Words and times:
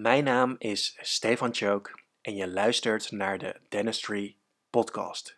Mijn 0.00 0.24
naam 0.24 0.56
is 0.58 0.98
Stefan 1.00 1.54
Chook 1.54 2.00
en 2.20 2.34
je 2.34 2.48
luistert 2.48 3.10
naar 3.10 3.38
de 3.38 3.60
Dentistry 3.68 4.36
Podcast. 4.70 5.36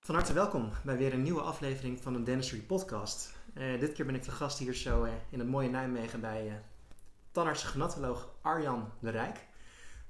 Van 0.00 0.14
harte 0.14 0.32
welkom 0.32 0.70
bij 0.84 0.96
weer 0.96 1.12
een 1.12 1.22
nieuwe 1.22 1.40
aflevering 1.40 2.00
van 2.00 2.12
de 2.12 2.22
Dentistry 2.22 2.60
Podcast. 2.60 3.36
Eh, 3.54 3.80
dit 3.80 3.92
keer 3.92 4.06
ben 4.06 4.14
ik 4.14 4.24
de 4.24 4.30
gast 4.30 4.58
hier 4.58 4.74
zo 4.74 5.04
eh, 5.04 5.12
in 5.30 5.38
het 5.38 5.48
mooie 5.48 5.68
Nijmegen 5.68 6.20
bij 6.20 6.46
uh, 6.46 6.52
tandarts 7.32 7.62
genatoloog 7.62 8.28
Arjan 8.42 8.92
de 9.00 9.10
Rijk. 9.10 9.46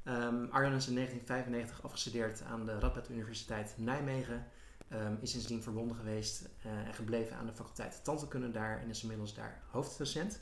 Um, 0.05 0.49
Arjan 0.51 0.73
is 0.73 0.89
in 0.89 0.95
1995 0.95 1.83
afgestudeerd 1.83 2.43
aan 2.43 2.67
de 2.67 2.79
Radboud 2.79 3.11
Universiteit 3.11 3.75
Nijmegen. 3.77 4.47
Um, 4.93 5.19
is 5.21 5.31
sindsdien 5.31 5.63
verbonden 5.63 5.97
geweest 5.97 6.49
uh, 6.67 6.73
en 6.73 6.95
gebleven 6.95 7.37
aan 7.37 7.47
de 7.47 7.53
faculteit 7.53 8.05
tandheelkunde 8.05 8.51
daar 8.51 8.81
en 8.81 8.89
is 8.89 9.03
inmiddels 9.03 9.35
daar 9.35 9.63
hoofddocent. 9.71 10.41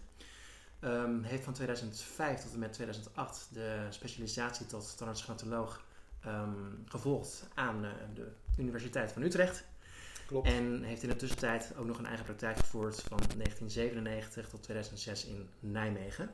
Um, 0.80 1.22
heeft 1.22 1.44
van 1.44 1.52
2005 1.52 2.40
tot 2.40 2.52
en 2.52 2.58
met 2.58 2.72
2008 2.72 3.48
de 3.52 3.86
specialisatie 3.90 4.66
tot 4.66 4.96
tandarts-genatoloog 4.96 5.84
gevolgd 6.84 7.48
aan 7.54 7.84
uh, 7.84 7.90
de 8.14 8.32
Universiteit 8.58 9.12
van 9.12 9.22
Utrecht. 9.22 9.64
Klopt. 10.26 10.46
En 10.46 10.82
heeft 10.82 11.02
in 11.02 11.08
de 11.08 11.16
tussentijd 11.16 11.72
ook 11.76 11.86
nog 11.86 11.98
een 11.98 12.06
eigen 12.06 12.24
praktijk 12.24 12.56
gevoerd 12.56 13.00
van 13.00 13.18
1997 13.18 14.48
tot 14.48 14.62
2006 14.62 15.24
in 15.24 15.48
Nijmegen. 15.60 16.30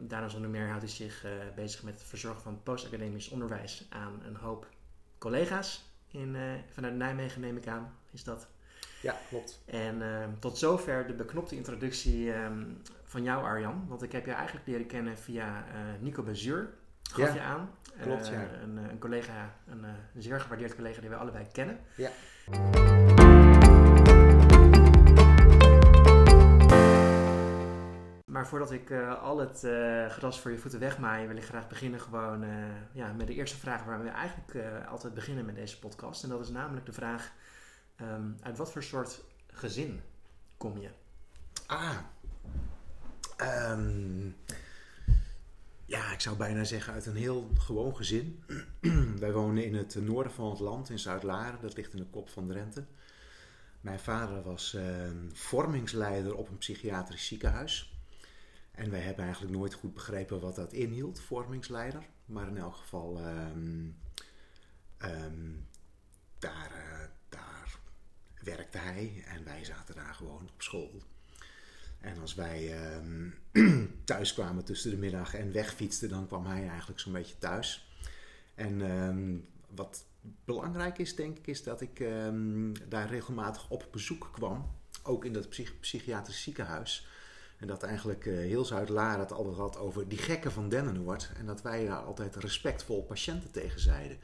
Daarna 0.00 0.28
zonder 0.28 0.50
meer 0.50 0.68
houdt 0.68 0.82
hij 0.82 0.92
zich 0.92 1.24
uh, 1.24 1.30
bezig 1.54 1.82
met 1.82 1.94
het 1.94 2.08
verzorgen 2.08 2.42
van 2.42 2.62
postacademisch 2.62 3.28
onderwijs 3.28 3.86
aan 3.88 4.22
een 4.24 4.36
hoop 4.36 4.68
collega's 5.18 5.87
in, 6.10 6.34
uh, 6.34 6.42
vanuit 6.70 6.94
Nijmegen, 6.94 7.40
neem 7.40 7.56
ik 7.56 7.66
aan, 7.66 7.94
is 8.10 8.24
dat. 8.24 8.48
Ja, 9.02 9.16
klopt. 9.28 9.62
En 9.64 10.00
uh, 10.00 10.24
tot 10.38 10.58
zover 10.58 11.06
de 11.06 11.14
beknopte 11.14 11.56
introductie 11.56 12.34
um, 12.34 12.82
van 13.04 13.22
jou, 13.22 13.44
Arjan. 13.44 13.84
Want 13.88 14.02
ik 14.02 14.12
heb 14.12 14.26
je 14.26 14.32
eigenlijk 14.32 14.66
leren 14.66 14.86
kennen 14.86 15.18
via 15.18 15.64
Nico 16.00 16.22
Bezuur, 16.22 16.68
gaf 17.02 17.28
ja, 17.28 17.34
je 17.34 17.40
aan. 17.40 17.70
Klopt, 18.00 18.28
ja. 18.28 18.48
Een, 18.62 18.76
een, 18.76 18.98
collega, 18.98 19.54
een, 19.66 19.84
een 19.84 20.22
zeer 20.22 20.40
gewaardeerd 20.40 20.74
collega 20.74 21.00
die 21.00 21.10
wij 21.10 21.18
allebei 21.18 21.46
kennen. 21.52 21.78
Ja. 21.94 22.10
Maar 28.38 28.48
voordat 28.48 28.72
ik 28.72 28.90
uh, 28.90 29.22
al 29.22 29.38
het 29.38 29.62
uh, 29.64 30.06
gras 30.06 30.40
voor 30.40 30.50
je 30.50 30.58
voeten 30.58 30.80
wegmaai, 30.80 31.26
wil 31.26 31.36
ik 31.36 31.44
graag 31.44 31.68
beginnen 31.68 32.00
gewoon 32.00 32.42
uh, 32.42 32.50
ja, 32.92 33.12
met 33.12 33.26
de 33.26 33.34
eerste 33.34 33.56
vraag 33.56 33.84
waar 33.84 34.02
we 34.02 34.08
eigenlijk 34.08 34.86
altijd 34.88 35.14
beginnen 35.14 35.44
met 35.44 35.54
deze 35.54 35.78
podcast. 35.78 36.22
En 36.22 36.28
dat 36.28 36.40
is 36.40 36.48
namelijk 36.48 36.86
de 36.86 36.92
vraag, 36.92 37.32
um, 38.00 38.36
uit 38.42 38.58
wat 38.58 38.72
voor 38.72 38.82
soort 38.82 39.20
gezin 39.46 40.00
kom 40.56 40.78
je? 40.78 40.88
Ah, 41.66 41.96
um, 43.70 44.36
ja, 45.84 46.12
ik 46.12 46.20
zou 46.20 46.36
bijna 46.36 46.64
zeggen 46.64 46.92
uit 46.92 47.06
een 47.06 47.16
heel 47.16 47.50
gewoon 47.58 47.96
gezin. 47.96 48.42
Wij 49.20 49.32
wonen 49.32 49.64
in 49.64 49.74
het 49.74 49.94
noorden 49.94 50.32
van 50.32 50.50
het 50.50 50.60
land, 50.60 50.90
in 50.90 50.98
Zuid-Laren, 50.98 51.60
dat 51.60 51.76
ligt 51.76 51.92
in 51.92 51.98
de 51.98 52.10
kop 52.10 52.28
van 52.28 52.46
Drenthe. 52.46 52.84
Mijn 53.80 54.00
vader 54.00 54.42
was 54.42 54.76
vormingsleider 55.32 56.36
op 56.36 56.48
een 56.48 56.58
psychiatrisch 56.58 57.26
ziekenhuis. 57.26 57.96
En 58.78 58.90
wij 58.90 59.00
hebben 59.00 59.24
eigenlijk 59.24 59.56
nooit 59.56 59.74
goed 59.74 59.94
begrepen 59.94 60.40
wat 60.40 60.54
dat 60.54 60.72
inhield, 60.72 61.20
vormingsleider. 61.20 62.06
Maar 62.24 62.48
in 62.48 62.56
elk 62.56 62.76
geval, 62.76 63.26
um, 63.26 63.96
um, 65.02 65.66
daar, 66.38 66.70
uh, 66.76 67.06
daar 67.28 67.78
werkte 68.42 68.78
hij 68.78 69.22
en 69.26 69.44
wij 69.44 69.64
zaten 69.64 69.94
daar 69.94 70.14
gewoon 70.14 70.50
op 70.54 70.62
school. 70.62 71.02
En 72.00 72.20
als 72.20 72.34
wij 72.34 72.94
um, 72.96 73.34
thuis 74.04 74.34
kwamen 74.34 74.64
tussen 74.64 74.90
de 74.90 74.96
middag 74.96 75.34
en 75.34 75.52
wegfietsten, 75.52 76.08
dan 76.08 76.26
kwam 76.26 76.46
hij 76.46 76.68
eigenlijk 76.68 77.00
zo'n 77.00 77.12
beetje 77.12 77.38
thuis. 77.38 77.92
En 78.54 79.44
wat 79.74 80.04
belangrijk 80.44 80.98
is, 80.98 81.16
denk 81.16 81.38
ik, 81.38 81.46
is 81.46 81.62
dat 81.62 81.80
ik 81.80 81.98
daar 82.88 83.08
regelmatig 83.08 83.70
op 83.70 83.88
bezoek 83.90 84.28
kwam. 84.32 84.70
Ook 85.02 85.24
in 85.24 85.32
dat 85.32 85.48
psych 85.48 85.80
psychiatrisch 85.80 86.42
ziekenhuis. 86.42 87.06
En 87.58 87.66
dat 87.66 87.82
eigenlijk 87.82 88.24
uh, 88.24 88.36
heel 88.36 88.64
Zuid-Laren 88.64 89.20
het 89.20 89.32
altijd 89.32 89.56
had 89.56 89.78
over 89.78 90.08
die 90.08 90.18
gekken 90.18 90.52
van 90.52 90.68
Dennenoord. 90.68 91.30
En 91.36 91.46
dat 91.46 91.62
wij 91.62 91.86
daar 91.86 92.02
altijd 92.02 92.36
respectvol 92.36 93.02
patiënten 93.02 93.50
tegen 93.50 93.80
zeiden. 93.80 94.18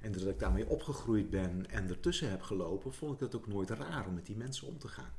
En 0.00 0.12
dat 0.12 0.22
ik 0.22 0.38
daarmee 0.38 0.68
opgegroeid 0.68 1.30
ben 1.30 1.70
en 1.70 1.88
ertussen 1.88 2.30
heb 2.30 2.42
gelopen, 2.42 2.94
vond 2.94 3.14
ik 3.14 3.20
het 3.20 3.34
ook 3.36 3.46
nooit 3.46 3.70
raar 3.70 4.06
om 4.06 4.14
met 4.14 4.26
die 4.26 4.36
mensen 4.36 4.66
om 4.66 4.78
te 4.78 4.88
gaan. 4.88 5.12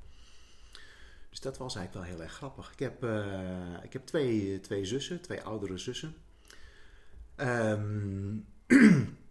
Dus 1.29 1.39
dat 1.39 1.57
was 1.57 1.75
eigenlijk 1.75 2.05
wel 2.05 2.16
heel 2.16 2.25
erg 2.25 2.35
grappig. 2.35 2.72
Ik 2.72 2.79
heb, 2.79 3.03
uh, 3.03 3.84
ik 3.84 3.94
heb 3.94 4.05
twee, 4.05 4.59
twee 4.59 4.85
zussen, 4.85 5.22
twee 5.22 5.41
oudere 5.41 5.78
zussen. 5.78 6.16
Um, 7.38 8.45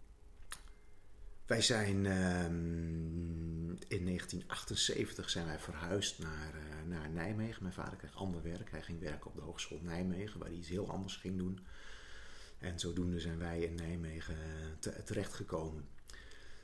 wij 1.47 1.61
zijn 1.61 2.05
um, 2.05 3.67
in 3.87 4.05
1978 4.05 5.29
zijn 5.29 5.45
wij 5.45 5.59
verhuisd 5.59 6.19
naar, 6.19 6.53
uh, 6.55 6.89
naar 6.89 7.09
Nijmegen. 7.09 7.61
Mijn 7.63 7.73
vader 7.73 7.97
kreeg 7.97 8.15
ander 8.15 8.43
werk. 8.43 8.71
Hij 8.71 8.81
ging 8.81 8.99
werken 8.99 9.29
op 9.29 9.35
de 9.35 9.41
Hogeschool 9.41 9.79
Nijmegen, 9.81 10.39
waar 10.39 10.47
hij 10.47 10.57
iets 10.57 10.69
heel 10.69 10.89
anders 10.89 11.15
ging 11.15 11.37
doen. 11.37 11.59
En 12.59 12.79
zodoende 12.79 13.19
zijn 13.19 13.37
wij 13.37 13.59
in 13.59 13.75
Nijmegen 13.75 14.35
te, 14.79 15.03
terechtgekomen. 15.03 15.85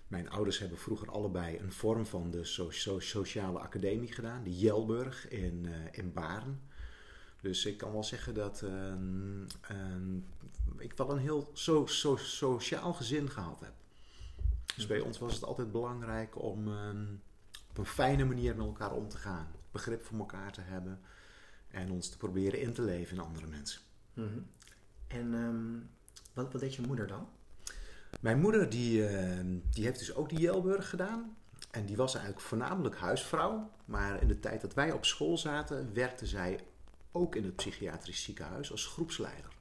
Mijn 0.08 0.30
ouders 0.30 0.60
hebben 0.60 0.78
vroeger 0.78 1.12
allebei 1.12 1.58
een 1.58 1.72
vorm 1.72 2.06
van 2.06 2.32
de 2.32 2.44
so 2.44 2.70
so 2.70 3.00
sociale 3.00 3.60
academie 3.60 4.12
gedaan, 4.12 4.44
de 4.44 4.58
Jelburg 4.58 5.28
in, 5.28 5.66
uh, 5.66 5.74
in. 5.92 6.14
Dus 7.42 7.66
ik 7.66 7.78
kan 7.78 7.92
wel 7.92 8.04
zeggen 8.04 8.34
dat 8.34 8.62
uh, 8.64 8.94
ik 10.78 10.94
wel 10.94 11.12
een 11.12 11.18
heel 11.18 11.50
so 11.54 11.86
so 11.86 12.16
sociaal 12.16 12.94
gezin 12.94 13.30
gehad 13.30 13.60
heb. 13.60 13.74
Dus 14.75 14.88
bij 14.88 15.00
ons 15.00 15.19
was 15.19 15.34
het 15.34 15.44
altijd 15.44 15.72
belangrijk 15.72 16.41
om 16.41 16.67
um, 16.67 17.22
op 17.69 17.78
een 17.78 17.85
fijne 17.85 18.25
manier 18.25 18.56
met 18.56 18.66
elkaar 18.66 18.91
om 18.91 19.09
te 19.09 19.17
gaan. 19.17 19.51
Begrip 19.72 20.03
voor 20.03 20.19
elkaar 20.19 20.51
te 20.51 20.61
hebben. 20.61 21.00
En 21.67 21.91
ons 21.91 22.09
te 22.09 22.17
proberen 22.17 22.59
in 22.59 22.73
te 22.73 22.81
leven 22.81 23.16
in 23.16 23.23
andere 23.23 23.47
mensen. 23.47 23.81
Mm 24.13 24.28
-hmm. 24.28 24.47
En 25.07 25.34
um, 25.34 25.89
wat, 26.34 26.51
wat 26.51 26.61
deed 26.61 26.75
je 26.75 26.81
moeder 26.81 27.07
dan? 27.07 27.28
Mijn 28.22 28.39
moeder 28.39 28.69
die, 28.69 29.11
uh, 29.11 29.39
die 29.69 29.85
heeft 29.85 30.00
dus 30.00 30.13
ook 30.13 30.29
die 30.29 30.39
Jelburg 30.39 30.90
gedaan. 30.90 31.38
En 31.72 31.85
die 31.85 31.95
was 31.95 32.13
eigenlijk 32.13 32.45
voornamelijk 32.45 32.95
huisvrouw. 32.97 33.72
Maar 33.85 34.22
in 34.22 34.28
de 34.28 34.40
tijd 34.40 34.61
dat 34.61 34.73
wij 34.73 34.91
op 34.91 35.05
school 35.05 35.38
zaten, 35.38 35.94
werkte 35.94 36.25
zij 36.25 36.59
ook 37.11 37.35
in 37.35 37.44
het 37.44 37.55
psychiatrisch 37.55 38.23
ziekenhuis 38.23 38.72
als 38.72 38.85
groepsleider. 38.85 39.51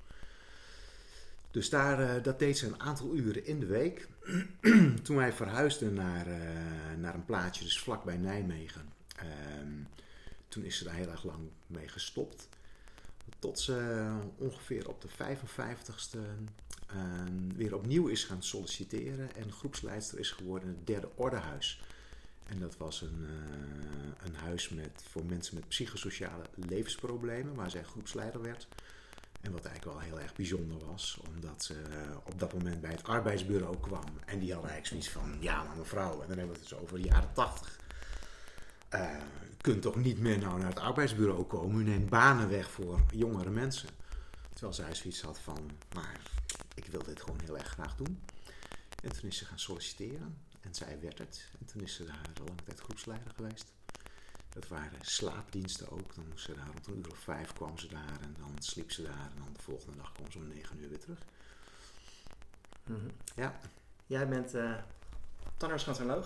Dus 1.50 1.70
daar, 1.70 2.00
uh, 2.00 2.22
dat 2.22 2.38
deed 2.38 2.58
ze 2.58 2.66
een 2.66 2.80
aantal 2.80 3.14
uren 3.14 3.46
in 3.46 3.60
de 3.60 3.66
week. 3.66 4.08
Toen 5.02 5.16
wij 5.16 5.32
verhuisden 5.32 5.94
naar, 5.94 6.28
uh, 6.28 6.36
naar 6.98 7.14
een 7.14 7.24
plaatsje, 7.24 7.64
dus 7.64 7.78
vlakbij 7.78 8.16
Nijmegen. 8.16 8.88
Uh, 9.16 9.22
toen 10.48 10.64
is 10.64 10.78
ze 10.78 10.84
daar 10.84 10.94
heel 10.94 11.10
erg 11.10 11.24
lang 11.24 11.48
mee 11.66 11.88
gestopt. 11.88 12.48
Tot 13.38 13.60
ze 13.60 14.08
ongeveer 14.36 14.88
op 14.88 15.00
de 15.00 15.08
55ste 15.08 16.18
weer 17.56 17.74
opnieuw 17.74 18.06
is 18.06 18.24
gaan 18.24 18.42
solliciteren. 18.42 19.34
En 19.34 19.52
groepsleidster 19.52 20.18
is 20.18 20.30
geworden 20.30 20.68
in 20.68 20.74
het 20.74 20.86
derde 20.86 21.08
ordehuis. 21.14 21.82
En 22.46 22.58
dat 22.58 22.76
was 22.76 23.00
een, 23.00 23.26
een 24.24 24.34
huis 24.34 24.68
met, 24.68 25.04
voor 25.10 25.24
mensen 25.24 25.54
met 25.54 25.68
psychosociale 25.68 26.44
levensproblemen, 26.54 27.54
waar 27.54 27.70
zij 27.70 27.84
groepsleider 27.84 28.42
werd. 28.42 28.68
En 29.42 29.52
wat 29.52 29.64
eigenlijk 29.64 29.96
wel 29.96 30.08
heel 30.08 30.20
erg 30.20 30.34
bijzonder 30.34 30.86
was, 30.86 31.20
omdat 31.28 31.64
ze 31.64 31.74
op 32.24 32.38
dat 32.38 32.52
moment 32.52 32.80
bij 32.80 32.90
het 32.90 33.04
arbeidsbureau 33.04 33.76
kwam. 33.80 34.04
En 34.26 34.38
die 34.38 34.52
hadden 34.52 34.70
eigenlijk 34.70 34.86
zoiets 34.86 35.08
van, 35.08 35.36
ja 35.40 35.62
maar 35.62 35.76
mevrouw, 35.76 36.12
en 36.12 36.28
dan 36.28 36.38
hebben 36.38 36.54
we 36.54 36.60
het 36.60 36.68
dus 36.68 36.78
over 36.78 37.02
de 37.02 37.08
jaren 37.08 37.32
tachtig. 37.32 37.80
Uh, 38.94 39.16
kunt 39.60 39.82
toch 39.82 39.96
niet 39.96 40.18
meer 40.18 40.38
nou 40.38 40.58
naar 40.58 40.68
het 40.68 40.78
arbeidsbureau 40.78 41.42
komen, 41.42 41.80
u 41.80 41.84
neemt 41.84 42.08
banen 42.08 42.48
weg 42.48 42.70
voor 42.70 43.00
jongere 43.10 43.50
mensen. 43.50 43.88
Terwijl 44.50 44.72
zij 44.72 44.94
zoiets 44.94 45.22
had 45.22 45.38
van, 45.38 45.70
maar 45.94 46.20
ik 46.74 46.86
wil 46.86 47.02
dit 47.02 47.20
gewoon 47.20 47.40
heel 47.44 47.58
erg 47.58 47.68
graag 47.68 47.96
doen. 47.96 48.22
En 49.02 49.12
toen 49.12 49.28
is 49.28 49.36
ze 49.36 49.44
gaan 49.44 49.58
solliciteren 49.58 50.38
en 50.60 50.74
zij 50.74 50.98
werd 51.00 51.18
het. 51.18 51.48
En 51.60 51.66
toen 51.66 51.82
is 51.82 51.94
ze 51.94 52.04
daar 52.04 52.20
een 52.34 52.44
lange 52.44 52.62
tijd 52.64 52.80
groepsleider 52.80 53.32
geweest. 53.34 53.72
Dat 54.52 54.68
waren 54.68 54.98
slaapdiensten 55.00 55.90
ook. 55.90 56.14
Dan 56.14 56.28
moest 56.28 56.44
ze 56.44 56.54
daar 56.54 56.66
rond 56.66 56.86
een 56.86 56.96
uur 56.96 57.10
of 57.10 57.18
vijf 57.18 57.52
kwam 57.52 57.78
ze 57.78 57.88
daar 57.88 58.20
en 58.20 58.36
dan 58.38 58.54
sliep 58.58 58.92
ze 58.92 59.02
daar. 59.02 59.30
En 59.34 59.38
dan 59.38 59.52
de 59.52 59.62
volgende 59.62 59.96
dag 59.96 60.12
kwam 60.12 60.30
ze 60.30 60.38
om 60.38 60.48
negen 60.48 60.78
uur 60.80 60.88
weer 60.88 61.00
terug. 61.00 61.18
Mm 62.84 62.96
-hmm. 62.96 63.10
Ja. 63.36 63.58
Jij 64.06 64.28
bent 64.28 64.54
uh. 64.54 64.74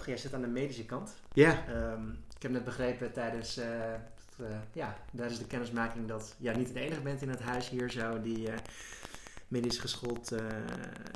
Jij 0.04 0.16
zit 0.16 0.34
aan 0.34 0.40
de 0.40 0.46
medische 0.46 0.84
kant. 0.84 1.14
Ja. 1.32 1.68
Um, 1.92 2.24
ik 2.36 2.42
heb 2.42 2.50
net 2.50 2.64
begrepen 2.64 3.12
tijdens, 3.12 3.58
uh, 3.58 3.64
het, 3.68 4.40
uh, 4.40 4.56
ja, 4.72 4.96
tijdens 5.16 5.38
de 5.38 5.46
kennismaking 5.46 6.08
dat 6.08 6.34
jij 6.38 6.54
niet 6.54 6.72
de 6.72 6.80
enige 6.80 7.00
bent 7.00 7.22
in 7.22 7.28
het 7.28 7.40
huis 7.40 7.68
hier 7.68 7.90
zo 7.90 8.20
die 8.20 8.48
medisch 9.48 9.78
geschoold 9.78 10.32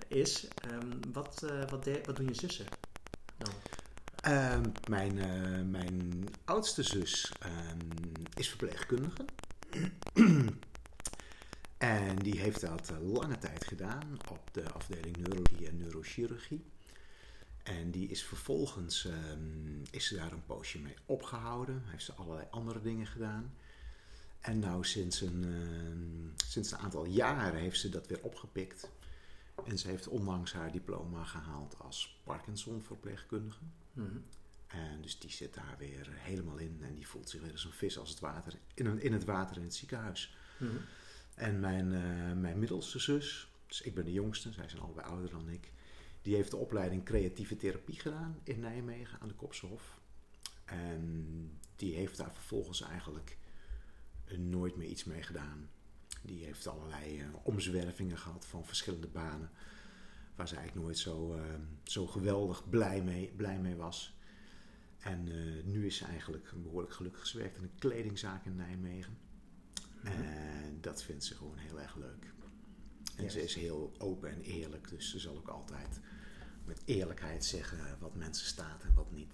is. 0.09 0.49
Um, 0.73 1.12
wat, 1.12 1.45
wat, 1.69 1.89
wat 2.05 2.17
doen 2.17 2.27
je 2.27 2.35
zussen 2.35 2.67
dan? 3.39 3.53
Ehm, 4.20 4.70
mijn, 4.88 5.19
eh, 5.19 5.62
mijn 5.62 6.28
oudste 6.44 6.82
zus 6.82 7.32
ehm, 7.38 7.78
is 8.34 8.49
verpleegkundige. 8.49 9.25
en 11.78 12.17
die 12.17 12.40
heeft 12.40 12.61
dat 12.61 12.90
eh, 12.90 13.12
lange 13.12 13.38
tijd 13.38 13.67
gedaan 13.67 14.19
op 14.31 14.49
de 14.52 14.70
afdeling 14.72 15.17
neurologie 15.17 15.69
en 15.69 15.76
neurochirurgie. 15.76 16.64
En 17.62 17.90
die 17.90 18.08
is 18.08 18.22
vervolgens 18.22 19.05
ehm, 19.05 19.82
is 19.90 20.06
ze 20.06 20.14
daar 20.14 20.32
een 20.32 20.46
poosje 20.46 20.78
mee 20.78 20.96
opgehouden. 21.06 21.82
Heeft 21.84 22.05
ze 22.05 22.14
allerlei 22.14 22.46
andere 22.50 22.81
dingen 22.81 23.06
gedaan. 23.06 23.55
En 24.40 24.58
nou 24.58 24.84
sinds 24.84 25.20
een, 25.20 26.34
sinds 26.46 26.73
een 26.73 26.78
aantal 26.78 27.05
jaren 27.05 27.61
heeft 27.61 27.81
ze 27.81 27.88
dat 27.88 28.06
weer 28.06 28.23
opgepikt. 28.23 28.90
En 29.64 29.78
ze 29.78 29.88
heeft 29.88 30.08
onlangs 30.08 30.52
haar 30.52 30.73
diploma 30.73 31.25
gehaald 31.25 31.78
als 31.78 32.20
Parkinson-verpleegkundige. 32.25 33.64
Mhm. 33.92 34.16
En 34.66 35.02
dus 35.02 35.19
die 35.19 35.31
zit 35.31 35.54
daar 35.54 35.75
weer 35.78 36.08
helemaal 36.10 36.56
in. 36.58 36.78
En 36.82 36.94
die 36.94 37.06
voelt 37.06 37.31
zich 37.31 37.40
weer 37.40 37.52
als 37.52 37.64
een 37.64 37.72
vis 37.72 37.98
als 37.98 38.10
het 38.10 38.20
water, 38.20 38.58
in, 38.75 38.87
een- 38.87 39.02
in 39.02 39.12
het 39.12 39.25
water 39.25 39.56
in 39.56 39.62
het 39.62 39.75
ziekenhuis. 39.75 40.37
Mhm. 40.58 40.70
En 41.34 41.60
mijn, 41.60 41.92
eh, 41.92 42.32
mijn 42.40 42.58
middelste 42.58 42.98
zus, 42.98 43.48
dus 43.66 43.81
ik 43.81 43.94
ben 43.94 44.04
de 44.04 44.12
jongste, 44.12 44.52
zij 44.52 44.69
zijn 44.69 44.82
allebei 44.82 45.06
ouder 45.06 45.31
dan 45.31 45.48
ik. 45.48 45.72
Die 46.22 46.34
heeft 46.34 46.50
de 46.50 46.56
opleiding 46.56 47.04
creatieve 47.04 47.56
therapie 47.56 48.00
gedaan 48.00 48.40
in 48.44 48.60
Nijmegen 48.60 49.20
aan 49.20 49.28
de 49.28 49.34
Kopsenhof. 49.34 50.00
En 50.64 51.58
die 51.76 51.94
heeft 51.94 52.16
daar 52.16 52.32
vervolgens 52.32 52.81
eigenlijk 52.81 53.37
eh, 54.25 54.38
nooit 54.38 54.76
meer 54.76 54.88
iets 54.88 55.04
mee 55.04 55.22
gedaan. 55.22 55.70
Die 56.22 56.44
heeft 56.44 56.66
allerlei 56.66 57.20
eh, 57.20 57.26
omzwervingen 57.42 58.19
gehad 58.19 58.46
van 58.46 58.66
verschillende 58.66 59.06
banen. 59.08 59.50
Waar 60.40 60.48
ze 60.48 60.56
eigenlijk 60.56 60.87
nooit 60.87 60.98
zo, 60.98 61.34
eh, 61.34 61.42
zo 61.82 62.06
geweldig 62.06 62.69
blij 62.69 63.02
mee, 63.02 63.32
blij 63.37 63.58
mee 63.58 63.76
was. 63.76 64.19
En 64.98 65.28
eh, 65.28 65.64
nu 65.64 65.87
is 65.87 65.96
ze 65.96 66.04
eigenlijk 66.04 66.52
behoorlijk 66.62 66.92
gelukkig. 66.92 67.26
Ze 67.26 67.38
werkt 67.38 67.56
in 67.56 67.62
een 67.62 67.78
kledingzaak 67.78 68.44
in 68.44 68.56
Nijmegen. 68.56 69.19
En 70.02 70.78
dat 70.81 71.02
vindt 71.02 71.25
ze 71.25 71.34
gewoon 71.34 71.56
heel 71.56 71.81
erg 71.81 71.96
leuk. 71.96 72.32
En 73.16 73.22
Yes. 73.25 73.32
ze 73.32 73.42
is 73.42 73.54
heel 73.54 73.92
open 73.98 74.31
en 74.31 74.40
eerlijk. 74.40 74.88
Dus 74.88 75.10
ze 75.10 75.19
zal 75.19 75.37
ook 75.37 75.48
altijd 75.48 76.00
met 76.64 76.82
eerlijkheid 76.84 77.44
zeggen 77.44 77.78
wat 77.98 78.14
mensen 78.14 78.46
staat 78.46 78.82
en 78.82 78.94
wat 78.94 79.12
niet. 79.12 79.32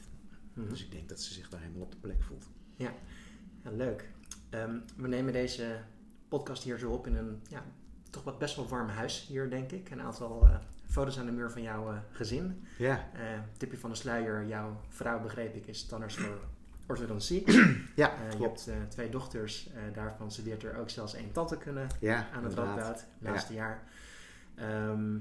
Mhm. 0.54 0.68
Dus 0.68 0.84
ik 0.84 0.90
denk 0.90 1.08
dat 1.08 1.20
ze 1.20 1.32
zich 1.32 1.48
daar 1.48 1.60
helemaal 1.60 1.82
op 1.82 1.90
de 1.90 1.96
plek 1.96 2.22
voelt. 2.22 2.46
Ja, 2.76 2.94
leuk. 3.62 4.10
Ehm, 4.50 4.78
we 4.96 5.08
nemen 5.08 5.32
deze 5.32 5.82
podcast 6.28 6.62
hier 6.62 6.78
zo 6.78 6.92
op 6.92 7.06
in 7.06 7.14
een 7.16 7.40
ja, 7.48 7.64
toch 8.10 8.24
wat 8.24 8.38
best 8.38 8.56
wel 8.56 8.68
warm 8.68 8.88
huis 8.88 9.26
hier, 9.26 9.50
denk 9.50 9.72
ik. 9.72 9.90
Een 9.90 10.00
aantal 10.00 10.46
eh, 10.46 10.58
foto's 10.96 11.18
aan 11.18 11.26
de 11.26 11.32
muur 11.32 11.50
van 11.50 11.62
jouw 11.62 11.90
eh, 11.90 11.96
gezin. 12.10 12.66
Ja, 12.78 13.08
Eh, 13.14 13.20
tipje 13.56 13.78
van 13.78 13.90
de 13.90 13.96
sluier, 13.96 14.46
jouw 14.46 14.80
vrouw, 14.88 15.20
begreep 15.20 15.54
ik, 15.54 15.66
is 15.66 15.86
tandarts 15.86 16.16
voor 16.16 16.38
orthodontie. 16.88 17.44
ja 17.94 18.12
Eh, 18.14 18.38
je 18.38 18.42
hebt 18.42 18.70
twee 18.88 19.08
dochters, 19.10 19.70
eh, 19.74 19.94
daarvan 19.94 20.30
studeert 20.30 20.62
er 20.62 20.76
ook 20.78 20.90
zelfs 20.90 21.14
één 21.14 21.32
tante 21.32 21.56
kunnen 21.58 21.86
Ja, 22.00 22.26
aan 22.34 22.44
het. 22.44 22.54
Radboud, 22.54 23.04
laatste 23.18 23.52
jaar. 23.54 23.82
Ehm, 24.54 25.18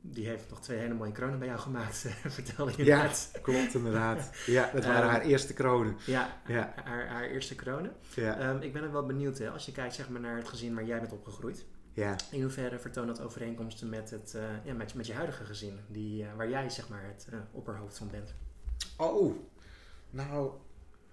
die 0.00 0.26
heeft 0.26 0.50
nog 0.50 0.60
twee 0.60 0.78
hele 0.78 0.94
mooie 0.94 1.12
kronen 1.12 1.38
bij 1.38 1.48
jou 1.48 1.60
gemaakt, 1.60 1.96
vertelde 2.26 2.72
je 2.76 2.84
Ja, 2.84 3.02
net. 3.02 3.38
klopt 3.42 3.74
inderdaad. 3.74 4.30
Ja, 4.46 4.70
dat 4.74 4.84
waren 4.84 5.02
Ehm, 5.02 5.10
haar 5.10 5.20
eerste 5.20 5.54
kronen. 5.54 5.96
Ja, 6.06 6.28
Ja. 6.46 6.72
Haar, 6.84 7.06
haar 7.08 7.22
eerste 7.24 7.54
kronen. 7.54 7.92
Ja, 8.14 8.38
Ehm, 8.38 8.62
ik 8.62 8.72
ben 8.72 8.82
er 8.82 8.92
wel 8.92 9.06
benieuwd, 9.06 9.38
hè, 9.38 9.50
als 9.50 9.66
je 9.66 9.72
kijkt 9.72 9.94
zeg 9.94 10.08
maar, 10.08 10.20
naar 10.20 10.36
het 10.36 10.48
gezin 10.48 10.74
waar 10.74 10.84
jij 10.84 11.00
bent 11.00 11.12
opgegroeid. 11.12 11.64
Ja. 11.92 12.16
In 12.30 12.42
hoeverre 12.42 12.78
vertoont 12.78 13.06
dat 13.06 13.20
overeenkomsten 13.20 13.88
met, 13.88 14.10
het, 14.10 14.34
eh, 14.34 14.64
ja, 14.64 14.74
met, 14.74 14.94
met 14.94 15.06
je 15.06 15.12
huidige 15.14 15.44
gezin, 15.44 15.78
die, 15.88 16.24
eh, 16.24 16.34
waar 16.36 16.48
jij 16.48 16.70
zeg 16.70 16.88
maar, 16.88 17.04
het 17.04 17.26
eh, 17.30 17.38
opperhoofd 17.50 17.98
van 17.98 18.10
bent? 18.10 18.34
Oh, 18.96 19.36
nou, 20.10 20.52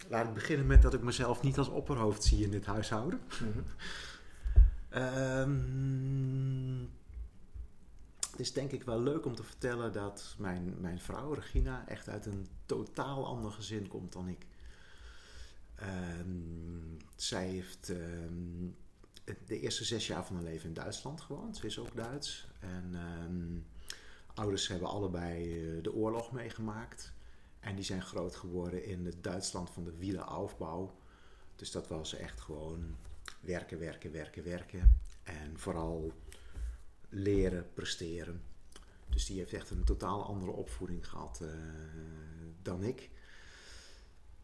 laat 0.09 0.27
ik 0.27 0.33
beginnen 0.33 0.67
met 0.67 0.81
dat 0.81 0.93
ik 0.93 1.01
mezelf 1.01 1.41
niet 1.41 1.57
als 1.57 1.69
opperhoofd 1.69 2.23
zie 2.23 2.43
in 2.43 2.51
dit 2.51 2.65
huishouden. 2.65 3.19
Ehm, 4.89 6.79
het 8.31 8.39
is 8.39 8.53
denk 8.53 8.71
ik 8.71 8.83
wel 8.83 9.01
leuk 9.01 9.25
om 9.25 9.35
te 9.35 9.43
vertellen 9.43 9.93
dat 9.93 10.35
mijn, 10.37 10.75
mijn 10.79 10.99
vrouw 10.99 11.33
Regina 11.33 11.87
echt 11.87 12.09
uit 12.09 12.25
een 12.25 12.47
totaal 12.65 13.25
ander 13.25 13.51
gezin 13.51 13.87
komt 13.87 14.13
dan 14.13 14.27
ik. 14.27 14.45
Ehm, 15.75 16.99
zij 17.15 17.47
heeft 17.47 17.89
ehm, 17.89 18.67
de 19.45 19.59
eerste 19.59 19.83
zes 19.83 20.07
jaar 20.07 20.25
van 20.25 20.35
haar 20.35 20.45
leven 20.45 20.67
in 20.67 20.73
Duitsland 20.73 21.21
gewoond. 21.21 21.57
Ze 21.57 21.65
is 21.65 21.79
ook 21.79 21.95
Duits. 21.95 22.47
En 22.59 22.91
ehm, 22.93 23.59
ouders 24.33 24.67
hebben 24.67 24.87
allebei 24.87 25.65
eh, 25.77 25.83
de 25.83 25.93
oorlog 25.93 26.31
meegemaakt. 26.31 27.13
En 27.59 27.75
die 27.75 27.83
zijn 27.83 28.01
groot 28.01 28.35
geworden 28.35 28.85
in 28.85 29.05
het 29.05 29.23
Duitsland 29.23 29.69
van 29.69 29.83
de 29.83 29.95
Wiederaufbau. 29.97 30.89
Dus 31.55 31.71
dat 31.71 31.87
was 31.87 32.13
echt 32.13 32.41
gewoon 32.41 32.95
werken, 33.39 33.79
werken, 33.79 34.11
werken, 34.11 34.43
werken. 34.43 34.99
En 35.23 35.59
vooral 35.59 36.13
leren, 37.09 37.73
presteren. 37.73 38.41
Dus 39.09 39.25
die 39.25 39.37
heeft 39.37 39.53
echt 39.53 39.69
een 39.69 39.83
totaal 39.83 40.25
andere 40.25 40.51
opvoeding 40.51 41.09
gehad 41.09 41.41
eh, 41.41 41.49
dan 42.61 42.83
ik. 42.83 43.09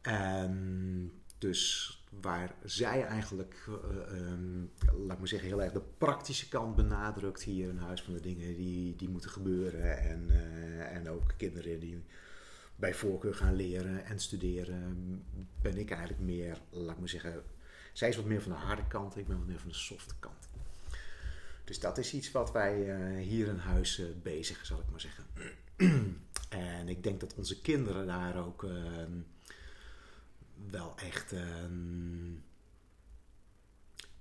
En 0.01 1.11
dus 1.37 1.89
waar 2.21 2.55
zij 2.63 3.03
eigenlijk, 3.03 3.67
eh, 3.67 4.17
ehm, 4.17 4.65
laat 5.07 5.19
ik 5.19 5.27
zeggen, 5.27 5.49
heel 5.49 5.61
erg 5.61 5.71
de 5.71 5.81
praktische 5.97 6.47
kant 6.47 6.75
benadrukt 6.75 7.43
hier 7.43 7.69
in 7.69 7.77
huis 7.77 8.01
van 8.01 8.13
de 8.13 8.19
dingen 8.19 8.55
die, 8.55 8.95
die 8.95 9.09
moeten 9.09 9.29
gebeuren. 9.29 9.97
En, 9.97 10.29
eh, 10.29 10.95
en 10.95 11.09
ook 11.09 11.33
kinderen 11.37 11.79
die 11.79 12.03
bij 12.75 12.93
voorkeur 12.93 13.35
gaan 13.35 13.55
leren 13.55 14.05
en 14.05 14.19
studeren, 14.19 15.23
ben 15.61 15.77
ik 15.77 15.89
eigenlijk 15.89 16.21
meer, 16.21 16.57
laat 16.69 16.97
ik 16.97 17.07
zeggen, 17.07 17.43
zij 17.93 18.09
is 18.09 18.15
wat 18.15 18.25
meer 18.25 18.41
van 18.41 18.51
de 18.51 18.57
harde 18.57 18.87
kant, 18.87 19.17
ik 19.17 19.27
ben 19.27 19.37
wat 19.37 19.47
meer 19.47 19.59
van 19.59 19.69
de 19.69 19.75
softe 19.75 20.15
kant. 20.19 20.49
Dus 21.63 21.79
dat 21.79 21.97
is 21.97 22.13
iets 22.13 22.31
wat 22.31 22.51
wij 22.51 22.95
eh, 22.95 23.23
hier 23.23 23.47
in 23.47 23.57
huis 23.57 24.01
bezigen, 24.23 24.65
zal 24.65 24.79
ik 24.79 24.89
maar 24.89 25.01
zeggen. 25.01 25.23
en 26.49 26.87
ik 26.87 27.03
denk 27.03 27.19
dat 27.19 27.33
onze 27.35 27.61
kinderen 27.61 28.07
daar 28.07 28.45
ook 28.45 28.63
ehm, 28.63 29.11
wel 30.69 30.93
echt 30.97 31.31
ehm, 31.33 32.33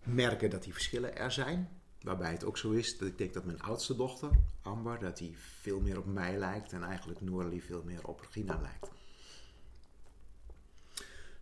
merken 0.03 0.51
dat 0.51 0.63
die 0.63 0.73
verschillen 0.73 1.17
er 1.17 1.33
zijn. 1.33 1.69
Waarbij 2.01 2.31
het 2.31 2.45
ook 2.45 2.59
zo 2.59 2.71
is 2.71 2.99
dat 2.99 3.09
ik 3.09 3.19
denk 3.19 3.35
dat 3.35 3.45
mijn 3.45 3.63
oudste 3.63 3.97
dochter, 3.97 4.31
Amber, 4.63 4.99
dat 4.99 5.17
die 5.17 5.37
veel 5.39 5.81
meer 5.81 5.99
op 5.99 6.07
mij 6.07 6.39
lijkt 6.39 6.73
en 6.73 6.83
eigenlijk 6.83 7.21
Noorlie 7.21 7.65
veel 7.65 7.83
meer 7.85 8.07
op 8.07 8.21
Regina 8.21 8.61
lijkt. 8.61 8.91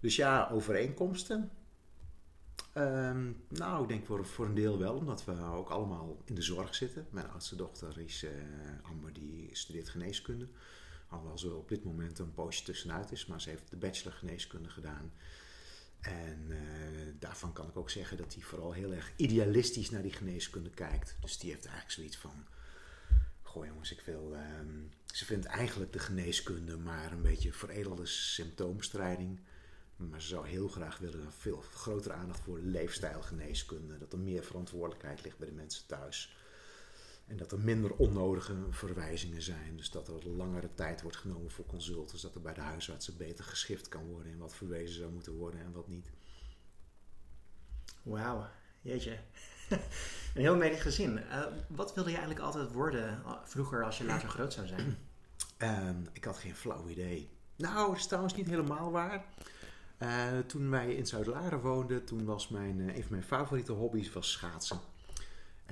Dus 0.01 0.17
ja, 0.17 0.49
overeenkomsten. 0.53 1.51
Ehm, 2.73 3.33
nou, 3.49 3.83
ik 3.83 3.89
denk 3.89 4.07
voor, 4.07 4.27
voor 4.27 4.47
een 4.47 4.55
deel 4.55 4.79
wel, 4.79 4.95
omdat 4.95 5.25
we 5.25 5.43
ook 5.43 5.69
allemaal 5.69 6.23
in 6.25 6.35
de 6.35 6.43
zorg 6.43 6.75
zitten. 6.75 7.07
Mijn 7.11 7.31
oudste 7.31 7.57
dochter 7.57 7.99
is 7.99 8.25
eh, 8.25 8.31
Amber, 8.83 9.13
die 9.13 9.49
studeert 9.53 9.89
geneeskunde. 9.89 10.49
Alhoewel 11.13 11.39
ze 11.39 11.55
op 11.55 11.69
dit 11.69 11.85
moment 11.85 12.19
een 12.19 12.35
poosje 12.35 12.65
tussenuit 12.65 13.13
is, 13.13 13.27
maar 13.27 13.41
ze 13.41 13.49
heeft 13.49 13.71
de 13.71 13.77
bachelor 13.77 14.13
geneeskunde 14.13 14.69
gedaan. 14.69 15.13
En 16.01 16.47
eh, 16.51 16.59
daarvan 17.19 17.53
kan 17.53 17.69
ik 17.69 17.77
ook 17.77 17.91
zeggen 17.91 18.17
dat 18.17 18.35
hij 18.35 18.43
vooral 18.43 18.73
heel 18.73 18.93
erg 18.93 19.13
idealistisch 19.17 19.91
naar 19.91 20.03
die 20.03 20.13
geneeskunde 20.13 20.71
kijkt. 20.71 21.17
Dus 21.21 21.39
die 21.39 21.51
heeft 21.51 21.65
eigenlijk 21.65 21.95
zoiets 21.95 22.17
van: 22.17 22.47
Goh, 23.43 23.67
jongens, 23.67 23.93
ik 23.93 24.01
wil. 24.01 24.35
ehm, 24.35 24.81
ze 25.07 25.25
vindt 25.25 25.47
eigenlijk 25.47 25.93
de 25.93 25.99
geneeskunde 25.99 26.77
maar 26.77 27.13
een 27.13 27.23
beetje 27.23 27.53
veredelde 27.53 28.07
symptoombestrijding. 28.07 29.41
Maar 29.97 30.21
ze 30.21 30.29
zou 30.29 30.47
heel 30.47 30.69
graag 30.69 30.99
willen 30.99 31.33
veel 31.33 31.61
grotere 31.61 32.15
aandacht 32.15 32.41
voor 32.41 32.59
leefstijlgeneeskunde. 32.59 33.99
Dat 33.99 34.13
er 34.13 34.19
meer 34.19 34.45
verantwoordelijkheid 34.45 35.23
ligt 35.23 35.39
bij 35.39 35.49
de 35.49 35.55
mensen 35.55 35.87
thuis. 35.87 36.37
En 37.27 37.37
dat 37.37 37.53
er 37.53 37.59
minder 37.59 37.95
onnodige 37.95 38.55
verwijzingen 38.71 39.43
zijn. 39.43 39.77
Dus 39.77 39.91
dat 39.91 40.09
er 40.09 40.29
langere 40.29 40.75
tijd 40.75 41.03
wordt 41.03 41.17
genomen 41.17 41.51
voor 41.51 41.67
consultants. 41.67 42.23
Dat 42.23 42.35
er 42.35 42.41
bij 42.41 42.55
de 42.55 42.61
huisartsen 42.61 43.17
beter 43.17 43.45
geschift 43.45 43.89
kan 43.89 44.07
worden 44.07 44.33
in 44.33 44.39
wat 44.39 44.55
verwezen 44.55 44.95
zou 44.95 45.13
moeten 45.13 45.33
worden 45.33 45.61
en 45.61 45.73
wat 45.73 45.89
niet. 45.89 46.11
Wauw, 48.03 48.47
jeetje. 48.81 49.19
een 50.35 50.41
heel 50.41 50.57
medisch 50.57 50.81
gezin. 50.81 51.19
Eh, 51.19 51.43
wat 51.69 51.95
wilde 51.95 52.11
je 52.11 52.17
eigenlijk 52.17 52.47
altijd 52.47 52.73
worden 52.73 53.23
eh, 53.25 53.33
vroeger 53.45 53.85
als 53.85 53.99
je 53.99 54.05
later 54.05 54.29
groot 54.29 54.53
zou 54.53 54.67
zijn? 54.67 54.99
En 55.57 56.07
ik 56.13 56.25
had 56.25 56.39
geen 56.39 56.57
flauw 56.57 56.89
idee. 56.89 57.31
Nou, 57.57 57.89
dat 57.89 57.97
is 57.97 58.07
trouwens 58.07 58.35
niet 58.35 58.47
helemaal 58.47 58.91
waar. 58.91 59.25
Eh, 59.99 60.39
toen 60.47 60.71
wij 60.71 60.95
in 60.95 61.07
Zuid-Laren 61.07 61.61
woonden, 61.61 62.05
toen 62.05 62.25
was 62.25 62.49
mijn, 62.49 62.79
een 62.79 63.03
van 63.03 63.11
mijn 63.11 63.23
favoriete 63.23 63.73
hobby's 63.73 64.13
was 64.13 64.31
schaatsen. 64.31 64.81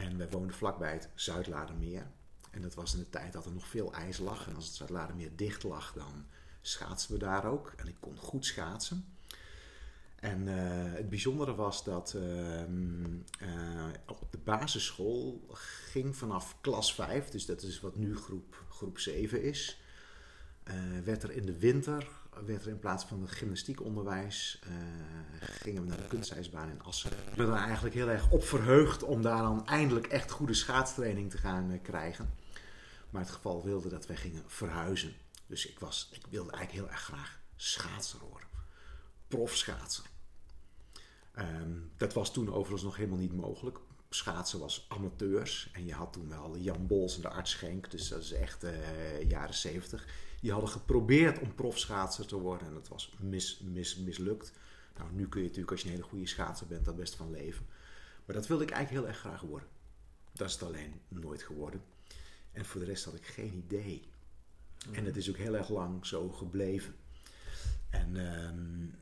En 0.01 0.19
wij 0.19 0.29
woonden 0.29 0.57
vlakbij 0.57 0.93
het 0.93 1.09
Zuidladermeer. 1.15 2.07
En 2.51 2.63
dat 2.63 2.75
was 2.75 2.93
in 2.93 2.99
de 2.99 3.11
tijd 3.11 3.33
dat 3.33 3.45
er 3.45 3.53
nog 3.53 3.67
veel 3.67 3.93
ijs 3.93 4.19
lag. 4.19 4.49
En 4.49 4.55
als 4.55 4.67
het 4.67 4.75
Zuidladermeer 4.75 5.37
dicht 5.37 5.63
lag, 5.63 5.93
dan 5.93 6.27
schaatsen 6.61 7.13
we 7.13 7.19
daar 7.19 7.45
ook. 7.45 7.73
En 7.77 7.87
ik 7.87 7.97
kon 8.01 8.17
goed 8.17 8.47
schaatsen. 8.47 9.05
En 10.17 10.49
eh, 10.49 10.93
het 10.93 11.09
bijzondere 11.09 11.55
was 11.55 11.85
dat 11.85 12.15
ehm, 12.15 13.05
eh, 13.39 13.87
op 14.07 14.33
de 14.33 14.39
basisschool 14.39 15.47
ging 15.91 16.17
vanaf 16.17 16.61
klas 16.61 16.95
5, 16.95 17.29
dus 17.29 17.47
dat 17.47 17.63
is 17.63 17.81
wat 17.81 17.97
nu 17.97 18.17
groep, 18.17 18.65
groep 18.69 18.99
7 18.99 19.43
is, 19.43 19.81
eh, 20.63 20.75
werd 21.05 21.23
er 21.23 21.31
in 21.31 21.47
de 21.47 21.59
winter 21.59 22.20
werd 22.47 22.65
er 22.65 22.71
in 22.71 22.79
plaats 22.79 23.05
van 23.05 23.21
het 23.21 23.31
gymnastiekonderwijs, 23.31 24.61
uh, 24.67 24.73
gingen 25.41 25.83
we 25.83 25.89
naar 25.89 25.97
de 25.97 26.07
kunstijsbaan 26.07 26.71
in 26.71 26.83
Assen. 26.83 27.11
Ik 27.11 27.37
ben 27.37 27.47
er 27.47 27.55
eigenlijk 27.55 27.95
heel 27.95 28.09
erg 28.09 28.31
op 28.31 28.45
verheugd 28.45 29.03
om 29.03 29.23
daar 29.23 29.43
dan 29.43 29.67
eindelijk 29.67 30.07
echt 30.07 30.31
goede 30.31 30.55
schaatstraining 30.55 31.31
te 31.31 31.39
gaan 31.39 31.71
uh, 31.71 31.83
krijgen. 31.83 32.35
Maar 33.11 33.23
het 33.23 33.31
geval 33.31 33.65
wilde 33.65 33.89
dat 33.89 34.07
wij 34.07 34.17
gingen 34.17 34.43
verhuizen. 34.47 35.13
Dus 35.47 35.67
ik, 35.67 35.79
was, 35.79 36.09
ik 36.13 36.23
wilde 36.31 36.51
eigenlijk 36.51 36.83
heel 36.83 36.93
erg 36.95 37.05
graag 37.05 37.39
schaatser 37.57 38.21
worden. 38.31 38.49
Profschaatser. 39.29 40.05
Um, 41.39 41.91
dat 41.97 42.13
was 42.13 42.33
toen 42.33 42.53
overigens 42.53 42.83
nog 42.83 42.97
helemaal 42.97 43.19
niet 43.19 43.37
mogelijk. 43.37 43.79
Schaatsen 44.09 44.59
was 44.59 44.87
amateurs. 44.89 45.71
En 45.73 45.87
je 45.87 45.93
had 45.93 46.13
toen 46.13 46.29
wel 46.29 46.57
Jan 46.57 46.87
Bols 46.87 47.17
en 47.17 47.23
de 47.23 47.29
Arts 47.29 47.51
Schenk. 47.51 47.91
Dus 47.91 48.09
dat 48.09 48.21
is 48.21 48.33
echt 48.33 48.65
uh, 48.65 49.29
jaren 49.29 49.55
zeventig. 49.55 50.07
Die 50.41 50.53
hadden 50.53 50.71
geprobeerd 50.71 51.39
om 51.39 51.55
profschaatser 51.55 52.27
te 52.27 52.39
worden. 52.39 52.67
En 52.67 52.75
dat 52.75 52.89
was 52.89 53.13
mis, 53.19 53.61
mis, 53.65 53.97
mislukt. 53.97 54.53
Nou, 54.97 55.13
nu 55.13 55.29
kun 55.29 55.41
je 55.41 55.47
natuurlijk 55.47 55.73
als 55.73 55.81
je 55.81 55.87
een 55.87 55.95
hele 55.95 56.07
goede 56.07 56.27
schaatser 56.27 56.67
bent 56.67 56.85
daar 56.85 56.95
best 56.95 57.15
van 57.15 57.31
leven. 57.31 57.67
Maar 58.25 58.37
dat 58.37 58.47
wilde 58.47 58.65
ik 58.65 58.71
eigenlijk 58.71 59.03
heel 59.03 59.13
erg 59.15 59.21
graag 59.21 59.41
worden. 59.41 59.69
Dat 60.33 60.49
is 60.49 60.53
het 60.53 60.63
alleen 60.63 61.01
nooit 61.09 61.43
geworden. 61.43 61.83
En 62.53 62.65
voor 62.65 62.81
de 62.81 62.87
rest 62.87 63.05
had 63.05 63.15
ik 63.15 63.27
geen 63.27 63.55
idee. 63.55 64.09
En 64.93 65.05
het 65.05 65.17
is 65.17 65.29
ook 65.29 65.37
heel 65.37 65.57
erg 65.57 65.69
lang 65.69 66.07
zo 66.07 66.29
gebleven. 66.29 66.95
En 67.91 68.17
um, 68.17 68.95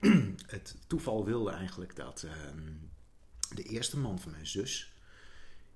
het 0.46 0.76
toeval 0.86 1.24
wilde 1.24 1.50
eigenlijk 1.50 1.96
dat 1.96 2.26
um, 2.48 2.90
de 3.54 3.62
eerste 3.62 3.98
man 3.98 4.18
van 4.18 4.30
mijn 4.30 4.46
zus, 4.46 4.93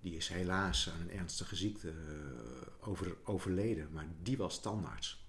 die 0.01 0.17
is 0.17 0.29
helaas 0.29 0.91
aan 0.91 1.01
een 1.01 1.19
ernstige 1.19 1.57
ziekte 1.57 1.89
uh, 1.89 2.89
over, 2.89 3.17
overleden, 3.25 3.89
maar 3.93 4.07
die 4.23 4.37
was 4.37 4.61
tandarts. 4.61 5.27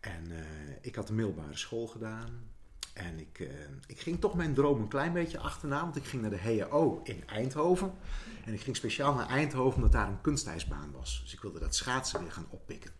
En 0.00 0.30
uh, 0.30 0.38
ik 0.80 0.94
had 0.94 1.06
de 1.06 1.12
middelbare 1.12 1.56
school 1.56 1.86
gedaan. 1.86 2.50
En 2.94 3.18
ik, 3.18 3.38
uh, 3.38 3.48
ik 3.86 4.00
ging 4.00 4.20
toch 4.20 4.34
mijn 4.34 4.54
droom 4.54 4.80
een 4.80 4.88
klein 4.88 5.12
beetje 5.12 5.38
achterna, 5.38 5.80
want 5.80 5.96
ik 5.96 6.04
ging 6.04 6.22
naar 6.22 6.30
de 6.30 6.66
HAO 6.68 7.00
in 7.04 7.22
Eindhoven. 7.26 7.92
En 8.44 8.52
ik 8.52 8.60
ging 8.60 8.76
speciaal 8.76 9.14
naar 9.14 9.28
Eindhoven 9.28 9.76
omdat 9.76 9.92
daar 9.92 10.08
een 10.08 10.20
kunstijsbaan 10.20 10.92
was. 10.92 11.20
Dus 11.22 11.32
ik 11.32 11.40
wilde 11.40 11.58
dat 11.58 11.74
schaatsen 11.74 12.20
weer 12.20 12.32
gaan 12.32 12.46
oppikken. 12.50 12.90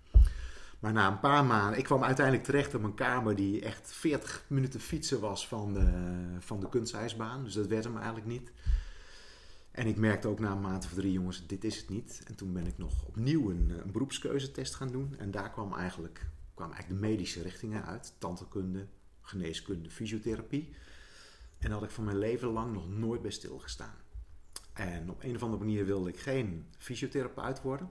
Maar 0.78 0.92
na 0.92 1.09
een 1.09 1.21
paar 1.21 1.45
maanden, 1.45 1.78
ik 1.78 1.85
kwam 1.85 2.04
uiteindelijk 2.04 2.45
terecht 2.45 2.75
op 2.75 2.83
een 2.83 2.95
kamer 2.95 3.37
die 3.37 3.62
echt 3.62 3.92
40 3.92 4.45
minuten 4.47 4.80
fietsen 4.80 5.21
was 5.21 5.49
van 5.49 5.73
de, 5.73 5.90
van 6.38 6.61
de 6.61 6.68
kunstijsbaan. 6.68 7.45
Dus 7.45 7.54
dat 7.54 7.66
werd 7.66 7.85
hem 7.85 7.97
eigenlijk 7.97 8.26
niet. 8.26 8.52
En 9.79 9.87
ik 9.87 9.97
merkte 9.97 10.29
ook 10.29 10.41
na 10.41 10.53
een 10.53 10.61
maand 10.61 10.85
of 10.85 10.93
drie, 10.93 11.13
jongens, 11.13 11.47
dit 11.47 11.65
is 11.65 11.77
het 11.77 11.89
niet. 11.89 12.23
En 12.27 12.35
toen 12.35 12.53
ben 12.53 12.67
ik 12.67 12.79
nog 12.79 13.05
opnieuw 13.05 13.51
een, 13.51 13.71
een 13.71 13.93
beroepskeuzetest 13.93 14.75
gaan 14.75 14.93
doen. 14.93 15.15
En 15.19 15.31
daar 15.31 15.51
kwam 15.51 15.75
eigenlijk, 15.75 16.27
kwamen 16.55 16.75
eigenlijk 16.75 17.03
de 17.03 17.09
medische 17.09 17.43
richtingen 17.43 17.85
uit. 17.85 18.15
Tandheelkunde, 18.19 18.87
geneeskunde, 19.21 19.91
fysiotherapie. 19.91 20.75
En 21.59 21.69
daar 21.69 21.79
had 21.79 21.83
ik 21.83 21.91
van 21.91 22.05
mijn 22.05 22.19
leven 22.19 22.49
lang 22.49 22.73
nog 22.73 22.89
nooit 22.89 23.23
bij 23.23 23.31
stilgestaan. 23.31 23.95
En 24.73 25.11
op 25.11 25.23
een 25.23 25.35
of 25.35 25.43
andere 25.43 25.65
manier 25.65 25.87
wilde 25.87 26.09
ik 26.09 26.19
geen 26.19 26.67
fysiotherapeut 26.79 27.63
worden. 27.63 27.91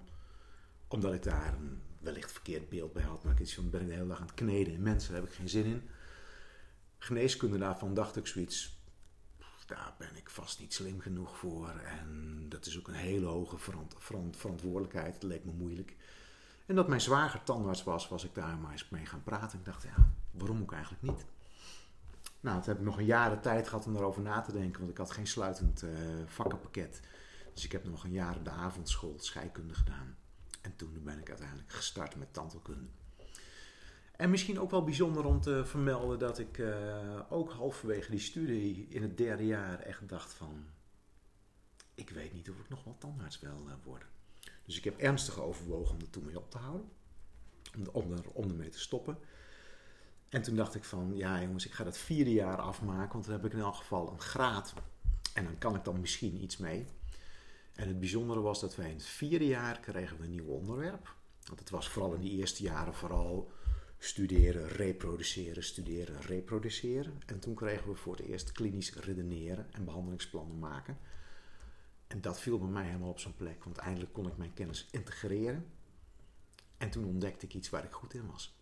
Omdat 0.87 1.13
ik 1.13 1.23
daar 1.23 1.53
een 1.53 1.81
wellicht 1.99 2.31
verkeerd 2.31 2.69
beeld 2.69 2.93
bij 2.93 3.03
had. 3.03 3.23
Maar 3.23 3.41
ik 3.41 3.71
ben 3.71 3.85
de 3.85 3.93
hele 3.93 4.07
dag 4.07 4.19
aan 4.19 4.25
het 4.25 4.35
kneden 4.35 4.73
in 4.73 4.81
mensen, 4.81 5.11
daar 5.11 5.21
heb 5.21 5.29
ik 5.29 5.35
geen 5.35 5.49
zin 5.49 5.65
in. 5.65 5.81
Geneeskunde 6.97 7.57
daarvan 7.57 7.93
dacht 7.93 8.15
ik 8.15 8.27
zoiets, 8.27 8.76
daar 9.67 9.93
ben 9.97 10.15
ik 10.15 10.29
vast 10.29 10.59
niet 10.59 10.73
slim 10.73 10.99
genoeg 10.99 11.37
voor. 11.37 11.69
En 11.69 12.45
dat 12.49 12.65
is 12.65 12.77
ook 12.77 12.87
een 12.87 12.93
hele 12.93 13.25
hoge 13.25 13.57
verant 13.57 13.95
verant 13.97 14.37
verantwoordelijkheid. 14.37 15.13
Dat 15.13 15.23
leek 15.23 15.45
me 15.45 15.51
moeilijk. 15.51 15.95
En 16.65 16.75
dat 16.75 16.87
mijn 16.87 17.01
zwager 17.01 17.43
tandarts 17.43 17.83
was, 17.83 18.07
was 18.07 18.23
ik 18.23 18.35
daar 18.35 18.57
maar 18.57 18.71
eens 18.71 18.89
mee 18.89 19.05
gaan 19.05 19.23
praten. 19.23 19.59
Ik 19.59 19.65
dacht, 19.65 19.83
ja, 19.83 20.11
waarom 20.31 20.61
ook 20.61 20.73
eigenlijk 20.73 21.03
niet? 21.03 21.25
Nou, 22.39 22.57
toen 22.57 22.69
heb 22.69 22.77
ik 22.77 22.85
nog 22.85 22.97
een 22.97 23.05
jaren 23.05 23.41
tijd 23.41 23.67
gehad 23.67 23.85
om 23.85 23.95
erover 23.95 24.21
na 24.21 24.41
te 24.41 24.51
denken, 24.51 24.79
want 24.79 24.91
ik 24.91 24.97
had 24.97 25.11
geen 25.11 25.27
sluitend 25.27 25.83
uh, 25.83 25.89
vakkenpakket. 26.25 27.01
Dus 27.53 27.65
ik 27.65 27.71
heb 27.71 27.83
nog 27.83 28.03
een 28.03 28.11
jaar 28.11 28.35
op 28.35 28.43
de 28.43 28.49
avondschool 28.49 29.15
scheikunde 29.19 29.73
gedaan. 29.73 30.17
En 30.61 30.75
toen 30.75 31.01
ben 31.03 31.19
ik 31.19 31.29
uiteindelijk 31.29 31.71
gestart 31.71 32.15
met 32.15 32.33
tandheelkunde. 32.33 32.89
En 34.17 34.29
misschien 34.29 34.59
ook 34.59 34.71
wel 34.71 34.83
bijzonder 34.83 35.25
om 35.25 35.41
te 35.41 35.65
vermelden 35.65 36.19
dat 36.19 36.39
ik 36.39 36.57
uh, 36.57 37.19
ook 37.29 37.51
halverwege 37.51 38.11
die 38.11 38.19
studie 38.19 38.87
in 38.89 39.01
het 39.01 39.17
derde 39.17 39.45
jaar 39.45 39.79
echt 39.79 40.09
dacht 40.09 40.33
van... 40.33 40.65
Ik 41.95 42.09
weet 42.09 42.33
niet 42.33 42.49
of 42.49 42.59
ik 42.59 42.69
nog 42.69 42.83
wel 42.83 42.97
tandarts 42.97 43.39
wil 43.39 43.65
uh, 43.67 43.73
worden. 43.83 44.07
Dus 44.65 44.77
ik 44.77 44.83
heb 44.83 44.97
ernstig 44.97 45.39
overwogen 45.39 45.95
om 45.95 46.01
er 46.01 46.09
toen 46.09 46.25
mee 46.25 46.37
op 46.37 46.51
te 46.51 46.57
houden. 46.57 46.89
Om, 47.77 47.87
om, 47.91 48.11
er, 48.11 48.29
om 48.33 48.49
ermee 48.49 48.69
te 48.69 48.79
stoppen. 48.79 49.17
En 50.29 50.41
toen 50.41 50.55
dacht 50.55 50.75
ik 50.75 50.83
van, 50.83 51.15
ja 51.15 51.41
jongens, 51.41 51.65
ik 51.65 51.71
ga 51.71 51.83
dat 51.83 51.97
vierde 51.97 52.33
jaar 52.33 52.57
afmaken. 52.57 53.13
Want 53.13 53.25
dan 53.25 53.33
heb 53.33 53.45
ik 53.45 53.53
in 53.53 53.59
elk 53.59 53.75
geval 53.75 54.11
een 54.11 54.21
graad. 54.21 54.73
En 55.33 55.43
dan 55.43 55.57
kan 55.57 55.75
ik 55.75 55.83
dan 55.83 55.99
misschien 55.99 56.43
iets 56.43 56.57
mee. 56.57 56.85
En 57.73 57.87
het 57.87 57.99
bijzondere 57.99 58.39
was 58.39 58.59
dat 58.59 58.75
wij 58.75 58.89
in 58.89 58.95
het 58.95 59.05
vierde 59.05 59.45
jaar 59.45 59.79
kregen 59.79 60.17
we 60.17 60.23
een 60.23 60.31
nieuw 60.31 60.47
onderwerp. 60.47 61.15
Want 61.45 61.59
het 61.59 61.69
was 61.69 61.89
vooral 61.89 62.13
in 62.13 62.21
die 62.21 62.31
eerste 62.31 62.63
jaren 62.63 62.93
vooral 62.93 63.51
studeren, 63.97 64.67
reproduceren, 64.67 65.63
studeren, 65.63 66.21
reproduceren. 66.21 67.21
En 67.25 67.39
toen 67.39 67.55
kregen 67.55 67.89
we 67.89 67.95
voor 67.95 68.15
het 68.15 68.25
eerst 68.25 68.51
klinisch 68.51 68.93
redeneren 68.93 69.73
en 69.73 69.85
behandelingsplannen 69.85 70.59
maken. 70.59 70.97
En 72.07 72.21
dat 72.21 72.39
viel 72.39 72.59
bij 72.59 72.67
mij 72.67 72.85
helemaal 72.85 73.09
op 73.09 73.19
zijn 73.19 73.35
plek, 73.35 73.63
want 73.63 73.77
eindelijk 73.77 74.13
kon 74.13 74.27
ik 74.27 74.37
mijn 74.37 74.53
kennis 74.53 74.87
integreren. 74.91 75.65
En 76.77 76.89
toen 76.89 77.05
ontdekte 77.05 77.45
ik 77.45 77.53
iets 77.53 77.69
waar 77.69 77.83
ik 77.83 77.91
goed 77.91 78.13
in 78.13 78.27
was. 78.27 78.55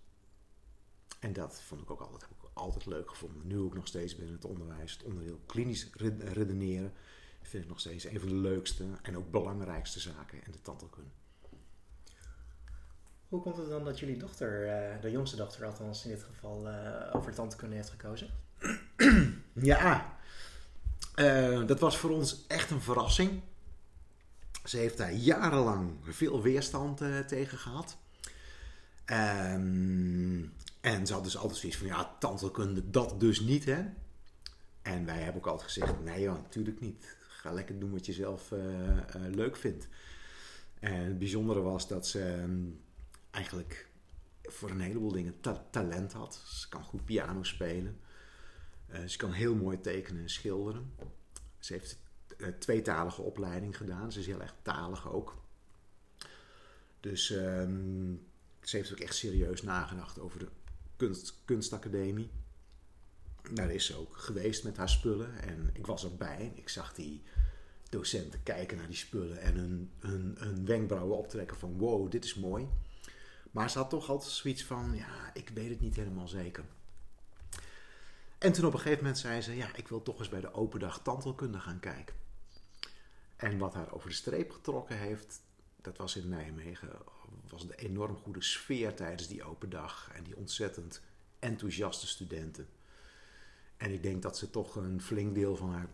En 1.19 1.33
dat 1.33 1.61
vond 1.61 1.81
ik 1.81 1.91
ook 1.91 2.01
altijd, 2.01 2.21
heb 2.21 2.31
ik 2.31 2.49
altijd 2.53 2.85
leuk 2.85 3.09
gevonden. 3.09 3.47
Nu 3.47 3.59
ook 3.59 3.75
nog 3.75 3.87
steeds 3.87 4.15
binnen 4.15 4.35
het 4.35 4.45
onderwijs, 4.45 4.91
het 4.91 5.03
onderdeel 5.03 5.39
klinisch 5.45 5.89
redeneren 6.19 6.93
vind 7.41 7.63
ik 7.63 7.69
nog 7.69 7.79
steeds 7.79 8.05
een 8.05 8.19
van 8.19 8.29
de 8.29 8.35
leukste 8.35 8.85
en 9.01 9.17
ook 9.17 9.31
belangrijkste 9.31 9.99
zaken 9.99 10.45
in 10.45 10.51
de 10.51 10.61
tandheelkunde. 10.61 11.09
Hoe 13.29 13.41
komt 13.41 13.58
het 13.58 13.70
dan 13.70 13.84
dat 13.84 14.00
jullie 14.00 14.17
dochter, 14.17 14.67
eh, 14.67 15.01
de 15.01 15.12
jongste 15.12 15.36
dochter 15.36 15.65
althans 15.65 16.03
in 16.03 16.10
dit 16.10 16.24
geval, 16.24 16.67
uh, 16.67 17.15
over 17.15 17.34
tandheelkunde 17.34 17.75
heeft 17.75 17.89
gekozen? 17.89 18.29
ja, 19.53 20.17
uh, 21.15 21.67
dat 21.67 21.79
was 21.79 21.98
voor 21.98 22.10
ons 22.10 22.46
echt 22.48 22.72
een 22.72 22.82
verrassing. 22.82 23.41
Ze 24.63 24.77
heeft 24.77 24.98
daar 24.98 25.13
jarenlang 25.13 25.91
veel 26.01 26.41
weerstand 26.41 27.01
tegen 27.27 27.58
gehad. 27.58 27.98
Um, 29.05 30.53
en 30.82 31.08
ze 31.08 31.13
had 31.13 31.24
dus 31.24 31.38
altijd 31.38 31.60
zoiets 31.60 31.77
van, 31.77 31.88
ja, 31.88 32.15
tandheelkunde, 32.20 32.89
dat 32.89 33.20
dus 33.20 33.39
niet, 33.39 33.65
hè. 33.65 33.86
En 34.82 35.05
wij 35.05 35.17
hebben 35.17 35.41
ook 35.41 35.48
altijd 35.48 35.72
gezegd, 35.72 36.03
nee 36.03 36.22
joh, 36.22 36.34
natuurlijk 36.34 36.79
niet 36.79 37.17
ga 37.20 37.51
lekker 37.51 37.79
doen 37.79 37.91
wat 37.91 38.05
je 38.05 38.13
zelf 38.13 38.51
leuk 39.13 39.55
vindt. 39.55 39.88
En 40.79 41.05
het 41.05 41.20
bijzondere 41.20 41.62
was 41.62 41.88
dat 41.88 42.08
ze 42.08 42.34
um, 42.34 42.79
eigenlijk 43.35 43.89
voor 44.43 44.69
een 44.69 44.79
heleboel 44.79 45.11
dingen 45.11 45.39
ta 45.39 45.65
talent 45.71 46.13
had. 46.13 46.35
Ze 46.35 46.69
kan 46.69 46.83
goed 46.83 47.05
piano 47.05 47.43
spelen. 47.43 47.99
Uh, 48.89 49.05
ze 49.05 49.17
kan 49.17 49.31
heel 49.31 49.55
mooi 49.55 49.81
tekenen 49.81 50.21
en 50.21 50.29
schilderen. 50.29 50.93
Ze 51.59 51.73
heeft 51.73 51.99
een 52.37 52.59
tweetalige 52.59 53.21
opleiding 53.21 53.77
gedaan. 53.77 54.11
Ze 54.11 54.19
is 54.19 54.25
heel 54.25 54.41
erg 54.41 54.55
talig 54.61 55.11
ook. 55.11 55.43
Dus 56.99 57.29
um, 57.29 58.27
ze 58.61 58.77
heeft 58.77 58.91
ook 58.91 58.99
echt 58.99 59.15
serieus 59.15 59.61
nagedacht 59.61 60.19
over 60.19 60.39
de 60.39 60.47
kunst, 60.95 61.41
kunstacademie 61.45 62.29
daar 63.53 63.71
is 63.71 63.85
ze 63.85 63.95
ook 63.95 64.17
geweest 64.17 64.63
met 64.63 64.77
haar 64.77 64.89
spullen. 64.89 65.41
En 65.41 65.69
ik 65.73 65.85
was 65.85 66.03
erbij. 66.03 66.51
Ik 66.55 66.69
zag 66.69 66.93
die 66.93 67.21
docenten 67.89 68.43
kijken 68.43 68.77
naar 68.77 68.87
die 68.87 68.95
spullen 68.95 69.41
en 69.41 69.55
hun, 69.55 69.91
hun, 69.99 70.35
hun 70.39 70.65
wenkbrauwen 70.65 71.17
optrekken 71.17 71.57
van 71.57 71.77
wow, 71.77 72.11
dit 72.11 72.25
is 72.25 72.35
mooi. 72.35 72.67
Maar 73.55 73.69
ze 73.69 73.77
had 73.77 73.89
toch 73.89 74.09
altijd 74.09 74.31
zoiets 74.31 74.63
van, 74.63 74.95
ja, 74.95 75.33
ik 75.33 75.50
weet 75.50 75.69
het 75.69 75.81
niet 75.81 75.95
helemaal 75.95 76.27
zeker. 76.27 76.65
En 78.38 78.51
toen 78.51 78.65
op 78.65 78.74
een 78.74 78.79
gegeven 78.79 79.03
moment 79.03 79.17
zei 79.17 79.41
ze, 79.41 79.55
ja, 79.55 79.75
ik 79.75 79.88
wil 79.88 80.03
toch 80.03 80.19
eens 80.19 80.29
bij 80.29 80.41
de 80.41 80.53
open 80.53 80.79
dag 80.79 81.01
tandheelkunde 81.01 81.59
gaan 81.59 81.79
kijken. 81.79 82.15
En 83.35 83.57
wat 83.57 83.74
haar 83.74 83.93
over 83.93 84.09
de 84.09 84.15
streep 84.15 84.51
getrokken 84.51 84.97
heeft, 84.97 85.41
dat 85.81 85.97
was 85.97 86.15
in 86.15 86.29
Nijmegen, 86.29 86.89
was 87.50 87.67
de 87.67 87.75
enorm 87.75 88.15
goede 88.15 88.41
sfeer 88.41 88.95
tijdens 88.95 89.27
die 89.27 89.43
open 89.43 89.69
dag. 89.69 90.09
En 90.13 90.24
die 90.24 90.35
ontzettend 90.35 91.01
enthousiaste 91.39 92.07
studenten. 92.07 92.67
En 93.77 93.91
ik 93.91 94.03
denk 94.03 94.21
dat 94.21 94.38
ze 94.38 94.50
toch 94.50 94.75
een 94.75 95.01
flink 95.01 95.35
deel 95.35 95.55
van 95.55 95.74
haar 95.74 95.89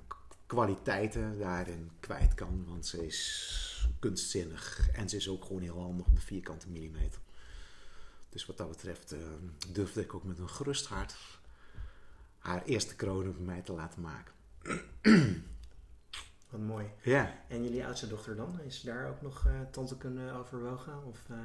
kwaliteiten 0.45 1.39
daarin 1.39 1.91
kwijt 1.99 2.33
kan. 2.33 2.65
Want 2.67 2.85
ze 2.85 3.05
is 3.05 3.87
kunstzinnig 3.99 4.89
en 4.89 5.09
ze 5.09 5.15
is 5.15 5.29
ook 5.29 5.45
gewoon 5.45 5.61
heel 5.61 5.81
handig 5.81 6.05
op 6.05 6.15
de 6.15 6.21
vierkante 6.21 6.69
millimeter. 6.69 7.21
Dus 8.31 8.45
wat 8.45 8.57
dat 8.57 8.69
betreft 8.69 9.13
uh, 9.13 9.19
durfde 9.71 10.01
ik 10.01 10.13
ook 10.13 10.23
met 10.23 10.39
een 10.39 10.49
gerust 10.49 10.85
hart 10.85 11.15
haar 12.37 12.63
eerste 12.63 12.95
kroon 12.95 13.31
bij 13.31 13.45
mij 13.45 13.61
te 13.61 13.73
laten 13.73 14.01
maken. 14.01 14.33
Wat 16.49 16.61
mooi. 16.61 16.85
Ja. 17.01 17.43
En 17.47 17.63
jullie 17.63 17.85
oudste 17.85 18.07
dochter 18.07 18.35
dan? 18.35 18.59
Is 18.61 18.81
daar 18.81 19.09
ook 19.09 19.21
nog 19.21 19.45
uh, 19.47 19.61
tante 19.71 19.97
kunnen 19.97 20.33
overwogen? 20.33 21.05
Of, 21.05 21.19
uh... 21.31 21.37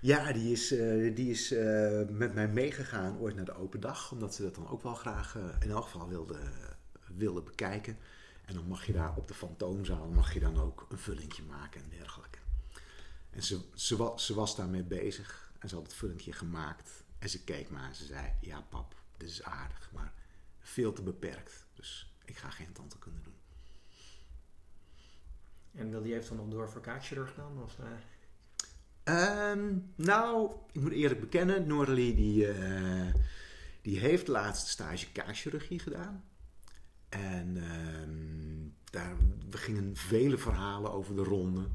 Ja, 0.00 0.32
die 0.32 0.52
is, 0.52 0.72
eh, 0.72 1.14
die 1.14 1.30
is 1.30 1.52
eh, 1.52 2.00
met 2.08 2.34
mij 2.34 2.48
meegegaan 2.48 3.18
ooit 3.18 3.34
naar 3.34 3.44
de 3.44 3.56
open 3.56 3.80
dag. 3.80 4.12
Omdat 4.12 4.34
ze 4.34 4.42
dat 4.42 4.54
dan 4.54 4.68
ook 4.68 4.82
wel 4.82 4.94
graag 4.94 5.36
eh, 5.36 5.42
in 5.60 5.70
elk 5.70 5.84
geval 5.84 6.08
wilde, 6.08 6.38
wilde 7.16 7.42
bekijken. 7.42 7.98
En 8.44 8.54
dan 8.54 8.66
mag 8.66 8.86
je 8.86 8.92
daar 8.92 9.16
op 9.16 9.28
de 9.28 9.34
fantoomzaal 9.34 10.08
mag 10.08 10.34
je 10.34 10.40
dan 10.40 10.60
ook 10.60 10.86
een 10.88 10.98
vullingje 10.98 11.42
maken 11.42 11.82
en 11.82 11.88
dergelijke. 11.98 12.38
En 13.30 13.42
ze, 13.42 13.60
ze, 13.74 14.12
ze 14.16 14.34
was 14.34 14.56
daarmee 14.56 14.82
bezig 14.82 15.45
en 15.66 15.72
ze 15.72 15.78
had 15.78 15.86
het 15.86 15.94
vullingje 15.94 16.32
gemaakt. 16.32 17.04
En 17.18 17.28
ze 17.28 17.44
keek 17.44 17.70
maar 17.70 17.88
en 17.88 17.94
ze 17.94 18.04
zei, 18.04 18.32
ja 18.40 18.60
pap, 18.60 18.94
dit 19.16 19.28
is 19.28 19.42
aardig, 19.42 19.90
maar 19.92 20.12
veel 20.58 20.92
te 20.92 21.02
beperkt. 21.02 21.66
Dus 21.74 22.14
ik 22.24 22.36
ga 22.36 22.50
geen 22.50 22.72
tante 22.72 22.98
kunnen 22.98 23.22
doen. 23.22 23.34
En 25.74 25.90
wil 25.90 26.02
die 26.02 26.14
eventueel 26.14 26.40
nog 26.40 26.48
door 26.48 26.70
voor 26.70 26.80
kaakchirurg 26.80 27.34
dan? 27.34 27.62
Of, 27.62 27.78
eh, 27.78 27.86
Ehm, 29.02 29.78
nou, 29.94 30.50
ik 30.72 30.80
moet 30.80 30.92
eerlijk 30.92 31.20
bekennen, 31.20 31.66
Noralie 31.66 32.14
die, 32.14 32.48
eh, 32.48 33.14
die 33.82 33.98
heeft 33.98 34.28
laatst 34.28 34.66
stage 34.66 35.12
kaakchirurgie 35.12 35.78
gedaan. 35.78 36.24
En 37.08 37.56
ehm, 37.56 38.68
daar, 38.90 39.16
we 39.50 39.56
gingen 39.56 39.96
vele 39.96 40.38
verhalen 40.38 40.92
over 40.92 41.16
de 41.16 41.22
ronde, 41.22 41.68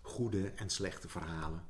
goede 0.00 0.50
en 0.50 0.70
slechte 0.70 1.08
verhalen. 1.08 1.64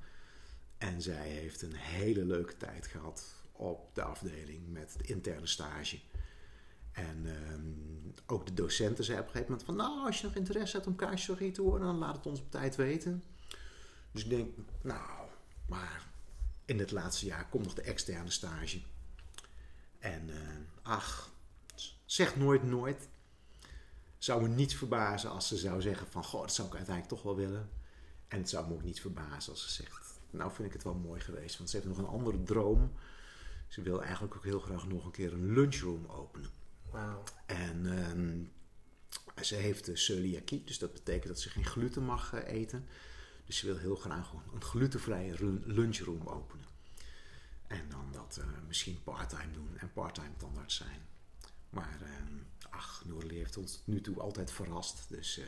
En 0.78 1.02
zij 1.02 1.28
heeft 1.28 1.62
een 1.62 1.74
hele 1.74 2.24
leuke 2.24 2.56
tijd 2.56 2.86
gehad 2.86 3.34
op 3.52 3.94
de 3.94 4.02
afdeling 4.02 4.72
met 4.72 4.92
het 4.92 5.08
interne 5.08 5.46
stage. 5.46 5.98
En 6.92 7.26
ehm, 7.26 8.22
ook 8.26 8.46
de 8.46 8.54
docenten 8.54 9.04
zei 9.04 9.18
op 9.18 9.24
een 9.24 9.30
gegeven 9.30 9.50
moment 9.50 9.66
van... 9.66 9.76
nou, 9.76 10.06
als 10.06 10.20
je 10.20 10.26
nog 10.26 10.36
interesse 10.36 10.76
hebt 10.76 10.88
om 10.88 10.96
kaakchirurgie 10.96 11.52
te 11.52 11.62
worden... 11.62 11.86
dan 11.86 11.98
laat 11.98 12.16
het 12.16 12.26
ons 12.26 12.40
op 12.40 12.50
tijd 12.50 12.76
weten. 12.76 13.22
Dus 14.12 14.22
ik 14.24 14.30
denk, 14.30 14.54
nou, 14.82 15.28
maar 15.66 16.06
in 16.64 16.78
het 16.78 16.90
laatste 16.90 17.26
jaar 17.26 17.48
komt 17.48 17.64
nog 17.64 17.74
de 17.74 17.82
externe 17.82 18.30
stage. 18.30 18.80
En 19.98 20.30
eh, 20.30 20.36
ach, 20.82 21.30
zeg 22.04 22.36
nooit 22.36 22.62
nooit. 22.62 23.08
Zou 24.18 24.42
me 24.42 24.48
niets 24.48 24.74
verbazen 24.74 25.30
als 25.30 25.48
ze 25.48 25.56
zou 25.56 25.80
zeggen 25.80 26.06
van, 26.06 26.24
goh, 26.24 26.40
dat 26.40 26.54
zou 26.54 26.68
ik 26.68 26.74
uiteindelijk 26.74 27.14
toch 27.14 27.24
wel 27.24 27.36
willen. 27.36 27.70
En 28.28 28.38
het 28.38 28.48
zou 28.48 28.68
me 28.68 28.74
ook 28.74 28.82
niet 28.82 29.00
verbazen 29.00 29.52
als 29.52 29.62
ze 29.62 29.70
zegt, 29.82 30.05
nou 30.30 30.52
vind 30.52 30.68
ik 30.68 30.72
het 30.72 30.82
wel 30.82 30.94
mooi 30.94 31.20
geweest. 31.20 31.58
Want 31.58 31.70
ze 31.70 31.76
heeft 31.76 31.88
nog 31.88 31.98
een 31.98 32.06
andere 32.06 32.42
droom. 32.42 32.92
Ze 33.68 33.82
wil 33.82 34.02
eigenlijk 34.02 34.36
ook 34.36 34.44
heel 34.44 34.60
graag 34.60 34.86
nog 34.86 35.04
een 35.04 35.10
keer 35.10 35.32
een 35.32 35.52
lunchroom 35.52 36.06
openen. 36.06 36.50
Wauw. 36.90 37.22
En 37.46 37.86
ehm, 37.98 38.44
ze 39.44 39.54
heeft 39.54 39.90
celiakie, 39.92 40.64
dus 40.64 40.78
dat 40.78 40.92
betekent 40.92 41.26
dat 41.26 41.40
ze 41.40 41.50
geen 41.50 41.64
gluten 41.64 42.04
mag 42.04 42.32
eh, 42.32 42.52
eten. 42.52 42.86
Dus 43.44 43.56
ze 43.56 43.66
wil 43.66 43.76
heel 43.76 43.96
graag 43.96 44.26
gewoon 44.28 44.44
een 44.54 44.62
glutenvrije 44.62 45.60
lunchroom 45.64 46.26
openen. 46.26 46.66
En 47.66 47.88
dan 47.88 48.12
dat 48.12 48.36
eh, 48.40 48.46
misschien 48.66 49.02
parttime 49.02 49.52
doen 49.52 49.78
en 49.78 49.92
parttime 49.92 50.36
tandarts 50.36 50.76
zijn. 50.76 51.00
Maar 51.70 51.98
ehm, 52.02 52.34
ach, 52.70 53.02
Noorlie 53.04 53.38
heeft 53.38 53.56
ons 53.56 53.72
tot 53.72 53.86
nu 53.86 54.00
toe 54.00 54.20
altijd 54.20 54.50
verrast. 54.50 55.06
Dus 55.08 55.38
eh, 55.38 55.46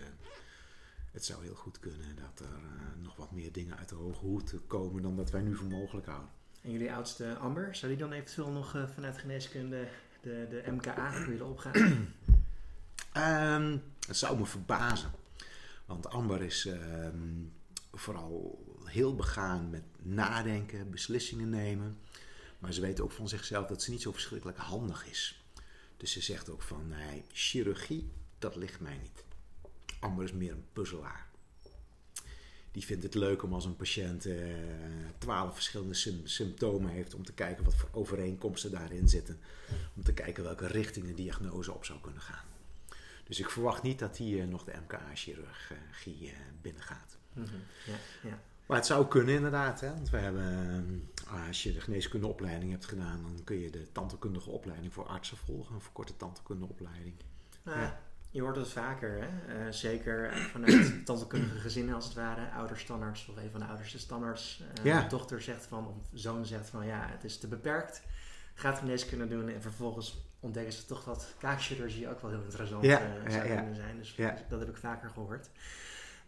het 1.11 1.25
zou 1.25 1.43
heel 1.43 1.55
goed 1.55 1.81
kunnen 1.81 2.17
dat 2.17 2.47
er 2.47 2.55
eh, 2.55 3.03
nog 3.03 3.17
wat 3.17 3.33
meer 3.33 3.53
dingen 3.53 3.77
uit 3.79 3.88
de 3.88 3.95
hoge 3.95 4.25
hoed 4.25 4.55
komen 4.67 5.03
dan 5.03 5.17
dat 5.17 5.31
wij 5.31 5.41
nu 5.41 5.57
voor 5.57 5.67
mogelijk 5.67 6.07
houden. 6.07 6.31
En 6.62 6.71
jullie 6.71 6.93
oudste 6.93 7.37
Amber, 7.37 7.75
zou 7.75 7.93
die 7.93 8.00
dan 8.00 8.12
eventueel 8.12 8.50
nog 8.50 8.75
eh, 8.75 8.88
vanuit 8.95 9.19
geneeskunde 9.19 9.88
de, 10.23 10.47
de 10.50 10.71
MKA 10.71 11.27
willen 11.27 11.47
opgaan? 11.47 11.73
Ehm, 13.12 13.79
het 14.07 14.17
zou 14.17 14.38
me 14.38 14.47
verbazen. 14.47 15.11
Want 15.87 16.09
Amber 16.09 16.43
is 16.43 16.67
ehm, 16.67 17.45
vooral 17.93 18.65
heel 18.85 19.15
begaan 19.15 19.71
met 19.71 19.83
nadenken, 20.03 20.91
beslissingen 20.91 21.49
nemen. 21.49 21.99
Maar 22.59 22.73
ze 22.73 22.81
weet 22.81 23.00
ook 23.00 23.12
van 23.12 23.29
zichzelf 23.29 23.67
dat 23.67 23.83
ze 23.83 23.91
niet 23.91 24.03
zo 24.03 24.12
verschrikkelijk 24.12 24.59
handig 24.59 25.07
is. 25.07 25.45
Dus 25.97 26.12
ze 26.12 26.23
zegt 26.23 26.50
ook 26.50 26.62
van, 26.62 26.88
nee, 26.88 27.25
chirurgie, 27.33 28.11
dat 28.38 28.57
ligt 28.57 28.81
mij 28.81 28.97
niet. 28.97 29.25
Amber 30.01 30.25
is 30.25 30.33
meer 30.33 30.53
een 30.53 30.65
puzzelaar. 30.73 31.27
Die 32.73 32.85
vindt 32.85 33.03
het 33.03 33.15
leuk 33.15 33.43
om 33.43 33.53
als 33.53 33.65
een 33.65 33.77
patiënt 33.77 34.27
eh, 34.27 34.37
twaalf 35.19 35.55
verschillende 35.55 35.95
sym- 35.95 36.27
symptomen 36.27 36.91
heeft... 36.91 37.15
om 37.15 37.25
te 37.25 37.33
kijken 37.33 37.65
wat 37.65 37.75
voor 37.75 37.89
overeenkomsten 37.93 38.71
daarin 38.71 39.09
zitten. 39.09 39.39
Om 39.97 40.03
te 40.05 40.13
kijken 40.15 40.45
welke 40.45 40.67
richting 40.67 41.07
de 41.07 41.15
diagnose 41.15 41.73
op 41.73 41.85
zou 41.85 42.01
kunnen 42.01 42.21
gaan. 42.21 42.45
Dus 43.25 43.39
ik 43.41 43.51
verwacht 43.51 43.83
niet 43.83 43.99
dat 43.99 44.19
hij 44.19 44.41
eh, 44.41 44.47
nog 44.47 44.65
de 44.65 44.73
MKA-chirurgie 44.83 46.29
eh, 46.31 46.37
binnengaat. 46.63 47.17
Mhm. 47.33 47.55
ja, 47.87 47.97
ja. 48.29 48.41
Maar 48.67 48.77
het 48.77 48.87
zou 48.87 49.07
kunnen 49.07 49.35
inderdaad. 49.35 49.81
Hè? 49.81 49.89
Want 49.95 50.11
we 50.11 50.17
hebben, 50.17 51.09
eh, 51.27 51.47
als 51.49 51.63
je 51.63 51.73
de 51.73 51.81
geneeskundeopleiding 51.81 52.71
hebt 52.71 52.87
gedaan, 52.87 53.23
dan 53.23 53.45
kun 53.45 53.57
je 53.59 53.71
de 53.71 53.93
tandheelkundige 53.93 54.51
opleiding 54.51 54.93
voor 54.93 55.07
artsen 55.07 55.37
volgen. 55.37 55.75
Een 55.75 55.81
verkorte 55.81 56.17
tandheelkundeopleiding. 56.17 57.15
Nou, 57.63 57.81
Ja. 57.81 58.01
Je 58.31 58.41
hoort 58.41 58.57
het 58.57 58.69
vaker, 58.69 59.19
hè? 59.23 59.27
Eh, 59.67 59.73
zeker 59.73 60.35
vanuit 60.37 60.93
tandheelkundige 61.07 61.59
gezinnen 61.59 61.95
als 61.95 62.05
het 62.05 62.14
ware. 62.14 62.51
Ouders 62.51 62.81
standaards 62.81 63.29
of 63.29 63.37
een 63.37 63.51
van 63.51 63.61
de 63.61 63.67
ouders 63.67 63.95
is 63.95 64.01
standaards. 64.01 64.62
Eh, 64.75 64.85
Ja. 64.85 65.03
De 65.03 65.09
dochter 65.09 65.43
zegt 65.43 65.67
van, 65.67 65.87
of 65.87 65.95
zoon 66.12 66.47
zegt 66.47 66.69
van 66.71 66.87
ja, 66.87 67.07
het 67.09 67.25
is 67.25 67.38
te 67.38 67.49
beperkt. 67.49 68.03
Gaat 68.55 68.79
geneeskunde 68.79 69.27
doen 69.29 69.49
en 69.49 69.62
vervolgens 69.62 70.27
ontdekken 70.41 70.73
ze 70.73 70.85
toch 70.85 71.05
dat 71.05 71.35
kaakchirurgie 71.38 72.09
ook 72.09 72.21
wel 72.21 72.31
heel 72.31 72.43
interessant 72.43 72.85
Ja, 72.85 72.99
ja, 73.01 73.31
zou 73.31 73.49
ja. 73.49 73.55
kunnen 73.57 73.75
zijn. 73.75 73.97
Dus 73.99 74.14
Ja. 74.17 74.37
dat 74.49 74.61
heb 74.61 74.69
ik 74.69 74.77
vaker 74.77 75.11
gehoord. 75.11 75.51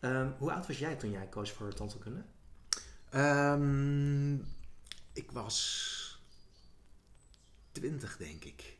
Ehm, 0.01 0.29
hoe 0.39 0.53
oud 0.53 0.67
was 0.67 0.79
jij 0.79 0.97
toen 0.97 1.11
jij 1.11 1.27
koos 1.27 1.51
voor 1.53 1.75
tandheelkunde? 1.75 2.23
Ehm, 3.11 4.35
ik 5.13 5.31
was 5.33 6.21
20, 7.73 8.17
denk 8.17 8.45
ik. 8.45 8.77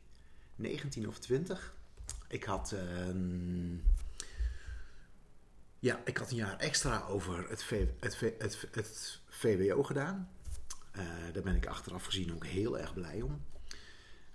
19 0.57 1.09
of 1.09 1.19
20. 1.19 1.75
Ik 2.31 2.45
had, 2.45 2.73
ehm, 2.73 3.75
ja, 5.79 6.01
ik 6.05 6.17
had 6.17 6.31
een 6.31 6.37
jaar 6.37 6.59
extra 6.59 7.03
over 7.03 7.49
het, 7.49 7.71
het, 8.01 8.67
het, 8.73 9.21
VWO 9.29 9.83
gedaan. 9.83 10.31
Eh, 10.93 11.05
daar 11.33 11.43
ben 11.43 11.57
ik 11.57 11.67
achteraf 11.67 12.05
gezien 12.05 12.35
ook 12.35 12.47
heel 12.47 12.79
erg 12.79 12.95
blij 12.95 13.23
om. 13.23 13.41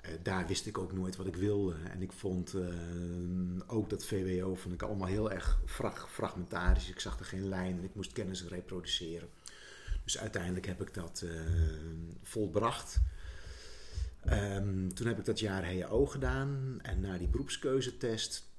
Eh, 0.02 0.12
daar 0.24 0.48
wist 0.48 0.66
ik 0.66 0.78
ook 0.78 0.94
nooit 0.94 1.16
wat 1.16 1.28
ik 1.28 1.36
wilde. 1.36 1.76
En 1.92 2.02
ik 2.02 2.12
vond 2.12 2.54
eh, 2.54 2.68
ook 3.68 3.90
dat 3.90 4.06
VWO 4.06 4.56
vond 4.56 4.74
ik 4.74 4.82
allemaal 4.82 5.08
heel 5.08 5.32
erg 5.32 5.60
frag- 5.66 6.12
fragmentarisch. 6.12 6.90
Ik 6.90 7.00
zag 7.00 7.20
er 7.20 7.26
geen 7.26 7.48
lijn 7.48 7.78
en 7.78 7.84
ik 7.84 7.96
moest 7.96 8.12
kennis 8.12 8.44
reproduceren. 8.44 9.30
Dus 10.04 10.18
uiteindelijk 10.18 10.66
heb 10.66 10.82
ik 10.82 10.94
dat 10.94 11.24
eh, 11.26 11.30
volbracht. 12.24 13.02
Ehm, 14.26 14.90
toen 14.90 15.08
heb 15.08 15.20
ik 15.20 15.26
dat 15.26 15.40
jaar 15.40 15.66
HEO 15.66 16.06
gedaan. 16.06 16.80
En 16.82 17.00
na 17.00 17.18
die 17.18 17.28
beroepskeuzetest, 17.28 18.50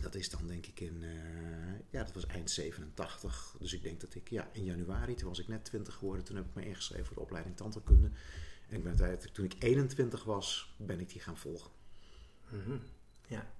dat 0.00 0.14
is 0.14 0.30
dan 0.30 0.46
denk 0.46 0.66
ik 0.66 0.80
in, 0.80 1.02
eh, 1.02 1.90
ja, 1.90 2.04
dat 2.04 2.14
was 2.14 2.26
eind 2.26 2.50
87. 2.50 3.56
Dus 3.58 3.72
ik 3.72 3.82
denk 3.82 4.00
dat 4.00 4.14
ik, 4.14 4.30
ja, 4.30 4.48
in 4.52 4.64
januari, 4.64 5.14
toen 5.14 5.28
was 5.28 5.38
ik 5.38 5.48
net 5.48 5.64
20 5.64 5.94
geworden. 5.94 6.24
Toen 6.24 6.36
heb 6.36 6.46
ik 6.46 6.54
me 6.54 6.66
ingeschreven 6.66 7.06
voor 7.06 7.16
de 7.16 7.22
opleiding 7.22 7.56
tandheelkunde. 7.56 8.10
En 8.68 8.76
ik 8.76 8.82
ben 8.82 9.32
toen 9.32 9.44
ik 9.44 9.54
21 9.58 10.24
was, 10.24 10.74
ben 10.78 11.00
ik 11.00 11.08
die 11.08 11.20
gaan 11.20 11.38
volgen. 11.38 11.70
Mhm. 12.48 12.78
Ja. 13.26 13.52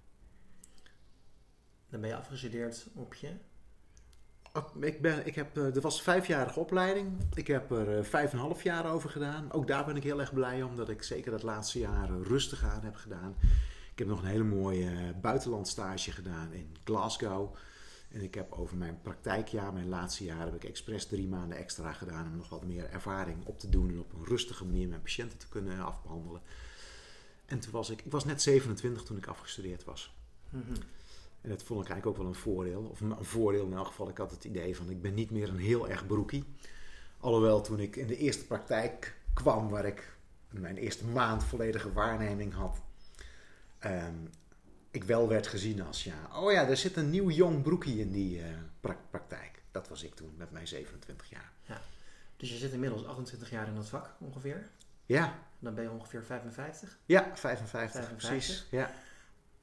Dan 1.89 2.01
ben 2.01 2.09
je 2.09 2.17
afgestudeerd 2.17 2.87
op 2.95 3.15
je... 3.15 3.33
Ik 4.81 5.05
ik 5.25 5.35
heb, 5.35 5.57
eh, 5.57 5.73
dat 5.73 5.83
was 5.83 5.97
een 5.97 6.03
vijfjarige 6.03 6.61
opleiding. 6.61 7.09
Ik 7.35 7.47
heb 7.47 7.71
er 7.71 7.99
eh, 7.99 8.05
vijf 8.05 8.31
en 8.33 8.39
een 8.39 8.45
half 8.45 8.63
jaar 8.63 8.93
over 8.93 9.11
gedaan. 9.11 9.53
Ook 9.53 9.67
daar 9.67 9.85
ben 9.85 9.97
ik 9.97 10.03
heel 10.03 10.21
erg 10.21 10.33
blij 10.33 10.63
om, 10.63 10.77
dat 10.77 10.89
ik 10.89 11.03
zeker 11.03 11.31
dat 11.31 11.43
laatste 11.43 11.79
jaar 11.79 12.11
eh, 12.11 12.17
rustig 12.23 12.65
aan 12.65 12.83
heb 12.83 12.97
gedaan. 12.97 13.37
Ik 13.93 13.99
heb 13.99 14.07
nog 14.07 14.23
een 14.23 14.29
hele 14.29 14.45
mooie 14.45 15.15
buitenlandstage 15.21 16.13
gedaan 16.13 16.53
in 16.53 16.77
Glasgow. 16.85 17.55
En 18.09 18.23
ik 18.23 18.35
heb 18.35 18.53
over 18.53 18.77
mijn 18.77 19.01
praktijkjaar, 19.03 19.73
mijn 19.73 19.89
laatste 19.89 20.25
jaar, 20.25 20.45
heb 20.45 20.55
ik 20.55 20.65
expres 20.65 21.07
drie 21.07 21.29
maanden 21.29 21.59
extra 21.59 21.93
gedaan 21.93 22.27
om 22.27 22.37
nog 22.37 22.49
wat 22.49 22.65
meer 22.65 22.91
ervaring 22.91 23.47
op 23.47 23.59
te 23.59 23.69
doen 23.69 23.89
en 23.89 23.99
op 23.99 24.13
een 24.13 24.25
rustige 24.25 24.65
manier 24.65 24.89
mijn 24.89 25.03
patiënten 25.03 25.39
te 25.39 25.49
kunnen 25.49 25.81
afbehandelen. 25.81 26.43
En 27.47 27.61
toen 27.61 27.73
was 27.73 27.91
ik, 27.91 28.03
ik 28.03 28.13
was 28.13 28.25
net 28.25 28.43
27 28.43 29.03
toen 29.03 29.17
ik 29.17 29.27
afgestudeerd 29.27 29.85
was. 29.85 30.15
Mhm. 30.51 30.75
En 31.49 31.55
dat 31.55 31.63
vond 31.63 31.85
ik 31.85 31.91
eigenlijk 31.91 32.07
ook 32.19 32.25
wel 32.25 32.35
een 32.35 32.41
voordeel. 32.41 32.83
Of 32.91 33.01
een 33.01 33.17
voordeel 33.25 33.67
in 33.67 33.73
elk 33.73 33.87
geval. 33.87 34.09
Ik 34.09 34.19
had 34.19 34.31
het 34.31 34.45
idee 34.45 34.77
van 34.77 34.91
ik 34.91 35.03
ben 35.03 35.15
niet 35.15 35.31
meer 35.31 35.49
een 35.49 35.59
heel 35.59 35.89
erg 35.89 36.07
broekie. 36.07 36.45
Alhoewel 37.21 37.61
toen 37.61 37.81
ik 37.81 37.97
in 37.97 38.07
de 38.07 38.17
eerste 38.17 38.47
praktijk 38.47 39.17
kwam, 39.35 39.69
waar 39.69 39.85
ik 39.85 40.17
mijn 40.51 40.77
eerste 40.77 41.05
maand 41.07 41.45
volledige 41.45 41.93
waarneming 41.93 42.55
had, 42.55 42.81
ehm, 43.79 44.15
ik 44.91 45.05
wel 45.05 45.29
werd 45.29 45.47
gezien 45.47 45.83
als 45.83 46.05
ja, 46.05 46.15
oh 46.35 46.53
ja, 46.53 46.67
er 46.69 46.77
zit 46.77 46.97
een 46.97 47.11
nieuw 47.11 47.31
jong 47.31 47.63
broekie 47.63 47.99
in 48.01 48.11
die 48.11 48.43
eh, 48.43 48.47
pra- 48.81 49.01
praktijk. 49.11 49.63
Dat 49.71 49.89
was 49.89 50.03
ik 50.03 50.15
toen 50.15 50.35
met 50.37 50.51
mijn 50.51 50.69
27 50.69 51.31
jaar. 51.31 51.53
Dus 52.37 52.51
je 52.51 52.57
zit 52.57 52.73
inmiddels 52.73 53.05
28 53.07 53.51
jaar 53.51 53.67
in 53.69 53.75
dat 53.75 53.89
vak 53.89 54.11
ongeveer. 54.19 54.69
Ja, 55.07 55.39
Dan 55.59 55.75
ben 55.75 55.85
je 55.85 55.91
ongeveer 55.91 56.25
55. 56.25 56.99
ja 57.07 57.23
55, 57.35 57.71
55. 57.71 58.17
precies. 58.17 58.67
Ja. 58.71 58.91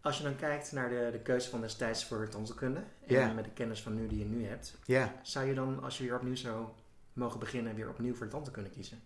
Als 0.05 0.17
je 0.17 0.23
dan 0.23 0.35
kijkt 0.35 0.71
naar 0.71 0.89
de, 0.89 1.09
de 1.11 1.19
keuze 1.19 1.49
van 1.49 1.61
destijds 1.61 2.05
voor 2.05 2.29
tandheelkunde 2.29 2.83
en 3.07 3.35
met 3.35 3.43
de 3.43 3.51
kennis 3.51 3.81
van 3.81 3.95
nu 3.95 4.07
die 4.07 4.19
je 4.19 4.25
nu 4.25 4.45
hebt, 4.45 4.77
zou 5.21 5.45
je 5.45 5.53
dan, 5.53 5.83
als 5.83 5.97
je 5.97 6.03
weer 6.03 6.15
opnieuw 6.15 6.35
zou 6.35 6.67
mogen 7.13 7.39
beginnen 7.39 7.71
en 7.71 7.77
weer 7.77 7.89
opnieuw 7.89 8.13
voor 8.13 8.51
kunnen 8.51 8.71
kiezen? 8.71 8.99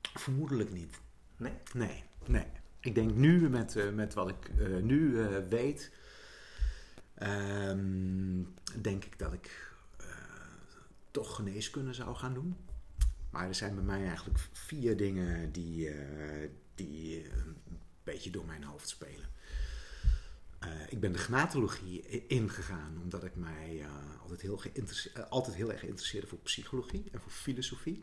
Vermoedelijk 0.00 0.72
niet. 0.72 1.00
Nee? 1.36 1.52
Nee, 1.74 2.04
nee. 2.26 2.46
Ik 2.80 2.94
denk 2.94 3.14
nu 3.14 3.48
met, 3.48 3.76
uh, 3.76 3.90
met 3.90 4.14
wat 4.14 4.28
ik 4.28 4.50
uh, 4.58 4.82
nu 4.82 5.10
uh, 5.10 5.38
weet, 5.48 5.92
um, 7.22 8.54
denk 8.80 9.04
ik 9.04 9.18
dat 9.18 9.32
ik 9.32 9.72
toch 11.10 11.34
geneeskunde 11.34 11.92
zou 11.92 12.16
gaan 12.16 12.34
doen. 12.34 12.56
Maar 13.30 13.46
er 13.46 13.54
zijn 13.54 13.74
bij 13.74 13.84
mij 13.84 14.06
eigenlijk 14.06 14.38
vier 14.52 14.96
dingen 14.96 15.52
die, 15.52 15.90
die 16.74 17.30
een 17.32 17.56
beetje 18.02 18.30
door 18.30 18.44
mijn 18.44 18.64
hoofd 18.64 18.88
spelen. 18.88 19.28
Ik 20.88 21.00
ben 21.00 21.12
de 21.12 21.18
gnatologie 21.18 22.26
ingegaan 22.26 22.98
omdat 23.02 23.24
ik 23.24 23.36
mij 23.36 23.86
altijd, 24.20 24.40
heel 24.40 24.62
altijd 25.28 25.56
heel 25.56 25.70
erg 25.70 25.80
geïnteresseerde 25.80 26.26
voor 26.26 26.38
psychologie 26.38 27.04
en 27.12 27.20
voor 27.20 27.32
filosofie. 27.32 28.02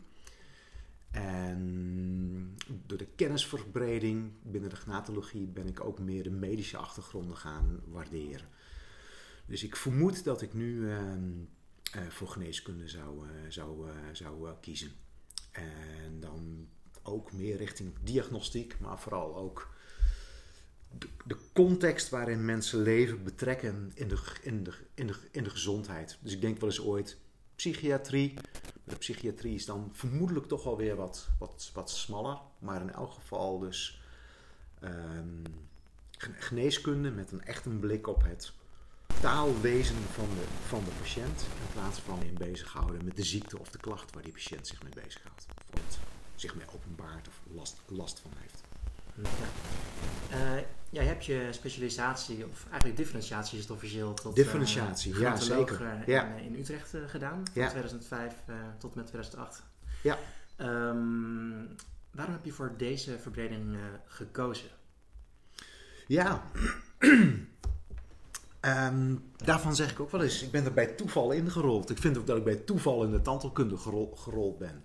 En 1.11 2.55
door 2.85 2.97
de 2.97 3.07
kennisverbreding 3.15 4.31
binnen 4.43 4.69
de 4.69 4.75
gnatologie 4.75 5.47
ben 5.47 5.67
ik 5.67 5.83
ook 5.83 5.99
meer 5.99 6.23
de 6.23 6.31
medische 6.31 6.77
achtergronden 6.77 7.37
gaan 7.37 7.81
waarderen. 7.85 8.47
Dus 9.45 9.63
ik 9.63 9.75
vermoed 9.75 10.23
dat 10.23 10.41
ik 10.41 10.53
nu 10.53 10.75
uh, 10.75 11.01
uh, 11.95 12.07
voor 12.09 12.27
geneeskunde 12.27 12.87
zou, 12.87 13.27
uh, 13.27 13.31
zou, 13.49 13.89
zou 14.11 14.53
kiezen. 14.61 14.91
En 15.51 16.19
dan 16.19 16.67
ook 17.03 17.33
meer 17.33 17.57
richting 17.57 17.93
diagnostiek, 18.03 18.79
maar 18.79 18.99
vooral 18.99 19.37
ook 19.37 19.75
de, 21.25 21.37
context 21.53 22.09
waarin 22.09 22.45
mensen 22.45 22.81
leven 22.81 23.23
betrekken 23.23 23.91
in 23.93 24.07
de, 24.07 24.17
in, 24.41 24.63
de, 24.63 24.73
in, 24.93 25.07
de, 25.07 25.15
in 25.31 25.43
de 25.43 25.49
gezondheid. 25.49 26.17
Dus 26.21 26.33
ik 26.33 26.41
denk 26.41 26.59
wel 26.59 26.69
eens 26.69 26.81
ooit 26.81 27.17
psychiatrie. 27.55 28.33
De 28.83 28.95
psychiatrie 28.95 29.55
is 29.55 29.65
dan 29.65 29.89
vermoedelijk 29.93 30.47
toch 30.47 30.63
wel 30.63 30.77
weer 30.77 30.95
wat, 30.95 31.29
wat, 31.39 31.71
wat 31.73 31.89
smaller. 31.89 32.37
Maar 32.59 32.81
in 32.81 32.93
elk 32.93 33.11
geval 33.11 33.59
dus 33.59 34.01
um, 34.83 35.41
geneeskunde 36.19 37.11
met 37.11 37.31
een 37.31 37.43
echt 37.43 37.65
een 37.65 37.79
blik 37.79 38.07
op 38.07 38.23
het 38.23 38.51
taalwezen 39.21 39.95
van 39.95 40.27
de, 40.35 40.45
van 40.67 40.83
de 40.83 40.91
patiënt. 40.99 41.41
In 41.41 41.73
plaats 41.73 41.99
van 41.99 42.23
in 42.23 42.33
bezighouden 42.33 43.05
met 43.05 43.15
de 43.15 43.23
ziekte 43.23 43.59
of 43.59 43.69
de 43.69 43.77
klacht 43.77 44.13
waar 44.13 44.23
die 44.23 44.33
patiënt 44.33 44.67
zich 44.67 44.83
mee 44.83 45.03
bezighoudt. 45.03 45.45
Of 45.73 45.99
zich 46.35 46.55
mee 46.55 46.65
openbaart 46.73 47.27
of 47.27 47.41
last, 47.53 47.81
last 47.87 48.19
van 48.19 48.31
heeft. 48.35 48.56
Ja. 49.23 50.37
Uh, 50.37 50.61
jij 50.89 51.05
hebt 51.05 51.25
je 51.25 51.47
specialisatie, 51.51 52.45
of 52.45 52.65
eigenlijk 52.69 52.97
differentiatie 52.97 53.57
is 53.57 53.63
het 53.63 53.73
officieel, 53.73 54.13
tot 54.13 54.35
differentiatie, 54.35 55.13
uh, 55.13 55.19
ja, 55.19 55.35
zeker. 55.35 55.81
In, 55.81 56.03
ja. 56.05 56.35
in 56.35 56.55
Utrecht 56.55 56.93
uh, 56.93 57.01
gedaan, 57.07 57.45
van 57.53 57.61
ja. 57.61 57.69
2005 57.69 58.33
tot 58.77 58.95
met 58.95 59.07
2008. 59.07 59.63
Ja. 60.03 60.17
Um, 60.57 61.75
waarom 62.11 62.33
heb 62.33 62.45
je 62.45 62.51
voor 62.51 62.73
deze 62.77 63.19
verbreding 63.19 63.77
gekozen? 64.05 64.69
Ja, 66.07 66.43
um, 68.63 69.23
daarvan 69.45 69.75
zeg 69.75 69.91
ik 69.91 69.99
ook 69.99 70.11
wel 70.11 70.23
eens, 70.23 70.43
ik 70.43 70.51
ben 70.51 70.65
er 70.65 70.73
bij 70.73 70.87
toeval 70.87 71.31
ingerold. 71.31 71.89
Ik 71.89 71.97
vind 71.97 72.17
ook 72.17 72.27
dat 72.27 72.37
ik 72.37 72.43
bij 72.43 72.55
toeval 72.55 73.03
in 73.03 73.11
de 73.11 73.21
tandheelkunde 73.21 73.77
gerol, 73.77 74.15
gerold 74.15 74.57
ben. 74.57 74.83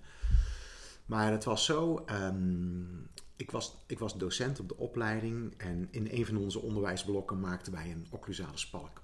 Maar 1.06 1.30
het 1.30 1.44
was 1.44 1.64
zo, 1.64 2.04
um, 2.10 3.10
ik 3.36 3.50
was, 3.50 3.76
ik 3.86 3.98
was 3.98 4.18
docent 4.18 4.60
op 4.60 4.68
de 4.68 4.76
opleiding 4.76 5.54
en 5.56 5.88
in 5.90 6.08
een 6.10 6.26
van 6.26 6.36
onze 6.36 6.60
onderwijsblokken 6.60 7.40
maakten 7.40 7.72
wij 7.72 7.90
een 7.90 8.06
occlusale 8.10 8.58
spalk. 8.58 9.00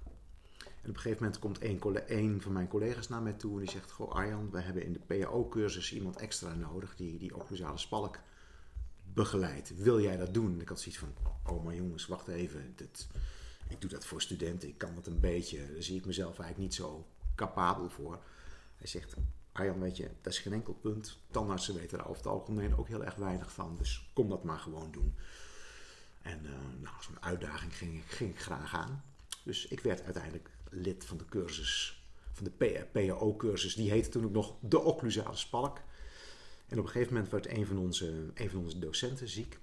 En 0.57 0.89
op 0.89 0.95
een 0.95 1.01
gegeven 1.01 1.23
moment 1.23 1.39
komt 1.39 1.63
een, 1.63 2.01
een 2.17 2.41
van 2.41 2.51
mijn 2.51 2.67
collega's 2.67 3.07
naar 3.07 3.21
mij 3.21 3.33
toe 3.33 3.53
en 3.53 3.59
die 3.59 3.69
zegt: 3.69 3.91
Goh, 3.91 4.11
Arjan, 4.11 4.51
we 4.51 4.61
hebben 4.61 4.83
in 4.83 4.93
de 4.93 4.99
PAO-cursus 4.99 5.93
iemand 5.93 6.15
extra 6.17 6.53
nodig 6.53 6.95
die 6.95 7.17
die 7.17 7.35
occlusale 7.35 7.77
spalk 7.77 8.19
begeleidt. 9.13 9.75
Wil 9.75 10.01
jij 10.01 10.17
dat 10.17 10.33
doen? 10.33 10.53
En 10.53 10.61
ik 10.61 10.69
had 10.69 10.79
zoiets 10.79 10.99
van: 10.99 11.13
Oh, 11.45 11.63
maar 11.63 11.75
jongens, 11.75 12.07
wacht 12.07 12.27
even. 12.27 12.73
Dit, 12.75 13.07
ik 13.69 13.81
doe 13.81 13.89
dat 13.89 14.05
voor 14.05 14.21
studenten, 14.21 14.69
ik 14.69 14.77
kan 14.77 14.95
dat 14.95 15.07
een 15.07 15.19
beetje. 15.19 15.71
Daar 15.73 15.83
zie 15.83 15.97
ik 15.97 16.05
mezelf 16.05 16.39
eigenlijk 16.39 16.57
niet 16.57 16.73
zo 16.73 17.07
capabel 17.35 17.89
voor. 17.89 18.19
Hij 18.77 18.87
zegt: 18.87 19.15
Arjan, 19.59 19.79
weet 19.79 19.97
je, 19.97 20.09
dat 20.21 20.33
is 20.33 20.39
geen 20.39 20.53
enkel 20.53 20.73
punt. 20.73 21.19
Tandartsen 21.31 21.75
weten 21.75 21.97
daar 21.97 22.07
over 22.07 22.23
het 22.23 22.31
algemeen 22.31 22.77
ook 22.77 22.87
heel 22.87 23.03
erg 23.03 23.15
weinig 23.15 23.51
van. 23.51 23.75
Dus 23.77 24.09
kom 24.13 24.29
dat 24.29 24.43
maar 24.43 24.59
gewoon 24.59 24.91
doen. 24.91 25.15
En 26.21 26.39
uh, 26.45 26.51
nou, 26.81 26.95
zo'n 26.99 27.23
uitdaging 27.23 27.75
ging 27.75 27.95
ik, 27.97 28.05
ging 28.05 28.29
ik 28.29 28.39
graag 28.39 28.75
aan. 28.75 29.03
Dus 29.43 29.67
ik 29.67 29.79
werd 29.79 30.03
uiteindelijk 30.03 30.49
lid 30.69 31.05
van 31.05 31.17
de 31.17 31.25
cursus, 31.25 32.03
van 32.31 32.43
de 32.43 32.85
PAO-cursus. 32.91 33.75
Die 33.75 33.91
heette 33.91 34.09
toen 34.09 34.25
ook 34.25 34.31
nog 34.31 34.55
de 34.59 34.79
occlusale 34.79 35.35
spalk. 35.35 35.77
En 36.67 36.79
op 36.79 36.85
een 36.85 36.91
gegeven 36.91 37.13
moment 37.13 37.31
werd 37.31 37.47
een 37.47 37.65
van 37.65 37.77
onze, 37.77 38.31
een 38.33 38.49
van 38.49 38.59
onze 38.59 38.79
docenten 38.79 39.29
ziek. 39.29 39.59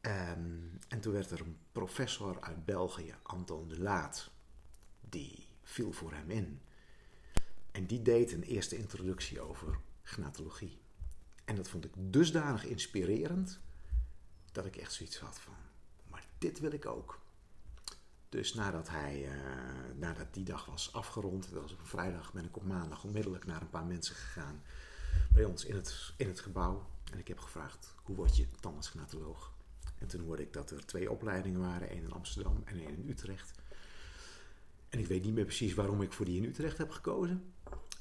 Um, 0.00 0.78
en 0.88 1.00
toen 1.00 1.12
werd 1.12 1.30
er 1.30 1.40
een 1.40 1.56
professor 1.72 2.40
uit 2.40 2.64
België, 2.64 3.14
Anton 3.22 3.68
de 3.68 3.80
Laat, 3.80 4.30
die 5.00 5.46
viel 5.62 5.92
voor 5.92 6.12
hem 6.12 6.30
in. 6.30 6.60
En 7.72 7.86
die 7.86 8.02
deed 8.02 8.32
een 8.32 8.42
eerste 8.42 8.76
introductie 8.76 9.40
over 9.40 9.78
gnatologie. 10.02 10.78
En 11.44 11.56
dat 11.56 11.68
vond 11.68 11.84
ik 11.84 11.92
dusdanig 11.96 12.64
inspirerend 12.64 13.60
dat 14.52 14.66
ik 14.66 14.76
echt 14.76 14.92
zoiets 14.92 15.18
had 15.18 15.40
van, 15.40 15.54
maar 16.08 16.26
dit 16.38 16.60
wil 16.60 16.72
ik 16.72 16.86
ook. 16.86 17.20
Dus 18.28 18.54
nadat, 18.54 18.88
hij, 18.88 19.24
uh, 19.24 19.34
nadat 19.96 20.34
die 20.34 20.44
dag 20.44 20.66
was 20.66 20.92
afgerond, 20.92 21.50
dat 21.50 21.62
was 21.62 21.72
op 21.72 21.78
een 21.78 21.86
vrijdag, 21.86 22.32
ben 22.32 22.44
ik 22.44 22.56
op 22.56 22.64
maandag 22.64 23.04
onmiddellijk 23.04 23.46
naar 23.46 23.60
een 23.60 23.70
paar 23.70 23.84
mensen 23.84 24.14
gegaan 24.14 24.62
bij 25.32 25.44
ons 25.44 25.64
in 25.64 25.74
het, 25.74 26.12
in 26.16 26.28
het 26.28 26.40
gebouw. 26.40 26.86
En 27.12 27.18
ik 27.18 27.28
heb 27.28 27.38
gevraagd, 27.38 27.94
hoe 28.02 28.16
word 28.16 28.36
je 28.36 28.46
tandartsgnatoloog? 28.60 29.52
En 29.98 30.06
toen 30.08 30.20
hoorde 30.20 30.42
ik 30.42 30.52
dat 30.52 30.70
er 30.70 30.86
twee 30.86 31.10
opleidingen 31.10 31.60
waren, 31.60 31.88
één 31.88 32.02
in 32.02 32.12
Amsterdam 32.12 32.62
en 32.64 32.78
één 32.78 32.96
in 32.96 33.08
Utrecht. 33.08 33.52
En 34.88 34.98
ik 34.98 35.06
weet 35.06 35.24
niet 35.24 35.34
meer 35.34 35.44
precies 35.44 35.74
waarom 35.74 36.02
ik 36.02 36.12
voor 36.12 36.24
die 36.24 36.36
in 36.36 36.48
Utrecht 36.48 36.78
heb 36.78 36.90
gekozen. 36.90 37.52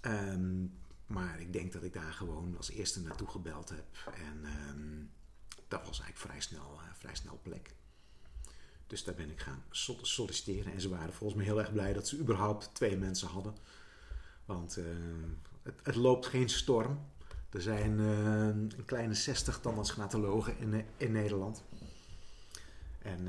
Um, 0.01 0.79
maar 1.05 1.39
ik 1.39 1.53
denk 1.53 1.73
dat 1.73 1.83
ik 1.83 1.93
daar 1.93 2.13
gewoon 2.13 2.57
als 2.57 2.69
eerste 2.69 3.01
naartoe 3.01 3.27
gebeld 3.27 3.69
heb. 3.69 4.13
En 4.13 4.45
um, 4.69 5.11
dat 5.67 5.85
was 5.85 5.99
eigenlijk 5.99 6.17
vrij 6.17 6.41
snel, 6.41 6.73
uh, 6.73 6.93
vrij 6.93 7.15
snel 7.15 7.39
plek. 7.41 7.73
Dus 8.87 9.03
daar 9.03 9.15
ben 9.15 9.29
ik 9.29 9.39
gaan 9.39 9.63
solliciteren. 10.01 10.73
En 10.73 10.81
ze 10.81 10.89
waren 10.89 11.13
volgens 11.13 11.39
mij 11.39 11.47
heel 11.47 11.59
erg 11.59 11.71
blij 11.71 11.93
dat 11.93 12.07
ze 12.07 12.17
überhaupt 12.17 12.69
twee 12.73 12.97
mensen 12.97 13.27
hadden. 13.27 13.55
Want 14.45 14.77
uh, 14.77 14.85
het, 15.61 15.79
het, 15.83 15.95
loopt 15.95 16.25
geen 16.25 16.49
storm. 16.49 16.99
Er 17.49 17.61
zijn 17.61 17.99
uh, 17.99 18.45
een 18.45 18.85
kleine 18.85 19.13
60 19.13 19.59
tandartsgnatologen 19.59 20.57
in, 20.57 20.85
in 20.97 21.11
Nederland. 21.11 21.63
En 22.99 23.27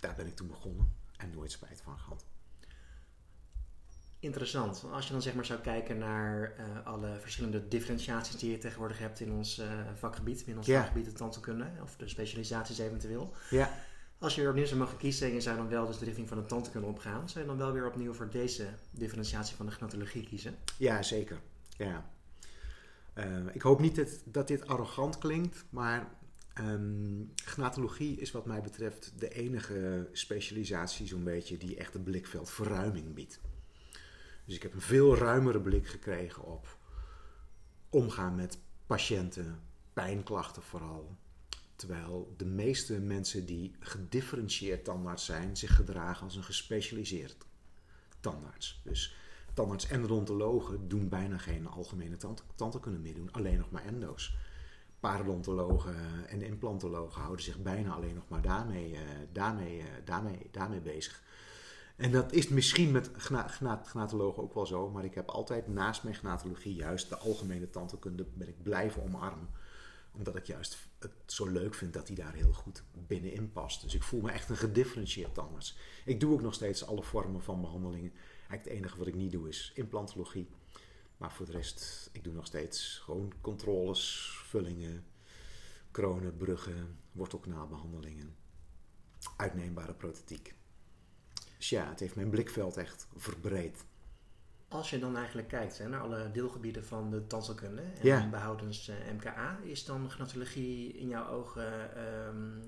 daar 0.00 0.14
ben 0.14 0.26
ik 0.26 0.36
toen 0.36 0.48
begonnen. 0.48 0.92
En 1.16 1.30
nooit 1.30 1.52
spijt 1.52 1.80
van 1.80 1.98
gehad. 1.98 2.24
Interessant. 4.20 4.84
Als 4.92 5.06
je 5.06 5.12
dan 5.12 5.22
zeg 5.22 5.34
maar 5.34 5.44
zou 5.44 5.60
kijken 5.60 5.98
naar 5.98 6.52
uh, 6.58 6.86
alle 6.86 7.16
verschillende 7.20 7.68
differentiaties 7.68 8.36
die 8.36 8.50
je 8.50 8.58
tegenwoordig 8.58 8.98
hebt 8.98 9.20
in 9.20 9.32
ons 9.32 9.58
uh, 9.58 9.66
vakgebied, 9.94 10.44
binnen 10.44 10.64
ons 10.64 10.72
vakgebied 10.72 11.04
de 11.04 11.12
tandheelkunde, 11.12 11.66
of 11.82 11.96
de 11.96 12.08
specialisaties 12.08 12.78
eventueel. 12.78 13.34
Ja. 13.50 13.78
Als 14.18 14.34
je 14.34 14.40
weer 14.40 14.50
opnieuw 14.50 14.66
zou 14.66 14.80
mogen 14.80 14.96
kiezen 14.96 15.26
en 15.26 15.34
je 15.34 15.40
zou 15.40 15.56
dan 15.56 15.68
wel 15.68 15.86
dus 15.86 15.98
de 15.98 16.04
richting 16.04 16.28
van 16.28 16.38
de 16.38 16.46
tandheelkunde 16.46 16.86
opgaan, 16.86 17.28
zou 17.28 17.40
je 17.40 17.50
dan 17.50 17.58
wel 17.58 17.72
weer 17.72 17.86
opnieuw 17.86 18.12
voor 18.12 18.30
deze 18.30 18.68
differentiatie 18.90 19.56
van 19.56 19.66
de 19.66 19.72
gnatologie 19.72 20.24
kiezen? 20.24 20.54
Ja, 20.76 21.02
zeker. 21.02 21.40
Ja. 21.76 22.10
Uh, 23.14 23.24
ik 23.52 23.62
hoop 23.62 23.80
niet 23.80 23.96
dat, 23.96 24.20
dat 24.24 24.48
dit 24.48 24.66
arrogant 24.66 25.18
klinkt, 25.18 25.64
maar 25.70 26.08
um, 26.58 27.32
gnatologie 27.34 28.20
is 28.20 28.30
wat 28.30 28.46
mij 28.46 28.60
betreft 28.60 29.12
de 29.18 29.28
enige 29.28 30.08
specialisatie 30.12 31.06
zo'n 31.06 31.24
beetje 31.24 31.56
die 31.56 31.76
echt 31.76 31.94
een 31.94 32.02
blikveld 32.02 32.50
verruiming 32.50 33.14
biedt. 33.14 33.40
Dus 34.50 34.58
ik 34.58 34.64
heb 34.64 34.74
een 34.74 34.80
veel 34.80 35.16
ruimere 35.16 35.60
blik 35.60 35.88
gekregen 35.88 36.44
op 36.44 36.76
omgaan 37.88 38.34
met 38.34 38.58
patiënten, 38.86 39.60
pijnklachten 39.92 40.62
vooral. 40.62 41.16
Terwijl 41.76 42.34
de 42.36 42.44
meeste 42.44 43.00
mensen 43.00 43.46
die 43.46 43.74
gedifferentieerd 43.80 44.84
tandarts 44.84 45.24
zijn, 45.24 45.56
zich 45.56 45.76
gedragen 45.76 46.24
als 46.24 46.36
een 46.36 46.42
gespecialiseerd 46.42 47.46
tandarts. 48.20 48.80
Dus 48.84 49.16
tandarts 49.54 49.86
en 49.86 50.04
odontologen 50.04 50.88
doen 50.88 51.08
bijna 51.08 51.38
geen 51.38 51.66
algemene 51.66 52.16
tandheelkunde 52.54 52.98
meer 52.98 53.14
doen, 53.14 53.32
alleen 53.32 53.58
nog 53.58 53.70
maar 53.70 53.84
endo's. 53.84 54.36
Parodontologen 55.00 56.28
en 56.28 56.42
implantologen 56.42 57.20
houden 57.20 57.44
zich 57.44 57.62
bijna 57.62 57.92
alleen 57.92 58.14
nog 58.14 58.28
maar 58.28 58.42
daarmee, 58.42 58.92
uh, 58.92 58.98
daarmee, 59.32 59.78
uh, 59.78 59.84
daarmee, 60.04 60.48
daarmee 60.50 60.80
bezig. 60.80 61.22
En 62.00 62.10
dat 62.10 62.32
is 62.32 62.48
misschien 62.48 62.90
met 62.90 63.10
gna 63.12 63.48
gna 63.48 63.82
gnatologen 63.84 64.42
ook 64.42 64.54
wel 64.54 64.66
zo, 64.66 64.90
maar 64.90 65.04
ik 65.04 65.14
heb 65.14 65.28
altijd 65.28 65.68
naast 65.68 66.02
mijn 66.02 66.14
gnatologie 66.14 66.74
juist 66.74 67.08
de 67.08 67.16
algemene 67.16 67.70
tandheelkunde 67.70 68.26
ben 68.34 68.48
ik 68.48 68.62
blijven 68.62 69.02
omarmen. 69.02 69.48
Omdat 70.12 70.36
ik 70.36 70.46
juist 70.46 70.78
het 70.98 71.12
zo 71.26 71.46
leuk 71.46 71.74
vind 71.74 71.92
dat 71.92 72.06
hij 72.06 72.16
daar 72.16 72.34
heel 72.34 72.52
goed 72.52 72.82
binnenin 73.06 73.52
past. 73.52 73.82
Dus 73.82 73.94
ik 73.94 74.02
voel 74.02 74.20
me 74.20 74.30
echt 74.30 74.48
een 74.48 74.56
gedifferentieerd 74.56 75.34
tandarts. 75.34 75.76
Ik 76.04 76.20
doe 76.20 76.32
ook 76.32 76.42
nog 76.42 76.54
steeds 76.54 76.86
alle 76.86 77.02
vormen 77.02 77.42
van 77.42 77.60
behandelingen. 77.60 78.12
Eigenlijk 78.12 78.64
het 78.64 78.72
enige 78.72 78.98
wat 78.98 79.06
ik 79.06 79.14
niet 79.14 79.32
doe 79.32 79.48
is 79.48 79.72
implantologie. 79.74 80.48
Maar 81.16 81.32
voor 81.32 81.46
de 81.46 81.52
rest, 81.52 82.10
ik 82.12 82.24
doe 82.24 82.32
nog 82.32 82.46
steeds 82.46 83.00
gewoon 83.04 83.32
controles, 83.40 84.32
vullingen, 84.44 85.04
kronen, 85.90 86.36
bruggen, 86.36 86.98
wortelkanaalbehandelingen. 87.12 88.36
Uitneembare 89.36 89.94
prothetiek. 89.94 90.58
Dus 91.60 91.68
ja, 91.68 91.88
het 91.88 92.00
heeft 92.00 92.14
mijn 92.14 92.30
blikveld 92.30 92.76
echt 92.76 93.06
verbreed. 93.16 93.84
Als 94.68 94.90
je 94.90 94.98
dan 94.98 95.16
eigenlijk 95.16 95.48
kijkt 95.48 95.78
hè, 95.78 95.88
naar 95.88 96.00
alle 96.00 96.30
deelgebieden 96.30 96.84
van 96.84 97.10
de 97.10 97.26
tandheelkunde 97.26 97.80
en 97.82 98.06
Ja. 98.06 98.28
behoudens 98.28 98.88
eh, 98.88 98.96
MKA, 99.12 99.58
is 99.62 99.84
dan 99.84 100.10
gnatologie 100.10 100.92
in 100.92 101.08
jouw 101.08 101.28
ogen 101.28 101.94
ehm, 101.96 102.60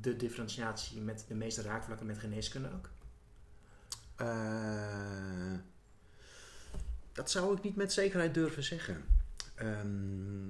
de 0.00 0.16
differentiatie 0.16 1.00
met 1.00 1.24
de 1.28 1.34
meeste 1.34 1.62
raakvlakken 1.62 2.06
met 2.06 2.18
geneeskunde 2.18 2.68
ook? 2.74 2.90
Eh, 4.16 5.54
dat 7.12 7.30
zou 7.30 7.56
ik 7.56 7.62
niet 7.62 7.76
met 7.76 7.92
zekerheid 7.92 8.34
durven 8.34 8.62
zeggen. 8.64 9.04
Ehm, 9.54 10.48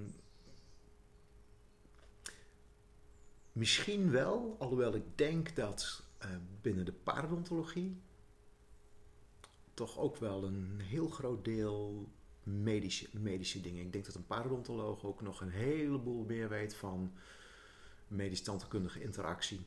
misschien 3.53 4.11
wel, 4.11 4.57
alhoewel 4.59 4.95
ik 4.95 5.19
denk 5.19 5.57
dat 5.57 6.03
binnen 6.61 6.85
de 6.85 6.93
parodontologie 6.93 8.01
toch 9.75 9.99
ook 9.99 10.17
wel 10.17 10.45
een 10.45 10.81
heel 10.81 11.09
groot 11.09 11.45
deel 11.45 12.09
medische, 12.43 13.09
medische 13.13 13.61
dingen. 13.61 13.85
Ik 13.85 13.93
denk 13.93 14.05
dat 14.05 14.15
een 14.15 14.27
parodontoloog 14.27 15.05
ook 15.05 15.23
nog 15.23 15.41
een 15.41 15.51
heleboel 15.51 16.25
meer 16.25 16.49
weet 16.49 16.75
van 16.75 17.13
medisch-tandheelkundige 18.09 19.03
interactie. 19.03 19.67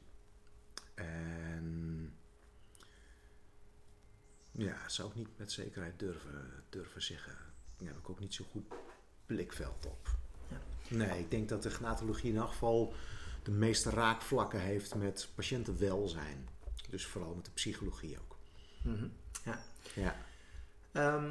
En 0.93 2.13
ja, 4.51 4.89
zou 4.89 5.09
ik 5.09 5.15
niet 5.15 5.37
met 5.37 5.51
zekerheid 5.51 5.99
durven, 5.99 6.63
durven 6.69 7.01
zeggen. 7.01 7.35
Daar 7.77 7.87
heb 7.87 7.97
ik 7.97 8.09
ook 8.09 8.19
niet 8.19 8.33
zo 8.33 8.45
goed 8.51 8.65
blikveld 9.25 9.85
op. 9.85 10.17
Ja. 10.47 10.61
Nee, 10.95 11.19
ik 11.19 11.31
denk 11.31 11.49
dat 11.49 11.63
de 11.63 11.69
gnatologie 11.69 12.31
in 12.31 12.37
elk 12.37 12.49
geval 12.49 12.93
de 13.43 13.51
meeste 13.51 13.89
raakvlakken 13.89 14.59
heeft 14.59 14.95
met 14.95 15.29
patiëntenwelzijn. 15.35 16.47
Dus 16.89 17.05
vooral 17.05 17.35
met 17.35 17.45
de 17.45 17.51
psychologie 17.51 18.17
ook. 18.19 18.37
Ja. 19.95 20.15
Ehm, 20.91 21.29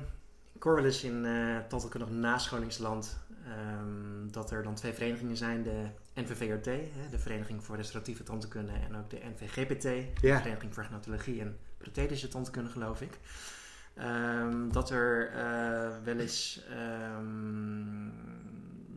ik 0.53 0.63
hoor 0.63 0.75
wel 0.75 0.85
eens 0.85 1.05
in 1.05 1.25
eh 1.25 1.59
tandheelkundig 1.69 2.11
nascholingsland 2.11 3.19
ehm, 3.45 4.29
dat 4.31 4.51
er 4.51 4.63
dan 4.63 4.75
twee 4.75 4.93
verenigingen 4.93 5.37
zijn. 5.37 5.63
De 5.63 5.87
NVVRT, 6.15 6.65
hè, 6.67 7.09
de 7.11 7.19
Vereniging 7.19 7.65
voor 7.65 7.77
Restauratieve 7.77 8.23
Tandheelkunde, 8.23 8.73
en 8.73 8.97
ook 8.97 9.11
de 9.11 9.21
NVGPT, 9.35 9.83
de 9.83 10.13
Ja. 10.21 10.41
Vereniging 10.41 10.75
voor 10.75 10.85
Gnatologie 10.85 11.41
en 11.41 11.59
Prothetische 11.79 12.29
Tandheelkunde, 12.29 12.71
geloof 12.71 13.01
ik. 13.01 13.19
Ehm, 13.95 14.69
dat 14.71 14.91
er 14.91 15.29
eh, 15.29 16.05
wel 16.05 16.19
eens 16.19 16.65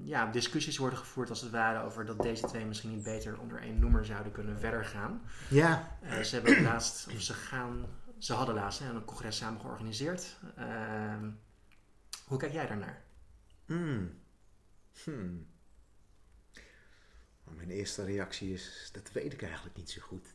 ja, 0.06 0.32
discussies 0.32 0.78
worden 0.78 1.00
gevoerd, 1.00 1.30
als 1.30 1.42
het 1.42 1.52
ware, 1.52 1.84
over 1.84 2.06
dat 2.06 2.22
deze 2.22 2.48
twee 2.48 2.66
misschien 2.66 2.90
niet 2.90 3.04
beter 3.04 3.40
onder 3.40 3.62
één 3.62 3.80
noemer 3.80 4.06
zouden 4.06 4.32
kunnen 4.32 4.60
verder 4.60 4.86
gaan. 4.86 5.22
Ja. 5.50 5.98
Eh, 6.02 6.20
ze 6.20 6.36
hebben 6.36 6.62
laatst, 6.62 7.08
of 7.14 7.22
ze 7.22 7.34
gaan, 7.34 7.86
ze 8.18 8.34
hadden 8.34 8.56
laatst 8.56 8.80
hè, 8.80 8.90
een 8.90 9.06
congres 9.06 9.38
samen 9.38 9.62
georganiseerd. 9.62 10.38
Ehm, 10.56 11.30
hoe 12.26 12.38
kijk 12.38 12.52
jij 12.54 12.68
daarnaar? 12.68 13.02
Hmm. 13.66 14.22
Hmm. 15.04 15.48
Maar 17.44 17.56
Mijn 17.56 17.70
eerste 17.70 18.04
reactie 18.04 18.54
is, 18.54 18.90
dat 18.94 19.12
weet 19.12 19.34
ik 19.34 19.42
eigenlijk 19.42 19.76
niet 19.76 19.90
zo 19.90 20.02
goed. 20.02 20.34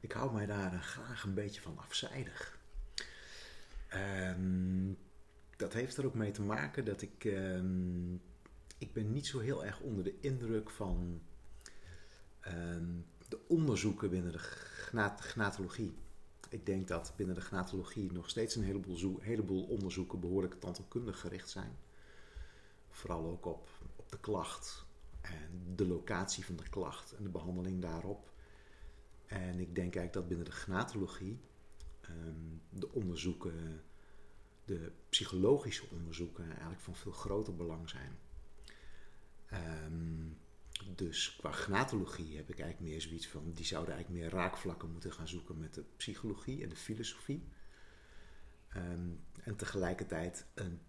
Ik 0.00 0.12
hou 0.12 0.32
mij 0.32 0.46
daar 0.46 0.72
eh, 0.72 0.80
graag 0.80 1.22
een 1.24 1.34
beetje 1.34 1.60
van 1.60 1.78
afzijdig. 1.78 2.58
Ehm, 3.88 4.92
dat 5.56 5.72
heeft 5.72 5.96
er 5.96 6.06
ook 6.06 6.14
mee 6.14 6.30
te 6.30 6.42
maken 6.42 6.84
dat 6.84 7.02
ik... 7.02 7.24
ehm, 7.24 8.16
ik 8.78 8.92
ben 8.92 9.12
niet 9.12 9.26
zo 9.26 9.38
heel 9.38 9.64
erg 9.64 9.80
onder 9.80 10.04
de 10.04 10.20
indruk 10.20 10.70
van 10.70 11.22
ehm, 12.40 12.92
de 13.28 13.38
onderzoeken 13.48 14.10
binnen 14.10 14.32
de 14.32 14.38
gna- 14.38 15.16
gnatologie. 15.18 15.94
Ik 16.48 16.66
denk 16.66 16.88
dat 16.88 17.12
binnen 17.16 17.34
de 17.34 17.40
gnatologie 17.40 18.12
nog 18.12 18.28
steeds 18.28 18.56
een 18.56 18.64
heleboel, 18.64 19.18
heleboel 19.20 19.64
onderzoeken 19.64 20.20
behoorlijk 20.20 20.60
tandheelkundig 20.60 21.20
gericht 21.20 21.50
zijn. 21.50 21.76
Vooral 22.90 23.26
ook 23.26 23.46
op, 23.46 23.68
op 23.96 24.10
de 24.10 24.18
klacht 24.20 24.84
en 25.20 25.74
de 25.74 25.86
locatie 25.86 26.44
van 26.44 26.56
de 26.56 26.68
klacht 26.68 27.12
en 27.12 27.22
de 27.22 27.28
behandeling 27.28 27.82
daarop. 27.82 28.32
En 29.26 29.58
ik 29.58 29.74
denk 29.74 29.96
eigenlijk 29.96 30.12
dat 30.12 30.28
binnen 30.28 30.46
de 30.46 30.52
gnatologie 30.52 31.40
ehm, 32.00 32.56
de 32.70 32.92
onderzoeken, 32.92 33.82
de 34.64 34.92
psychologische 35.08 35.86
onderzoeken, 35.90 36.50
eigenlijk 36.50 36.80
van 36.80 36.96
veel 36.96 37.12
groter 37.12 37.56
belang 37.56 37.88
zijn. 37.88 38.18
Ehm, 39.54 40.24
dus 40.94 41.36
qua 41.36 41.50
gnatologie 41.50 42.36
heb 42.36 42.50
ik 42.50 42.60
eigenlijk 42.60 42.90
meer 42.90 43.00
zoiets 43.00 43.28
van, 43.28 43.52
die 43.52 43.64
zouden 43.64 43.94
eigenlijk 43.94 44.24
meer 44.24 44.32
raakvlakken 44.40 44.90
moeten 44.90 45.12
gaan 45.12 45.28
zoeken 45.28 45.58
met 45.58 45.74
de 45.74 45.84
psychologie 45.96 46.62
en 46.62 46.68
de 46.68 46.76
filosofie. 46.76 47.48
Ehm, 48.68 49.08
en 49.42 49.56
tegelijkertijd 49.56 50.46
een, 50.54 50.80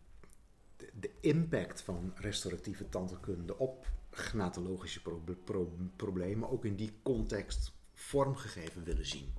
de, 0.76 1.12
impact 1.22 1.82
van 1.82 2.14
restauratieve 2.16 2.90
tandheelkunde 2.90 3.58
op 3.58 3.92
gnatologische 4.10 5.02
proble- 5.02 5.36
pro- 5.36 5.78
problemen 5.96 6.50
ook 6.50 6.66
in 6.66 6.76
die 6.76 7.00
context 7.04 7.72
vormgegeven 7.94 8.84
willen 8.84 9.06
zien. 9.06 9.34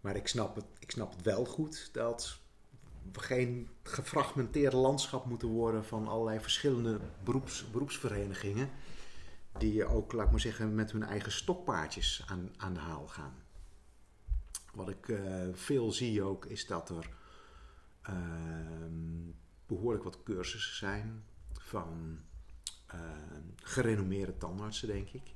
Maar 0.00 0.16
ik 0.16 0.28
snap 0.28 0.56
het, 0.56 0.66
ik 0.78 0.90
snap 0.90 1.12
het 1.12 1.22
wel 1.22 1.44
goed 1.44 1.88
dat 1.92 2.41
geen 3.12 3.68
gefragmenteerd 3.82 4.72
landschap 4.72 5.26
moeten 5.26 5.48
worden 5.48 5.84
van 5.84 6.08
allerlei 6.08 6.40
verschillende 6.40 7.00
beroeps, 7.24 7.70
beroepsverenigingen. 7.70 8.70
Die 9.58 9.84
ook, 9.86 10.12
laat 10.12 10.24
ik 10.24 10.30
maar 10.30 10.40
zeggen, 10.40 10.74
met 10.74 10.92
hun 10.92 11.02
eigen 11.02 11.32
stokpaardjes 11.32 12.24
aan, 12.26 12.50
aan 12.56 12.74
de 12.74 12.80
haal 12.80 13.06
gaan. 13.08 13.34
Wat 14.74 14.88
ik 14.88 15.08
eh, 15.08 15.48
veel 15.52 15.92
zie 15.92 16.22
ook, 16.22 16.44
is 16.44 16.66
dat 16.66 16.88
er 16.88 17.08
ehm, 18.02 19.30
behoorlijk 19.66 20.04
wat 20.04 20.22
cursussen 20.22 20.76
zijn 20.76 21.24
van 21.52 22.18
ehm, 22.86 23.42
gerenommeerde 23.56 24.36
tandartsen, 24.36 24.88
denk 24.88 25.08
ik. 25.08 25.32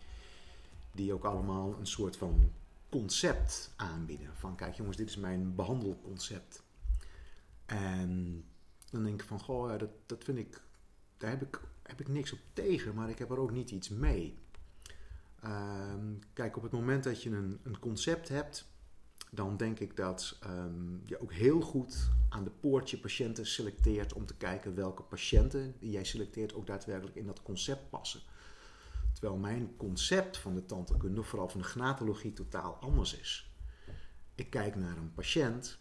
Die 0.93 1.13
ook 1.13 1.25
allemaal 1.25 1.77
een 1.79 1.87
soort 1.87 2.17
van 2.17 2.53
concept 2.89 3.73
aanbieden. 3.77 4.31
Van 4.35 4.57
kijk 4.57 4.75
jongens, 4.75 4.97
dit 4.97 5.09
is 5.09 5.17
mijn 5.17 5.55
behandelconcept. 5.55 6.63
En 7.67 8.45
dan 8.91 9.05
denk 9.05 9.21
ik 9.21 9.27
van, 9.27 9.41
goh, 9.41 9.79
dat, 9.79 9.91
dat 10.07 10.25
vind 10.25 10.39
ik, 10.39 10.63
daar 11.17 11.31
heb 11.31 11.43
ik, 11.43 11.61
heb 11.83 12.01
ik 12.01 12.09
niks 12.09 12.33
op 12.33 12.39
tegen, 12.53 12.95
maar 12.95 13.11
ik 13.11 13.19
heb 13.19 13.31
er 13.31 13.39
ook 13.39 13.53
niet 13.53 13.71
iets 13.71 13.89
mee. 13.89 14.39
Ehm, 15.41 16.15
kijk, 16.33 16.57
op 16.57 16.63
het 16.63 16.73
moment 16.73 17.05
dat 17.05 17.23
je 17.23 17.31
een, 17.31 17.61
een 17.63 17.79
concept 17.79 18.29
hebt, 18.29 18.69
dan 19.31 19.57
denk 19.57 19.79
ik 19.79 19.97
dat 19.97 20.39
ehm, 20.41 21.07
je 21.07 21.21
ook 21.21 21.33
heel 21.33 21.61
goed 21.61 22.11
aan 22.29 22.45
de 22.45 22.51
poort 22.51 22.91
je 22.91 22.99
patiënten 22.99 23.47
selecteert 23.47 24.13
om 24.13 24.27
te 24.27 24.37
kijken 24.37 24.75
welke 24.75 25.03
patiënten 25.03 25.75
die 25.79 25.91
jij 25.91 26.05
selecteert 26.05 26.55
ook 26.55 26.67
daadwerkelijk 26.67 27.17
in 27.17 27.27
dat 27.27 27.43
concept 27.43 27.91
passen. 27.91 28.21
Terwijl 29.13 29.37
mijn 29.37 29.77
concept 29.77 30.37
van 30.37 30.55
de 30.55 30.67
tandheelkunde, 30.67 31.23
vooral 31.23 31.49
van 31.49 31.61
de 31.61 31.67
gnatologie, 31.67 32.33
totaal 32.33 32.75
anders 32.75 33.19
is. 33.19 33.51
Ik 34.35 34.51
kijk 34.51 34.77
naar 34.77 34.97
een 34.97 35.13
patiënt 35.15 35.79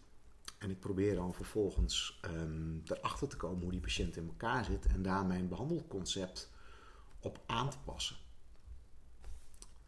en 0.57 0.69
ik 0.69 0.79
probeer 0.79 1.15
dan 1.15 1.33
vervolgens 1.33 2.19
ehm, 2.21 2.77
erachter 2.85 3.27
te 3.27 3.37
komen 3.37 3.61
hoe 3.61 3.71
die 3.71 3.79
patiënt 3.79 4.15
in 4.15 4.27
elkaar 4.27 4.65
zit 4.65 4.85
en 4.85 5.01
daar 5.01 5.25
mijn 5.25 5.47
behandelconcept 5.47 6.51
op 7.19 7.43
aan 7.45 7.69
te 7.69 7.77
passen. 7.85 8.15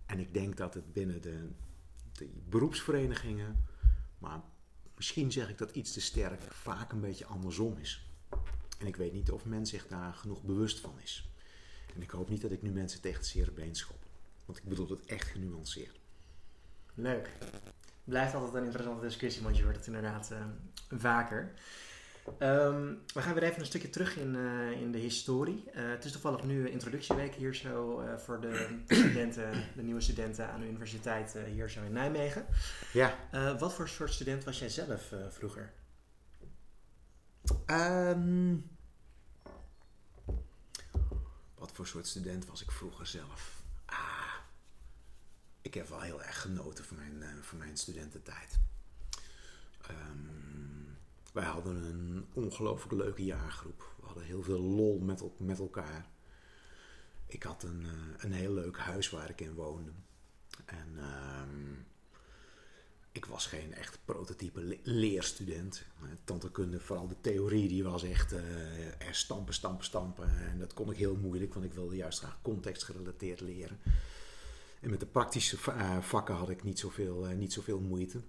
En 0.05 0.19
ik 0.19 0.33
denk 0.33 0.57
dat 0.57 0.73
het 0.73 0.93
binnen 0.93 1.21
de, 1.21 1.49
de 2.11 2.29
beroepsverenigingen, 2.49 3.65
maar 4.17 4.41
misschien 4.95 5.31
zeg 5.31 5.49
ik 5.49 5.57
dat 5.57 5.75
iets 5.75 5.93
te 5.93 6.01
sterk, 6.01 6.41
vaak 6.41 6.91
een 6.91 7.01
beetje 7.01 7.25
andersom 7.25 7.77
is. 7.77 8.09
En 8.79 8.87
ik 8.87 8.95
weet 8.95 9.13
niet 9.13 9.31
of 9.31 9.45
men 9.45 9.65
zich 9.65 9.87
daar 9.87 10.13
genoeg 10.13 10.43
bewust 10.43 10.79
van 10.79 10.99
is. 10.99 11.29
En 11.95 12.01
ik 12.01 12.09
hoop 12.09 12.29
niet 12.29 12.41
dat 12.41 12.51
ik 12.51 12.61
nu 12.61 12.71
mensen 12.71 13.01
tegen 13.01 13.17
het 13.17 13.27
zere 13.27 13.69
schop. 13.71 14.05
Want 14.45 14.57
ik 14.57 14.63
bedoel 14.63 14.89
het 14.89 15.05
echt 15.05 15.27
genuanceerd. 15.27 15.99
Leuk. 16.93 17.37
Blijft 18.07 18.33
altijd 18.33 18.53
een 18.53 18.63
interessante 18.63 19.01
discussie, 19.01 19.43
want 19.43 19.57
je 19.57 19.63
hoort 19.63 19.75
het 19.75 19.87
inderdaad 19.87 20.31
eh, 20.31 20.37
vaker. 20.99 21.53
Ehm, 22.39 22.93
we 23.13 23.21
gaan 23.21 23.33
weer 23.33 23.43
even 23.43 23.59
een 23.59 23.65
stukje 23.65 23.89
terug 23.89 24.17
in, 24.17 24.35
eh, 24.35 24.81
in 24.81 24.91
de 24.91 24.97
historie. 24.97 25.63
Eh, 25.73 25.89
het 25.89 26.05
is 26.05 26.11
toevallig 26.11 26.43
nu 26.43 26.69
introductieweek 26.69 27.35
hier 27.35 27.55
zo 27.55 28.03
voor 28.17 28.41
de 28.41 28.67
studenten, 28.87 29.51
de 29.75 29.83
nieuwe 29.83 30.01
studenten 30.01 30.49
aan 30.49 30.59
de 30.59 30.67
universiteit 30.67 31.37
hier 31.53 31.69
zo 31.69 31.83
in 31.83 31.91
Nijmegen. 31.91 32.45
Ja. 32.93 33.15
Wat 33.59 33.73
voor 33.73 33.89
soort 33.89 34.13
student 34.13 34.43
was 34.43 34.59
jij 34.59 34.69
zelf 34.69 35.13
vroeger? 35.29 35.73
Ehm, 37.65 38.55
wat 41.55 41.71
voor 41.71 41.87
soort 41.87 42.07
student 42.07 42.45
was 42.45 42.61
ik 42.61 42.71
vroeger 42.71 43.05
zelf? 43.05 43.61
Ah, 43.85 44.16
ik 45.67 45.73
heb 45.73 45.87
wel 45.89 46.01
heel 46.01 46.23
erg 46.23 46.41
genoten 46.41 46.85
van 46.85 46.97
mijn, 46.97 47.23
eh, 47.23 47.29
van 47.41 47.57
mijn 47.57 47.77
studententijd. 47.77 48.59
Ehm, 49.81 50.35
Wij 51.33 51.45
hadden 51.45 51.75
een 51.75 52.25
ongelooflijk 52.33 52.93
leuke 52.93 53.23
jaargroep. 53.25 53.93
We 53.99 54.05
hadden 54.05 54.23
heel 54.23 54.43
veel 54.43 54.59
lol 54.59 54.99
met, 54.99 55.23
met 55.39 55.59
elkaar. 55.59 56.05
Ik 57.25 57.43
had 57.43 57.63
een, 57.63 57.83
eh, 57.85 58.23
een 58.23 58.31
heel 58.31 58.53
leuk 58.53 58.77
huis 58.77 59.09
waar 59.09 59.29
ik 59.29 59.41
in 59.41 59.53
woonde. 59.53 59.91
En 60.65 60.87
ehm, 60.97 61.73
ik 63.11 63.25
was 63.25 63.45
geen 63.45 63.73
echt 63.73 63.99
prototype 64.05 64.61
le- 64.61 64.79
leerstudent. 64.83 65.83
Eh, 66.01 66.07
Tantekunde, 66.23 66.79
vooral 66.79 67.07
de 67.07 67.21
theorie, 67.21 67.67
die 67.67 67.83
was 67.83 68.03
echt 68.03 68.31
eh, 68.31 69.07
er 69.07 69.15
stampen, 69.15 69.53
stampen, 69.53 69.85
stampen. 69.85 70.29
En 70.39 70.59
dat 70.59 70.73
kon 70.73 70.91
ik 70.91 70.97
heel 70.97 71.15
moeilijk, 71.15 71.53
want 71.53 71.65
ik 71.65 71.73
wilde 71.73 71.95
juist 71.95 72.19
graag 72.19 72.39
contextgerelateerd 72.41 73.39
leren. 73.41 73.79
En 74.81 74.89
met 74.89 74.99
de 74.99 75.05
praktische 75.05 75.57
eh, 75.71 75.97
vakken 76.01 76.35
had 76.35 76.49
ik 76.49 76.63
niet 76.63 76.79
zoveel, 76.79 77.27
eh, 77.27 77.35
niet 77.35 77.53
zoveel 77.53 77.79
moeite. 77.79 78.21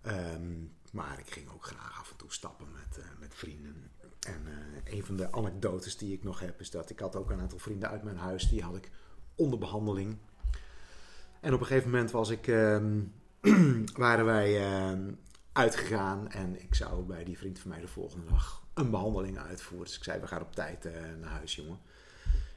Ehm, 0.00 0.64
maar 0.92 1.18
ik 1.18 1.30
ging 1.30 1.50
ook 1.50 1.64
graag 1.64 2.00
af 2.00 2.10
en 2.10 2.16
toe 2.16 2.32
stappen 2.32 2.66
met, 2.72 2.98
eh, 2.98 3.04
met 3.18 3.34
vrienden. 3.34 3.90
En 4.20 4.46
een 4.84 5.04
van 5.04 5.16
de 5.16 5.32
anekdotes 5.32 5.96
die 5.96 6.12
ik 6.12 6.22
nog 6.22 6.40
heb 6.40 6.60
is 6.60 6.70
dat 6.70 6.90
ik 6.90 6.98
had 6.98 7.16
ook 7.16 7.30
een 7.30 7.40
aantal 7.40 7.58
vrienden 7.58 7.88
uit 7.88 8.02
mijn 8.02 8.16
huis. 8.16 8.48
Die 8.48 8.62
had 8.62 8.76
ik 8.76 8.90
onder 9.34 9.58
behandeling. 9.58 10.16
En 11.40 11.54
op 11.54 11.60
een 11.60 11.66
gegeven 11.66 11.90
moment 11.90 12.10
was 12.10 12.30
ik, 12.30 12.46
ehm, 12.46 13.00
waren 14.04 14.24
wij 14.24 14.66
ehm, 14.66 15.12
uitgegaan. 15.52 16.30
En 16.30 16.62
ik 16.62 16.74
zou 16.74 17.02
bij 17.02 17.24
die 17.24 17.38
vriend 17.38 17.58
van 17.58 17.70
mij 17.70 17.80
de 17.80 17.88
volgende 17.88 18.26
dag 18.26 18.66
een 18.74 18.90
behandeling 18.90 19.38
uitvoeren. 19.38 19.86
Dus 19.86 19.96
ik 19.96 20.04
zei, 20.04 20.20
we 20.20 20.26
gaan 20.26 20.42
op 20.42 20.54
tijd 20.54 20.84
naar 21.20 21.30
huis, 21.30 21.56
jongen. 21.56 21.78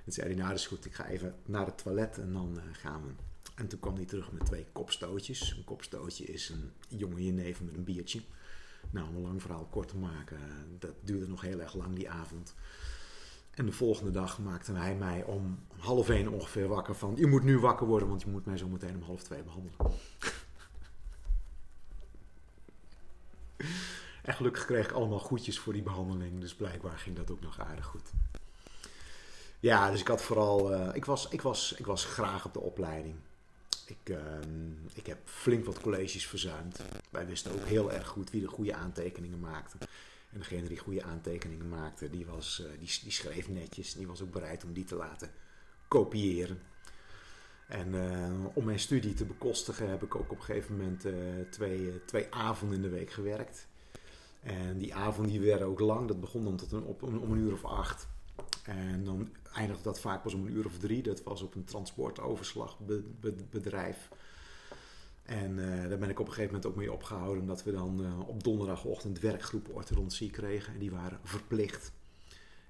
En 0.05 0.11
zei 0.11 0.27
hij, 0.27 0.35
nou 0.35 0.49
dat 0.49 0.59
is 0.59 0.67
goed, 0.67 0.85
ik 0.85 0.93
ga 0.93 1.05
even 1.07 1.35
naar 1.45 1.65
het 1.65 1.77
toilet 1.77 2.17
en 2.17 2.33
dan 2.33 2.57
eh, 2.59 2.63
gaan 2.71 3.01
we. 3.07 3.13
En 3.55 3.67
toen 3.67 3.79
kwam 3.79 3.95
hij 3.95 4.05
terug 4.05 4.31
met 4.31 4.45
twee 4.45 4.65
kopstootjes. 4.71 5.55
Een 5.57 5.63
kopstootje 5.63 6.25
is 6.25 6.49
een 6.49 6.71
jonge 6.87 7.23
jenever 7.25 7.65
met 7.65 7.75
een 7.75 7.83
biertje. 7.83 8.21
Nou, 8.89 9.07
om 9.07 9.15
een 9.15 9.21
lang 9.21 9.41
verhaal 9.41 9.65
kort 9.65 9.87
te 9.87 9.97
maken, 9.97 10.39
dat 10.79 10.93
duurde 11.01 11.27
nog 11.27 11.41
heel 11.41 11.61
erg 11.61 11.73
lang 11.73 11.95
die 11.95 12.09
avond. 12.09 12.55
En 13.51 13.65
de 13.65 13.71
volgende 13.71 14.11
dag 14.11 14.39
maakte 14.39 14.73
hij 14.73 14.95
mij 14.95 15.23
om 15.23 15.59
half 15.77 16.09
één 16.09 16.27
ongeveer 16.27 16.67
wakker 16.67 16.95
van... 16.95 17.13
Je 17.15 17.27
moet 17.27 17.43
nu 17.43 17.59
wakker 17.59 17.87
worden, 17.87 18.07
want 18.07 18.21
je 18.21 18.29
moet 18.29 18.45
mij 18.45 18.57
zo 18.57 18.67
meteen 18.67 18.95
om 18.95 19.01
half 19.01 19.23
twee 19.23 19.43
behandelen. 19.43 19.77
En 24.23 24.33
gelukkig 24.33 24.65
kreeg 24.65 24.85
ik 24.85 24.91
allemaal 24.91 25.19
goedjes 25.19 25.59
voor 25.59 25.73
die 25.73 25.81
behandeling. 25.81 26.39
Dus 26.39 26.55
blijkbaar 26.55 26.97
ging 26.97 27.15
dat 27.15 27.31
ook 27.31 27.41
nog 27.41 27.59
aardig 27.59 27.85
goed. 27.85 28.11
Ja, 29.63 29.91
dus 29.91 29.99
ik 29.99 30.07
had 30.07 30.21
vooral... 30.21 30.73
eh, 30.73 30.95
ik, 30.95 31.05
was, 31.05 31.27
ik, 31.29 31.41
was, 31.41 31.73
ik 31.77 31.85
was 31.85 32.05
graag 32.05 32.45
op 32.45 32.53
de 32.53 32.59
opleiding. 32.59 33.15
Ik, 33.85 34.09
ehm, 34.09 34.71
ik 34.93 35.05
heb 35.05 35.17
flink 35.25 35.65
wat 35.65 35.81
colleges 35.81 36.27
verzuimd. 36.27 36.79
Wij 37.09 37.25
wisten 37.25 37.51
ook 37.51 37.65
heel 37.65 37.91
erg 37.91 38.07
goed 38.07 38.31
wie 38.31 38.41
de 38.41 38.47
goede 38.47 38.75
aantekeningen 38.75 39.39
maakte. 39.39 39.77
En 40.31 40.39
degene 40.39 40.67
die 40.67 40.77
goede 40.77 41.03
aantekeningen 41.03 41.69
maakte, 41.69 42.09
die, 42.09 42.25
was, 42.25 42.59
eh, 42.59 42.79
die, 42.79 42.99
die 43.03 43.11
schreef 43.11 43.49
netjes. 43.49 43.93
Die 43.93 44.07
was 44.07 44.21
ook 44.21 44.31
bereid 44.31 44.63
om 44.63 44.73
die 44.73 44.83
te 44.83 44.95
laten 44.95 45.31
kopiëren. 45.87 46.61
En 47.67 48.11
eh, 48.11 48.45
om 48.53 48.65
mijn 48.65 48.79
studie 48.79 49.13
te 49.13 49.25
bekostigen 49.25 49.89
heb 49.89 50.03
ik 50.03 50.15
ook 50.15 50.31
op 50.31 50.37
een 50.37 50.43
gegeven 50.43 50.77
moment 50.77 51.05
twee, 51.51 52.05
twee 52.05 52.27
avonden 52.29 52.77
in 52.77 52.83
de 52.83 52.89
week 52.89 53.11
gewerkt. 53.11 53.67
En 54.41 54.77
die 54.77 54.95
avonden 54.95 55.31
die 55.31 55.41
werden 55.41 55.67
ook 55.67 55.79
lang. 55.79 56.07
Dat 56.07 56.19
begon 56.19 56.43
dan 56.43 56.55
tot 56.55 56.71
een, 56.71 56.83
op, 56.83 57.03
om 57.03 57.31
een 57.31 57.37
uur 57.37 57.53
of 57.53 57.65
acht. 57.65 58.07
En 58.63 59.03
dan 59.03 59.29
eindigde 59.53 59.83
dat 59.83 59.99
vaak 59.99 60.23
pas 60.23 60.33
om 60.33 60.45
een 60.45 60.53
uur 60.53 60.65
of 60.65 60.77
drie. 60.77 61.03
Dat 61.03 61.23
was 61.23 61.41
op 61.41 61.55
een 61.55 61.63
transportoverslagbedrijf. 61.63 64.09
En 65.23 65.59
eh, 65.59 65.89
daar 65.89 65.97
ben 65.97 66.09
ik 66.09 66.19
op 66.19 66.27
een 66.27 66.33
gegeven 66.33 66.53
moment 66.53 66.71
ook 66.71 66.75
mee 66.75 66.91
opgehouden. 66.91 67.41
Omdat 67.41 67.63
we 67.63 67.71
dan 67.71 68.05
eh, 68.05 68.29
op 68.29 68.43
donderdagochtend 68.43 69.19
werkgroepen 69.19 69.73
orthodontie 69.73 70.29
kregen. 70.29 70.73
En 70.73 70.79
die 70.79 70.91
waren 70.91 71.19
verplicht. 71.23 71.91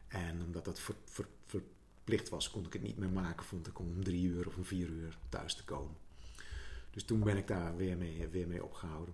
En 0.07 0.41
omdat 0.45 0.65
dat 0.65 0.79
ver- 0.79 0.95
ver- 1.05 1.27
verplicht 1.45 2.29
was, 2.29 2.49
kon 2.49 2.65
ik 2.65 2.73
het 2.73 2.81
niet 2.81 2.97
meer 2.97 3.09
maken. 3.09 3.45
Vond 3.45 3.67
ik 3.67 3.79
om 3.79 3.87
om 3.95 4.03
drie 4.03 4.23
uur 4.23 4.47
of 4.47 4.55
om 4.55 4.65
vier 4.65 4.87
uur 4.87 5.17
thuis 5.29 5.55
te 5.55 5.63
komen. 5.63 5.95
Dus 6.91 7.03
toen 7.03 7.19
ben 7.19 7.37
ik 7.37 7.47
daar 7.47 7.75
weer 7.75 7.97
mee, 7.97 8.27
weer 8.27 8.47
mee 8.47 8.63
opgehouden. 8.63 9.13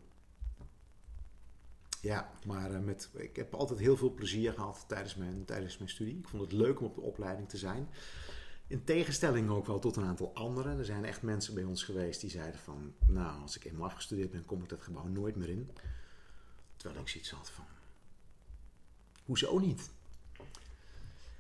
Ja, 2.02 2.32
maar 2.46 2.74
eh, 2.74 2.80
met, 2.80 3.10
ik 3.14 3.36
heb 3.36 3.54
altijd 3.54 3.80
heel 3.80 3.98
veel 3.98 4.14
plezier 4.14 4.54
gehad 4.54 4.86
tijdens 4.88 5.16
mijn, 5.16 5.46
tijdens 5.46 5.78
mijn 5.78 5.90
studie. 5.90 6.18
Ik 6.18 6.28
vond 6.28 6.42
het 6.42 6.52
leuk 6.52 6.80
om 6.80 6.86
op 6.86 6.96
de 6.96 7.02
opleiding 7.02 7.50
te 7.50 7.58
zijn. 7.58 7.90
In 8.68 8.84
tegenstelling 8.84 9.50
ook 9.50 9.66
wel 9.66 9.80
tot 9.80 9.96
een 9.96 10.04
aantal 10.04 10.34
anderen. 10.34 10.78
Er 10.78 10.86
zijn 10.86 11.06
echt 11.06 11.22
mensen 11.22 11.54
bij 11.54 11.64
ons 11.64 11.84
geweest 11.84 12.22
die 12.22 12.30
zeiden 12.30 12.60
van... 12.60 12.94
Nou, 13.08 13.42
als 13.42 13.56
ik 13.56 13.66
eenmaal 13.66 13.86
afgestudeerd 13.86 14.32
ben, 14.32 14.46
kom 14.46 14.62
ik 14.64 14.70
dat 14.70 14.82
gebouw 14.82 15.08
nooit 15.08 15.36
meer 15.36 15.50
in. 15.50 15.72
Terwijl 16.78 17.02
ik 17.02 17.08
zoiets 17.08 17.32
had 17.32 17.50
van... 17.50 17.66
Hoezo 19.26 19.60
niet? 19.60 19.90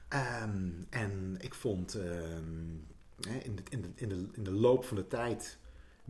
Ehm, 0.07 0.69
en 0.89 1.37
ik 1.39 1.53
vond... 1.53 1.95
ehm, 1.95 2.73
in, 3.43 3.55
de, 3.55 3.63
in, 3.69 3.81
de, 3.81 3.89
in, 3.95 4.09
de, 4.09 4.27
in 4.31 4.43
de 4.43 4.51
loop 4.51 4.85
van 4.85 4.97
de 4.97 5.07
tijd 5.07 5.57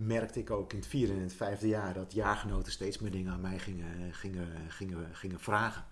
merkte 0.05 0.39
ik 0.39 0.49
ook 0.49 0.71
in 0.71 0.79
het 0.79 0.87
vierde 0.87 1.13
en 1.13 1.19
het 1.21 1.33
vijfde 1.33 1.67
jaar... 1.67 1.93
dat 1.93 2.13
jaargenoten 2.13 2.71
steeds 2.71 2.99
meer 2.99 3.11
dingen 3.11 3.33
aan 3.33 3.41
mij 3.41 3.59
gingen, 3.59 4.13
gingen, 4.13 4.71
gingen, 4.71 5.15
gingen 5.15 5.39
vragen. 5.39 5.85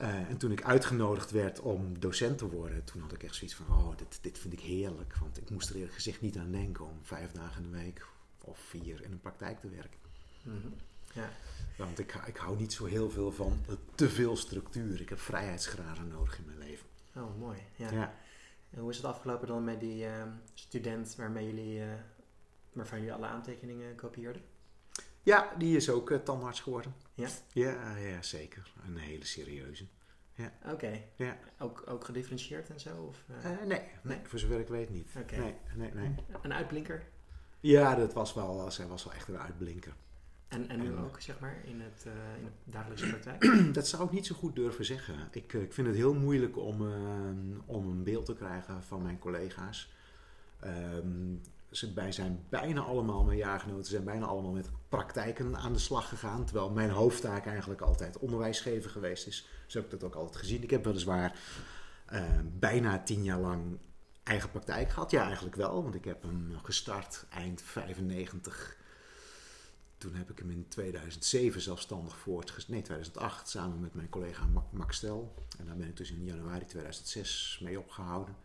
Uh, 0.00 0.28
en 0.28 0.36
toen 0.36 0.52
ik 0.52 0.62
uitgenodigd 0.62 1.30
werd 1.30 1.60
om 1.60 1.98
docent 2.00 2.38
te 2.38 2.48
worden, 2.48 2.84
toen 2.84 3.00
had 3.00 3.12
ik 3.12 3.22
echt 3.22 3.34
zoiets 3.34 3.56
van: 3.56 3.66
oh, 3.68 3.96
dit, 3.96 4.18
dit 4.22 4.38
vind 4.38 4.52
ik 4.52 4.60
heerlijk. 4.60 5.14
Want 5.20 5.36
ik 5.36 5.50
moest 5.50 5.68
er 5.68 5.74
eerlijk 5.74 5.94
gezegd 5.94 6.20
niet 6.20 6.36
aan 6.36 6.50
denken 6.50 6.84
om 6.84 6.98
vijf 7.02 7.32
dagen 7.32 7.64
in 7.64 7.70
de 7.70 7.76
week 7.76 8.06
of 8.40 8.58
vier 8.58 9.02
in 9.02 9.12
een 9.12 9.20
praktijk 9.20 9.60
te 9.60 9.68
werken. 9.68 9.98
Mhm. 10.42 10.68
Ja. 11.12 11.30
Want 11.76 11.98
ik, 11.98 12.14
ik 12.26 12.36
hou 12.36 12.56
niet 12.56 12.72
zo 12.72 12.84
heel 12.84 13.10
veel 13.10 13.32
van 13.32 13.64
te 13.94 14.08
veel 14.08 14.36
structuur. 14.36 15.00
Ik 15.00 15.08
heb 15.08 15.20
vrijheidsgraden 15.20 16.08
nodig 16.08 16.38
in 16.38 16.44
mijn 16.44 16.58
leven. 16.58 16.86
Oh, 17.16 17.38
mooi. 17.38 17.58
Ja. 17.76 17.90
Ja. 17.92 18.14
En 18.70 18.80
hoe 18.80 18.90
is 18.90 18.96
het 18.96 19.06
afgelopen 19.06 19.48
dan 19.48 19.64
met 19.64 19.80
die 19.80 20.06
eh, 20.06 20.22
student 20.54 21.14
waarmee 21.16 21.46
jullie, 21.46 21.80
eh, 21.80 21.88
waarvan 22.74 22.98
jullie 22.98 23.14
alle 23.14 23.26
aantekeningen 23.26 23.94
kopieerden? 23.94 24.42
Ja, 25.22 25.52
die 25.58 25.76
is 25.76 25.90
ook 25.90 26.10
uh, 26.10 26.18
tandarts 26.18 26.60
geworden. 26.60 26.94
Ja? 27.14 27.28
Ja, 27.52 27.96
ja, 27.96 28.22
zeker. 28.22 28.72
Een 28.86 28.96
hele 28.96 29.24
serieuze. 29.24 29.86
Ja. 30.34 30.52
Oké. 30.72 31.00
Ja. 31.16 31.38
Ook, 31.58 31.84
ook 31.86 32.04
gedifferentieerd 32.04 32.70
en 32.70 32.80
zo? 32.80 32.96
Of, 32.96 33.24
uh, 33.30 33.44
nee, 33.44 33.66
nee, 33.66 33.82
nee, 34.02 34.18
voor 34.22 34.38
zover 34.38 34.60
ik 34.60 34.68
weet 34.68 34.90
niet. 34.90 35.10
Okay. 35.18 35.38
Nee, 35.38 35.54
nee, 35.74 35.90
nee. 35.94 36.14
Een 36.42 36.52
uitblinker? 36.52 37.02
Ja, 37.60 37.94
dat 37.94 38.12
was 38.12 38.34
wel, 38.34 38.70
zij 38.70 38.86
was 38.86 39.04
wel 39.04 39.12
echt 39.12 39.28
een 39.28 39.38
uitblinker. 39.38 39.94
En, 40.48 40.68
en 40.68 40.80
nu 40.80 40.86
en, 40.86 40.98
ook, 40.98 41.20
zeg 41.20 41.40
maar, 41.40 41.60
in 41.64 41.80
het, 41.80 42.04
in 42.38 42.44
het 42.44 42.54
dagelijkse 42.64 43.08
praktijk? 43.08 43.42
dat 43.74 43.88
zou 43.88 44.04
ik 44.04 44.10
niet 44.10 44.26
zo 44.26 44.34
goed 44.34 44.56
durven 44.56 44.84
zeggen. 44.84 45.28
Ik, 45.30 45.52
ik 45.52 45.72
vind 45.72 45.86
het 45.86 45.96
heel 45.96 46.14
moeilijk 46.14 46.56
om, 46.56 46.80
om 47.66 47.88
een 47.90 48.02
beeld 48.02 48.26
te 48.26 48.34
krijgen 48.34 48.82
van 48.82 49.02
mijn 49.02 49.18
collega's. 49.18 49.92
Um, 50.64 51.40
ze 51.76 51.92
zijn 52.08 52.46
bijna 52.48 52.80
allemaal, 52.80 53.24
mijn 53.24 53.38
jaargenoten 53.38 53.90
zijn 53.90 54.04
bijna 54.04 54.26
allemaal 54.26 54.52
met 54.52 54.70
praktijken 54.88 55.56
aan 55.56 55.72
de 55.72 55.78
slag 55.78 56.08
gegaan. 56.08 56.44
Terwijl 56.44 56.70
mijn 56.70 56.90
hoofdtaak 56.90 57.46
eigenlijk 57.46 57.80
altijd 57.80 58.18
onderwijsgeven 58.18 58.90
geweest 58.90 59.26
is. 59.26 59.48
Zo 59.66 59.78
heb 59.78 59.92
ik 59.92 60.00
dat 60.00 60.08
ook 60.08 60.14
altijd 60.14 60.36
gezien. 60.36 60.62
Ik 60.62 60.70
heb 60.70 60.84
weliswaar 60.84 61.38
uh, 62.12 62.22
bijna 62.58 63.02
tien 63.02 63.22
jaar 63.22 63.40
lang 63.40 63.78
eigen 64.22 64.50
praktijk 64.50 64.90
gehad. 64.90 65.10
Ja, 65.10 65.24
eigenlijk 65.24 65.56
wel, 65.56 65.82
want 65.82 65.94
ik 65.94 66.04
heb 66.04 66.22
hem 66.22 66.58
gestart 66.62 67.26
eind 67.30 67.62
95. 67.62 68.76
Toen 69.98 70.14
heb 70.14 70.30
ik 70.30 70.38
hem 70.38 70.50
in 70.50 70.68
2007 70.68 71.60
zelfstandig 71.60 72.16
voortgezet. 72.16 72.68
Nee, 72.68 72.82
2008 72.82 73.48
samen 73.48 73.80
met 73.80 73.94
mijn 73.94 74.08
collega 74.08 74.46
Max 74.70 74.96
Stel. 74.96 75.34
En 75.58 75.66
daar 75.66 75.76
ben 75.76 75.88
ik 75.88 75.96
dus 75.96 76.10
in 76.10 76.24
januari 76.24 76.64
2006 76.64 77.58
mee 77.62 77.78
opgehouden. 77.78 78.36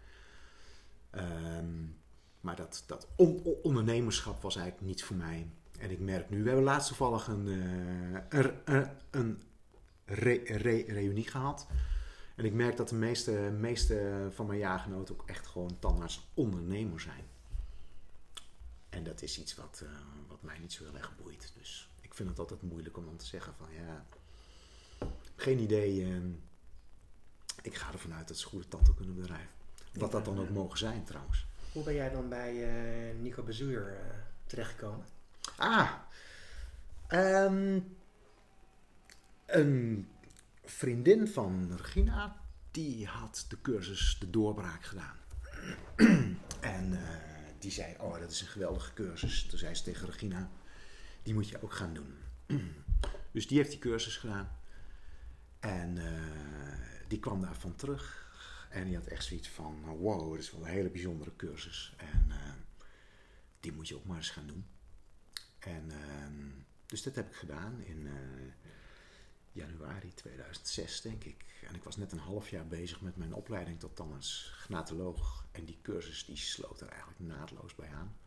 Um, 1.16 1.98
maar 2.42 2.56
dat, 2.56 2.84
dat 2.88 3.08
on 3.16 3.44
ondernemerschap 3.64 4.42
was 4.42 4.56
eigenlijk 4.56 4.88
niets 4.88 5.04
voor 5.04 5.16
mij. 5.16 5.48
En 5.80 5.92
ik 5.92 6.00
merk 6.00 6.30
nu, 6.30 6.42
we 6.42 6.48
hebben 6.48 6.66
laatst 6.66 6.88
toevallig 6.88 7.28
een, 7.28 7.46
uh, 7.46 8.20
een, 8.30 8.54
een, 8.66 8.90
een 9.12 9.42
re, 10.06 10.42
re, 10.46 10.84
reunie 10.88 11.28
gehad. 11.28 11.68
En 12.36 12.46
ik 12.46 12.54
merk 12.54 12.78
dat 12.78 12.90
de 12.90 12.96
meeste, 12.96 13.32
meeste 13.60 14.28
van 14.32 14.46
mijn 14.46 14.60
jaargenoten 14.60 15.16
ook 15.16 15.30
echt 15.30 15.48
gewoon 15.48 15.80
tandarts 15.80 16.28
ondernemer 16.34 17.00
zijn. 17.00 17.24
En 18.90 19.04
dat 19.04 19.22
is 19.22 19.40
iets 19.40 19.56
wat, 19.56 19.82
uh, 19.84 19.90
wat 20.28 20.42
mij 20.42 20.58
niet 20.60 20.74
zo 20.74 20.84
heel 20.84 20.98
erg 20.98 21.16
boeit. 21.24 21.54
Dus 21.58 21.90
ik 22.02 22.14
vind 22.14 22.30
het 22.30 22.40
altijd 22.40 22.62
moeilijk 22.62 22.98
om 22.98 23.06
dan 23.06 23.16
te 23.16 23.26
zeggen 23.26 23.54
van 23.58 23.68
ja, 23.74 24.06
geen 25.36 25.60
idee. 25.60 26.02
Uh, 26.02 26.24
ik 27.62 27.76
ga 27.76 27.92
ervan 27.92 28.14
uit 28.14 28.28
dat 28.28 28.38
ze 28.38 28.48
goede 28.48 28.68
tanden 28.68 28.96
kunnen 28.96 29.16
bedrijven. 29.16 29.50
Wat 29.94 30.12
dat 30.12 30.26
dan 30.26 30.40
ook 30.40 30.50
mogen 30.50 30.78
zijn 30.78 31.04
trouwens. 31.04 31.48
Hoe 31.72 31.84
ben 31.84 31.94
jij 31.94 32.10
dan 32.10 32.30
bij 32.30 32.54
uh, 32.54 33.22
Nico 33.22 33.44
Bezuur 33.44 33.92
uh, 33.92 33.98
terechtgekomen? 34.46 35.06
Ah, 35.58 35.92
um, 37.10 37.98
een 39.46 40.08
vriendin 40.64 41.28
van 41.28 41.76
Regina, 41.78 42.42
die 42.72 43.08
had 43.08 43.46
de 43.50 43.62
cursus 43.62 44.18
De 44.20 44.30
Doorbraak 44.30 44.84
gedaan. 44.84 45.16
en 46.76 46.92
uh, 46.92 47.00
die 47.60 47.72
zei, 47.72 47.96
oh 48.00 48.20
dat 48.20 48.32
is 48.32 48.42
een 48.42 48.48
geweldige 48.48 48.94
cursus. 48.94 49.46
Toen 49.46 49.60
zei 49.60 49.76
ze 49.76 49.84
tegen 49.84 50.06
Regina, 50.06 50.50
die 51.24 51.34
moet 51.34 51.50
je 51.50 51.64
ook 51.64 51.74
gaan 51.74 51.94
doen. 51.94 52.18
Dus 53.32 53.48
die 53.48 53.58
heeft 53.58 53.70
die 53.70 53.80
cursus 53.80 54.18
gedaan. 54.18 54.58
En 55.60 55.98
die 57.08 57.20
kwam 57.20 57.42
daarvan 57.42 57.76
terug. 57.76 58.29
En 58.70 58.86
die 58.86 58.96
had 58.96 59.06
echt 59.06 59.26
zoiets 59.26 59.50
van, 59.50 59.84
wow, 59.86 60.30
dat 60.32 60.40
is 60.40 60.52
wel 60.52 60.62
een 60.62 60.72
hele 60.72 60.90
bijzondere 60.90 61.36
cursus. 61.36 61.94
En 61.98 62.32
die 63.60 63.72
moet 63.72 63.88
je 63.88 63.96
ook 63.96 64.06
maar 64.06 64.18
eens 64.18 64.30
gaan 64.30 64.48
doen. 64.48 64.66
En 65.60 65.92
ehm, 65.92 66.48
dus 66.86 67.04
dat 67.04 67.16
heb 67.16 67.30
ik 67.30 67.36
gedaan 67.36 67.82
in 67.82 68.08
januari 69.52 70.14
2006, 70.14 71.02
denk 71.02 71.24
ik. 71.24 71.46
En 71.68 71.76
ik 71.76 71.84
was 71.84 71.98
net 71.98 72.12
een 72.12 72.20
half 72.20 72.50
jaar 72.50 72.68
bezig 72.68 73.02
met 73.02 73.18
mijn 73.18 73.34
opleiding 73.34 73.80
tot 73.80 73.96
tandarts 73.96 74.52
gnatoloog. 74.56 75.46
En 75.52 75.66
die 75.66 75.80
cursus 75.82 76.26
die 76.26 76.38
sloot 76.38 76.82
er 76.82 76.88
eigenlijk 76.88 77.20
naadloos 77.20 77.76
bij 77.76 77.90
aan. 77.94 78.18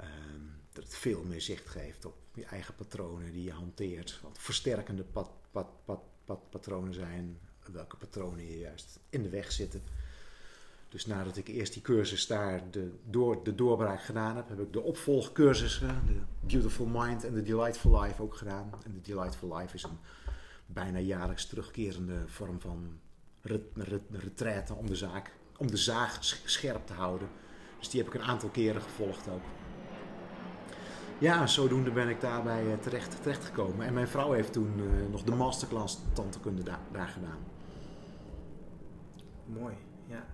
Um, 0.00 0.60
dat 0.72 0.84
het 0.84 0.94
veel 0.94 1.24
meer 1.24 1.40
zicht 1.40 1.68
geeft 1.68 2.04
op 2.04 2.16
je 2.34 2.44
eigen 2.44 2.74
patronen 2.74 3.32
die 3.32 3.42
je 3.42 3.52
hanteert. 3.52 4.20
Wat 4.22 4.38
versterkende 4.38 5.04
pat, 5.04 5.30
pat, 5.50 5.84
pat, 5.84 6.02
pat, 6.24 6.50
patronen 6.50 6.94
zijn. 6.94 7.40
Welke 7.72 7.96
patronen 7.96 8.46
je 8.46 8.58
juist 8.58 8.98
in 9.10 9.22
de 9.22 9.28
weg 9.28 9.52
zitten. 9.52 9.82
Dus 10.88 11.06
nadat 11.06 11.36
ik 11.36 11.48
eerst 11.48 11.72
die 11.72 11.82
cursus 11.82 12.26
daar 12.26 12.70
de, 12.70 12.90
door, 13.04 13.44
de 13.44 13.54
doorbraak 13.54 14.02
gedaan 14.02 14.36
heb, 14.36 14.48
heb 14.48 14.60
ik 14.60 14.72
de 14.72 14.80
opvolgcursussen, 14.80 16.02
de 16.06 16.20
Beautiful 16.40 16.86
Mind 16.86 17.24
en 17.24 17.34
de 17.34 17.42
Delightful 17.42 18.02
Life 18.02 18.22
ook 18.22 18.36
gedaan. 18.36 18.70
En 18.84 18.92
de 18.92 19.00
Delightful 19.00 19.56
Life 19.56 19.74
is 19.74 19.82
een 19.82 19.98
bijna 20.66 20.98
jaarlijks 20.98 21.46
terugkerende 21.46 22.22
vorm 22.26 22.60
van 22.60 22.98
retraite 24.10 24.74
om 24.74 24.86
de, 24.86 24.96
zaak, 24.96 25.32
om 25.56 25.70
de 25.70 25.76
zaag 25.76 26.18
scherp 26.44 26.86
te 26.86 26.92
houden. 26.92 27.28
Dus 27.78 27.88
die 27.88 28.02
heb 28.02 28.14
ik 28.14 28.20
een 28.20 28.26
aantal 28.26 28.48
keren 28.48 28.82
gevolgd 28.82 29.28
ook. 29.28 29.42
Ja, 31.18 31.46
zodoende 31.46 31.90
ben 31.90 32.08
ik 32.08 32.20
daarbij 32.20 32.72
eh, 32.72 32.78
terecht, 32.78 33.22
terecht 33.22 33.44
gekomen. 33.44 33.86
En 33.86 33.94
mijn 33.94 34.08
vrouw 34.08 34.32
heeft 34.32 34.52
toen 34.52 34.78
uh, 34.78 35.10
nog 35.10 35.22
de 35.22 35.34
masterclass 35.34 35.98
tantekunde 36.12 36.62
daar 36.92 37.08
gedaan. 37.08 37.51
Mooi, 39.60 39.74
ja. 40.06 40.24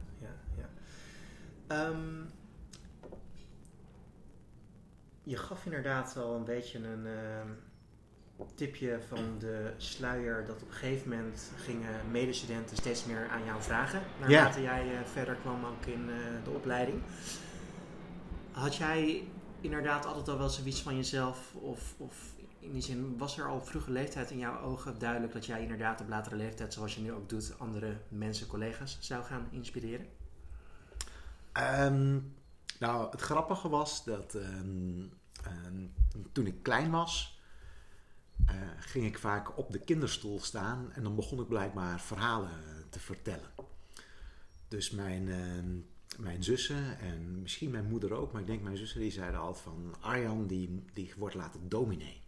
Um, 1.71 2.31
je 5.23 5.37
gaf 5.37 5.65
inderdaad 5.65 6.17
al 6.17 6.35
een 6.35 6.45
beetje 6.45 6.79
een 6.79 7.07
uh, 7.07 8.47
tipje 8.55 9.01
van 9.09 9.39
de 9.39 9.73
sluier 9.77 10.45
dat 10.47 10.63
op 10.63 10.69
een 10.69 10.75
gegeven 10.75 11.09
moment 11.09 11.53
gingen 11.57 12.11
medestudenten 12.11 12.77
steeds 12.77 13.05
meer 13.05 13.29
aan 13.29 13.45
jou 13.45 13.63
vragen. 13.63 14.03
Naarmate 14.21 14.63
jij 14.63 14.93
uh, 14.93 15.01
verder 15.05 15.35
kwam 15.35 15.65
ook 15.65 15.87
in 15.87 16.09
uh, 16.09 16.15
de 16.45 16.51
opleiding. 16.51 17.03
Had 18.51 18.77
jij 18.77 19.29
inderdaad 19.61 20.07
altijd 20.07 20.29
al 20.29 20.39
wel 20.39 20.49
zoiets 20.49 20.83
van 20.83 20.97
jezelf 20.97 21.55
of, 21.55 21.95
of 21.99 22.35
in 22.61 22.73
die 22.73 22.83
zin, 22.83 23.19
was 23.19 23.39
er 23.39 23.49
al 23.49 23.57
op 23.57 23.69
vroege 23.69 23.91
leeftijd 23.91 24.31
in 24.31 24.39
jouw 24.39 24.61
ogen 24.61 24.99
duidelijk 24.99 25.33
dat 25.33 25.47
jij 25.47 25.63
inderdaad 25.63 26.01
op 26.01 26.09
latere 26.09 26.37
leeftijd, 26.37 26.73
zoals 26.73 26.95
je 26.95 27.01
nu 27.01 27.13
ook 27.13 27.29
doet, 27.29 27.59
andere 27.59 27.97
mensen, 28.09 28.47
collega's 28.47 28.97
zou 29.01 29.25
gaan 29.25 29.49
inspireren? 29.51 30.07
Ehm, 31.53 32.19
nou, 32.79 33.11
het 33.11 33.21
grappige 33.21 33.69
was 33.69 34.05
dat 34.05 34.35
ehm, 34.35 35.07
ehm, 35.45 35.87
toen 36.33 36.47
ik 36.47 36.63
klein 36.63 36.91
was, 36.91 37.41
uh, 38.51 38.55
ging 38.79 39.07
ik 39.07 39.19
vaak 39.19 39.59
op 39.59 39.73
de 39.73 39.79
kinderstoel 39.79 40.41
staan 40.41 40.93
en 40.93 41.03
dan 41.03 41.15
begon 41.15 41.41
ik 41.41 41.49
blijkbaar 41.49 42.01
verhalen 42.01 42.51
te 42.91 43.01
vertellen. 43.01 43.51
Dus 44.69 44.91
mijn, 44.91 45.29
mijn 46.19 46.45
zussen 46.45 46.99
en 46.99 47.43
misschien 47.43 47.71
mijn 47.71 47.89
moeder 47.89 48.13
ook, 48.13 48.33
maar 48.33 48.41
ik 48.41 48.47
denk 48.47 48.63
mijn 48.63 48.77
zussen 48.77 49.01
die 49.01 49.11
zeiden 49.11 49.41
altijd 49.41 49.65
van 49.65 49.95
Arjan 50.01 50.47
die, 50.47 50.85
die 50.93 51.13
wordt 51.17 51.35
later 51.35 51.61
dominee. 51.69 52.21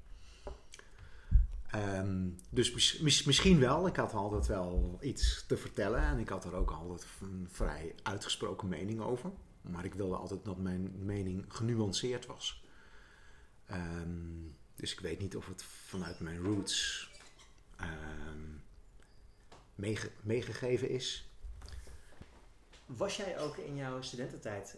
Um, 1.75 2.37
dus 2.49 2.99
misschien 3.01 3.61
wel. 3.61 3.87
Ik 3.87 3.97
had 3.97 4.13
altijd 4.13 4.47
wel 4.47 4.99
iets 5.01 5.45
te 5.47 5.57
vertellen 5.57 6.03
en 6.03 6.19
ik 6.19 6.29
had 6.29 6.45
er 6.45 6.55
ook 6.55 6.71
altijd 6.71 7.07
een 7.21 7.49
vrij 7.51 7.95
uitgesproken 8.03 8.69
mening 8.69 9.01
over. 9.01 9.31
Maar 9.61 9.85
ik 9.85 9.95
wilde 9.95 10.17
altijd 10.17 10.45
dat 10.45 10.59
mijn 10.59 11.05
mening 11.05 11.45
genuanceerd 11.49 12.27
was. 12.27 12.65
Um, 13.71 14.57
dus 14.75 14.93
ik 14.93 15.01
weet 15.01 15.19
niet 15.19 15.37
of 15.37 15.47
het 15.47 15.63
vanuit 15.63 16.21
mijn 16.21 16.43
roots 16.43 17.11
um, 17.81 18.63
meege 19.75 20.11
meegegeven 20.21 20.89
is. 20.89 21.29
Was 22.87 23.17
jij 23.17 23.39
ook 23.39 23.57
in 23.57 23.77
jouw 23.77 24.03
studententijd 24.03 24.77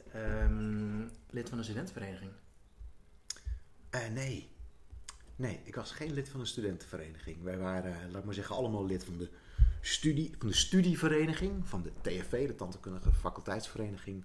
lid 1.30 1.48
van 1.48 1.58
een 1.58 1.64
studentenvereniging? 1.64 2.30
Uh, 3.90 4.08
nee. 4.08 4.51
Nee, 5.36 5.60
ik 5.64 5.74
was 5.74 5.90
geen 5.90 6.12
lid 6.12 6.28
van 6.28 6.40
een 6.40 6.46
studentenvereniging. 6.46 7.42
Wij 7.42 7.58
waren, 7.58 8.10
laat 8.10 8.18
ik 8.18 8.24
maar 8.24 8.34
zeggen, 8.34 8.56
allemaal 8.56 8.86
lid 8.86 9.04
van 9.04 9.18
de, 9.18 9.28
studie, 9.80 10.34
van 10.38 10.48
de 10.48 10.54
studievereniging, 10.54 11.68
van 11.68 11.82
de 11.82 11.92
TFV, 12.00 12.46
de 12.46 12.54
Tandheelkundige 12.54 13.12
Faculteitsvereniging. 13.12 14.24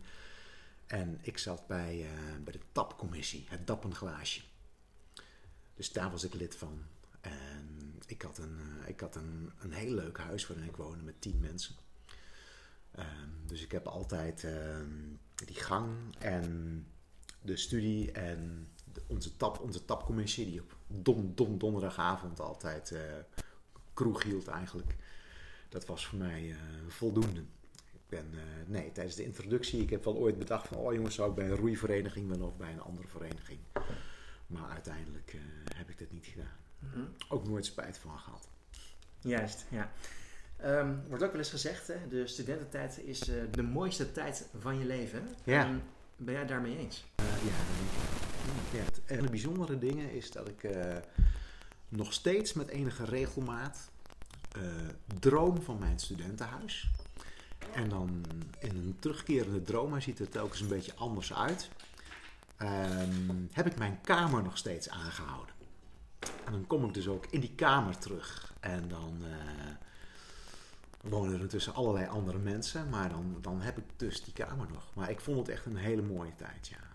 En 0.87 1.19
ik 1.21 1.37
zat 1.37 1.67
bij, 1.67 1.99
uh, 1.99 2.43
bij 2.43 2.53
de 2.53 2.59
tapcommissie, 2.71 3.45
het 3.49 3.67
dappenglaasje. 3.67 4.41
Dus 5.73 5.91
daar 5.91 6.11
was 6.11 6.23
ik 6.23 6.33
lid 6.33 6.55
van. 6.55 6.81
En 7.21 7.95
ik 8.07 8.21
had 8.21 8.37
een, 8.37 8.59
uh, 8.81 8.87
ik 8.87 8.99
had 8.99 9.15
een, 9.15 9.51
een 9.59 9.71
heel 9.71 9.93
leuk 9.93 10.17
huis 10.17 10.47
waarin 10.47 10.67
ik 10.67 10.75
woonde 10.75 11.03
met 11.03 11.21
tien 11.21 11.39
mensen. 11.39 11.75
Um, 12.99 13.47
dus 13.47 13.63
ik 13.63 13.71
heb 13.71 13.87
altijd 13.87 14.43
uh, 14.43 14.79
die 15.45 15.55
gang 15.55 16.15
en 16.19 16.85
de 17.41 17.57
studie 17.57 18.11
en 18.11 18.67
onze, 19.07 19.37
tap, 19.37 19.59
onze 19.59 19.85
tapcommissie, 19.85 20.45
die 20.45 20.61
op 20.61 20.75
don, 20.87 21.31
don, 21.35 21.57
donderdagavond 21.57 22.39
altijd 22.39 22.91
uh, 22.91 22.99
kroeg 23.93 24.23
hield 24.23 24.47
eigenlijk. 24.47 24.95
Dat 25.69 25.85
was 25.85 26.07
voor 26.07 26.17
mij 26.17 26.43
uh, 26.43 26.57
voldoende. 26.87 27.39
Ik 27.93 28.09
ben, 28.09 28.25
uh, 28.33 28.41
nee, 28.65 28.91
tijdens 28.91 29.15
de 29.15 29.23
introductie, 29.23 29.81
ik 29.81 29.89
heb 29.89 30.03
wel 30.03 30.15
ooit 30.15 30.37
bedacht 30.37 30.67
van, 30.67 30.77
oh 30.77 30.93
jongens, 30.93 31.15
zou 31.15 31.29
ik 31.29 31.35
bij 31.35 31.49
een 31.49 31.55
roeivereniging 31.55 32.27
willen 32.27 32.47
of 32.47 32.57
bij 32.57 32.71
een 32.71 32.81
andere 32.81 33.07
vereniging. 33.07 33.59
Maar 34.47 34.69
uiteindelijk 34.69 35.37
heb 35.75 35.89
ik 35.89 35.97
dit 35.97 36.11
niet 36.11 36.25
gedaan. 36.25 36.57
Mm 36.79 36.89
-hmm. 36.91 37.13
Ook 37.29 37.47
nooit 37.47 37.65
spijt 37.65 37.97
van 37.97 38.19
gehad. 38.19 38.47
Juist, 39.19 39.65
ja. 39.69 39.91
Um, 40.65 41.03
wordt 41.07 41.23
ook 41.23 41.31
wel 41.31 41.39
eens 41.39 41.49
gezegd, 41.49 41.87
hè, 41.87 42.07
de 42.07 42.27
studententijd 42.27 42.99
is 43.03 43.19
de 43.51 43.63
mooiste 43.63 44.11
tijd 44.11 44.47
van 44.59 44.79
je 44.79 44.85
leven. 44.85 45.27
Ja. 45.43 45.69
Um, 45.69 45.81
ben 46.17 46.33
jij 46.33 46.45
daarmee 46.45 46.77
eens? 46.77 47.05
ja, 47.17 47.53
ja, 48.77 48.83
en 49.05 49.21
de 49.21 49.29
bijzondere 49.29 49.77
dingen 49.77 50.11
is 50.11 50.31
dat 50.31 50.47
ik 50.47 50.63
uh, 50.63 50.95
nog 51.89 52.13
steeds 52.13 52.53
met 52.53 52.67
enige 52.67 53.05
regelmaat 53.05 53.89
uh, 54.57 54.63
droom 55.19 55.61
van 55.61 55.79
mijn 55.79 55.99
studentenhuis. 55.99 56.89
En 57.73 57.89
dan 57.89 58.25
in 58.59 58.69
een 58.69 58.95
terugkerende 58.99 59.61
droom, 59.61 60.01
ziet 60.01 60.19
het 60.19 60.31
telkens 60.31 60.59
een 60.61 60.67
beetje 60.67 60.95
anders 60.95 61.33
uit. 61.33 61.69
Um, 62.61 63.49
heb 63.51 63.65
ik 63.65 63.77
mijn 63.77 64.01
kamer 64.01 64.43
nog 64.43 64.57
steeds 64.57 64.89
aangehouden. 64.89 65.55
En 66.19 66.51
dan 66.51 66.67
kom 66.67 66.85
ik 66.85 66.93
dus 66.93 67.07
ook 67.07 67.25
in 67.29 67.39
die 67.39 67.55
kamer 67.55 67.97
terug. 67.97 68.53
En 68.59 68.87
dan 68.87 69.23
wonen 71.09 71.41
er 71.41 71.47
tussen 71.47 71.73
allerlei 71.73 72.07
andere 72.07 72.37
mensen. 72.37 72.89
Maar 72.89 73.09
dan, 73.09 73.37
dan 73.41 73.61
heb 73.61 73.77
ik 73.77 73.83
dus 73.95 74.23
die 74.23 74.33
kamer 74.33 74.67
nog. 74.71 74.83
Maar 74.93 75.09
ik 75.09 75.19
vond 75.19 75.37
het 75.37 75.49
echt 75.49 75.65
een 75.65 75.75
hele 75.75 76.01
mooie 76.01 76.35
tijd, 76.35 76.67
ja. 76.67 76.87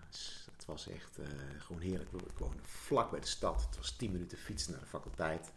Het 0.63 0.71
was 0.71 0.87
echt 0.87 1.19
uh, 1.19 1.25
gewoon 1.57 1.81
heerlijk. 1.81 2.11
Ik 2.11 2.37
woonde 2.37 2.57
vlak 2.63 3.11
bij 3.11 3.19
de 3.19 3.27
stad. 3.27 3.65
Het 3.65 3.77
was 3.77 3.91
10 3.91 4.11
minuten 4.11 4.37
fietsen 4.37 4.71
naar 4.71 4.81
de 4.81 4.87
faculteit. 4.87 5.51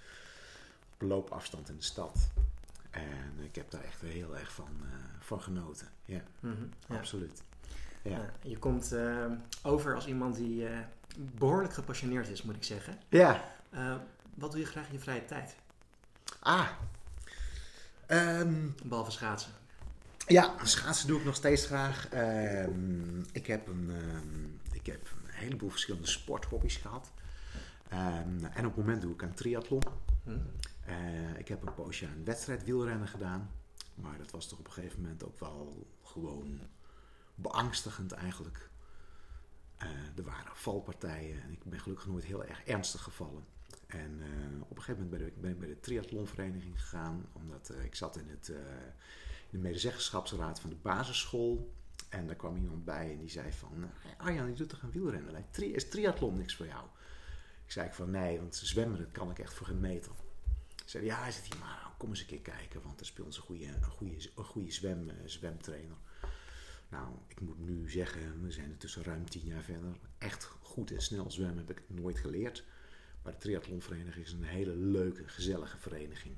Op 0.94 1.09
loopafstand 1.09 1.68
in 1.68 1.76
de 1.76 1.82
stad. 1.82 2.28
En 2.90 3.44
ik 3.44 3.54
heb 3.54 3.70
daar 3.70 3.84
echt 3.84 4.00
heel 4.00 4.36
erg 4.36 4.52
van, 4.52 4.68
uh, 4.82 4.88
van 5.18 5.42
genoten. 5.42 5.88
Ja, 6.04 6.22
mm 6.40 6.54
-hmm, 6.54 6.70
ja. 6.88 6.96
absoluut. 6.96 7.42
Ja. 8.02 8.32
je 8.42 8.59
komt 8.59 8.92
uh, 8.92 9.24
over 9.62 9.94
als 9.94 10.07
iemand 10.07 10.36
die 10.36 10.68
behoorlijk 11.16 11.74
gepassioneerd 11.74 12.28
is, 12.28 12.42
moet 12.42 12.57
ik 12.57 12.64
zeggen. 12.64 12.98
Ja. 13.09 13.54
wat 14.34 14.50
doe 14.50 14.61
je 14.61 14.66
graag 14.66 14.86
in 14.86 14.92
je 14.92 14.98
vrije 14.98 15.24
tijd? 15.24 15.57
Ah. 16.40 16.70
Um, 18.09 18.74
Behalve 18.84 19.11
schaatsen. 19.11 19.52
Ja, 20.26 20.54
schaatsen 20.62 21.09
doe 21.09 21.18
ik 21.18 21.24
nog 21.24 21.34
steeds 21.34 21.66
graag. 21.66 22.09
Um, 22.14 23.24
ik 23.32 23.46
heb 23.46 23.68
een, 23.68 23.90
um, 23.90 24.61
ik 24.72 24.86
heb 24.86 25.11
een 25.24 25.30
heleboel 25.30 25.70
verschillende 25.70 26.09
sporthobby's 26.09 26.76
gehad. 26.76 27.12
En 27.88 28.66
op 28.66 28.76
het 28.76 28.76
moment 28.76 29.02
doe 29.02 29.12
ik 29.12 29.22
een 29.22 29.34
triathlon. 29.34 29.82
Hmm. 30.22 30.50
Uh, 30.88 31.38
ik 31.38 31.48
heb 31.48 31.66
een 31.66 31.74
poosje 31.74 32.07
aan 32.07 32.24
wedstrijd 32.24 32.64
wielrennen 32.64 33.09
gedaan. 33.09 33.50
Maar 33.94 34.18
dat 34.18 34.30
was 34.30 34.48
toch 34.48 34.59
op 34.59 34.66
een 34.66 34.72
gegeven 34.72 35.00
moment 35.00 35.24
ook 35.24 35.40
wel 35.40 35.86
gewoon 36.02 36.61
beangstigend 37.34 38.12
eigenlijk. 38.12 38.70
Uh, 39.82 39.88
er 40.16 40.24
waren 40.24 40.57
valpartijen 40.57 41.42
en 41.42 41.52
ik 41.52 41.64
ben 41.64 41.80
gelukkig 41.80 42.07
nooit 42.07 42.24
heel 42.24 42.44
erg 42.44 42.64
ernstig 42.64 43.02
gevallen. 43.02 43.44
En 43.87 44.20
uh, 44.20 44.61
op 44.62 44.76
een 44.76 44.82
gegeven 44.82 45.05
moment 45.05 45.11
ben 45.11 45.51
ik, 45.51 45.53
ik 45.53 45.59
bij 45.59 45.68
de 45.68 45.80
triathlonvereniging 45.80 46.80
gegaan, 46.80 47.26
omdat 47.32 47.72
ik 47.84 47.95
zat 47.95 48.16
in 48.16 48.28
het 48.28 48.53
de 49.51 49.59
medezeggenschapsraad 49.59 50.61
van 50.61 50.70
de 50.70 50.76
basisschool. 50.76 51.74
En 52.09 52.26
daar 52.26 52.37
kwam 52.37 52.57
iemand 52.57 52.84
bij 52.84 53.12
en 53.12 53.18
die 53.18 53.28
zei 53.28 53.53
van... 53.53 53.91
Arjan, 54.18 54.49
je 54.49 54.55
doet 54.55 54.68
toch 54.68 54.82
een 54.82 54.91
wielrennen? 54.91 55.45
Is 55.59 55.89
triathlon 55.89 56.37
niks 56.37 56.57
voor 56.57 56.66
jou? 56.66 56.84
Ik 57.64 57.72
zei 57.72 57.93
van 57.93 58.11
nee, 58.11 58.39
want 58.39 58.57
zwemmen 58.57 58.99
dat 58.99 59.12
kan 59.12 59.30
ik 59.30 59.39
echt 59.39 59.55
voor 59.55 59.66
geen 59.66 59.80
meter. 59.80 60.12
Ze 60.74 60.84
zei 60.87 61.05
ja, 61.05 61.30
zit 61.30 61.45
hier 61.45 61.59
maar, 61.59 61.91
kom 61.99 62.09
eens 62.09 62.20
een 62.20 62.26
keer 62.26 62.41
kijken, 62.41 62.82
want 62.82 63.01
er 63.01 63.07
speelt 63.07 63.37
een 63.37 63.43
goede, 63.43 63.66
een 63.66 63.84
goede, 63.84 64.30
een 64.37 64.45
goede 64.45 64.70
zwem, 64.70 65.11
zwemtrainer. 65.24 65.97
Nou, 66.89 67.09
ik 67.26 67.41
moet 67.41 67.59
nu 67.59 67.91
zeggen, 67.91 68.43
we 68.43 68.51
zijn 68.51 68.70
er 68.70 68.76
tussen 68.76 69.03
ruim 69.03 69.30
tien 69.30 69.45
jaar 69.45 69.62
verder. 69.62 69.97
Echt 70.18 70.45
goed 70.45 70.91
en 70.91 71.03
snel 71.03 71.30
zwemmen 71.30 71.66
heb 71.66 71.78
ik 71.78 71.82
nooit 71.87 72.18
geleerd. 72.18 72.64
Maar 73.27 73.35
de 73.35 73.41
triathlonvereniging 73.41 74.24
is 74.24 74.33
een 74.33 74.43
hele 74.43 74.77
leuke, 74.77 75.22
gezellige 75.27 75.79
vereniging. 75.79 76.35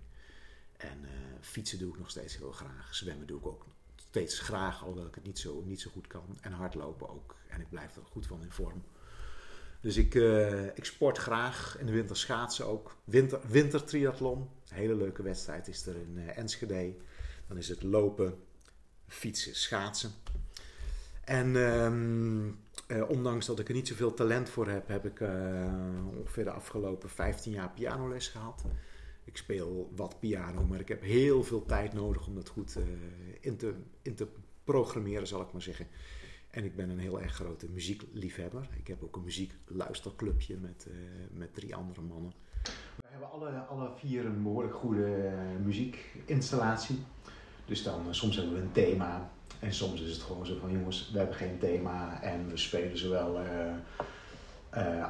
En 0.76 0.98
uh, 1.02 1.10
fietsen 1.40 1.78
doe 1.78 1.92
ik 1.92 1.98
nog 1.98 2.10
steeds 2.10 2.36
heel 2.36 2.52
graag. 2.52 2.94
Zwemmen 2.94 3.26
doe 3.26 3.38
ik 3.38 3.46
ook 3.46 3.66
steeds 3.96 4.38
graag, 4.38 4.80
alhoewel 4.80 5.06
ik 5.06 5.14
het 5.14 5.24
niet 5.24 5.38
zo, 5.38 5.62
niet 5.66 5.80
zo 5.80 5.90
goed 5.90 6.06
kan. 6.06 6.38
En 6.40 6.52
hardlopen 6.52 7.08
ook. 7.08 7.36
En 7.48 7.60
ik 7.60 7.70
blijf 7.70 7.96
er 7.96 8.02
goed 8.04 8.26
van 8.26 8.42
in 8.42 8.50
vorm. 8.50 8.82
Dus 9.80 9.96
ik, 9.96 10.14
uh, 10.14 10.64
ik 10.64 10.84
sport 10.84 11.18
graag. 11.18 11.76
In 11.78 11.86
de 11.86 11.92
winter 11.92 12.16
schaatsen 12.16 12.66
ook. 12.66 12.96
Winter, 13.04 13.40
wintertriathlon. 13.48 14.48
Hele 14.68 14.94
leuke 14.94 15.22
wedstrijd 15.22 15.68
is 15.68 15.86
er 15.86 15.96
in 15.96 16.16
uh, 16.16 16.38
Enschede. 16.38 16.94
Dan 17.46 17.56
is 17.56 17.68
het 17.68 17.82
lopen, 17.82 18.42
fietsen, 19.06 19.54
schaatsen. 19.54 20.12
En 21.24 21.56
um, 21.56 22.58
uh, 22.86 23.10
ondanks 23.10 23.46
dat 23.46 23.58
ik 23.58 23.68
er 23.68 23.74
niet 23.74 23.88
zoveel 23.88 24.14
talent 24.14 24.48
voor 24.48 24.68
heb, 24.68 24.88
heb 24.88 25.04
ik 25.06 25.20
ongeveer 26.18 26.44
de 26.44 26.50
afgelopen 26.50 27.10
15 27.10 27.52
jaar 27.52 27.70
pianoles 27.70 28.28
gehad. 28.28 28.64
Ik 29.24 29.36
speel 29.36 29.92
wat 29.96 30.20
piano, 30.20 30.64
maar 30.64 30.80
ik 30.80 30.88
heb 30.88 31.02
heel 31.02 31.44
veel 31.44 31.64
tijd 31.64 31.92
nodig 31.92 32.26
om 32.26 32.34
dat 32.34 32.48
goed 32.48 32.76
in, 33.40 33.56
te, 33.56 33.74
in 34.02 34.14
te 34.14 34.26
programmeren, 34.64 35.26
zal 35.26 35.40
ik 35.40 35.52
maar 35.52 35.62
zeggen. 35.62 35.86
En 36.50 36.64
ik 36.64 36.76
ben 36.76 36.90
een 36.90 36.98
heel 36.98 37.20
erg 37.20 37.34
grote 37.34 37.68
muziekliefhebber. 37.68 38.68
Ik 38.76 38.86
heb 38.86 39.02
ook 39.02 39.16
een 39.16 39.24
muziekluisterclubje 39.24 40.56
met, 40.56 40.86
met 41.32 41.54
drie 41.54 41.74
andere 41.74 42.00
mannen. 42.00 42.32
We 42.96 43.06
hebben 43.08 43.30
alle, 43.30 43.50
alle 43.50 43.90
vier 43.96 44.24
een 44.24 44.42
behoorlijk 44.42 44.74
goede 44.74 45.32
muziekinstallatie. 45.64 46.98
Dus 47.64 47.82
dan 47.82 48.14
soms 48.14 48.36
hebben 48.36 48.54
we 48.54 48.60
een 48.60 48.72
thema. 48.72 49.30
En 49.60 49.72
soms 49.72 50.00
is 50.00 50.10
het 50.10 50.22
gewoon 50.22 50.46
zo 50.46 50.56
van 50.60 50.70
jongens, 50.70 51.10
we 51.12 51.18
hebben 51.18 51.36
geen 51.36 51.58
thema. 51.58 52.22
En 52.22 52.48
we 52.48 52.56
spelen 52.56 52.98
zowel 52.98 53.38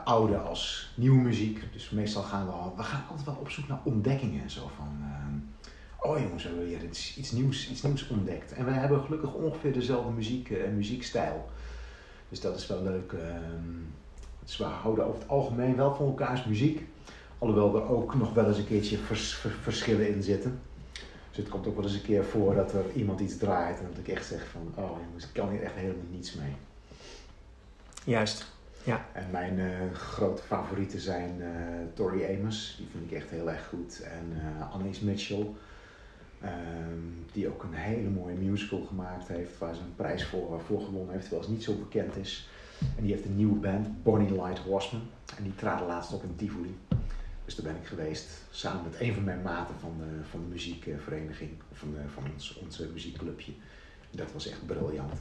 oude 0.05 0.37
als 0.37 0.93
nieuwe 0.95 1.23
muziek. 1.23 1.73
Dus 1.73 1.91
meestal 1.91 2.23
gaan 2.23 2.47
we 2.47 2.53
we 2.77 2.83
gaan 2.83 3.05
altijd 3.09 3.27
wel 3.27 3.37
op 3.41 3.51
zoek 3.51 3.69
naar 3.69 3.81
ontdekkingen 3.85 4.43
en 4.43 4.51
zo 4.51 4.71
van 4.77 4.89
oh 6.01 6.19
jongens, 6.19 6.43
we 6.43 6.49
hebben 6.49 6.67
hier 6.67 6.85
iets, 6.85 7.17
iets, 7.17 7.33
nieuws, 7.33 7.71
iets 7.71 7.83
nieuws 7.83 8.09
ontdekt. 8.09 8.53
En 8.53 8.65
wij 8.65 8.75
hebben 8.75 9.01
gelukkig 9.01 9.33
ongeveer 9.33 9.73
dezelfde 9.73 10.11
muziek 10.11 10.51
en 10.51 10.77
muziekstijl. 10.77 11.51
Dus 12.29 12.41
dat 12.41 12.57
is 12.57 12.67
wel 12.67 12.83
leuk. 12.83 13.15
dus 14.45 14.57
we 14.57 14.65
houden 14.65 15.07
over 15.07 15.21
het 15.21 15.29
algemeen 15.29 15.77
wel 15.77 15.95
van 15.95 16.07
elkaars 16.07 16.45
muziek. 16.45 16.87
Alhoewel 17.39 17.77
er 17.77 17.89
ook 17.89 18.15
nog 18.15 18.35
wel 18.35 18.47
eens 18.47 18.59
een 18.59 18.67
keertje 18.67 18.99
vers, 18.99 19.35
vers, 19.35 19.55
verschillen 19.61 20.15
in 20.15 20.23
zitten. 20.23 20.61
Dus 21.39 21.47
het 21.47 21.57
komt 21.57 21.69
ook 21.69 21.77
wel 21.77 21.85
eens 21.85 21.95
een 21.95 22.03
keer 22.03 22.25
voor 22.25 22.55
dat 22.55 22.73
er 22.73 22.85
iemand 22.95 23.21
iets 23.21 23.37
draait 23.37 23.79
en 23.79 23.87
dat 23.89 23.99
ik 23.99 24.09
echt 24.09 24.27
zeg 24.27 24.47
van, 24.47 24.85
oh 24.85 24.99
jongens, 25.07 25.25
ik 25.25 25.33
kan 25.33 25.51
hier 25.51 25.63
echt 25.63 25.75
helemaal 25.75 26.05
niets 26.11 26.35
mee. 26.35 26.53
Juist, 28.05 28.47
ja. 28.85 29.07
En 29.13 29.31
mijn 29.31 29.59
uh, 29.59 29.93
grote 29.93 30.43
favorieten 30.43 31.01
zijn 31.01 31.37
uh, 31.41 31.47
Tori 31.95 32.25
Amos, 32.25 32.75
die 32.79 32.89
vind 32.93 33.11
ik 33.11 33.17
echt 33.17 33.31
heel 33.31 33.51
erg 33.51 33.69
goed. 33.69 34.01
En 34.01 34.33
uh, 34.33 34.73
Annelies 34.73 35.01
Mitchell. 35.01 35.47
Um, 36.43 37.27
die 37.33 37.49
ook 37.49 37.63
een 37.63 37.75
hele 37.75 38.09
mooie 38.09 38.35
musical 38.35 38.81
gemaakt 38.81 39.29
heeft, 39.29 39.59
waar 39.59 39.75
ze 39.75 39.81
een 39.81 39.95
prijs 39.97 40.25
voor, 40.25 40.61
voor 40.67 40.81
gewonnen 40.81 41.13
heeft, 41.13 41.23
terwijl 41.23 41.45
ze 41.45 41.51
niet 41.51 41.65
zo 41.65 41.75
bekend 41.75 42.17
is. 42.17 42.49
En 42.97 43.03
die 43.03 43.13
heeft 43.13 43.25
een 43.25 43.37
nieuwe 43.37 43.59
band, 43.59 44.03
Bonnie 44.03 44.33
Light 44.33 44.59
Horseman. 44.59 45.07
En 45.37 45.43
die 45.43 45.55
traden 45.55 45.87
laatst 45.87 46.13
op 46.13 46.23
in 46.23 46.37
Tivoli. 46.37 46.77
Dus 47.49 47.57
daar 47.57 47.73
ben 47.73 47.83
ik 47.83 47.89
geweest, 47.89 48.27
samen 48.51 48.83
met 48.83 49.01
een 49.01 49.15
van 49.15 49.25
mijn 49.25 49.43
maten 49.43 49.75
van 49.81 49.95
de, 49.99 50.25
van 50.31 50.41
de 50.41 50.47
muziekvereniging, 50.49 51.51
van, 51.73 51.97
van 52.15 52.23
ons, 52.33 52.55
onze 52.55 52.89
muziekclubje. 52.93 53.53
Dat 54.11 54.33
was 54.33 54.49
echt 54.49 54.67
briljant. 54.67 55.13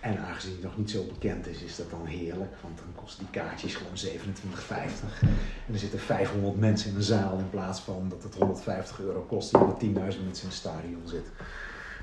En 0.00 0.18
aangezien 0.18 0.52
het 0.52 0.62
nog 0.62 0.76
niet 0.76 0.90
zo 0.90 1.04
bekend 1.04 1.46
is, 1.46 1.62
is 1.62 1.76
dat 1.76 1.90
dan 1.90 2.06
heerlijk. 2.06 2.52
Want 2.62 2.78
dan 2.78 2.94
kost 2.94 3.18
die 3.18 3.30
kaartjes 3.30 3.74
gewoon 3.74 3.96
27,50. 3.96 5.28
En 5.66 5.72
er 5.72 5.78
zitten 5.78 5.98
500 6.00 6.58
mensen 6.58 6.90
in 6.90 6.96
een 6.96 7.02
zaal 7.02 7.38
in 7.38 7.50
plaats 7.50 7.80
van 7.80 8.08
dat 8.08 8.22
het 8.22 8.34
150 8.34 9.00
euro 9.00 9.20
kost 9.20 9.50
die 9.50 9.60
er 9.60 9.74
10.000 9.74 9.94
mensen 9.94 10.22
in 10.22 10.46
een 10.46 10.52
stadion 10.52 11.08
zit. 11.08 11.26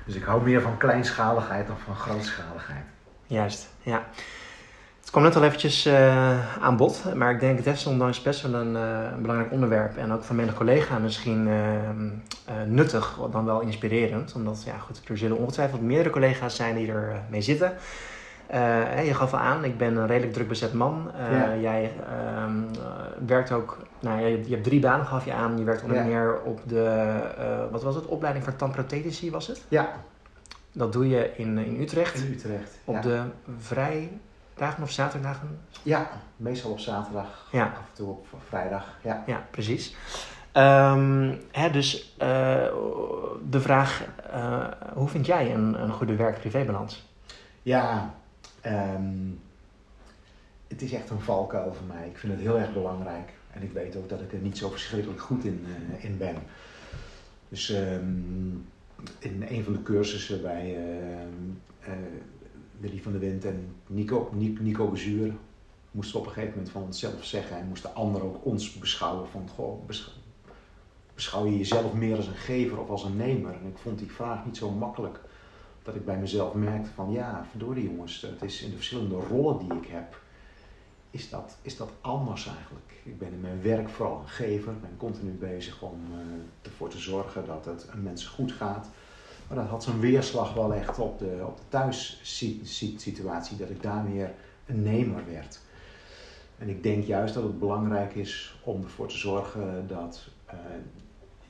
Dus 0.06 0.14
ik 0.14 0.22
hou 0.22 0.42
meer 0.42 0.60
van 0.60 0.78
kleinschaligheid 0.78 1.66
dan 1.66 1.78
van 1.78 1.96
grootschaligheid. 1.96 2.84
Juist, 3.26 3.68
ja. 3.82 4.08
Het 5.02 5.10
kwam 5.10 5.22
net 5.22 5.36
al 5.36 5.44
eventjes 5.44 5.86
uh, 5.86 6.62
aan 6.62 6.76
bod, 6.76 7.14
maar 7.14 7.30
ik 7.30 7.40
denk 7.40 7.64
desondanks 7.64 8.22
best 8.22 8.42
wel 8.42 8.54
een, 8.54 8.74
uh, 8.74 9.12
een 9.12 9.20
belangrijk 9.20 9.52
onderwerp. 9.52 9.96
En 9.96 10.12
ook 10.12 10.22
voor 10.22 10.36
menig 10.36 10.54
collega 10.54 10.98
misschien 10.98 11.46
uh, 11.46 11.54
nuttig, 12.66 13.18
dan 13.30 13.44
wel 13.44 13.60
inspirerend. 13.60 14.32
Omdat, 14.34 14.62
ja 14.66 14.78
goed, 14.78 15.00
er 15.08 15.18
zullen 15.18 15.36
ongetwijfeld 15.36 15.80
meerdere 15.80 16.10
collega's 16.10 16.56
zijn 16.56 16.74
die 16.74 16.92
er 16.92 17.22
mee 17.30 17.40
zitten. 17.40 17.72
je 19.04 19.14
gaf 19.14 19.32
al 19.32 19.38
aan, 19.38 19.64
ik 19.64 19.78
ben 19.78 19.96
een 19.96 20.06
redelijk 20.06 20.32
druk 20.32 20.48
bezet 20.48 20.72
man. 20.72 21.10
Ja. 21.30 21.56
Jij 21.56 21.92
ehm, 22.06 22.56
werkt 23.26 23.52
ook, 23.52 23.78
nou, 24.00 24.20
je, 24.20 24.42
je, 24.44 24.50
hebt 24.50 24.64
drie 24.64 24.80
banen 24.80 25.06
gaf 25.06 25.24
je 25.24 25.32
aan. 25.32 25.58
Je 25.58 25.64
werkt 25.64 25.82
onder 25.82 25.96
ja. 25.96 26.04
meer 26.04 26.40
op 26.44 26.60
de, 26.66 27.14
wat 27.70 27.82
was 27.82 27.94
het, 27.94 28.06
opleiding 28.06 28.44
voor 28.44 28.56
tandprothetici 28.56 29.30
was 29.30 29.46
het? 29.46 29.64
Ja. 29.68 29.92
Dat 30.72 30.92
doe 30.92 31.08
je 31.08 31.30
in, 31.36 31.58
in 31.58 31.80
Utrecht. 31.80 32.14
In 32.14 32.32
Utrecht, 32.32 32.78
Op 32.84 33.02
de 33.02 33.20
vrij 33.58 34.10
dagen 34.54 34.82
of 34.82 34.90
zaterdagen? 34.90 35.58
Ja, 35.82 36.10
meestal 36.36 36.70
op 36.70 36.78
zaterdag. 36.78 37.48
Ja. 37.52 37.64
Af 37.64 37.88
en 37.88 37.94
toe 37.94 38.08
op 38.08 38.26
vrijdag. 38.48 38.98
Ja, 39.02 39.22
ja 39.26 39.46
precies. 39.50 39.96
Um, 40.56 41.40
hè, 41.52 41.70
dus 41.70 42.14
uh, 42.22 42.26
de 43.48 43.60
vraag, 43.60 44.04
uh, 44.34 44.66
hoe 44.94 45.08
vind 45.08 45.26
jij 45.26 45.54
een, 45.54 45.82
een 45.82 45.92
goede 45.92 46.16
werk-privébalans? 46.16 47.10
Ja, 47.62 48.14
um, 48.66 49.40
het 50.68 50.82
is 50.82 50.92
echt 50.92 51.10
een 51.10 51.20
valkuil 51.20 51.74
voor 51.74 51.86
mij. 51.86 52.08
Ik 52.08 52.18
vind 52.18 52.32
het 52.32 52.42
heel 52.42 52.58
erg 52.58 52.72
belangrijk. 52.72 53.30
En 53.50 53.62
ik 53.62 53.72
weet 53.72 53.96
ook 53.96 54.08
dat 54.08 54.20
ik 54.20 54.32
er 54.32 54.38
niet 54.38 54.58
zo 54.58 54.68
verschrikkelijk 54.68 55.20
goed 55.20 55.44
in, 55.44 55.66
uh, 55.66 56.04
in 56.04 56.18
ben. 56.18 56.36
Dus 57.48 57.68
um, 57.70 58.68
in 59.18 59.46
een 59.48 59.64
van 59.64 59.72
de 59.72 59.82
cursussen 59.82 60.42
bij 60.42 60.76
Willy 62.82 63.00
van 63.02 63.12
der 63.12 63.20
Wind 63.20 63.44
en 63.44 63.74
Nico, 63.86 64.30
Nico 64.60 64.88
Bezuur 64.88 65.32
moesten 65.90 66.18
op 66.18 66.26
een 66.26 66.32
gegeven 66.32 66.54
moment 66.54 66.70
van 66.70 66.82
onszelf 66.82 67.24
zeggen 67.24 67.56
en 67.56 67.68
moesten 67.68 67.94
anderen 67.94 68.26
ook 68.26 68.44
ons 68.44 68.78
beschouwen 68.78 69.28
van 69.28 69.48
goh, 69.48 69.86
beschouw 71.14 71.44
je 71.44 71.58
jezelf 71.58 71.92
meer 71.92 72.16
als 72.16 72.26
een 72.26 72.34
gever 72.34 72.80
of 72.80 72.88
als 72.88 73.04
een 73.04 73.16
nemer? 73.16 73.52
En 73.52 73.66
ik 73.66 73.78
vond 73.78 73.98
die 73.98 74.12
vraag 74.12 74.44
niet 74.44 74.56
zo 74.56 74.70
makkelijk 74.70 75.20
dat 75.82 75.94
ik 75.94 76.04
bij 76.04 76.18
mezelf 76.18 76.54
merkte 76.54 76.90
van 76.90 77.12
ja, 77.12 77.46
verdorie 77.50 77.90
jongens, 77.90 78.20
het 78.20 78.42
is 78.42 78.62
in 78.62 78.70
de 78.70 78.76
verschillende 78.76 79.14
rollen 79.14 79.58
die 79.58 79.78
ik 79.78 79.86
heb, 79.86 80.20
is 81.10 81.30
dat, 81.30 81.56
is 81.62 81.76
dat 81.76 81.90
anders 82.00 82.46
eigenlijk. 82.46 82.92
Ik 83.02 83.18
ben 83.18 83.32
in 83.32 83.40
mijn 83.40 83.62
werk 83.62 83.88
vooral 83.88 84.20
een 84.20 84.28
gever, 84.28 84.80
ben 84.80 84.96
continu 84.96 85.30
bezig 85.30 85.82
om 85.82 86.00
uh, 86.10 86.18
ervoor 86.62 86.88
te 86.88 86.98
zorgen 86.98 87.46
dat 87.46 87.64
het 87.64 87.86
een 87.92 88.02
mens 88.02 88.26
goed 88.26 88.52
gaat. 88.52 88.88
Maar 89.52 89.60
dat 89.62 89.70
had 89.70 89.82
zijn 89.82 90.00
weerslag 90.00 90.54
wel 90.54 90.74
echt 90.74 90.98
op 90.98 91.18
de, 91.18 91.44
op 91.46 91.56
de 91.56 91.62
thuissituatie, 91.68 93.56
dat 93.56 93.70
ik 93.70 93.82
daar 93.82 94.04
een 94.66 94.82
nemer 94.82 95.22
werd. 95.26 95.60
En 96.58 96.68
ik 96.68 96.82
denk 96.82 97.04
juist 97.04 97.34
dat 97.34 97.42
het 97.42 97.58
belangrijk 97.58 98.14
is 98.14 98.60
om 98.64 98.82
ervoor 98.82 99.08
te 99.08 99.16
zorgen 99.16 99.84
dat 99.88 100.28
uh, 100.46 100.54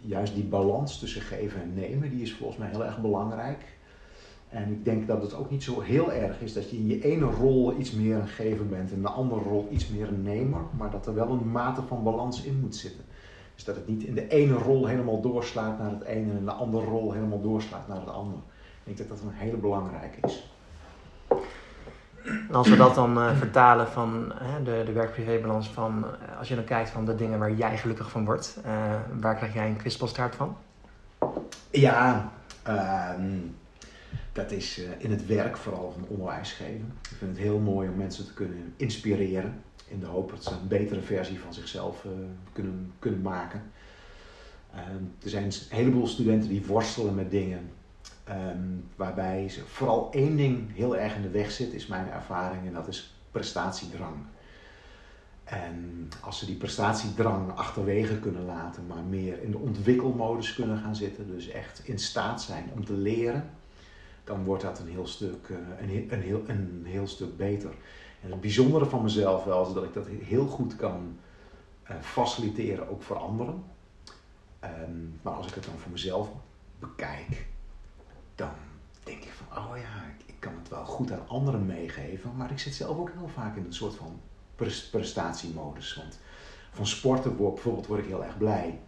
juist 0.00 0.34
die 0.34 0.44
balans 0.44 0.98
tussen 0.98 1.22
geven 1.22 1.62
en 1.62 1.74
nemen, 1.74 2.10
die 2.10 2.22
is 2.22 2.32
volgens 2.32 2.58
mij 2.58 2.68
heel 2.68 2.84
erg 2.84 3.00
belangrijk. 3.00 3.64
En 4.48 4.72
ik 4.72 4.84
denk 4.84 5.06
dat 5.06 5.22
het 5.22 5.34
ook 5.34 5.50
niet 5.50 5.62
zo 5.62 5.80
heel 5.80 6.12
erg 6.12 6.40
is 6.40 6.52
dat 6.52 6.70
je 6.70 6.76
in 6.76 6.86
je 6.86 7.04
ene 7.04 7.24
rol 7.24 7.78
iets 7.78 7.92
meer 7.92 8.16
een 8.16 8.28
gever 8.28 8.66
bent 8.66 8.90
en 8.90 8.96
in 8.96 9.02
de 9.02 9.08
andere 9.08 9.40
rol 9.40 9.68
iets 9.70 9.88
meer 9.88 10.08
een 10.08 10.22
nemer, 10.22 10.60
maar 10.76 10.90
dat 10.90 11.06
er 11.06 11.14
wel 11.14 11.28
een 11.30 11.50
mate 11.50 11.82
van 11.82 12.02
balans 12.02 12.42
in 12.42 12.60
moet 12.60 12.76
zitten. 12.76 13.04
Dus 13.54 13.64
dat 13.64 13.76
het 13.76 13.88
niet 13.88 14.02
in 14.02 14.14
de 14.14 14.28
ene 14.28 14.54
rol 14.54 14.86
helemaal 14.86 15.20
doorslaat 15.20 15.78
naar 15.78 15.90
het 15.90 16.02
ene 16.02 16.30
en 16.30 16.36
in 16.36 16.44
de 16.44 16.52
andere 16.52 16.84
rol 16.84 17.12
helemaal 17.12 17.40
doorslaat 17.40 17.88
naar 17.88 18.00
het 18.00 18.08
ander. 18.08 18.38
Ik 18.84 18.96
denk 18.96 18.98
dat 18.98 19.08
dat 19.08 19.18
een 19.20 19.34
hele 19.34 19.56
belangrijke 19.56 20.26
is. 20.26 20.52
En 22.24 22.54
als 22.54 22.68
we 22.68 22.76
dat 22.76 22.94
dan 22.94 23.18
uh, 23.18 23.36
vertalen 23.36 23.88
van 23.88 24.32
uh, 24.42 24.64
de, 24.64 24.82
de 24.84 24.92
werk-privé-balans 24.92 25.68
van, 25.68 26.04
uh, 26.04 26.38
als 26.38 26.48
je 26.48 26.54
dan 26.54 26.64
kijkt 26.64 26.90
van 26.90 27.04
de 27.04 27.14
dingen 27.14 27.38
waar 27.38 27.52
jij 27.52 27.78
gelukkig 27.78 28.10
van 28.10 28.24
wordt, 28.24 28.60
waar 29.20 29.36
krijg 29.36 29.54
jij 29.54 29.66
een 29.66 29.76
kwispelstaart 29.76 30.34
van? 30.34 30.56
Ja, 31.70 32.32
ehm, 32.62 33.38
dat 34.32 34.50
is 34.50 34.80
in 34.98 35.10
het 35.10 35.26
werk 35.26 35.56
vooral 35.56 35.92
van 35.92 36.08
onderwijs 36.08 36.52
geven. 36.52 36.92
Ik 37.10 37.16
vind 37.18 37.30
het 37.30 37.40
heel 37.40 37.58
mooi 37.58 37.88
om 37.88 37.96
mensen 37.96 38.26
te 38.26 38.34
kunnen 38.34 38.74
inspireren 38.76 39.62
in 39.92 40.00
de 40.00 40.06
hoop 40.06 40.30
dat 40.30 40.44
ze 40.44 40.50
een 40.50 40.68
betere 40.68 41.00
versie 41.00 41.40
van 41.40 41.54
zichzelf 41.54 42.04
uh, 42.04 42.10
kunnen, 42.52 42.92
kunnen 42.98 43.22
maken. 43.22 43.62
Um, 44.74 45.14
er 45.22 45.30
zijn 45.30 45.44
een 45.44 45.52
heleboel 45.68 46.06
studenten 46.06 46.48
die 46.48 46.66
worstelen 46.66 47.14
met 47.14 47.30
dingen 47.30 47.70
um, 48.28 48.84
waarbij 48.96 49.48
ze 49.48 49.66
vooral 49.66 50.12
één 50.12 50.36
ding 50.36 50.74
heel 50.74 50.96
erg 50.96 51.14
in 51.14 51.22
de 51.22 51.30
weg 51.30 51.50
zit, 51.50 51.72
is 51.72 51.86
mijn 51.86 52.10
ervaring, 52.10 52.66
en 52.66 52.72
dat 52.72 52.88
is 52.88 53.14
prestatiedrang. 53.30 54.16
En 55.44 56.08
als 56.20 56.38
ze 56.38 56.46
die 56.46 56.56
prestatiedrang 56.56 57.52
achterwege 57.56 58.18
kunnen 58.18 58.44
laten, 58.44 58.86
maar 58.86 59.02
meer 59.02 59.42
in 59.42 59.50
de 59.50 59.58
ontwikkelmodus 59.58 60.54
kunnen 60.54 60.78
gaan 60.78 60.96
zitten, 60.96 61.26
dus 61.26 61.48
echt 61.48 61.80
in 61.84 61.98
staat 61.98 62.42
zijn 62.42 62.70
om 62.74 62.84
te 62.84 62.92
leren, 62.92 63.50
dan 64.24 64.44
wordt 64.44 64.62
dat 64.62 64.78
een 64.78 64.88
heel 64.88 65.06
stuk, 65.06 65.48
eh, 65.48 65.56
een, 65.88 66.12
een, 66.12 66.22
heel, 66.22 66.42
een 66.46 66.82
heel 66.84 67.06
stuk 67.06 67.36
beter. 67.36 67.70
En 68.22 68.30
het 68.30 68.40
bijzondere 68.40 68.86
van 68.86 69.02
mezelf 69.02 69.44
wel 69.44 69.66
is 69.66 69.72
dat 69.72 69.84
ik 69.84 69.94
dat 69.94 70.06
heel 70.06 70.46
goed 70.46 70.76
kan 70.76 71.18
uh, 71.90 71.96
faciliteren, 72.00 72.88
ook 72.88 73.02
voor 73.02 73.16
anderen. 73.16 73.64
Um, 74.64 75.18
maar 75.22 75.32
als 75.32 75.46
ik 75.46 75.54
het 75.54 75.64
dan 75.64 75.78
voor 75.78 75.92
mezelf 75.92 76.28
bekijk, 76.78 77.46
dan 78.34 78.50
denk 79.04 79.22
ik 79.22 79.32
van, 79.32 79.58
oh 79.58 79.76
ja, 79.76 80.14
ik, 80.26 80.34
kan 80.38 80.52
het 80.58 80.68
wel 80.68 80.84
goed 80.84 81.12
aan 81.12 81.28
anderen 81.28 81.66
meegeven, 81.66 82.36
maar 82.36 82.50
ik 82.50 82.58
zit 82.58 82.74
zelf 82.74 82.98
ook 82.98 83.10
heel 83.10 83.28
vaak 83.28 83.56
in 83.56 83.64
een 83.64 83.74
soort 83.74 83.94
van 83.94 84.20
prestatiemodus. 84.90 85.94
Want 85.94 86.18
van 86.72 86.86
sporten 86.86 87.36
bijvoorbeeld 87.36 87.86
word 87.86 88.00
ik 88.00 88.06
heel 88.06 88.24
erg 88.24 88.38
blij. 88.38 88.80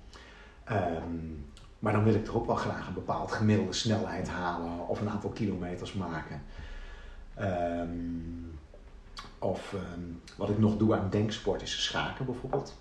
Um, 0.70 1.46
maar 1.78 1.92
dan 1.92 2.04
wil 2.04 2.14
ik 2.14 2.24
toch 2.24 2.34
ook 2.34 2.46
wel 2.46 2.56
graag 2.56 2.86
een 2.86 2.94
bepaald 2.94 3.32
gemiddelde 3.32 3.72
snelheid 3.72 4.28
halen 4.28 4.88
of 4.88 5.00
een 5.00 5.10
aantal 5.10 5.30
kilometers 5.30 5.92
maken. 5.92 6.42
Um, 7.40 8.53
of 9.44 9.72
um, 9.72 10.20
wat 10.36 10.48
ik 10.48 10.58
nog 10.58 10.76
doe 10.76 10.96
aan 10.96 11.10
denksport 11.10 11.62
is 11.62 11.84
schaken 11.84 12.24
bijvoorbeeld. 12.24 12.76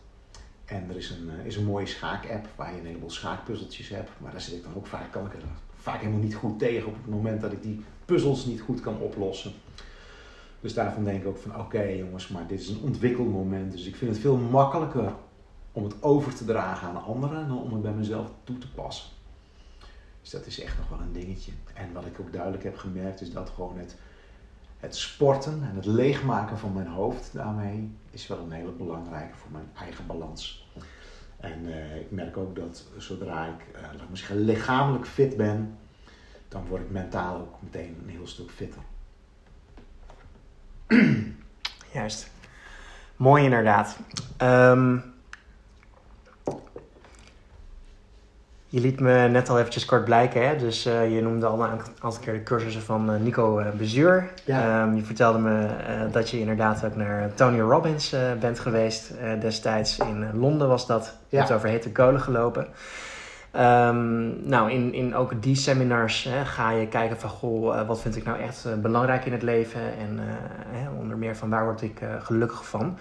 En 0.66 0.89
er 0.89 0.95
is 0.95 1.09
een, 1.09 1.30
uh, 1.39 1.45
is 1.45 1.55
een 1.55 1.66
mooie 1.66 1.86
schaak-app 1.86 2.47
waar 2.55 2.74
je 2.74 2.80
een 2.80 2.86
heleboel 2.86 3.09
schaakpuzzeltjes 3.09 3.89
hebt. 3.89 4.09
Maar 4.18 4.32
daar 4.32 4.41
zit 4.41 4.53
ik 4.53 4.64
dan 4.64 4.76
ook 4.76 4.88
vaak, 4.88 5.11
kan 5.11 5.26
ik 5.26 5.34
er 5.34 5.41
vaak 5.76 5.99
helemaal 5.99 6.20
niet 6.20 6.36
goed 6.36 6.59
tegen 6.59 6.88
op 6.88 6.95
het 6.95 7.09
moment 7.09 7.41
dat 7.41 7.51
ik 7.51 7.61
die 7.61 7.86
puzzels 8.05 8.45
niet 8.45 8.61
goed 8.61 8.80
kan 8.80 8.97
oplossen. 8.97 9.51
Dus 10.59 10.74
daarvan 10.74 11.03
denk 11.03 11.22
ik 11.22 11.28
ook 11.28 11.38
van 11.38 11.59
oké 11.59 11.82
jongens, 11.82 12.28
maar 12.28 12.47
dit 12.47 12.59
is 12.59 12.70
een 12.70 12.82
ontwikkelmoment. 12.82 13.72
Dus 13.72 13.86
ik 13.86 13.95
vind 13.95 14.11
het 14.11 14.20
veel 14.20 14.38
makkelijker 14.38 15.14
om 15.72 15.84
het 15.84 16.03
over 16.03 16.36
te 16.36 16.45
dragen 16.45 16.88
aan 16.88 17.03
anderen 17.03 17.47
dan 17.47 17.61
om 17.61 17.74
het 17.74 17.82
bij 17.82 17.91
mezelf 17.91 18.32
toe 18.43 18.57
te 18.57 18.72
passen. 18.72 19.09
Dus 20.22 20.30
dat 20.30 20.45
is 20.45 20.61
echt 20.61 20.78
nog 20.78 20.89
wel 20.89 20.99
een 20.99 21.14
dingetje. 21.14 21.51
En 21.74 21.93
wat 21.93 22.05
ik 22.05 22.20
ook 22.20 22.34
duidelijk 22.34 22.64
heb 22.64 22.78
gemerkt 22.78 23.22
is 23.22 23.32
dat 23.32 23.49
gewoon 23.49 23.78
het, 23.78 23.95
het 24.84 24.96
sporten 24.96 25.64
en 25.70 25.76
het 25.76 25.86
leegmaken 25.86 26.58
van 26.58 26.74
mijn 26.74 26.88
hoofd 26.88 27.34
daarmee 27.34 27.92
is 28.12 28.28
wel 28.28 28.40
een 28.40 28.52
hele 28.52 28.72
belangrijke 28.72 29.36
voor 29.36 29.52
mijn 29.52 29.70
eigen 29.80 30.06
balans. 30.06 30.68
En 31.40 31.66
uh, 31.66 31.96
ik 31.96 32.12
merk 32.12 32.38
ook 32.38 32.56
dat 32.56 32.84
zodra 32.98 33.46
ik, 33.46 33.76
uh, 33.76 33.82
maar 33.82 34.18
zeggen, 34.18 34.38
lichamelijk 34.38 35.08
fit 35.08 35.38
ben, 35.38 35.78
dan 36.48 36.66
word 36.68 36.82
ik 36.82 36.90
mentaal 36.90 37.36
ook 37.36 37.56
meteen 37.60 37.98
een 38.04 38.10
heel 38.10 38.28
stuk 38.28 38.52
fitter. 38.52 38.82
Juist. 41.94 42.32
Mooi 43.16 43.44
inderdaad. 43.44 43.98
Um, 44.42 45.12
je 48.74 48.80
liet 48.80 48.99
me 48.99 49.28
net 49.28 49.49
al 49.49 49.59
eventjes 49.59 49.86
kort 49.86 50.05
blijken, 50.05 50.47
hè? 50.47 50.57
dus 50.57 50.88
uh, 50.88 51.15
je 51.15 51.21
noemde 51.21 51.45
al 51.45 51.63
een 51.63 51.69
aantal 51.69 52.21
keer 52.21 52.34
de 52.34 52.43
cursussen 52.43 52.82
van 52.82 53.13
uh, 53.13 53.19
Nico 53.19 53.59
uh, 53.59 53.69
Bezuur. 53.69 54.30
Ja. 54.45 54.84
Um, 54.84 54.95
je 54.95 55.03
vertelde 55.03 55.39
me 55.39 55.67
dat 56.11 56.30
je 56.30 56.39
inderdaad 56.39 56.86
ook 56.86 56.95
naar 56.95 57.34
Tony 57.34 57.59
Robbins 57.59 58.15
bent 58.39 58.59
geweest 58.59 59.13
destijds. 59.39 59.97
In 59.97 60.39
Londen 60.39 60.67
was 60.67 60.88
dat. 60.88 61.17
Je 61.28 61.36
ja. 61.36 61.43
hebt 61.43 61.53
over 61.53 61.69
hete 61.69 61.91
kolen 61.91 62.21
gelopen. 62.21 62.67
Um, 63.55 64.47
nou, 64.49 64.71
in, 64.71 64.93
in 64.93 65.15
ook 65.15 65.41
die 65.41 65.55
seminars 65.55 66.24
hè, 66.24 66.45
ga 66.45 66.71
je 66.71 66.88
kijken 66.88 67.19
van, 67.19 67.30
goh, 67.30 67.88
wat 67.88 68.01
vind 68.01 68.15
ik 68.15 68.24
nou 68.24 68.39
echt 68.39 68.82
belangrijk 68.82 69.26
in 69.26 69.32
het 69.32 69.43
leven? 69.43 69.82
En 69.82 70.19
hè, 70.67 70.89
onder 70.89 71.17
meer 71.17 71.36
van 71.36 71.49
waar 71.49 71.63
word 71.63 71.82
ik 71.82 71.99
gelukkig 72.19 72.67
van? 72.67 72.97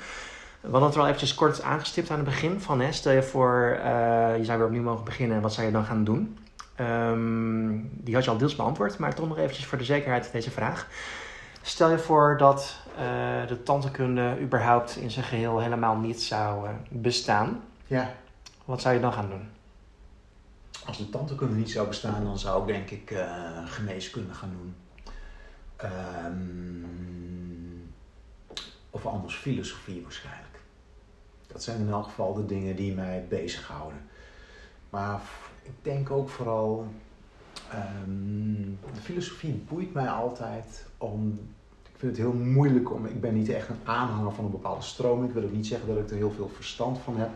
We 0.63 0.69
hadden 0.71 0.89
het 0.89 0.95
er 0.95 1.01
al 1.01 1.07
eventjes 1.07 1.35
kort 1.35 1.63
aangestipt 1.63 2.11
aan 2.11 2.17
het 2.17 2.25
begin. 2.25 2.61
Van, 2.61 2.81
hè, 2.81 2.93
stel 2.93 3.13
je 3.13 3.23
voor, 3.23 3.77
uh, 3.79 4.37
je 4.37 4.45
zou 4.45 4.59
weer 4.59 4.67
opnieuw 4.67 4.83
mogen 4.83 5.05
beginnen. 5.05 5.41
Wat 5.41 5.53
zou 5.53 5.67
je 5.67 5.73
dan 5.73 5.85
gaan 5.85 6.05
doen? 6.05 6.39
Um, 6.81 7.91
die 7.93 8.15
had 8.15 8.25
je 8.25 8.31
al 8.31 8.37
deels 8.37 8.57
beantwoord. 8.57 8.99
Maar 8.99 9.15
toch 9.15 9.29
nog 9.29 9.39
eventjes 9.39 9.67
voor 9.67 9.79
de 9.79 9.85
zekerheid 9.85 10.33
deze 10.33 10.51
vraag. 10.51 10.89
Stel 11.63 11.91
je 11.91 11.99
voor 11.99 12.37
dat 12.39 12.77
uh, 12.95 13.47
de 13.47 13.63
tantekunde 13.63 14.39
überhaupt 14.41 14.97
in 14.97 15.11
zijn 15.11 15.25
geheel 15.25 15.61
helemaal 15.61 15.97
niet 15.97 16.23
zou 16.23 16.69
uh, 16.69 16.75
bestaan. 16.89 17.61
Ja. 17.87 18.15
Wat 18.65 18.81
zou 18.81 18.95
je 18.95 19.01
dan 19.01 19.13
gaan 19.13 19.29
doen? 19.29 19.49
Als 20.87 20.99
de 20.99 21.11
tantekunde 21.11 21.55
niet 21.55 21.71
zou 21.71 21.89
bestaan, 21.89 22.25
dan 22.25 22.39
zou 22.39 22.61
ik 22.61 22.67
denk 22.67 22.91
ik 22.91 23.19
geneeskunde 23.65 24.35
gaan 24.35 24.53
doen. 24.59 24.75
Um, 26.27 27.93
of 28.91 29.07
anders 29.07 29.35
filosofie 29.35 30.03
waarschijnlijk. 30.03 30.52
Dat 31.53 31.63
zijn 31.63 31.81
in 31.81 31.91
elk 31.91 32.05
geval 32.05 32.35
de 32.35 32.47
dingen 32.47 32.77
die 32.77 32.95
mij 32.95 33.25
bezighouden. 33.29 34.01
Maar 34.91 35.21
ik 35.63 35.75
denk 35.83 36.11
ook 36.11 36.29
vooral, 36.29 36.87
um, 38.07 38.79
de 38.95 39.01
filosofie 39.01 39.53
boeit 39.69 39.93
mij 39.93 40.09
altijd 40.09 40.87
om, 40.99 41.41
ik 41.83 41.99
vind 41.99 42.17
het 42.17 42.27
heel 42.27 42.33
moeilijk 42.33 42.93
om, 42.93 43.07
ik 43.07 43.21
ben 43.21 43.35
niet 43.35 43.49
echt 43.49 43.69
een 43.69 43.81
aanhanger 43.85 44.33
van 44.33 44.45
een 44.45 44.51
bepaalde 44.51 44.83
stroming. 44.83 45.29
Ik 45.29 45.35
wil 45.35 45.45
ook 45.45 45.53
niet 45.53 45.67
zeggen 45.67 45.89
dat 45.89 45.99
ik 45.99 46.11
er 46.11 46.17
heel 46.17 46.31
veel 46.31 46.49
verstand 46.49 46.99
van 46.99 47.17
heb. 47.17 47.31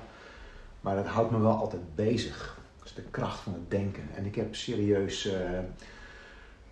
Maar 0.81 0.97
het 0.97 1.07
houdt 1.07 1.31
me 1.31 1.39
wel 1.41 1.57
altijd 1.57 1.95
bezig. 1.95 2.59
Dat 2.79 2.87
is 2.87 2.95
de 2.95 3.03
kracht 3.03 3.41
van 3.41 3.53
het 3.53 3.71
denken. 3.71 4.09
En 4.15 4.27
ik 4.27 4.35
heb 4.35 4.55
serieus 4.55 5.27
uh, 5.27 5.33
een 5.33 5.69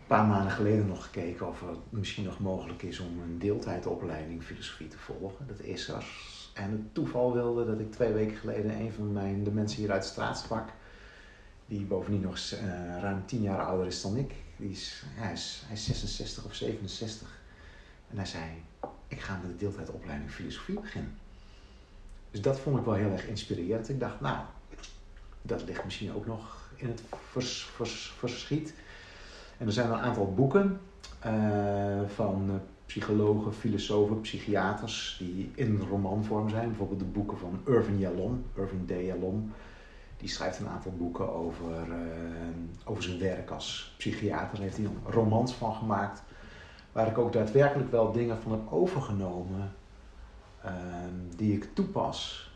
paar 0.06 0.26
maanden 0.26 0.52
geleden 0.52 0.86
nog 0.86 1.04
gekeken 1.04 1.48
of 1.48 1.60
het 1.60 1.78
misschien 1.90 2.24
nog 2.24 2.40
mogelijk 2.40 2.82
is 2.82 3.00
om 3.00 3.20
een 3.22 3.38
deeltijdopleiding 3.38 4.42
filosofie 4.42 4.88
te 4.88 4.98
volgen. 4.98 5.46
Dat 5.46 5.60
is 5.60 5.88
er 5.88 6.04
en 6.54 6.70
het 6.70 6.94
toeval 6.94 7.32
wilde 7.32 7.66
dat 7.66 7.80
ik 7.80 7.92
twee 7.92 8.12
weken 8.12 8.36
geleden 8.36 8.80
een 8.80 8.92
van 8.92 9.12
mijn, 9.12 9.44
de 9.44 9.50
mensen 9.50 9.80
hier 9.80 9.92
uit 9.92 10.02
de 10.02 10.08
straat 10.08 10.38
sprak. 10.38 10.68
Die 11.66 11.84
bovendien 11.84 12.20
nog 12.20 12.38
uh, 12.52 12.58
ruim 13.00 13.26
tien 13.26 13.42
jaar 13.42 13.64
ouder 13.64 13.86
is 13.86 14.02
dan 14.02 14.16
ik. 14.16 14.34
Die 14.56 14.70
is, 14.70 15.04
hij, 15.06 15.32
is, 15.32 15.62
hij 15.66 15.76
is 15.76 15.84
66 15.84 16.44
of 16.44 16.54
67. 16.54 17.40
En 18.10 18.16
hij 18.16 18.26
zei, 18.26 18.44
ik 19.08 19.20
ga 19.20 19.38
met 19.42 19.50
de 19.50 19.56
deeltijdopleiding 19.56 20.30
filosofie 20.30 20.80
beginnen. 20.80 21.18
Dus 22.30 22.40
dat 22.40 22.60
vond 22.60 22.78
ik 22.78 22.84
wel 22.84 22.94
heel 22.94 23.10
erg 23.10 23.26
inspirerend. 23.26 23.88
Ik 23.88 24.00
dacht, 24.00 24.20
nou, 24.20 24.38
dat 25.42 25.64
ligt 25.64 25.84
misschien 25.84 26.14
ook 26.14 26.26
nog 26.26 26.70
in 26.76 26.88
het 26.88 27.02
vers, 27.30 27.64
vers, 27.74 28.14
verschiet. 28.18 28.74
En 29.58 29.66
er 29.66 29.72
zijn 29.72 29.90
een 29.90 29.98
aantal 29.98 30.34
boeken 30.34 30.80
uh, 31.26 32.00
van 32.14 32.60
psychologen, 32.86 33.54
filosofen, 33.54 34.20
psychiaters 34.20 35.16
die 35.18 35.50
in 35.54 35.80
romanvorm 35.90 36.48
zijn. 36.48 36.68
Bijvoorbeeld 36.68 36.98
de 36.98 37.04
boeken 37.04 37.38
van 37.38 37.60
Irvin 37.66 37.98
Yalom, 37.98 38.44
Irvin 38.54 38.84
D. 38.86 38.90
Yalom. 38.90 39.52
Die 40.16 40.28
schrijft 40.28 40.58
een 40.58 40.68
aantal 40.68 40.92
boeken 40.92 41.34
over, 41.34 41.88
uh, 41.88 41.94
over 42.84 43.02
zijn 43.02 43.18
werk 43.18 43.50
als 43.50 43.94
psychiater. 43.96 44.52
Daar 44.52 44.62
heeft 44.62 44.76
hij 44.76 44.84
een 44.84 45.12
romans 45.12 45.54
van 45.54 45.74
gemaakt. 45.74 46.22
Waar 46.92 47.06
ik 47.06 47.18
ook 47.18 47.32
daadwerkelijk 47.32 47.90
wel 47.90 48.12
dingen 48.12 48.38
van 48.42 48.52
heb 48.52 48.72
overgenomen 48.72 49.72
uh, 50.64 50.70
die 51.36 51.52
ik 51.52 51.68
toepas 51.72 52.50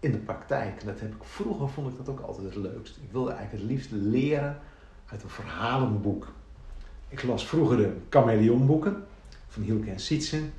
in 0.00 0.12
de 0.12 0.18
praktijk. 0.18 0.84
dat 0.84 1.00
heb 1.00 1.14
ik, 1.14 1.24
vroeger 1.24 1.68
vond 1.68 1.90
ik 1.90 1.96
dat 1.96 2.08
ook 2.08 2.20
altijd 2.20 2.46
het 2.46 2.56
leukst. 2.56 2.96
Ik 2.96 3.10
wilde 3.10 3.32
eigenlijk 3.32 3.62
het 3.62 3.72
liefst 3.72 3.90
leren 3.90 4.58
uit 5.06 5.22
een 5.22 5.28
verhalenboek. 5.28 6.32
Ik 7.08 7.22
las 7.22 7.46
vroeger 7.46 7.76
de 7.76 7.96
chameleonboeken 8.08 9.04
van 9.54 9.62
Hielke 9.62 9.90
en 9.90 10.00
Sietsen. 10.00 10.52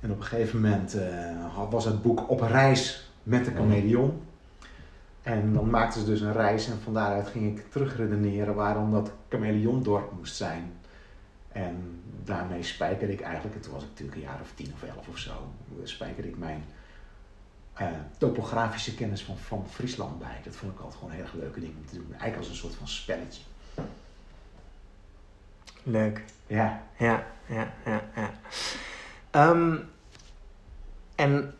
En 0.00 0.10
op 0.10 0.16
een 0.16 0.24
gegeven 0.24 0.60
moment 0.60 0.96
uh, 0.96 1.70
was 1.70 1.84
het 1.84 2.02
boek 2.02 2.30
Op 2.30 2.40
reis 2.40 3.10
met 3.22 3.44
de 3.44 3.54
chameleon. 3.54 4.22
En 5.22 5.52
dan 5.52 5.70
maakten 5.70 6.00
ze 6.00 6.06
dus 6.06 6.20
een 6.20 6.32
reis 6.32 6.68
en 6.68 6.80
van 6.80 6.94
daaruit 6.94 7.28
ging 7.28 7.58
ik 7.58 7.70
terugredeneren 7.70 8.54
waarom 8.54 8.92
dat 8.92 9.12
chameleondorp 9.28 10.12
moest 10.12 10.36
zijn. 10.36 10.72
En 11.52 12.02
daarmee 12.24 12.62
spijkerde 12.62 13.12
ik 13.12 13.20
eigenlijk, 13.20 13.62
toen 13.62 13.72
was 13.72 13.82
ik 13.82 13.88
natuurlijk 13.88 14.16
een 14.16 14.24
jaar 14.24 14.40
of 14.40 14.52
tien 14.54 14.72
of 14.74 14.82
elf 14.82 15.08
of 15.08 15.18
zo, 15.18 15.52
spijkerde 15.82 16.28
ik 16.28 16.38
mijn 16.38 16.64
uh, 17.80 17.86
topografische 18.18 18.94
kennis 18.94 19.22
van, 19.22 19.38
van 19.38 19.66
Friesland 19.68 20.18
bij. 20.18 20.40
Dat 20.44 20.56
vond 20.56 20.72
ik 20.72 20.78
altijd 20.78 20.94
gewoon 20.94 21.10
een 21.10 21.16
heel 21.16 21.26
erg 21.26 21.34
leuke 21.34 21.60
ding 21.60 21.76
om 21.76 21.86
te 21.86 21.94
doen. 21.94 22.06
Eigenlijk 22.10 22.38
als 22.38 22.48
een 22.48 22.54
soort 22.54 22.74
van 22.74 22.88
spelletje. 22.88 23.42
Leuk. 25.82 26.24
Ja. 26.46 26.82
Ja, 26.96 27.26
ja, 27.46 27.72
ja, 27.84 28.02
ja. 28.14 28.30
Um, 29.50 29.88
en 31.14 31.54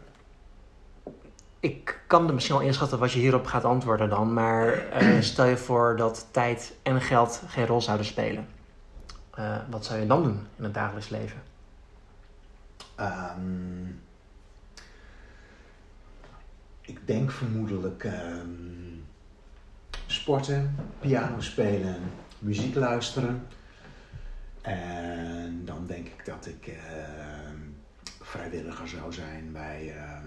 ik 1.60 2.00
kan 2.06 2.28
er 2.28 2.34
misschien 2.34 2.56
wel 2.56 2.66
inschatten 2.66 2.98
wat 2.98 3.12
je 3.12 3.18
hierop 3.18 3.46
gaat 3.46 3.64
antwoorden 3.64 4.08
dan, 4.08 4.32
maar 4.32 4.84
uh, 5.02 5.20
stel 5.32 5.44
je 5.44 5.56
voor 5.56 5.96
dat 5.96 6.26
tijd 6.30 6.74
en 6.82 7.00
geld 7.00 7.42
geen 7.46 7.66
rol 7.66 7.80
zouden 7.80 8.06
spelen. 8.06 8.46
Uh, 9.38 9.56
wat 9.70 9.84
zou 9.84 10.00
je 10.00 10.06
dan 10.06 10.22
doen 10.22 10.46
in 10.56 10.64
het 10.64 10.74
dagelijks 10.74 11.08
leven? 11.08 11.42
Um, 13.00 14.02
ik 16.80 17.06
denk 17.06 17.30
vermoedelijk 17.30 18.04
um, 18.04 19.04
sporten, 20.06 20.76
piano 21.00 21.40
spelen, 21.40 21.96
muziek 22.38 22.74
luisteren. 22.74 23.46
En 24.62 25.64
dan 25.64 25.86
denk 25.86 26.06
ik 26.06 26.24
dat 26.24 26.46
ik 26.46 26.66
uh, 26.66 26.74
vrijwilliger 28.20 28.88
zou 28.88 29.12
zijn 29.12 29.52
bij, 29.52 29.94
uh, 29.96 30.20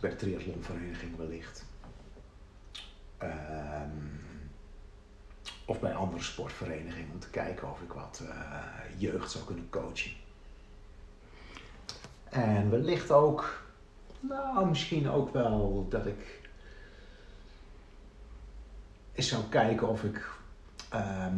bij 0.00 0.10
de 0.10 0.16
triathlonvereniging 0.16 1.16
wellicht. 1.16 1.64
Ehm, 3.18 3.90
of 5.66 5.80
bij 5.80 5.94
andere 5.94 6.22
sportverenigingen 6.22 7.12
om 7.12 7.18
te 7.18 7.30
kijken 7.30 7.70
of 7.70 7.80
ik 7.80 7.92
wat 7.92 8.22
eh, 8.28 8.64
jeugd 8.96 9.30
zou 9.30 9.44
kunnen 9.44 9.70
coachen. 9.70 10.12
En 12.24 12.70
wellicht 12.70 13.10
ook, 13.10 13.62
nou 14.20 14.66
misschien 14.68 15.08
ook 15.08 15.32
wel 15.32 15.86
dat 15.88 16.06
ik 16.06 16.40
eens 19.12 19.28
zou 19.28 19.42
kijken 19.48 19.88
of 19.88 20.04
ik 20.04 20.28
ehm, 20.88 21.34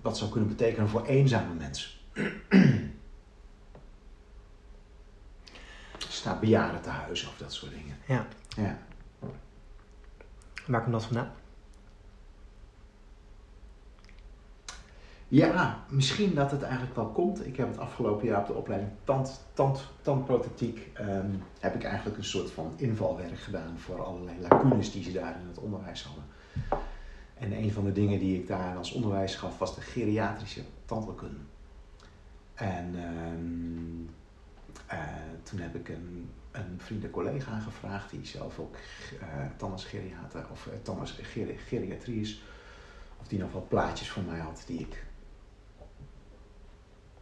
wat 0.00 0.18
zou 0.18 0.30
kunnen 0.30 0.48
betekenen 0.48 0.88
voor 0.88 1.06
eenzame 1.06 1.54
mensen. 1.54 1.90
Staat 6.08 6.40
bejaardentehuizen 6.40 7.28
of 7.28 7.36
dat 7.36 7.52
soort 7.52 7.72
dingen. 7.72 7.96
Ja. 8.06 8.26
Ja. 8.56 8.78
Waar 10.66 10.80
komt 10.80 10.92
dat 10.92 11.04
vandaan? 11.04 11.32
Ja, 15.28 15.84
misschien 15.88 16.34
dat 16.34 16.50
het 16.50 16.62
eigenlijk 16.62 16.94
wel 16.94 17.06
komt. 17.06 17.46
Ik 17.46 17.56
heb 17.56 17.68
het 17.68 17.78
afgelopen 17.78 18.26
jaar 18.26 18.40
op 18.40 18.46
de 18.46 18.52
opleiding 18.54 18.90
tand, 19.04 19.44
tand, 19.52 19.88
tandprothetiek 20.02 20.90
ehm, 20.94 21.30
heb 21.60 21.74
ik 21.74 21.84
eigenlijk 21.84 22.16
een 22.16 22.24
soort 22.24 22.50
van 22.50 22.72
invalwerk 22.76 23.38
gedaan 23.38 23.78
voor 23.78 24.04
allerlei 24.04 24.36
lacunes 24.40 24.92
die 24.92 25.02
ze 25.02 25.12
daar 25.12 25.40
in 25.40 25.46
het 25.46 25.58
onderwijs 25.58 26.04
hadden. 26.04 26.24
En 27.42 27.52
een 27.52 27.72
van 27.72 27.84
de 27.84 27.92
dingen 27.92 28.18
die 28.18 28.38
ik 28.38 28.46
daar 28.46 28.76
als 28.76 28.92
onderwijs 28.92 29.34
gaf 29.34 29.58
was 29.58 29.74
de 29.74 29.80
geriatrische 29.80 30.62
tandheelkunde. 30.84 31.40
En 32.54 32.94
ehm, 32.94 34.06
eh, 34.86 34.98
toen 35.42 35.58
heb 35.58 35.74
ik 35.74 35.88
een, 35.88 36.30
een 36.50 37.10
collega 37.10 37.58
gevraagd 37.58 38.10
die 38.10 38.26
zelf 38.26 38.58
ook 38.58 38.76
uh, 39.60 40.50
of 40.50 40.66
uh, 40.66 40.72
tandartsgeriatrie 40.82 42.20
is. 42.20 42.42
Of 43.20 43.28
die 43.28 43.38
nog 43.38 43.52
wat 43.52 43.68
plaatjes 43.68 44.10
voor 44.10 44.22
mij 44.22 44.38
had 44.38 44.62
die 44.66 44.78
ik 44.78 45.06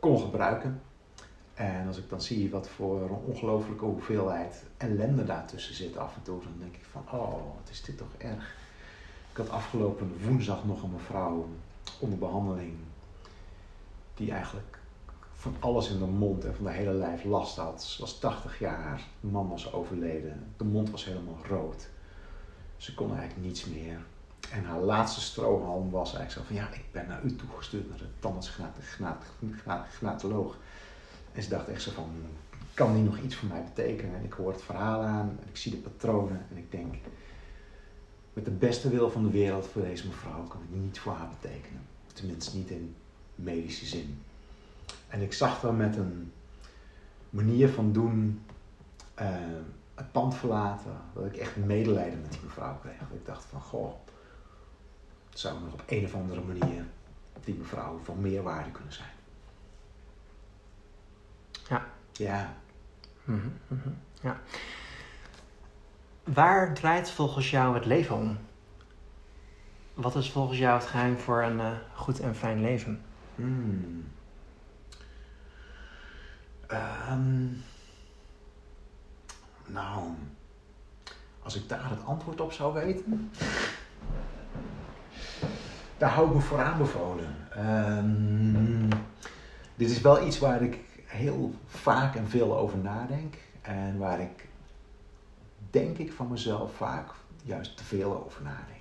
kon 0.00 0.20
gebruiken. 0.20 0.82
En 1.54 1.86
als 1.86 1.98
ik 1.98 2.08
dan 2.08 2.20
zie 2.20 2.50
wat 2.50 2.68
voor 2.68 3.02
een 3.02 3.10
ongelofelijke 3.10 3.84
hoeveelheid 3.84 4.64
ellende 4.76 5.24
daartussen 5.24 5.74
zit 5.74 5.96
af 5.96 6.16
en 6.16 6.22
toe, 6.22 6.42
dan 6.42 6.54
denk 6.58 6.76
ik 6.76 6.84
van, 6.84 7.02
oh, 7.10 7.32
wat 7.32 7.70
is 7.70 7.82
dit 7.82 7.98
toch 7.98 8.14
erg. 8.18 8.59
Ik 9.30 9.36
had 9.36 9.50
afgelopen 9.50 10.20
woensdag 10.26 10.64
nog 10.64 10.82
een 10.82 10.92
mevrouw 10.92 11.48
onder 11.98 12.18
behandeling, 12.18 12.74
die 14.14 14.30
eigenlijk 14.30 14.78
van 15.34 15.56
alles 15.58 15.90
in 15.90 15.98
de 15.98 16.04
mond 16.04 16.44
en 16.44 16.54
van 16.54 16.64
de 16.64 16.70
hele 16.70 16.92
lijf 16.92 17.24
last 17.24 17.56
had. 17.56 17.82
Ze 17.82 18.00
was 18.00 18.18
80 18.18 18.58
jaar, 18.58 19.02
de 19.20 19.26
man 19.26 19.48
was 19.48 19.72
overleden, 19.72 20.52
de 20.56 20.64
mond 20.64 20.90
was 20.90 21.04
helemaal 21.04 21.38
rood. 21.48 21.88
Ze 22.76 22.94
kon 22.94 23.16
eigenlijk 23.16 23.46
niets 23.46 23.64
meer. 23.64 24.04
En 24.52 24.64
haar 24.64 24.80
laatste 24.80 25.20
strohalm 25.20 25.90
was 25.90 26.14
eigenlijk 26.14 26.48
zo 26.48 26.54
van, 26.54 26.64
ja, 26.64 26.72
ik 26.72 26.84
ben 26.92 27.08
naar 27.08 27.22
u 27.22 27.36
toegestuurd, 27.36 27.88
naar 27.88 27.98
de 27.98 28.08
tandartsgnatoloog. 28.18 30.56
En 31.32 31.42
ze 31.42 31.48
dacht 31.48 31.68
echt 31.68 31.82
zo 31.82 31.90
van, 31.90 32.10
kan 32.74 32.94
die 32.94 33.02
nog 33.02 33.18
iets 33.18 33.34
voor 33.34 33.48
mij 33.48 33.64
betekenen? 33.64 34.14
En 34.14 34.24
ik 34.24 34.32
hoor 34.32 34.52
het 34.52 34.62
verhaal 34.62 35.02
aan, 35.02 35.38
en 35.42 35.48
ik 35.48 35.56
zie 35.56 35.70
de 35.70 35.78
patronen 35.78 36.46
en 36.50 36.56
ik 36.56 36.70
denk, 36.70 36.94
met 38.32 38.44
de 38.44 38.50
beste 38.50 38.88
wil 38.90 39.10
van 39.10 39.22
de 39.22 39.30
wereld 39.30 39.66
voor 39.66 39.82
deze 39.82 40.06
mevrouw 40.06 40.42
kan 40.42 40.60
ik 40.62 40.80
niet 40.80 40.98
voor 40.98 41.12
haar 41.12 41.28
betekenen. 41.40 41.86
Tenminste 42.12 42.56
niet 42.56 42.70
in 42.70 42.96
medische 43.34 43.86
zin. 43.86 44.22
En 45.08 45.20
ik 45.20 45.32
zag 45.32 45.60
dan 45.60 45.76
met 45.76 45.96
een 45.96 46.32
manier 47.30 47.68
van 47.68 47.92
doen, 47.92 48.44
uh, 49.20 49.26
het 49.94 50.12
pand 50.12 50.34
verlaten, 50.34 50.96
dat 51.14 51.24
ik 51.24 51.36
echt 51.36 51.56
medelijden 51.56 52.20
met 52.20 52.32
die 52.32 52.40
mevrouw 52.44 52.78
kreeg. 52.78 53.00
Ik 53.12 53.26
dacht 53.26 53.44
van, 53.44 53.60
goh, 53.60 53.94
zou 55.30 55.60
nog 55.60 55.72
op 55.72 55.82
een 55.86 56.04
of 56.04 56.14
andere 56.14 56.40
manier 56.40 56.84
die 57.44 57.54
mevrouw 57.54 58.00
van 58.02 58.20
meerwaarde 58.20 58.70
kunnen 58.70 58.92
zijn. 58.92 59.08
Ja. 61.68 61.86
Ja. 62.12 62.56
Mm 63.24 63.52
-hmm, 63.68 63.96
ja. 64.20 64.40
Waar 66.24 66.74
draait 66.74 67.10
volgens 67.10 67.50
jou 67.50 67.74
het 67.74 67.86
leven 67.86 68.16
om? 68.16 68.38
Wat 69.94 70.16
is 70.16 70.30
volgens 70.30 70.58
jou 70.58 70.78
het 70.78 70.88
geheim 70.88 71.18
voor 71.18 71.42
een 71.42 71.58
uh, 71.58 71.70
goed 71.94 72.20
en 72.20 72.34
fijn 72.34 72.60
leven? 72.60 73.02
Hmm. 73.34 74.04
Um, 77.10 77.62
nou, 79.66 80.02
als 81.42 81.56
ik 81.56 81.68
daar 81.68 81.90
het 81.90 82.04
antwoord 82.04 82.40
op 82.40 82.52
zou 82.52 82.74
weten, 82.74 83.30
daar 85.98 86.10
hou 86.10 86.28
ik 86.28 86.34
me 86.34 86.40
voor 86.40 86.62
aanbevolen. 86.62 87.36
Um, 87.58 88.88
dit 89.74 89.90
is 89.90 90.00
wel 90.00 90.26
iets 90.26 90.38
waar 90.38 90.62
ik 90.62 90.78
heel 91.04 91.54
vaak 91.66 92.14
en 92.14 92.28
veel 92.28 92.56
over 92.56 92.78
nadenk 92.78 93.34
en 93.62 93.98
waar 93.98 94.20
ik 94.20 94.48
denk 95.70 95.98
ik 95.98 96.12
van 96.12 96.28
mezelf 96.28 96.74
vaak 96.74 97.10
juist 97.42 97.76
te 97.76 97.84
veel 97.84 98.24
over 98.24 98.42
nadenk. 98.42 98.78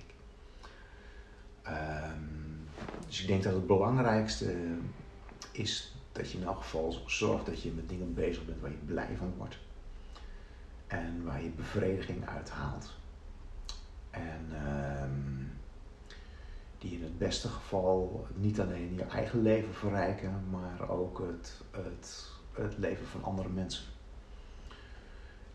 Um, 1.66 2.68
dus 3.06 3.20
ik 3.20 3.26
denk 3.26 3.42
dat 3.42 3.52
het 3.52 3.66
belangrijkste 3.66 4.76
is 5.52 5.94
dat 6.12 6.30
je 6.30 6.38
in 6.38 6.44
elk 6.44 6.58
geval 6.58 6.96
zorgt 7.06 7.46
dat 7.46 7.62
je 7.62 7.70
met 7.70 7.88
dingen 7.88 8.14
bezig 8.14 8.44
bent 8.46 8.60
waar 8.60 8.70
je 8.70 8.76
blij 8.76 9.16
van 9.16 9.32
wordt. 9.36 9.58
En 10.86 11.24
waar 11.24 11.42
je 11.42 11.50
bevrediging 11.50 12.28
uithaalt. 12.28 12.98
En 14.10 14.52
um, 15.02 15.52
die 16.78 16.92
in 16.92 17.02
het 17.02 17.18
beste 17.18 17.48
geval 17.48 18.26
niet 18.34 18.60
alleen 18.60 18.94
je 18.94 19.04
eigen 19.04 19.42
leven 19.42 19.74
verrijken, 19.74 20.44
maar 20.50 20.90
ook 20.90 21.18
het, 21.18 21.60
het, 21.70 22.30
het 22.52 22.78
leven 22.78 23.06
van 23.06 23.24
andere 23.24 23.48
mensen. 23.48 23.84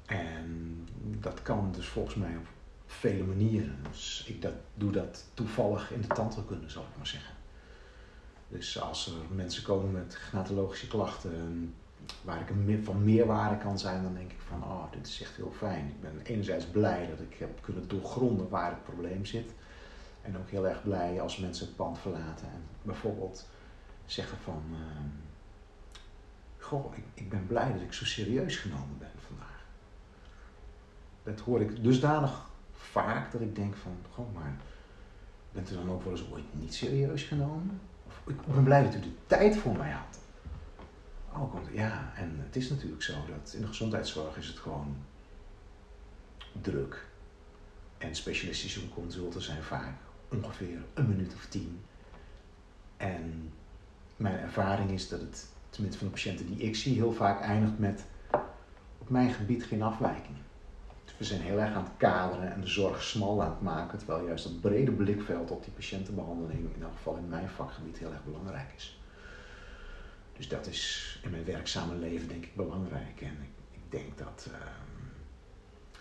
En 0.06 0.88
dat 1.20 1.42
kan 1.42 1.72
dus 1.72 1.88
volgens 1.88 2.16
mij 2.16 2.38
op 2.38 2.48
vele 2.86 3.24
manieren. 3.24 3.78
Dus 3.92 4.26
ik 4.28 4.42
dat, 4.42 4.54
doe 4.74 4.92
dat 4.92 5.26
toevallig 5.34 5.92
in 5.92 6.02
de 6.02 6.08
tandheelkunde, 6.08 6.70
zal 6.70 6.84
ik 6.84 6.98
maar 6.98 7.08
zeggen. 7.08 7.34
Dus 8.48 8.82
als 8.82 9.08
er 9.08 9.36
mensen 9.36 9.64
komen 9.64 9.92
met 9.92 10.16
gnatologische 10.16 10.88
klachten 10.88 11.74
waar 12.22 12.42
ik 12.42 12.50
een 12.50 12.84
van 12.84 13.04
meerwaarde 13.04 13.58
kan 13.58 13.80
zijn, 13.80 14.04
dan 14.04 14.14
denk 14.14 14.32
ik 14.32 14.40
van, 14.48 14.64
oh, 14.64 14.92
dit 14.92 15.08
is 15.08 15.22
echt 15.22 15.36
heel 15.36 15.54
fijn. 15.58 15.88
Ik 15.88 16.02
ben 16.02 16.20
enerzijds 16.24 16.66
blij 16.66 17.08
dat 17.10 17.20
ik 17.20 17.34
heb 17.40 17.62
kunnen 17.62 17.88
doorgronden 17.88 18.50
waar 18.50 18.70
het 18.70 18.84
probleem 18.84 19.26
zit. 19.26 19.54
En 20.22 20.38
ook 20.38 20.50
heel 20.50 20.68
erg 20.68 20.84
blij 20.84 21.22
als 21.22 21.38
mensen 21.38 21.66
het 21.66 21.76
pand 21.76 22.00
verlaten 22.00 22.48
en 22.48 22.62
bijvoorbeeld 22.82 23.48
zeggen 24.06 24.38
van, 24.38 24.64
uh, 24.72 24.78
goh, 26.58 26.98
ik, 26.98 27.04
ik 27.14 27.30
ben 27.30 27.48
blij 27.48 27.74
dat 27.74 27.82
ik 27.82 27.94
zo 27.94 28.06
serieus 28.06 28.58
genomen 28.58 28.98
ben. 28.98 29.12
Dat 31.26 31.40
hoor 31.40 31.62
ik 31.62 31.84
dusdanig 31.84 32.46
vaak 32.74 33.32
dat 33.32 33.42
ik 33.42 33.56
denk 33.56 33.76
van, 33.76 33.98
goh, 34.12 34.34
maar 34.34 34.56
bent 35.52 35.72
u 35.72 35.76
dan 35.76 35.90
ook 35.90 36.04
wel 36.04 36.12
eens 36.12 36.32
ooit 36.32 36.60
niet 36.60 36.74
serieus 36.74 37.24
genomen? 37.24 37.82
Of, 38.08 38.22
ik 38.28 38.46
ben 38.46 38.64
blij 38.64 38.84
dat 38.84 38.96
u 38.96 39.00
de 39.00 39.16
tijd 39.28 39.58
voor 39.58 39.78
mij 39.78 39.92
had. 39.92 40.20
Oh, 41.34 41.56
ja, 41.74 42.12
en 42.16 42.36
het 42.38 42.56
is 42.56 42.70
natuurlijk 42.70 43.04
zo 43.04 43.14
dat 43.14 43.54
in 43.54 43.62
de 43.62 43.68
gezondheidszorg 43.68 44.38
is 44.38 44.48
het 44.48 44.58
gewoon 44.58 44.96
druk. 46.62 47.08
En 47.98 48.16
specialistische 48.16 48.90
consulten 48.90 49.42
zijn 49.42 49.64
vaak 49.64 49.94
ongeveer 50.30 50.86
een 50.94 51.08
minuut 51.08 51.34
of 51.34 51.46
tien. 51.46 51.80
En 52.98 53.54
mijn 54.16 54.40
ervaring 54.40 54.92
is 54.92 55.10
dat 55.10 55.20
het, 55.20 55.48
tenminste 55.70 56.00
van 56.00 56.08
de 56.08 56.14
patiënten 56.14 56.46
die 56.46 56.58
ik 56.58 56.76
zie, 56.76 56.96
heel 56.96 57.14
vaak 57.14 57.42
eindigt 57.42 57.80
met 57.80 58.06
op 58.98 59.10
mijn 59.10 59.32
gebied 59.34 59.64
geen 59.64 59.82
afwijkingen. 59.82 60.45
We 61.18 61.24
zijn 61.24 61.42
heel 61.42 61.60
erg 61.60 61.74
aan 61.74 61.84
het 61.84 61.98
kaderen 61.98 62.54
en 62.54 62.62
de 62.62 62.68
zorg 62.68 63.04
smal 63.04 63.44
aan 63.44 63.50
het 63.50 63.62
maken, 63.62 63.98
terwijl 63.98 64.26
juist 64.26 64.44
dat 64.44 64.62
brede 64.62 64.92
blikveld 64.92 65.52
op 65.52 65.64
die 65.64 65.74
patiëntenbehandeling, 65.74 66.76
in 66.76 66.84
elk 66.84 66.96
geval 66.96 67.16
in 67.16 67.30
mijn 67.30 67.50
vakgebied, 67.50 67.98
heel 67.98 68.12
erg 68.12 68.24
belangrijk 68.24 68.74
is. 68.76 69.00
Dus 70.38 70.48
dat 70.48 70.68
is 70.68 71.20
in 71.24 71.32
mijn 71.32 71.46
werkzame 71.46 71.96
leven 71.96 72.28
denk 72.28 72.44
ik 72.44 72.56
belangrijk. 72.56 73.22
En 73.22 73.38
ik, 73.42 73.82
denk 73.90 74.18
dat 74.18 74.48
uh, 74.50 74.56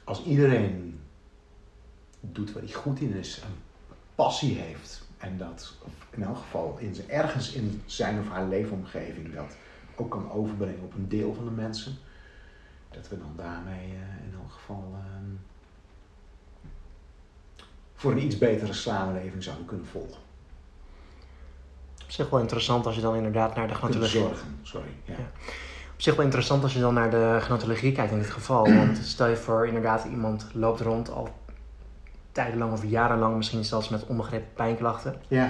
als 0.05 0.25
iedereen 0.25 1.01
doet 2.21 2.53
waar 2.53 2.63
hij 2.63 2.73
goed 2.73 3.01
in 3.01 3.15
is 3.15 3.41
en 3.41 3.51
passie 4.15 4.59
heeft, 4.59 5.03
en 5.19 5.39
dat 5.39 5.75
in 6.11 6.23
elk 6.23 6.37
geval 6.37 6.77
in, 6.79 6.95
ergens 7.09 7.53
in 7.53 7.83
zijn 7.87 8.21
of 8.21 8.29
haar 8.29 8.49
leefomgeving 8.49 9.35
dat 9.35 9.57
ook 9.97 10.11
kan 10.11 10.31
overbrengen 10.31 10.83
op 10.83 10.95
een 10.95 11.09
deel 11.09 11.35
van 11.35 11.45
de 11.45 11.51
mensen, 11.51 11.97
dat 12.95 13.09
we 13.09 13.19
dan 13.19 13.33
daarmee 13.37 13.89
uh, 13.89 14.27
in 14.27 14.35
elk 14.41 14.53
geval 14.53 14.93
uh, 14.93 15.05
voor 17.95 18.13
een 18.13 18.25
iets 18.25 18.39
betere 18.39 18.73
samenleving 18.73 19.43
zouden 19.43 19.67
kunnen 19.67 19.87
volgen. 19.87 20.23
Op 22.05 22.11
zich 22.11 22.31
wel 22.31 22.41
interessant 22.41 22.87
als 22.87 22.95
je 22.95 23.01
dan 23.01 23.17
inderdaad 23.17 23.55
naar 23.55 23.69
de 23.69 23.75
gnatologie... 23.75 24.21
zorgen, 24.21 24.59
sorry. 24.63 24.91
Ja. 25.05 25.15
ja. 25.19 25.31
Op 25.95 26.03
zich 26.03 26.15
wel 26.15 26.25
interessant 26.25 26.63
als 26.63 26.73
je 26.73 26.81
dan 26.81 26.95
naar 26.95 27.11
de 27.11 27.39
gnatologie 27.41 27.93
kijkt 27.93 28.13
in 28.13 28.19
dit 28.19 28.31
geval. 28.31 28.75
Want 28.75 28.97
stel 29.15 29.27
je 29.27 29.37
voor, 29.37 29.67
inderdaad, 29.67 30.05
iemand 30.05 30.47
loopt 30.53 30.81
rond 30.81 31.11
al 31.11 31.29
tijdenlang 32.33 32.73
of 32.73 32.85
jarenlang, 32.85 33.37
misschien 33.37 33.65
zelfs 33.65 33.89
met 33.89 34.07
onbegrepen 34.07 34.53
pijnklachten. 34.55 35.15
Ja. 35.29 35.49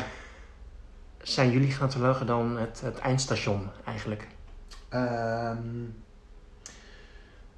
Zijn 1.22 1.50
jullie 1.50 1.70
gnatologen 1.70 2.26
dan 2.26 2.58
het, 2.58 2.80
het 2.80 2.98
eindstation 2.98 3.70
eigenlijk? 3.84 4.28
Ehm, 4.88 5.56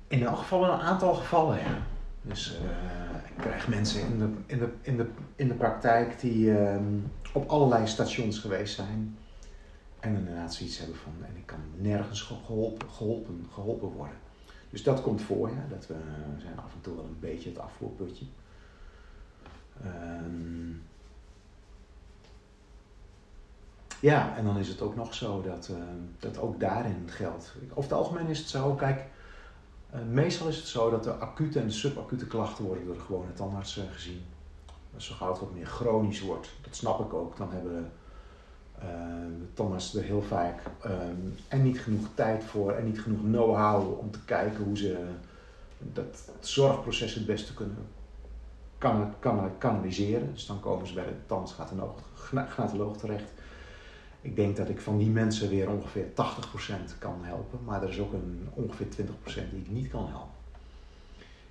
in 0.09 0.26
elk 0.26 0.36
geval 0.36 0.64
een 0.64 0.80
aantal 0.80 1.14
gevallen, 1.14 1.59
ja. 1.59 1.78
Dus 2.22 2.57
eh, 2.57 3.16
ik 3.28 3.42
krijg 3.42 3.68
mensen 3.68 4.00
in 4.00 4.18
de, 4.18 4.28
in 4.46 4.59
de, 4.59 4.68
in 4.80 4.96
de, 4.96 5.09
in 5.36 5.48
de 5.48 5.54
praktijk 5.54 6.20
die 6.20 6.59
ehm, 6.59 6.98
op 7.32 7.48
allerlei 7.50 7.86
stations 7.86 8.38
geweest 8.38 8.74
zijn. 8.74 9.18
En 10.00 10.14
inderdaad 10.14 10.54
zoiets 10.54 10.78
hebben 10.78 10.96
van, 10.96 11.12
en 11.20 11.36
ik 11.36 11.46
kan 11.46 11.59
nergens 11.76 12.22
geholpen, 12.22 12.90
geholpen, 12.90 13.46
geholpen 13.52 13.88
worden. 13.88 14.16
Dus 14.70 14.82
dat 14.82 15.02
komt 15.02 15.22
voor, 15.22 15.50
ja. 15.50 15.66
Dat 15.68 15.86
we 15.86 15.94
zijn 16.38 16.59
af 16.59 16.72
en 16.74 16.80
toe 16.80 16.94
wel 16.94 17.04
een 17.04 17.20
beetje 17.20 17.48
het 17.48 17.59
afvoerputje. 17.59 18.24
Ehm, 19.84 20.70
ja, 24.00 24.36
en 24.36 24.44
dan 24.44 24.59
is 24.59 24.68
het 24.68 24.80
ook 24.80 24.96
nog 24.96 25.14
zo 25.14 25.42
dat, 25.42 25.68
uh, 25.70 25.76
dat 26.18 26.38
ook 26.38 26.61
daarin 26.61 27.04
geldt. 27.07 27.54
Over 27.70 27.82
het 27.82 27.92
algemeen 27.92 28.26
is 28.26 28.38
het 28.38 28.48
zo, 28.48 28.74
kijk, 28.74 29.04
meestal 30.11 30.49
is 30.49 30.57
het 30.57 30.66
zo 30.66 30.91
dat 30.91 31.05
de 31.05 31.12
acute 31.12 31.61
en 31.61 31.66
de 31.66 31.72
subacute 31.72 32.26
klachten 32.26 32.64
worden 32.64 32.84
door 32.87 32.95
de 32.95 33.01
gewone 33.01 33.32
tandarts 33.32 33.78
uh, 33.78 33.84
gezien. 33.93 34.24
Zo 34.97 35.14
gauw 35.14 35.30
het 35.30 35.41
wat 35.41 35.55
meer 35.55 35.66
chronisch 35.66 36.20
wordt, 36.20 36.49
dat 36.62 36.76
snap 36.76 37.01
ik 37.01 37.12
ook, 37.12 37.37
dan 37.37 37.51
hebben 37.53 37.93
de 39.39 39.53
tandartsen 39.55 40.01
er 40.01 40.07
heel 40.07 40.22
vaak 40.22 40.62
en 41.49 41.62
niet 41.62 41.80
genoeg 41.80 42.07
tijd 42.14 42.45
voor 42.45 42.72
en 42.72 42.84
niet 42.84 43.01
genoeg 43.01 43.20
know-how 43.20 43.99
om 43.99 44.11
te 44.11 44.24
kijken 44.24 44.64
hoe 44.64 44.76
ze 44.76 45.07
dat 45.78 46.30
zorgproces 46.41 47.14
het 47.14 47.26
beste 47.26 47.55
kunnen 47.55 47.76
kan, 48.78 49.14
kan, 49.18 49.59
kanaliseren. 49.59 50.32
Dus 50.32 50.47
dan 50.47 50.61
komen 50.61 50.87
ze 50.87 50.95
bij 50.95 51.05
de 51.05 51.26
tandartsgatoloog 51.26 52.97
terecht. 52.97 53.32
Ik 54.26 54.36
denk 54.36 54.56
dat 54.56 54.68
ik 54.68 54.80
van 54.80 54.98
die 54.98 55.10
mensen 55.10 55.48
weer 55.48 55.70
ongeveer 55.70 56.04
80% 56.04 56.10
kan 56.98 57.18
helpen, 57.22 57.58
maar 57.64 57.82
er 57.82 57.88
is 57.88 57.98
ook 57.98 58.12
een 58.12 58.48
ongeveer 58.54 58.86
20% 58.86 59.50
die 59.50 59.60
ik 59.60 59.70
niet 59.70 59.88
kan 59.88 60.08
helpen. 60.08 60.34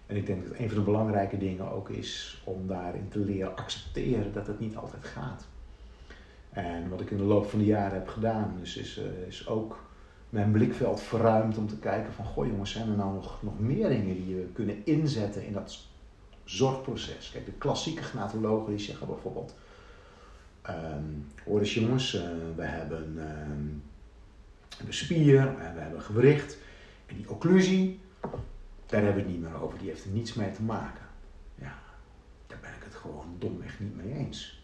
En 0.06 0.16
ik 0.16 0.26
denk 0.26 0.48
dat 0.48 0.58
een 0.58 0.68
van 0.68 0.78
de 0.78 0.84
belangrijke 0.84 1.38
dingen 1.38 1.72
ook 1.72 1.90
is 1.90 2.42
om 2.44 2.68
daarin 2.68 3.10
te 3.10 3.20
leren 3.20 3.58
accepteren 3.58 4.34
dat 4.34 4.48
het 4.48 4.60
niet 4.60 4.76
altijd 4.76 5.06
gaat. 5.06 5.46
En 6.50 6.90
wat 6.90 7.02
ik 7.02 7.12
in 7.12 7.18
de 7.18 7.24
loop 7.24 7.50
van 7.50 7.60
de 7.60 7.66
jaren 7.66 7.98
heb 7.98 8.08
gedaan, 8.08 8.60
is, 8.62 8.78
is, 8.78 8.98
uh, 8.98 9.28
is 9.28 9.48
ook 9.48 9.84
mijn 10.30 10.52
blikveld 10.52 11.02
verruimd 11.02 11.58
om 11.58 11.68
te 11.68 11.80
kijken 11.80 12.14
van, 12.14 12.26
goh 12.26 12.48
jongens, 12.48 12.72
zijn 12.72 12.90
er 12.90 12.98
nou 12.98 13.14
nog, 13.14 13.38
nog 13.44 13.60
meer 13.60 13.90
dingen 13.90 14.16
die 14.16 14.36
we 14.36 14.48
kunnen 14.54 14.86
inzetten 14.86 15.46
in 15.46 15.54
dat 15.54 15.78
zorgproces. 16.44 17.32
Kijk, 17.32 17.46
de 17.46 17.52
klassieke 17.52 18.04
gnatologen 18.04 18.76
die 18.76 18.86
zeggen 18.86 19.08
bijvoorbeeld, 19.08 19.56
um, 20.70 21.28
hoor 21.46 21.60
eens 21.60 21.74
jongens, 21.74 22.16
uh, 22.16 22.22
we 22.56 22.64
hebben, 22.64 23.18
um, 23.18 23.84
hebben 24.78 24.96
spier, 24.96 25.40
en 25.40 25.76
we 25.76 25.82
hebben 25.82 26.02
gewricht 26.02 26.58
en 27.06 27.16
die 27.16 27.30
occlusie, 27.30 28.00
daar 28.86 29.04
hebben 29.04 29.14
we 29.14 29.20
het 29.20 29.30
niet 29.30 29.42
meer 29.42 29.62
over, 29.62 29.78
die 29.78 29.88
heeft 29.88 30.06
er 30.06 30.12
niets 30.12 30.34
mee 30.34 30.52
te 30.52 30.62
maken. 30.62 31.06
Ja, 31.56 31.80
daar 32.48 32.60
ben 32.62 32.70
ik 32.70 32.84
het 32.84 32.96
gewoon 32.96 33.36
domweg 33.40 33.80
niet 33.80 33.96
mee 33.96 34.14
eens. 34.14 34.64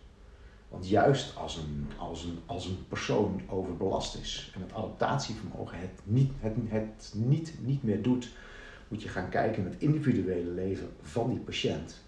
Want 0.69 0.89
juist 0.89 1.35
als 1.35 1.57
een, 1.57 1.87
als 1.97 2.23
een, 2.23 2.39
als 2.45 2.65
een 2.65 2.87
persoon 2.87 3.41
overbelast 3.47 4.15
is 4.15 4.51
en 4.55 4.61
het 4.61 4.73
adaptatievermogen 4.73 5.79
het 5.79 5.99
niet, 6.03 6.31
het, 6.39 6.55
het 6.67 7.13
niet, 7.15 7.53
niet 7.59 7.83
meer 7.83 8.01
doet, 8.01 8.29
moet 8.87 9.01
je 9.01 9.09
gaan 9.09 9.29
kijken 9.29 9.63
met 9.63 9.73
het 9.73 9.81
individuele 9.81 10.49
leven 10.51 10.89
van 11.01 11.29
die 11.29 11.39
patiënt. 11.39 12.03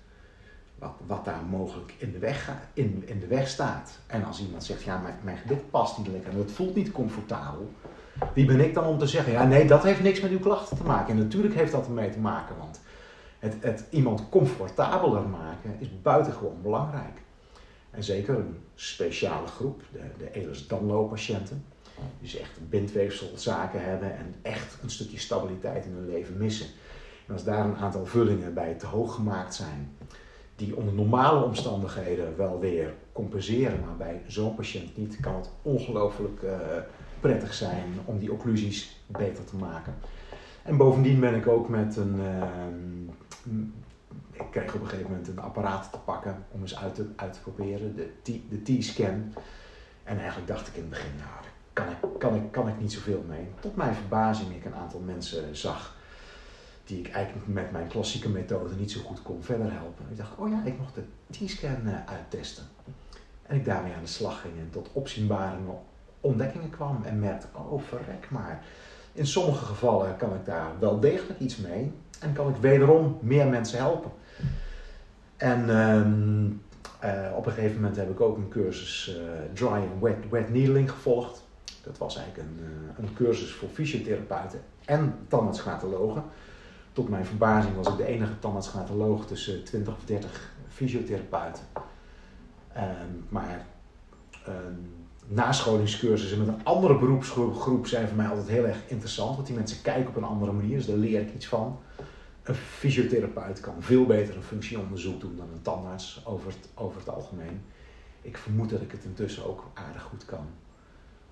Wat, 0.84 0.94
wat 1.08 1.26
daar 1.26 1.44
mogelijk 1.50 1.94
in 1.98 2.12
de, 2.12 2.20
weg, 2.20 2.52
in, 2.74 3.04
in 3.06 3.20
de 3.20 3.28
weg 3.28 3.48
staat. 3.48 4.00
En 4.08 4.26
als 4.26 4.42
iemand 4.42 4.64
zegt, 4.64 4.84
ja, 4.84 4.98
mijn, 4.98 5.16
mijn 5.24 5.38
gebit 5.38 5.70
past 5.70 5.98
niet 5.98 6.08
lekker 6.08 6.32
en 6.32 6.38
het 6.38 6.52
voelt 6.52 6.76
niet 6.76 6.92
comfortabel. 6.92 7.72
Wie 8.34 8.46
ben 8.46 8.60
ik 8.60 8.74
dan 8.74 8.86
om 8.86 8.98
te 8.98 9.08
zeggen, 9.08 9.34
ja, 9.34 9.44
nee, 9.44 9.68
dat 9.68 9.84
heeft 9.84 10.04
niks 10.04 10.22
met 10.22 10.32
uw 10.32 10.40
klachten 10.40 10.78
te 10.78 10.84
maken. 10.84 11.14
En 11.14 11.20
natuurlijk 11.20 11.56
heeft 11.56 11.72
dat 11.72 11.86
ermee 11.86 12.10
te 12.10 12.20
maken, 12.20 12.58
want 12.58 12.82
het, 13.40 13.56
het 13.60 13.84
iemand 13.90 14.30
comfortabeler 14.30 15.28
maken 15.28 15.76
is 15.80 16.02
buitengewoon 16.02 16.62
belangrijk. 16.62 17.22
En 17.92 18.04
zeker 18.04 18.36
een 18.36 18.58
speciale 18.76 19.48
groep, 19.48 19.82
de, 19.92 20.00
de 20.18 20.32
Ehlers-Danlo-patiënten 20.32 21.66
dus 22.22 22.38
echt 22.38 22.70
bindweefselzaken 22.70 23.84
hebben 23.84 24.18
en 24.18 24.36
echt 24.42 24.78
een 24.84 24.90
stukje 24.90 25.20
stabiliteit 25.20 25.86
in 25.86 25.94
hun 25.94 26.10
leven 26.10 26.38
missen. 26.38 26.68
En 27.28 27.34
als 27.34 27.44
daar 27.44 27.66
een 27.66 27.78
aantal 27.78 28.06
vullingen 28.06 28.54
bij 28.54 28.74
te 28.74 28.86
hoog 28.86 29.16
gemaakt 29.16 29.56
zijn, 29.56 29.98
die 30.56 30.76
onder 30.76 30.94
normale 30.94 31.44
omstandigheden 31.44 32.38
wel 32.38 32.60
weer 32.60 32.94
compenseren, 33.12 33.80
maar 33.80 33.96
bij 33.98 34.22
zo'n 34.28 34.56
patiënt 34.56 34.98
niet, 34.98 35.20
kan 35.20 35.36
het 35.36 35.50
ongelooflijk 35.62 36.42
uh, 36.42 36.52
prettig 37.20 37.54
zijn 37.54 38.00
om 38.06 38.20
die 38.20 38.32
occlusies 38.32 39.02
beter 39.06 39.44
te 39.44 39.56
maken. 39.56 39.96
En 40.64 40.78
bovendien 40.78 41.20
ben 41.20 41.36
ik 41.36 41.48
ook 41.48 41.70
met 41.70 41.96
een. 41.96 42.16
Uh, 42.20 42.44
ik 44.32 44.46
kreeg 44.52 44.76
op 44.76 44.82
een 44.82 44.88
gegeven 44.88 45.10
moment 45.10 45.28
een 45.28 45.40
apparaat 45.40 45.92
te 45.92 46.00
pakken 46.00 46.46
om 46.52 46.62
eens 46.62 46.78
uit 46.78 46.96
te, 46.96 47.06
uit 47.16 47.34
te 47.34 47.42
proberen, 47.42 47.96
de 48.24 48.62
T-scan. 48.64 49.34
En 50.04 50.18
eigenlijk 50.18 50.48
dacht 50.48 50.68
ik 50.68 50.74
in 50.74 50.82
het 50.82 50.90
begin, 50.90 51.12
nou, 51.18 51.30
kan 51.74 51.88
ik, 51.88 52.20
kan, 52.20 52.36
ik, 52.36 52.52
kan 52.52 52.68
ik 52.68 52.80
niet 52.80 52.94
zoveel 52.94 53.24
mee. 53.28 53.48
Tot 53.60 53.76
mijn 53.76 53.96
verbazing 53.96 54.56
ik 54.56 54.66
een 54.66 54.76
aantal 54.76 55.00
mensen 55.00 55.56
zag 55.56 55.96
die 56.94 57.06
ik 57.06 57.12
eigenlijk 57.12 57.48
met 57.48 57.72
mijn 57.72 57.88
klassieke 57.88 58.30
methode 58.30 58.76
niet 58.76 58.92
zo 58.92 59.02
goed 59.02 59.22
kon 59.22 59.44
verder 59.44 59.72
helpen. 59.72 60.06
Ik 60.10 60.18
dacht, 60.18 60.32
oh 60.38 60.50
ja, 60.50 60.62
ik 60.66 60.78
mocht 60.78 60.96
de 60.96 61.04
T-scan 61.32 61.82
uh, 61.86 61.94
uittesten. 62.06 62.64
En 63.42 63.56
ik 63.56 63.66
daarmee 63.66 63.94
aan 63.94 64.02
de 64.02 64.08
slag 64.08 64.42
ging 64.42 64.54
en 64.60 64.70
tot 64.72 64.90
opzienbare 64.94 65.58
ontdekkingen 66.22 66.70
kwam 66.70 67.04
en 67.04 67.20
merkte, 67.20 67.48
oh 67.54 67.82
verrek 67.82 68.28
maar. 68.30 68.64
In 69.14 69.28
sommige 69.28 69.66
gevallen 69.66 70.18
kan 70.18 70.34
ik 70.34 70.46
daar 70.46 70.72
wel 70.80 71.00
degelijk 71.00 71.40
iets 71.40 71.58
mee 71.58 71.92
en 72.20 72.34
kan 72.34 72.50
ik 72.50 72.56
wederom 72.56 73.18
meer 73.22 73.48
mensen 73.48 73.78
helpen. 73.78 74.12
En 75.38 75.70
um, 75.70 76.62
uh, 77.04 77.36
op 77.36 77.46
een 77.46 77.52
gegeven 77.52 77.76
moment 77.76 77.96
heb 77.96 78.10
ik 78.10 78.22
ook 78.22 78.38
een 78.38 78.50
cursus 78.50 79.18
uh, 79.18 79.24
dry 79.54 79.68
and 79.68 80.02
wet, 80.02 80.30
wet 80.30 80.50
needling 80.50 80.92
gevolgd. 80.92 81.44
Dat 81.84 81.98
was 81.98 82.18
eigenlijk 82.18 82.50
een, 82.50 82.66
een 82.98 83.14
cursus 83.14 83.52
voor 83.52 83.70
fysiotherapeuten 83.70 84.62
en 84.86 85.16
tandartsgatologen. 85.28 86.24
Tot 86.94 87.10
mijn 87.10 87.26
verbazing 87.26 87.76
was 87.76 87.88
ik 87.88 87.98
de 87.98 88.06
enige 88.06 88.40
tandartsgatoloog 88.40 89.26
tussen 89.26 89.64
20 89.64 89.94
of 89.94 90.06
30 90.06 90.54
fysiotherapeuten. 90.68 91.64
Um, 92.78 93.26
maar 93.30 93.66
um, 94.48 94.94
nascholingscursussen 95.28 96.40
met 96.40 96.48
een 96.48 96.64
andere 96.64 96.98
beroepsgroep 96.98 97.88
zijn 97.88 98.08
voor 98.08 98.18
mij 98.18 98.28
altijd 98.28 98.48
heel 98.48 98.66
erg 98.66 98.78
interessant. 98.88 99.36
Want 99.36 99.48
die 99.48 99.56
mensen 99.56 99.82
kijken 99.82 100.08
op 100.08 100.16
een 100.16 100.24
andere 100.24 100.52
manier, 100.52 100.78
dus 100.78 100.86
daar 100.86 100.96
leer 100.96 101.22
ik 101.22 101.34
iets 101.34 101.48
van. 101.48 101.80
Een 102.44 102.56
fysiotherapeut 102.56 103.60
kan 103.60 103.76
veel 103.80 104.06
beter 104.06 104.36
een 104.36 104.44
functieonderzoek 104.44 105.22
doen 105.22 105.36
dan 105.36 105.50
een 105.54 105.62
tandarts 105.62 106.22
over 106.26 106.48
het, 106.48 106.70
over 106.74 107.00
het 107.00 107.10
algemeen. 107.10 107.62
Ik 108.22 108.38
vermoed 108.38 108.70
dat 108.70 108.82
ik 108.82 108.92
het 108.92 109.04
intussen 109.04 109.46
ook 109.46 109.66
aardig 109.74 110.02
goed 110.02 110.26
kan. 110.26 110.46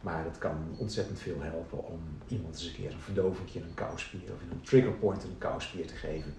Maar 0.02 0.24
het 0.24 0.38
kan 0.38 0.76
ontzettend 0.78 1.20
veel 1.20 1.42
helpen 1.42 1.88
om 1.88 2.00
iemand 2.28 2.54
eens 2.54 2.66
een 2.66 2.74
keer 2.74 2.92
een 2.92 3.00
verdoving 3.00 3.54
in 3.54 3.62
een 3.62 3.74
kouspier 3.74 4.34
of 4.34 4.42
een 4.52 4.62
triggerpoint 4.62 5.24
in 5.24 5.30
een 5.30 5.38
kouspier 5.38 5.88
te 5.88 5.96
geven. 5.96 6.34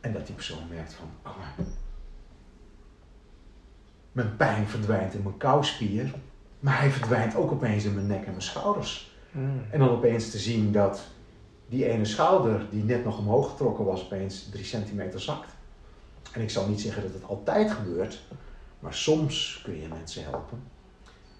En 0.00 0.12
dat 0.12 0.26
die 0.26 0.34
persoon 0.34 0.68
merkt 0.68 0.94
van, 0.94 1.10
oh, 1.24 1.36
mijn 4.12 4.36
pijn 4.36 4.66
verdwijnt 4.66 5.14
in 5.14 5.22
mijn 5.22 5.36
kouspier, 5.36 6.14
maar 6.60 6.78
hij 6.78 6.90
verdwijnt 6.90 7.36
ook 7.36 7.52
opeens 7.52 7.84
in 7.84 7.94
mijn 7.94 8.06
nek 8.06 8.24
en 8.24 8.30
mijn 8.30 8.42
schouders. 8.42 9.14
Mm. 9.30 9.62
En 9.70 9.78
dan 9.78 9.88
opeens 9.88 10.30
te 10.30 10.38
zien 10.38 10.72
dat 10.72 11.06
die 11.68 11.88
ene 11.88 12.04
schouder 12.04 12.66
die 12.70 12.84
net 12.84 13.04
nog 13.04 13.18
omhoog 13.18 13.50
getrokken 13.50 13.84
was, 13.84 14.04
opeens 14.04 14.48
drie 14.50 14.64
centimeter 14.64 15.20
zakt. 15.20 15.50
En 16.32 16.40
ik 16.40 16.50
zal 16.50 16.68
niet 16.68 16.80
zeggen 16.80 17.02
dat 17.02 17.12
het 17.12 17.24
altijd 17.24 17.70
gebeurt, 17.70 18.22
maar 18.78 18.94
soms 18.94 19.60
kun 19.64 19.80
je 19.80 19.88
mensen 19.88 20.24
helpen 20.24 20.62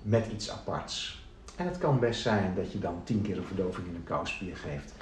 met 0.02 0.26
iets 0.32 0.50
aparts. 0.50 1.24
En 1.56 1.66
het 1.66 1.78
kan 1.78 1.98
best 1.98 2.20
zijn 2.20 2.54
dat 2.54 2.72
je 2.72 2.78
dan 2.78 3.00
tien 3.04 3.22
keer 3.22 3.36
een 3.36 3.44
verdoving 3.44 3.86
in 3.86 3.94
een 3.94 4.04
kouspier 4.04 4.56
geeft. 4.56 4.94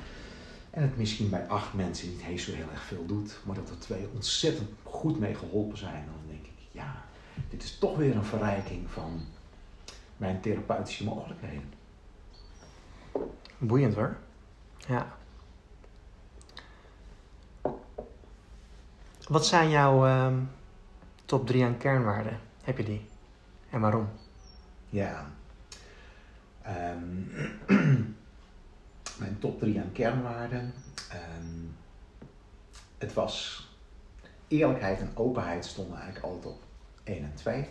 En 0.70 0.82
het 0.82 0.96
misschien 0.96 1.30
bij 1.30 1.46
acht 1.46 1.74
mensen 1.74 2.08
niet 2.08 2.22
heel 2.22 2.38
zo 2.38 2.52
heel 2.52 2.70
erg 2.70 2.82
veel 2.82 3.06
doet, 3.06 3.38
maar 3.44 3.54
dat 3.54 3.70
er 3.70 3.78
twee 3.78 4.08
ontzettend 4.14 4.70
goed 4.82 5.18
mee 5.18 5.34
geholpen 5.34 5.78
zijn. 5.78 6.04
Dan 6.06 6.34
denk 6.34 6.44
ik, 6.44 6.68
ja, 6.70 7.04
dit 7.50 7.62
is 7.62 7.78
toch 7.78 7.96
weer 7.96 8.16
een 8.16 8.24
verrijking 8.24 8.90
van 8.90 9.20
mijn 10.16 10.40
therapeutische 10.40 11.04
mogelijkheden. 11.04 11.72
Boeiend 13.58 13.94
hoor. 13.94 14.16
Ja. 14.88 15.16
Wat 19.28 19.46
zijn 19.46 19.70
jouw 19.70 20.06
uh, 20.06 20.32
top 21.24 21.46
drie 21.46 21.64
aan 21.64 21.76
kernwaarden? 21.76 22.40
Heb 22.62 22.76
je 22.76 22.84
die? 22.84 23.06
En 23.70 23.80
waarom? 23.80 24.08
Ja. 24.94 25.30
Um, 26.66 27.30
mijn 29.20 29.38
top 29.38 29.58
3 29.58 29.80
aan 29.80 29.92
kernwaarden. 29.92 30.72
Ehm, 31.10 31.64
het 32.98 33.12
was 33.12 33.66
eerlijkheid 34.48 35.00
en 35.00 35.10
openheid 35.14 35.64
stonden 35.64 35.98
eigenlijk 35.98 36.24
altijd 36.24 36.54
op 36.54 36.62
1 37.04 37.24
en 37.24 37.34
2. 37.34 37.68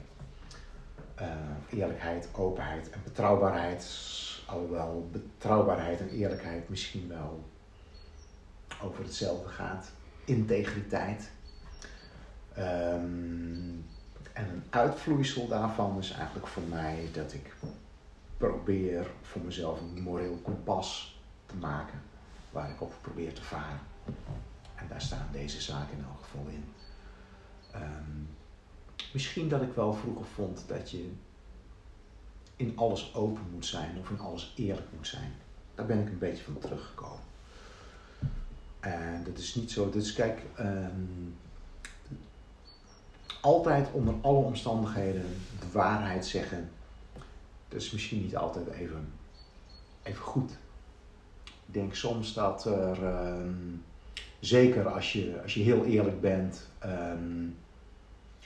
Uh, 1.22 1.28
eerlijkheid, 1.70 2.30
openheid 2.34 2.90
en 2.90 3.00
betrouwbaarheid. 3.04 3.88
Alhoewel 4.48 5.10
betrouwbaarheid 5.12 6.00
en 6.00 6.10
eerlijkheid 6.10 6.70
misschien 6.70 7.08
wel 7.08 7.44
over 8.82 9.04
hetzelfde 9.04 9.50
gaat. 9.50 9.92
Integriteit. 10.26 11.32
Um, 12.58 13.86
en 14.34 14.50
een 14.50 14.64
uitvloeisel 14.70 15.48
daarvan 15.48 15.98
is 15.98 16.12
eigenlijk 16.12 16.48
voor 16.48 16.64
mij 16.64 17.10
dat 17.14 17.34
ik 17.34 17.54
probeer 18.38 19.08
voor 19.22 19.42
mezelf 19.42 19.82
een 19.82 20.02
moreel 20.02 20.40
kompas 20.44 21.20
te 21.46 21.56
maken 21.56 22.02
waar 22.52 22.70
ik 22.70 22.82
op 22.82 22.94
probeer 23.02 23.34
te 23.34 23.44
varen. 23.44 23.80
En 24.76 24.88
daar 24.90 25.02
staan 25.02 25.28
deze 25.32 25.62
zaken 25.62 25.98
in 25.98 26.04
elk 26.04 26.24
geval 26.24 26.46
in. 26.48 26.64
Um, 27.76 28.28
misschien 29.14 29.50
dat 29.50 29.62
ik 29.62 29.74
wel 29.74 29.94
vroeger 29.94 30.26
vond 30.26 30.64
dat 30.68 30.92
je 30.92 31.12
in 32.56 32.78
alles 32.78 33.16
open 33.16 33.44
moet 33.52 33.66
zijn 33.66 33.98
of 34.00 34.10
in 34.10 34.20
alles 34.20 34.54
eerlijk 34.58 34.88
moet 34.96 35.08
zijn. 35.08 35.34
Daar 35.76 35.86
ben 35.86 36.00
ik 36.00 36.08
een 36.08 36.18
beetje 36.18 36.44
van 36.44 36.58
teruggekomen. 36.60 37.24
En 38.80 39.24
dat 39.24 39.38
is 39.38 39.56
niet 39.56 39.72
zo. 39.72 39.90
Dus 39.90 40.14
kijk, 40.14 40.42
um, 40.60 41.38
altijd 43.44 43.92
onder 43.92 44.14
alle 44.22 44.44
omstandigheden 44.44 45.36
de 45.60 45.72
waarheid 45.72 46.26
zeggen. 46.26 46.70
Dat 47.68 47.82
is 47.82 47.92
misschien 47.92 48.22
niet 48.22 48.38
altijd 48.38 48.68
even, 48.68 49.14
even 50.04 50.24
goed. 50.24 50.52
Ik 51.44 51.74
denk 51.74 51.96
soms 51.96 52.34
dat 52.34 52.66
er, 52.66 53.04
um, 53.04 53.84
zeker 54.40 54.88
als 54.88 55.14
je, 55.14 55.42
als 55.42 55.54
je 55.54 55.64
heel 55.64 55.86
eerlijk 55.86 56.22
bent 56.22 56.70
um, 56.86 57.58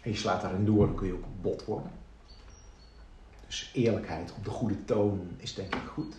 en 0.01 0.11
je 0.11 0.15
slaat 0.15 0.41
daarin 0.41 0.65
door, 0.65 0.85
dan 0.85 0.95
kun 0.95 1.07
je 1.07 1.13
ook 1.13 1.41
bot 1.41 1.65
worden. 1.65 1.91
Dus 3.47 3.71
eerlijkheid 3.73 4.33
op 4.37 4.43
de 4.43 4.49
goede 4.49 4.85
toon 4.85 5.29
is 5.37 5.53
denk 5.53 5.75
ik 5.75 5.87
goed. 5.93 6.15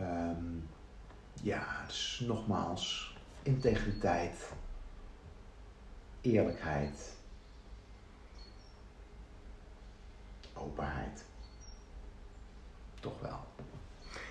Um, 0.00 0.68
ja, 1.42 1.84
dus 1.86 2.22
nogmaals, 2.26 3.16
integriteit, 3.42 4.52
eerlijkheid, 6.20 7.16
openheid. 10.60 11.24
Toch 13.00 13.20
wel. 13.20 13.38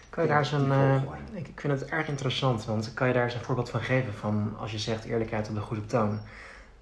Kan 0.09 0.23
je 0.23 0.30
daar 0.30 0.39
eens 0.39 0.51
een, 0.51 0.67
uh, 0.67 1.01
ik 1.34 1.59
vind 1.59 1.80
het 1.80 1.89
erg 1.89 2.07
interessant, 2.07 2.65
want 2.65 2.93
kan 2.93 3.07
je 3.07 3.13
daar 3.13 3.23
eens 3.23 3.34
een 3.34 3.41
voorbeeld 3.41 3.69
van 3.69 3.82
geven 3.82 4.13
van 4.13 4.53
als 4.59 4.71
je 4.71 4.80
zegt 4.80 5.03
eerlijkheid 5.03 5.49
op 5.49 5.55
de 5.55 5.61
goede 5.61 5.86
toon. 5.86 6.19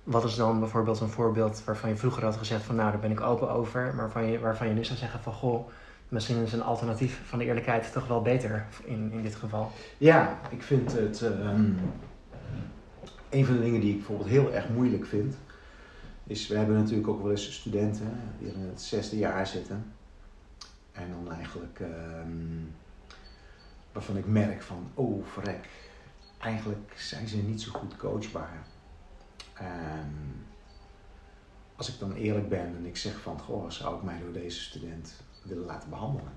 Wat 0.03 0.23
is 0.23 0.35
dan 0.35 0.59
bijvoorbeeld 0.59 0.99
een 0.99 1.09
voorbeeld 1.09 1.63
waarvan 1.63 1.89
je 1.89 1.95
vroeger 1.95 2.23
had 2.23 2.37
gezegd 2.37 2.63
van 2.63 2.75
nou 2.75 2.91
daar 2.91 2.99
ben 2.99 3.11
ik 3.11 3.21
open 3.21 3.49
over, 3.49 3.81
maar 3.81 3.95
waarvan 3.95 4.25
je, 4.25 4.39
waarvan 4.39 4.67
je 4.67 4.73
nu 4.73 4.85
zou 4.85 4.97
zeggen 4.97 5.19
van 5.19 5.33
goh, 5.33 5.67
misschien 6.09 6.43
is 6.43 6.53
een 6.53 6.63
alternatief 6.63 7.21
van 7.25 7.39
de 7.39 7.45
eerlijkheid 7.45 7.91
toch 7.91 8.07
wel 8.07 8.21
beter 8.21 8.65
in, 8.83 9.11
in 9.11 9.21
dit 9.21 9.35
geval? 9.35 9.71
Ja, 9.97 10.39
ik 10.49 10.63
vind 10.63 10.91
het 10.91 11.21
um, 11.21 11.79
een 13.29 13.45
van 13.45 13.55
de 13.55 13.61
dingen 13.61 13.81
die 13.81 13.91
ik 13.91 13.97
bijvoorbeeld 13.97 14.29
heel 14.29 14.53
erg 14.53 14.69
moeilijk 14.69 15.05
vind, 15.05 15.35
is 16.27 16.47
we 16.47 16.57
hebben 16.57 16.75
natuurlijk 16.75 17.07
ook 17.07 17.21
wel 17.21 17.31
eens 17.31 17.53
studenten 17.53 18.19
die 18.39 18.53
in 18.53 18.59
het 18.59 18.81
zesde 18.81 19.17
jaar 19.17 19.47
zitten. 19.47 19.93
En 20.91 21.09
dan 21.09 21.33
eigenlijk 21.33 21.79
um, 21.79 22.75
waarvan 23.91 24.17
ik 24.17 24.25
merk 24.25 24.61
van, 24.61 24.91
oh 24.93 25.25
verrek, 25.25 25.69
eigenlijk 26.37 26.93
zijn 26.97 27.27
ze 27.27 27.37
niet 27.37 27.61
zo 27.61 27.71
goed 27.71 27.95
coachbaar. 27.95 28.67
Um, 29.61 30.45
als 31.75 31.93
ik 31.93 31.99
dan 31.99 32.13
eerlijk 32.13 32.49
ben 32.49 32.75
en 32.75 32.85
ik 32.85 32.97
zeg 32.97 33.19
van, 33.19 33.39
goh, 33.39 33.69
zou 33.69 33.97
ik 33.97 34.03
mij 34.03 34.19
door 34.19 34.33
deze 34.33 34.59
student 34.59 35.13
willen 35.43 35.65
laten 35.65 35.89
behandelen? 35.89 36.33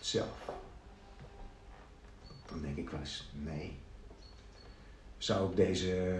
Zelf. 0.00 0.50
Dan 2.46 2.60
denk 2.60 2.76
ik 2.76 2.90
wel 2.90 3.00
eens, 3.00 3.30
nee. 3.32 3.78
Zou 5.18 5.50
ik 5.50 5.56
deze, 5.56 6.12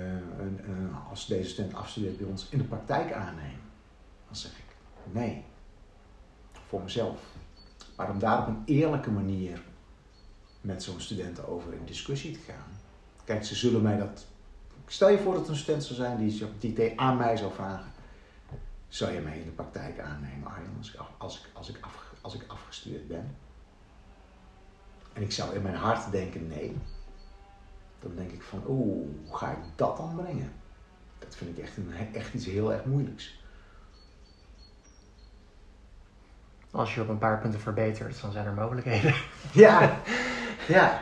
als 1.11 1.27
deze 1.27 1.49
student 1.49 1.75
afstudeert 1.75 2.19
bij 2.19 2.27
ons, 2.27 2.49
in 2.51 2.59
de 2.59 2.65
praktijk 2.65 3.13
aannemen? 3.13 3.61
Dan 4.27 4.37
zeg 4.37 4.51
ik, 4.51 4.77
nee. 5.13 5.45
Voor 6.67 6.83
mezelf. 6.83 7.21
Maar 7.97 8.11
om 8.11 8.19
daar 8.19 8.41
op 8.41 8.47
een 8.47 8.63
eerlijke 8.65 9.11
manier 9.11 9.63
met 10.61 10.83
zo'n 10.83 11.01
student 11.01 11.47
over 11.47 11.73
in 11.73 11.85
discussie 11.85 12.33
te 12.33 12.39
gaan. 12.39 12.81
Kijk, 13.25 13.45
ze 13.45 13.55
zullen 13.55 13.83
mij 13.83 13.97
dat. 13.97 14.27
Stel 14.87 15.09
je 15.09 15.19
voor 15.19 15.35
dat 15.35 15.49
een 15.49 15.57
student 15.57 15.85
zou 15.85 15.95
zijn 15.95 16.17
die, 16.17 16.75
die 16.75 17.01
aan 17.01 17.17
mij 17.17 17.37
zou 17.37 17.53
vragen: 17.53 17.93
Zou 18.89 19.13
je 19.13 19.21
mij 19.21 19.39
in 19.39 19.45
de 19.45 19.51
praktijk 19.51 20.01
aannemen, 20.01 20.49
Arjan, 20.49 20.77
als 20.79 20.89
ik, 20.93 21.01
als 21.19 21.39
ik, 21.39 21.51
als 21.53 21.69
ik, 21.69 21.79
af, 21.81 22.15
als 22.21 22.35
ik 22.35 22.45
afgestudeerd 22.47 23.09
ben? 23.09 23.37
En 25.13 25.23
ik 25.23 25.33
zou 25.33 25.55
in 25.55 25.63
mijn 25.63 25.75
hart 25.75 26.11
denken: 26.11 26.49
nee. 26.49 26.77
Dan 28.01 28.13
denk 28.17 28.31
ik 28.31 28.43
van: 28.43 28.63
Oeh, 28.69 29.07
hoe 29.27 29.37
ga 29.37 29.51
ik 29.51 29.59
dat 29.77 29.97
dan 29.97 30.15
brengen? 30.17 30.53
Dat 31.19 31.37
vind 31.37 31.59
ik 31.59 31.65
echt, 31.65 31.77
een, 31.77 31.93
echt 32.15 32.35
iets 32.35 32.47
heel 32.47 32.73
erg 32.73 32.85
moeilijks. 32.85 33.43
Als 36.71 36.95
je 36.95 37.01
op 37.01 37.09
een 37.09 37.19
paar 37.19 37.39
punten 37.39 37.61
verbetert, 37.61 38.21
dan 38.21 38.33
zijn 38.33 38.47
er 38.47 38.53
mogelijkheden. 38.53 39.15
Ja, 39.53 40.01
ja, 40.69 41.01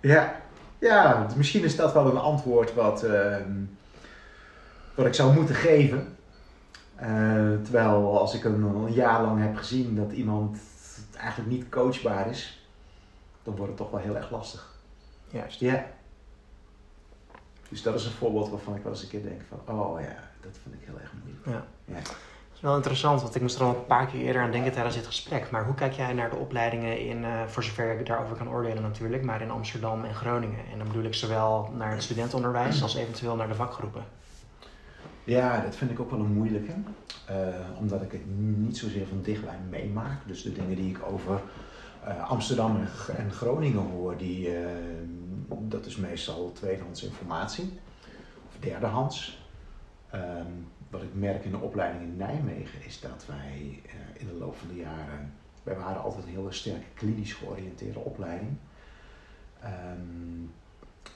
ja. 0.00 0.40
Ja, 0.78 1.26
misschien 1.36 1.64
is 1.64 1.76
dat 1.76 1.92
wel 1.92 2.06
een 2.06 2.16
antwoord 2.16 2.74
wat, 2.74 3.04
uh, 3.04 3.36
wat 4.94 5.06
ik 5.06 5.14
zou 5.14 5.34
moeten 5.34 5.54
geven. 5.54 6.16
Uh, 7.00 7.06
terwijl 7.62 8.18
als 8.18 8.34
ik 8.34 8.44
een, 8.44 8.62
een, 8.62 8.92
jaar 8.92 9.22
lang 9.22 9.40
heb 9.42 9.56
gezien 9.56 9.96
dat 9.96 10.12
iemand 10.12 10.58
eigenlijk 11.16 11.50
niet 11.50 11.68
coachbaar 11.68 12.30
is, 12.30 12.68
dan 13.42 13.56
wordt 13.56 13.68
het 13.68 13.80
toch 13.80 13.90
wel 13.90 14.00
heel 14.00 14.16
erg 14.16 14.30
lastig. 14.30 14.74
Juist. 15.30 15.60
Ja. 15.60 15.86
Dus 17.70 17.82
dat 17.82 17.94
is 17.94 18.04
een 18.04 18.10
voorbeeld 18.10 18.50
waarvan 18.50 18.74
ik 18.76 18.82
wel 18.82 18.92
eens 18.92 19.02
een 19.02 19.08
keer 19.08 19.22
denk 19.22 19.40
van, 19.48 19.76
oh 19.76 20.00
ja, 20.00 20.16
dat 20.40 20.58
vind 20.62 20.74
ik 20.74 20.80
heel 20.84 20.98
erg 21.00 21.12
moeilijk. 21.22 21.46
Ja. 21.46 21.94
ja 21.94 22.02
wel 22.60 22.76
interessant, 22.76 23.22
want 23.22 23.34
ik 23.34 23.40
moest 23.40 23.56
er 23.56 23.64
al 23.64 23.68
een 23.68 23.86
paar 23.86 24.06
keer 24.06 24.20
eerder 24.20 24.42
aan 24.42 24.50
denken 24.50 24.72
tijdens 24.72 24.94
dit 24.94 25.06
gesprek. 25.06 25.50
Maar 25.50 25.64
hoe 25.64 25.74
kijk 25.74 25.92
jij 25.92 26.12
naar 26.12 26.30
de 26.30 26.36
opleidingen 26.36 27.00
in, 27.00 27.18
uh, 27.22 27.42
voor 27.46 27.62
zover 27.62 27.98
ik 27.98 28.06
daarover 28.06 28.36
kan 28.36 28.48
oordelen 28.48 28.82
natuurlijk, 28.82 29.24
maar 29.24 29.42
in 29.42 29.50
Amsterdam 29.50 30.04
en 30.04 30.14
Groningen? 30.14 30.64
En 30.72 30.78
dan 30.78 30.86
bedoel 30.86 31.04
ik 31.04 31.14
zowel 31.14 31.70
naar 31.76 31.90
het 31.90 32.02
studentenonderwijs 32.02 32.82
als 32.82 32.94
eventueel 32.94 33.36
naar 33.36 33.48
de 33.48 33.54
vakgroepen. 33.54 34.04
Ja, 35.24 35.60
dat 35.60 35.76
vind 35.76 35.90
ik 35.90 36.00
ook 36.00 36.10
wel 36.10 36.20
een 36.20 36.32
moeilijke. 36.32 36.72
Uh, 37.30 37.36
omdat 37.78 38.02
ik 38.02 38.12
het 38.12 38.20
niet 38.36 38.78
zozeer 38.78 39.06
van 39.06 39.22
dichtbij 39.22 39.58
meemaak. 39.70 40.18
Dus 40.26 40.42
de 40.42 40.52
dingen 40.52 40.76
die 40.76 40.90
ik 40.90 40.98
over 41.12 41.40
uh, 42.08 42.30
Amsterdam 42.30 42.80
en 43.16 43.32
Groningen 43.32 43.90
hoor, 43.90 44.16
die, 44.16 44.48
dat 45.58 45.86
is 45.86 45.96
meestal 45.96 46.52
tweedehands 46.52 47.02
informatie. 47.02 47.78
Of 48.48 48.56
derdehands. 48.60 49.38
Um, 50.14 50.68
wat 50.90 51.02
ik 51.02 51.14
merk 51.14 51.44
in 51.44 51.50
de 51.50 51.58
opleiding 51.58 52.02
in 52.02 52.16
Nijmegen 52.16 52.84
is 52.84 53.00
dat 53.00 53.26
wij 53.26 53.82
uh, 53.86 54.20
in 54.20 54.26
de 54.26 54.32
loop 54.32 54.56
van 54.56 54.68
de 54.68 54.76
jaren, 54.76 55.32
wij 55.62 55.76
waren 55.76 56.02
altijd 56.02 56.24
een 56.24 56.30
hele 56.30 56.52
sterk 56.52 56.84
klinisch 56.94 57.32
georiënteerde 57.32 57.98
opleiding. 57.98 58.50
Um, 59.64 60.52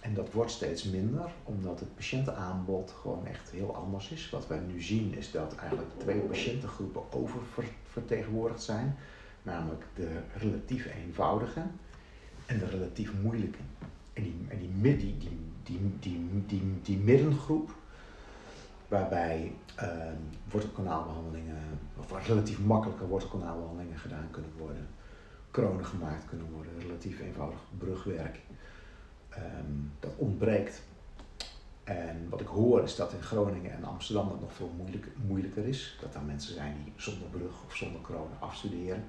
en 0.01 0.14
dat 0.14 0.32
wordt 0.32 0.51
steeds 0.51 0.85
minder, 0.85 1.30
omdat 1.45 1.80
het 1.80 1.95
patiëntenaanbod 1.95 2.95
gewoon 3.01 3.26
echt 3.26 3.51
heel 3.51 3.76
anders 3.76 4.11
is. 4.11 4.30
Wat 4.30 4.47
wij 4.47 4.59
nu 4.59 4.82
zien 4.82 5.14
is 5.14 5.30
dat 5.30 5.57
eigenlijk 5.57 5.99
twee 5.99 6.20
patiëntengroepen 6.20 7.03
oververtegenwoordigd 7.12 8.62
zijn. 8.62 8.97
Namelijk 9.43 9.85
de 9.95 10.20
relatief 10.37 10.87
eenvoudige 10.87 11.62
en 12.47 12.59
de 12.59 12.66
relatief 12.66 13.12
moeilijke. 13.22 13.59
Die, 14.85 14.97
die, 14.97 15.16
die, 15.62 15.99
die, 16.01 16.47
die, 16.47 16.80
die, 16.82 16.99
middengroep, 16.99 17.74
waarbij 18.89 19.53
uh, 19.82 19.89
wortelkanaalbehandelingen, 20.51 21.80
of 21.99 22.26
relatief 22.26 22.61
makkelijke 22.61 23.07
wortelkanaalbehandelingen 23.07 23.99
gedaan 23.99 24.28
kunnen 24.30 24.51
worden, 24.59 24.89
kronen 25.51 25.85
gemaakt 25.85 26.24
kunnen 26.24 26.51
worden, 26.51 26.72
relatief 26.78 27.20
eenvoudig 27.20 27.59
brugwerk. 27.78 28.41
Um, 29.39 29.93
dat 30.01 30.12
ontbreekt. 30.16 30.82
En 31.85 32.26
wat 32.28 32.41
ik 32.41 32.47
hoor 32.47 32.82
is 32.82 32.97
dat 32.97 33.12
in 33.12 33.22
Groningen 33.22 33.72
en 33.72 33.85
Amsterdam 33.85 34.28
dat 34.28 34.41
nog 34.41 34.53
veel 34.53 34.72
moeilijk, 34.76 35.09
moeilijker 35.26 35.66
is. 35.66 35.99
Dat 36.01 36.14
er 36.14 36.22
mensen 36.22 36.55
zijn 36.55 36.74
die 36.85 36.93
zonder 36.97 37.28
brug 37.28 37.64
of 37.66 37.76
zonder 37.76 38.01
kronen 38.01 38.41
afstuderen. 38.41 39.05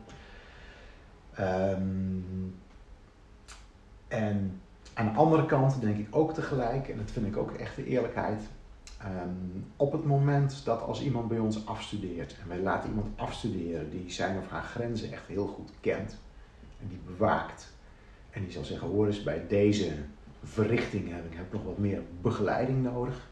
Um, 1.39 2.55
en 4.07 4.59
aan 4.93 5.05
de 5.05 5.19
andere 5.19 5.45
kant 5.45 5.81
denk 5.81 5.97
ik 5.97 6.07
ook 6.09 6.33
tegelijk, 6.33 6.89
en 6.89 6.97
dat 6.97 7.11
vind 7.11 7.25
ik 7.25 7.37
ook 7.37 7.51
echt 7.51 7.75
de 7.75 7.85
eerlijkheid, 7.85 8.41
Um, 9.03 9.65
op 9.75 9.91
het 9.91 10.05
moment 10.05 10.61
dat 10.65 10.81
als 10.81 11.01
iemand 11.01 11.27
bij 11.27 11.39
ons 11.39 11.65
afstudeert 11.65 12.35
en 12.41 12.47
wij 12.47 12.59
laten 12.59 12.89
iemand 12.89 13.07
afstuderen 13.15 13.89
die 13.89 14.11
zijn 14.11 14.37
of 14.37 14.49
haar 14.49 14.63
grenzen 14.63 15.11
echt 15.11 15.27
heel 15.27 15.47
goed 15.47 15.71
kent 15.79 16.17
en 16.81 16.87
die 16.87 16.99
bewaakt 17.05 17.73
En 18.29 18.43
die 18.43 18.51
zal 18.51 18.63
zeggen, 18.63 18.87
hoor 18.87 19.05
eens, 19.05 19.23
bij 19.23 19.47
deze 19.47 19.93
verrichting 20.43 21.11
heb 21.11 21.31
ik 21.31 21.51
nog 21.51 21.63
wat 21.63 21.77
meer 21.77 22.01
begeleiding 22.21 22.83
nodig. 22.83 23.27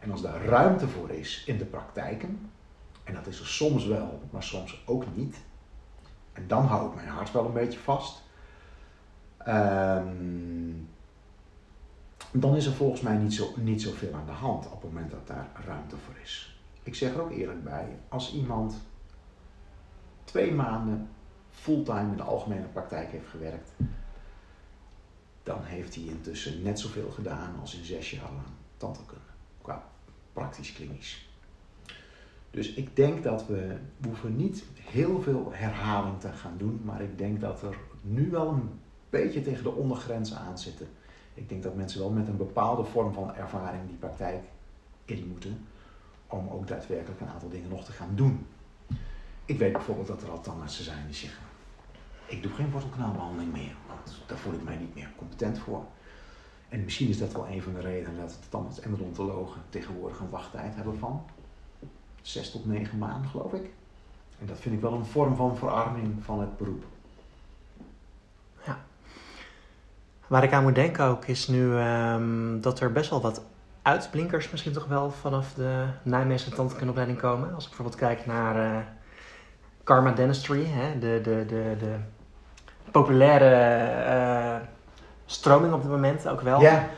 En 0.00 0.10
als 0.10 0.22
daar 0.22 0.44
ruimte 0.44 0.88
voor 0.88 1.10
is 1.10 1.44
in 1.46 1.58
de 1.58 1.64
praktijken, 1.64 2.50
en 3.04 3.14
dat 3.14 3.26
is 3.26 3.40
er 3.40 3.46
soms 3.46 3.86
wel, 3.86 4.22
maar 4.30 4.42
soms 4.42 4.82
ook 4.86 5.04
niet, 5.14 5.36
en 6.32 6.44
dan 6.46 6.64
hou 6.64 6.88
ik 6.88 6.94
mijn 6.94 7.08
hart 7.08 7.32
wel 7.32 7.46
een 7.46 7.52
beetje 7.52 7.78
vast, 7.78 8.22
ehm, 9.44 10.72
dan 12.32 12.56
is 12.56 12.66
er 12.66 12.72
volgens 12.72 13.00
mij 13.00 13.16
niet, 13.16 13.34
zo, 13.34 13.52
niet 13.56 13.82
zoveel 13.82 14.14
aan 14.14 14.26
de 14.26 14.32
hand 14.32 14.66
op 14.66 14.82
het 14.82 14.92
moment 14.92 15.10
dat 15.10 15.26
daar 15.26 15.48
ruimte 15.66 15.96
voor 15.96 16.14
is. 16.22 16.60
Ik 16.82 16.94
zeg 16.94 17.14
er 17.14 17.22
ook 17.22 17.30
eerlijk 17.30 17.64
bij, 17.64 17.98
als 18.08 18.34
iemand 18.34 18.74
twee 20.24 20.52
maanden 20.52 21.08
fulltime 21.50 22.10
in 22.10 22.16
de 22.16 22.22
algemene 22.22 22.66
praktijk 22.66 23.10
heeft 23.10 23.28
gewerkt, 23.28 23.70
dan 25.42 25.62
heeft 25.62 25.94
hij 25.94 26.04
intussen 26.04 26.62
net 26.62 26.80
zoveel 26.80 27.10
gedaan 27.10 27.60
als 27.60 27.78
in 27.78 27.84
zes 27.84 28.10
jaar 28.10 28.32
lang 28.32 28.46
tandheelkunde. 28.76 29.24
Qua 29.62 29.82
praktisch 30.32 30.72
klinisch. 30.72 31.28
Dus 32.50 32.74
ik 32.74 32.96
denk 32.96 33.22
dat 33.22 33.46
we, 33.46 33.76
we 33.96 34.08
hoeven 34.08 34.36
niet 34.36 34.64
heel 34.74 35.22
veel 35.22 35.52
herhaling 35.52 36.20
te 36.20 36.32
gaan 36.32 36.54
doen, 36.56 36.80
maar 36.84 37.02
ik 37.02 37.18
denk 37.18 37.40
dat 37.40 37.62
er 37.62 37.76
nu 38.02 38.30
wel 38.30 38.48
een 38.48 38.70
beetje 39.10 39.42
tegen 39.42 39.62
de 39.62 39.74
ondergrens 39.74 40.34
aan 40.34 40.58
zitten. 40.58 40.88
Ik 41.34 41.48
denk 41.48 41.62
dat 41.62 41.74
mensen 41.74 42.00
wel 42.00 42.10
met 42.10 42.28
een 42.28 42.36
bepaalde 42.36 42.84
vorm 42.84 43.12
van 43.12 43.34
ervaring 43.34 43.86
die 43.86 43.96
praktijk 43.96 44.42
in 45.04 45.28
moeten, 45.28 45.66
om 46.26 46.48
ook 46.48 46.68
daadwerkelijk 46.68 47.20
een 47.20 47.28
aantal 47.28 47.48
dingen 47.48 47.70
nog 47.70 47.84
te 47.84 47.92
gaan 47.92 48.14
doen. 48.14 48.46
Ik 49.44 49.58
weet 49.58 49.72
bijvoorbeeld 49.72 50.06
dat 50.06 50.22
er 50.22 50.30
al 50.30 50.40
tandartsen 50.40 50.84
zijn 50.84 51.06
die 51.06 51.14
zeggen, 51.14 51.42
ik 52.26 52.42
doe 52.42 52.52
geen 52.52 52.70
wortelkanaalbehandeling 52.70 53.52
meer, 53.52 53.74
want 53.86 54.22
daar 54.26 54.38
voel 54.38 54.52
ik 54.52 54.62
mij 54.62 54.76
niet 54.76 54.94
meer 54.94 55.10
competent 55.16 55.58
voor. 55.58 55.84
En 56.68 56.84
misschien 56.84 57.08
is 57.08 57.18
dat 57.18 57.32
wel 57.32 57.48
een 57.48 57.62
van 57.62 57.72
de 57.72 57.80
redenen 57.80 58.20
dat 58.20 58.30
de 58.30 58.48
tandarts 58.48 58.80
en 58.80 58.98
tegenwoordig 59.68 60.20
een 60.20 60.30
wachttijd 60.30 60.74
hebben 60.74 60.98
van 60.98 61.24
zes 62.22 62.50
tot 62.50 62.66
negen 62.66 62.98
maanden, 62.98 63.30
geloof 63.30 63.52
ik. 63.52 63.70
En 64.40 64.46
dat 64.46 64.58
vind 64.58 64.74
ik 64.74 64.80
wel 64.80 64.92
een 64.92 65.04
vorm 65.04 65.36
van 65.36 65.56
verarming 65.56 66.24
van 66.24 66.40
het 66.40 66.56
beroep. 66.56 66.84
Ja. 68.66 68.84
Waar 70.30 70.42
ik 70.42 70.52
aan 70.52 70.62
moet 70.62 70.74
denken 70.74 71.04
ook 71.04 71.24
is 71.24 71.48
nu 71.48 71.72
um, 71.72 72.60
dat 72.60 72.80
er 72.80 72.92
best 72.92 73.10
wel 73.10 73.20
wat 73.20 73.42
uitblinkers 73.82 74.50
misschien 74.50 74.72
toch 74.72 74.86
wel 74.86 75.10
vanaf 75.10 75.52
de 75.54 75.84
Nijmeegse 76.02 76.50
tandheelkundeopleiding 76.50 77.20
komen. 77.20 77.54
Als 77.54 77.64
ik 77.64 77.68
bijvoorbeeld 77.68 78.00
kijk 78.00 78.26
naar 78.26 78.56
uh, 78.56 78.76
Karma 79.84 80.10
Dentistry, 80.10 80.66
hè, 80.66 80.98
de, 80.98 81.20
de, 81.22 81.44
de, 81.46 81.76
de 81.78 81.94
populaire 82.90 83.50
uh, 84.08 84.66
stroming 85.26 85.72
op 85.72 85.82
dit 85.82 85.90
moment 85.90 86.28
ook 86.28 86.40
wel. 86.40 86.60
Ja. 86.60 86.88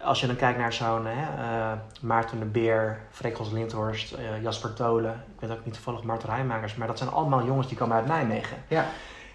Als 0.00 0.20
je 0.20 0.26
dan 0.26 0.36
kijkt 0.36 0.58
naar 0.58 0.72
zo'n 0.72 1.06
uh, 1.06 1.72
Maarten 2.00 2.38
de 2.38 2.44
Beer, 2.44 3.00
Frekels 3.10 3.50
Lindhorst, 3.50 4.16
Jasper 4.42 4.72
Tolen. 4.72 5.24
Ik 5.34 5.40
weet 5.40 5.50
ook 5.50 5.64
niet 5.64 5.74
toevallig 5.74 6.02
Marten 6.02 6.28
Rijmakers, 6.28 6.74
maar 6.74 6.86
dat 6.86 6.98
zijn 6.98 7.10
allemaal 7.10 7.44
jongens 7.44 7.68
die 7.68 7.76
komen 7.76 7.96
uit 7.96 8.06
Nijmegen. 8.06 8.56
Ja. 8.68 8.84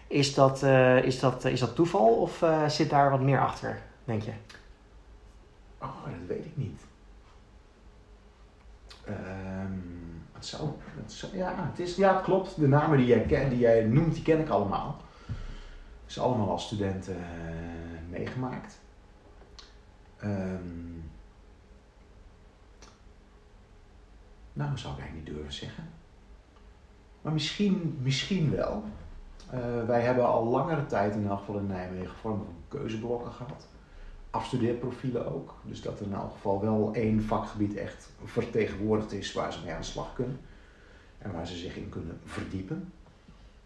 Is 0.07 0.33
dat, 0.33 0.63
is 1.03 1.19
dat, 1.19 1.45
is 1.45 1.59
dat 1.59 1.75
toeval 1.75 2.15
of 2.15 2.43
zit 2.67 2.89
daar 2.89 3.09
wat 3.09 3.21
meer 3.21 3.39
achter, 3.39 3.81
denk 4.03 4.21
je? 4.21 4.33
Oh, 5.81 6.03
dat 6.03 6.27
weet 6.27 6.45
ik 6.45 6.57
niet. 6.57 6.81
Um, 9.09 10.23
het 10.33 10.45
zou, 10.45 10.69
het 10.95 11.11
zou, 11.11 11.37
ja, 11.37 11.69
het 11.69 11.79
is, 11.79 11.95
ja, 11.95 12.13
het 12.15 12.23
klopt. 12.23 12.59
De 12.59 12.67
namen 12.67 12.97
die 12.97 13.07
jij, 13.07 13.49
die 13.49 13.59
jij 13.59 13.83
noemt, 13.83 14.13
die 14.13 14.23
ken 14.23 14.39
ik 14.39 14.49
allemaal. 14.49 15.01
Ze 16.05 16.19
allemaal 16.19 16.49
als 16.49 16.65
studenten 16.65 17.25
meegemaakt. 18.09 18.79
Um, 20.23 21.11
nou, 24.53 24.77
zou 24.77 24.93
ik 24.93 24.99
eigenlijk 24.99 25.27
niet 25.27 25.37
durven 25.37 25.53
zeggen. 25.53 25.89
Maar 27.21 27.33
misschien, 27.33 27.99
misschien 28.01 28.55
wel. 28.55 28.83
Uh, 29.53 29.85
wij 29.87 30.01
hebben 30.01 30.25
al 30.25 30.45
langere 30.45 30.85
tijd 30.85 31.15
in 31.15 31.27
elk 31.27 31.39
geval 31.39 31.57
in 31.57 31.67
Nijmegen 31.67 32.15
vormen 32.15 32.45
van 32.45 32.79
keuzeblokken 32.79 33.31
gehad. 33.31 33.67
Afstudeerprofielen 34.29 35.33
ook. 35.33 35.53
Dus 35.63 35.81
dat 35.81 35.99
er 35.99 36.05
in 36.05 36.13
elk 36.13 36.31
geval 36.31 36.61
wel 36.61 36.89
één 36.93 37.23
vakgebied 37.23 37.75
echt 37.75 38.09
vertegenwoordigd 38.23 39.11
is 39.13 39.33
waar 39.33 39.53
ze 39.53 39.59
mee 39.63 39.73
aan 39.73 39.79
de 39.79 39.85
slag 39.85 40.13
kunnen. 40.13 40.39
En 41.17 41.31
waar 41.31 41.47
ze 41.47 41.57
zich 41.57 41.75
in 41.75 41.89
kunnen 41.89 42.19
verdiepen. 42.23 42.91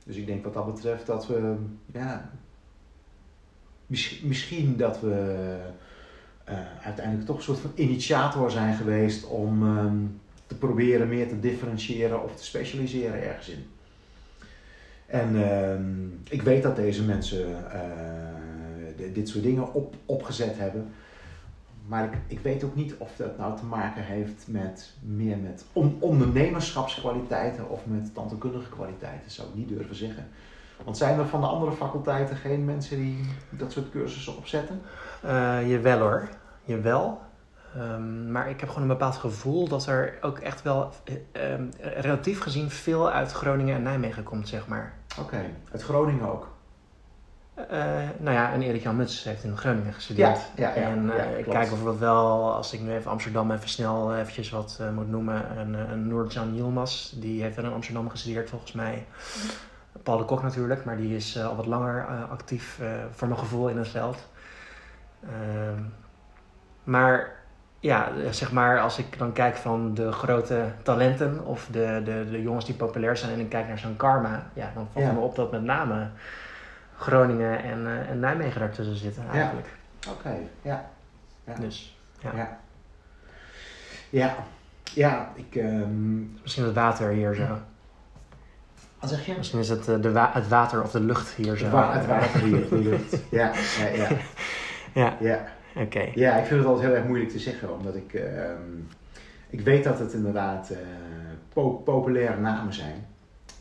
Dus 0.06 0.16
ik 0.16 0.26
denk 0.26 0.44
wat 0.44 0.54
dat 0.54 0.74
betreft 0.74 1.06
dat 1.06 1.28
we, 1.28 1.56
ja, 1.92 2.30
misschien, 4.22 4.78
dat 4.78 5.00
we 5.00 5.58
uh, 6.50 6.56
uiteindelijk 6.84 7.26
toch 7.26 7.38
een 7.38 7.44
soort 7.44 7.60
van 7.60 7.72
initiator 7.76 8.52
zijn 8.52 8.76
geweest 8.76 9.26
om 9.26 9.64
um, 9.78 10.20
te 10.46 10.58
proberen 10.58 11.10
meer 11.10 11.28
te 11.28 11.40
differentiëren 11.40 12.24
of 12.24 12.36
te 12.36 12.44
specialiseren 12.44 13.24
ergens 13.24 13.50
in. 13.50 13.66
En 15.10 15.36
uh, 15.36 16.34
ik 16.34 16.42
weet 16.42 16.64
dat 16.64 16.76
deze 16.76 17.04
mensen 17.04 17.46
de, 19.00 19.12
dit 19.12 19.30
soort 19.30 19.44
dingen 19.44 19.74
op, 19.74 19.96
opgezet 20.06 20.58
hebben. 20.58 20.92
Maar 21.88 22.04
ik, 22.04 22.14
ik, 22.28 22.40
weet 22.40 22.64
ook 22.64 22.76
niet 22.76 22.96
of 22.98 23.16
dat 23.16 23.38
nou 23.38 23.58
te 23.58 23.66
maken 23.66 24.04
heeft 24.04 24.48
met 24.48 24.94
meer 25.00 25.38
met 25.38 25.66
on, 25.74 25.98
ondernemerschapskwaliteiten 26.00 27.70
of 27.70 27.86
met 27.86 28.14
tandheelkundige 28.14 28.70
kwaliteiten. 28.70 29.32
zou 29.32 29.48
ik 29.48 29.56
niet 29.56 29.70
durven 29.70 29.96
zeggen. 29.96 30.28
Want 30.84 30.98
zijn 30.98 31.20
er 31.20 31.28
van 31.28 31.42
de 31.42 31.48
andere 31.48 31.72
faculteiten 31.72 32.36
geen 32.36 32.66
mensen 32.66 32.98
die 32.98 33.26
dat 33.50 33.72
soort 33.72 33.92
cursussen 33.92 34.38
opzetten? 34.38 34.82
Uh, 35.26 35.70
jawel 35.70 36.00
hoor, 36.00 36.30
jawel. 36.64 37.22
Um, 37.78 38.32
maar 38.32 38.50
ik 38.50 38.60
heb 38.60 38.70
gewoon 38.70 38.84
een 38.84 38.98
bepaald 38.98 39.16
gevoel 39.16 39.68
dat 39.68 39.86
er 39.86 40.18
ook 40.22 40.40
echt 40.40 40.62
wel 40.62 40.92
um, 41.34 41.70
relatief 41.80 42.40
gezien 42.40 42.70
veel 42.70 43.12
uit 43.12 43.32
Groningen 43.32 43.76
en 43.76 43.84
Nijmegen 43.84 44.24
komt, 44.24 44.48
zeg 44.48 44.68
maar. 44.68 44.99
Oké, 45.18 45.22
okay. 45.22 45.54
uit 45.72 45.84
Groningen 45.84 46.30
ook? 46.32 46.58
Uh, 47.72 48.10
nou 48.18 48.36
ja, 48.36 48.54
en 48.54 48.62
Erik 48.62 48.82
Jan 48.82 48.96
Muts 48.96 49.24
heeft 49.24 49.44
in 49.44 49.58
Groningen 49.58 49.94
gestudeerd. 49.94 50.38
Ja, 50.56 50.70
ja, 50.70 50.82
ja, 50.82 50.88
en 50.88 51.06
uh, 51.06 51.18
ja, 51.18 51.24
ik 51.24 51.46
kijk 51.46 51.70
bijvoorbeeld 51.70 52.00
wel, 52.00 52.54
als 52.54 52.74
ik 52.74 52.80
nu 52.80 52.92
even 52.92 53.12
Amsterdam 53.12 53.52
even 53.52 53.70
snel 53.70 54.16
eventjes 54.16 54.50
wat 54.50 54.78
uh, 54.82 54.90
moet 54.90 55.10
noemen, 55.10 55.58
een, 55.58 55.74
een 55.74 56.08
Noorjan 56.08 56.56
Yilmaz, 56.56 57.12
die 57.12 57.42
heeft 57.42 57.56
wel 57.56 57.66
in 57.66 57.72
Amsterdam 57.72 58.10
gestudeerd 58.10 58.50
volgens 58.50 58.72
mij. 58.72 59.06
Paul 60.04 60.18
de 60.18 60.26
Kok 60.26 60.44
natuurlijk, 60.44 60.86
maar 60.86 60.98
die 60.98 61.16
is 61.16 61.40
al 61.40 61.56
wat 61.56 61.66
langer 61.66 62.06
actief 62.30 62.80
voor 63.12 63.28
mijn 63.28 63.40
gevoel 63.40 63.70
in 63.70 63.78
het 63.78 63.88
veld. 63.88 64.18
Ehm, 65.24 65.82
maar 66.84 67.39
ja, 67.80 68.12
zeg 68.32 68.52
maar, 68.52 68.80
als 68.80 68.98
ik 68.98 69.18
dan 69.18 69.34
kijk 69.34 69.56
van 69.56 69.94
de 69.94 70.12
grote 70.12 70.72
talenten 70.84 71.46
of 71.46 71.68
de, 71.72 72.02
de, 72.06 72.28
de 72.32 72.42
jongens 72.42 72.66
die 72.66 72.76
populair 72.76 73.18
zijn 73.18 73.34
en 73.34 73.40
ik 73.40 73.50
kijk 73.50 73.68
naar 73.68 73.80
zo'n 73.80 73.96
karma, 73.96 74.50
ja, 74.54 74.72
dan 74.74 74.88
valt 74.92 75.06
ja. 75.06 75.12
me 75.12 75.20
op 75.20 75.36
dat 75.36 75.52
met 75.52 75.64
name 75.64 76.08
Groningen 76.98 77.64
en, 77.64 77.80
uh, 77.80 78.10
en 78.10 78.20
Nijmegen 78.20 78.60
daartussen 78.60 78.96
zitten 78.96 79.24
eigenlijk. 79.32 79.68
Ja. 80.00 80.12
Oké, 80.12 80.20
okay. 80.20 80.50
ja. 80.62 80.90
ja. 81.44 81.54
Dus, 81.60 81.98
ja. 82.20 82.32
Ja, 82.36 82.58
ja. 84.10 84.36
ja 84.94 85.32
ik... 85.36 85.56
Um... 85.56 86.40
Misschien 86.42 86.64
het 86.64 86.74
water 86.74 87.10
hier 87.10 87.34
zo. 87.34 87.48
Wat 89.00 89.10
zeg 89.10 89.26
je? 89.26 89.34
Misschien 89.38 89.60
is 89.60 89.70
het 89.70 89.88
uh, 89.88 90.02
de 90.02 90.12
wa 90.12 90.30
het 90.34 90.48
water 90.48 90.84
of 90.84 90.92
de 90.92 91.00
lucht 91.00 91.30
hier 91.30 91.58
zo. 91.58 91.64
Het, 91.64 91.74
wa 91.74 91.94
het 91.94 92.06
water 92.06 92.40
hier, 92.40 92.70
de 92.70 92.78
lucht. 92.78 93.18
Ja, 93.30 93.52
ja, 93.78 94.08
ja. 94.94 95.16
ja. 95.20 95.46
Ja. 96.14 96.36
Ik 96.36 96.46
vind 96.46 96.60
het 96.60 96.70
altijd 96.70 96.88
heel 96.88 96.96
erg 96.96 97.06
moeilijk 97.06 97.32
te 97.32 97.40
zeggen, 97.40 97.74
omdat 97.74 97.96
ik, 97.96 98.14
uh, 98.14 98.52
ik 99.50 99.62
weet 99.62 99.84
dat 99.84 100.00
het 100.00 100.14
inderdaad 100.14 100.72
po 101.54 101.70
populaire 101.70 102.40
namen 102.40 102.74
zijn. 102.74 103.08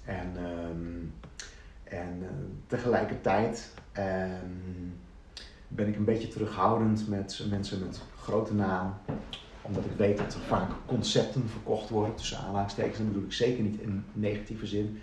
En, 0.05 0.37
um, 0.71 1.13
en 1.85 2.19
uh, 2.21 2.29
tegelijkertijd 2.67 3.75
um, 3.99 4.99
ben 5.69 5.89
ik 5.89 5.97
een 5.97 6.05
beetje 6.05 6.29
terughoudend 6.29 7.09
met 7.09 7.47
mensen 7.51 7.81
met 7.81 8.01
grote 8.21 8.55
naam, 8.55 8.95
omdat 9.63 9.85
ik 9.85 9.97
weet 9.97 10.19
dat 10.19 10.35
er 10.35 10.41
vaak 10.41 10.71
concepten 10.87 11.49
verkocht 11.49 11.89
worden, 11.89 12.15
tussen 12.15 12.39
aanhalingstekens. 12.39 12.99
Dat 12.99 13.07
bedoel 13.07 13.25
ik 13.25 13.33
zeker 13.33 13.63
niet 13.63 13.81
in 13.81 14.05
negatieve 14.13 14.67
zin. 14.67 15.01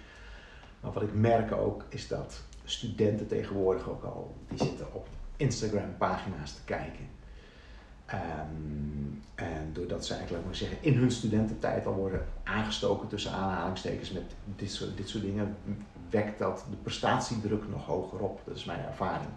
Maar 0.82 0.92
wat 0.92 1.04
ik 1.04 1.14
merk 1.14 1.52
ook 1.52 1.84
is 1.90 2.08
dat 2.08 2.44
studenten 2.64 3.28
tegenwoordig 3.28 3.90
ook 3.90 4.04
al, 4.04 4.36
die 4.48 4.58
zitten 4.58 4.86
op 4.94 5.08
Instagram 5.38 5.98
pagina's 5.98 6.54
te 6.54 6.62
kijken. 6.66 7.08
Um, 8.14 9.24
en 9.36 9.70
doordat 9.74 10.06
ze 10.06 10.14
eigenlijk, 10.14 10.46
maar 10.46 10.56
zeggen, 10.56 10.78
in 10.82 10.98
hun 10.98 11.12
studententijd 11.12 11.86
al 11.86 11.94
worden 11.94 12.26
aangestoken 12.44 13.08
tussen 13.08 13.32
aanhalingstekens 13.32 14.12
met 14.12 14.24
dit 14.56 14.72
soort, 14.72 14.98
dit 14.98 15.10
soort 15.10 15.24
dingen, 15.24 15.58
wekt 16.10 16.40
dat 16.40 16.66
de 16.70 16.76
prestatiedruk 16.76 17.68
nog 17.70 17.86
hoger 17.86 18.20
op. 18.20 18.42
Dat 18.46 18.56
is 18.56 18.66
mijn 18.66 18.86
ervaring. 18.86 19.30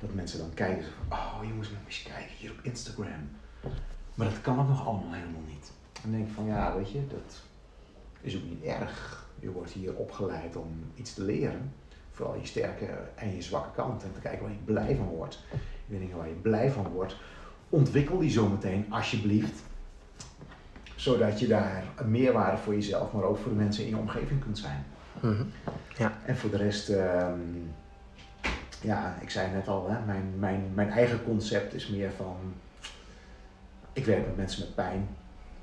Dat 0.00 0.14
mensen 0.14 0.38
dan 0.38 0.54
kijken 0.54 0.84
van, 0.84 1.18
oh 1.18 1.38
jongens, 1.48 1.70
moet 1.70 1.78
eens 1.86 2.02
kijken 2.02 2.36
hier 2.36 2.50
op 2.50 2.58
Instagram. 2.62 3.30
Maar 4.14 4.28
dat 4.28 4.40
kan 4.40 4.60
ook 4.60 4.68
nog 4.68 4.86
allemaal 4.86 5.12
helemaal 5.12 5.42
niet. 5.46 5.72
En 5.92 6.00
dan 6.02 6.10
denk 6.10 6.28
ik 6.28 6.34
van, 6.34 6.46
ja 6.46 6.76
weet 6.76 6.90
je, 6.90 7.06
dat 7.06 7.42
is 8.20 8.36
ook 8.36 8.44
niet 8.44 8.62
erg. 8.62 9.26
Je 9.40 9.50
wordt 9.50 9.70
hier 9.70 9.94
opgeleid 9.94 10.56
om 10.56 10.92
iets 10.94 11.14
te 11.14 11.22
leren. 11.22 11.72
Vooral 12.14 12.36
je 12.40 12.46
sterke 12.46 12.86
en 13.14 13.34
je 13.34 13.42
zwakke 13.42 13.70
kant. 13.74 14.02
En 14.02 14.12
te 14.12 14.20
kijken 14.20 14.42
waar 14.42 14.52
je 14.52 14.64
blij 14.64 14.96
van 14.96 15.06
wordt. 15.06 15.38
De 15.86 15.98
dingen 15.98 16.16
waar 16.16 16.28
je 16.28 16.34
blij 16.34 16.70
van 16.70 16.88
wordt, 16.88 17.16
ontwikkel 17.68 18.18
die 18.18 18.30
zometeen 18.30 18.86
alsjeblieft. 18.90 19.62
Zodat 20.94 21.40
je 21.40 21.46
daar 21.46 21.84
een 21.96 22.10
meerwaarde 22.10 22.56
voor 22.56 22.74
jezelf, 22.74 23.12
maar 23.12 23.22
ook 23.22 23.38
voor 23.38 23.50
de 23.50 23.56
mensen 23.56 23.84
in 23.84 23.90
je 23.90 23.96
omgeving 23.96 24.40
kunt 24.40 24.58
zijn. 24.58 24.84
Mhm. 25.20 25.44
Ja. 25.98 26.18
En 26.26 26.36
voor 26.36 26.50
de 26.50 26.56
rest, 26.56 26.88
ehm, 26.88 27.40
ja, 28.80 29.18
ik 29.20 29.30
zei 29.30 29.52
net 29.52 29.68
al, 29.68 29.90
hè, 29.90 30.04
mijn, 30.04 30.38
mijn, 30.38 30.70
mijn 30.74 30.90
eigen 30.90 31.24
concept 31.24 31.74
is 31.74 31.88
meer 31.88 32.12
van, 32.12 32.36
ik 33.92 34.04
werk 34.04 34.26
met 34.26 34.36
mensen 34.36 34.60
met 34.60 34.74
pijn. 34.74 35.08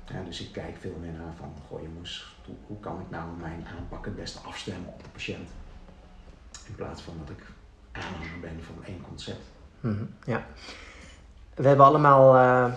Ja, 0.06 0.22
dus 0.22 0.40
ik 0.40 0.52
kijk 0.52 0.76
veel 0.80 0.96
meer 1.00 1.12
naar 1.12 1.34
van, 1.36 1.52
goh 1.68 1.82
jongens, 1.82 2.36
hoe, 2.46 2.54
hoe 2.66 2.80
kan 2.80 3.00
ik 3.00 3.10
nou 3.10 3.28
mijn 3.40 3.66
aanpak 3.78 4.04
het 4.04 4.16
beste 4.16 4.38
afstemmen 4.38 4.88
op 4.88 5.02
de 5.02 5.08
patiënt? 5.08 5.48
In 6.72 6.84
plaats 6.84 7.02
van 7.02 7.14
dat 7.18 7.30
ik 7.30 7.44
aanhanger 7.92 8.40
ben 8.40 8.60
van 8.62 8.84
één 8.84 9.00
concept. 9.08 9.50
Mhm. 9.80 10.04
Ja. 10.24 10.44
We 11.54 11.68
hebben 11.68 11.86
allemaal 11.86 12.36
eh, 12.36 12.72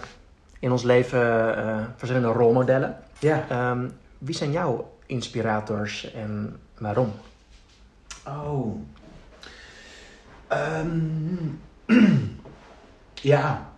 in 0.60 0.72
ons 0.72 0.84
leven 0.84 1.58
eh, 1.58 1.84
verschillende 1.96 2.28
rolmodellen. 2.28 2.98
Ja. 3.20 3.46
Ehm, 3.50 3.90
wie 4.18 4.36
zijn 4.36 4.52
jouw 4.52 4.94
inspirators 5.06 6.14
en 6.14 6.60
waarom? 6.78 7.12
Oh. 8.28 8.82
Ehm, 10.48 11.00
ja. 13.34 13.70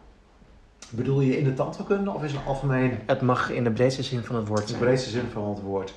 Bedoel 0.90 1.22
je 1.22 1.38
in 1.38 1.44
de 1.44 1.54
tandheelkunde 1.54 2.12
of 2.12 2.24
is 2.24 2.32
het 2.32 2.46
algemeen? 2.46 3.00
Het 3.06 3.22
mag 3.22 3.50
in 3.50 3.64
de 3.64 3.72
breedste 3.72 4.04
zin 4.04 4.24
van 4.24 4.36
het 4.36 4.48
woord 4.48 4.70
In 4.70 4.74
de 4.74 4.80
breedste 4.80 5.10
zin 5.10 5.30
van 5.32 5.50
het 5.50 5.62
woord. 5.62 5.94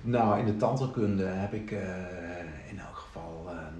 Nou, 0.00 0.38
in 0.38 0.46
de 0.46 0.56
tandheelkunde 0.56 1.24
heb 1.24 1.52
ik 1.52 1.70
eh, 1.70 1.78
in 2.70 2.78
elk 2.78 2.96
geval 2.96 3.44
ehm, 3.48 3.74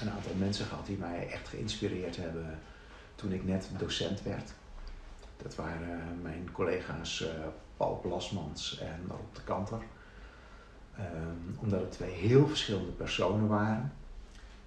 een 0.00 0.10
aantal 0.10 0.34
mensen 0.38 0.66
gehad 0.66 0.86
die 0.86 0.96
mij 0.98 1.28
echt 1.28 1.48
geïnspireerd 1.48 2.16
hebben 2.16 2.58
toen 3.14 3.32
ik 3.32 3.44
net 3.44 3.68
docent 3.78 4.22
werd. 4.22 4.52
Dat 5.36 5.54
waren 5.54 6.18
mijn 6.22 6.48
collega's 6.52 7.26
eh, 7.26 7.30
Paul 7.76 8.00
Plasmans 8.02 8.78
en 8.78 9.00
Rob 9.08 9.34
de 9.34 9.42
Kanter. 9.44 9.82
Ehm, 10.96 11.58
omdat 11.62 11.80
het 11.80 11.92
twee 11.92 12.12
heel 12.14 12.48
verschillende 12.48 12.92
personen 12.92 13.46
waren. 13.48 13.92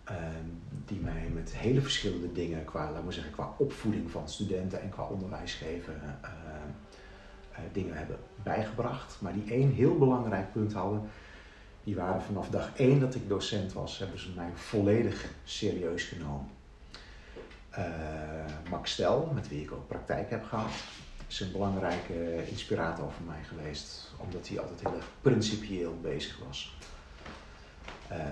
ehm, 0.04 0.48
die 0.86 1.00
mij 1.00 1.30
met 1.34 1.56
hele 1.56 1.82
verschillende 1.82 2.32
dingen 2.32 2.66
qua, 2.66 2.92
laten 2.92 3.06
we 3.06 3.14
zeggen, 3.14 3.32
qua 3.32 3.54
opvoeding 3.58 4.12
van 4.12 4.30
studenten 4.30 4.82
en 4.82 4.90
qua 4.90 5.04
onderwijs 5.04 5.54
geven 5.54 6.02
eh, 6.22 6.30
eh, 7.52 7.60
dingen 7.72 7.98
hebben 7.98 8.18
bijgebracht. 8.44 9.18
Maar 9.22 9.34
die 9.34 9.52
één 9.52 9.72
heel 9.72 9.98
belangrijk 9.98 10.52
punt 10.52 10.74
hadden. 10.74 11.02
Die 11.84 11.96
waren 11.96 12.22
vanaf 12.22 12.50
dag 12.50 12.72
één 12.76 13.00
dat 13.00 13.16
ik 13.16 13.30
docent 13.30 13.74
was, 13.74 13.98
hebben 13.98 14.20
ze 14.20 14.30
mij 14.36 14.52
volledig 14.54 15.30
serieus 15.44 16.04
genomen. 16.04 16.50
Eh, 17.70 18.70
Max 18.70 18.92
Stel, 18.92 19.32
met 19.34 19.48
wie 19.48 19.62
ik 19.62 19.72
ook 19.72 19.88
praktijk 19.88 20.30
heb 20.30 20.44
gehad, 20.44 20.72
is 21.28 21.40
een 21.40 21.52
belangrijke 21.52 22.48
inspirator 22.48 23.12
voor 23.12 23.26
mij 23.26 23.44
geweest. 23.44 24.12
Omdat 24.18 24.48
hij 24.48 24.60
altijd 24.60 24.80
heel 24.80 24.96
erg 24.96 25.08
principieel 25.22 25.98
bezig 26.02 26.40
was. 26.48 26.78
Ehm, 28.08 28.30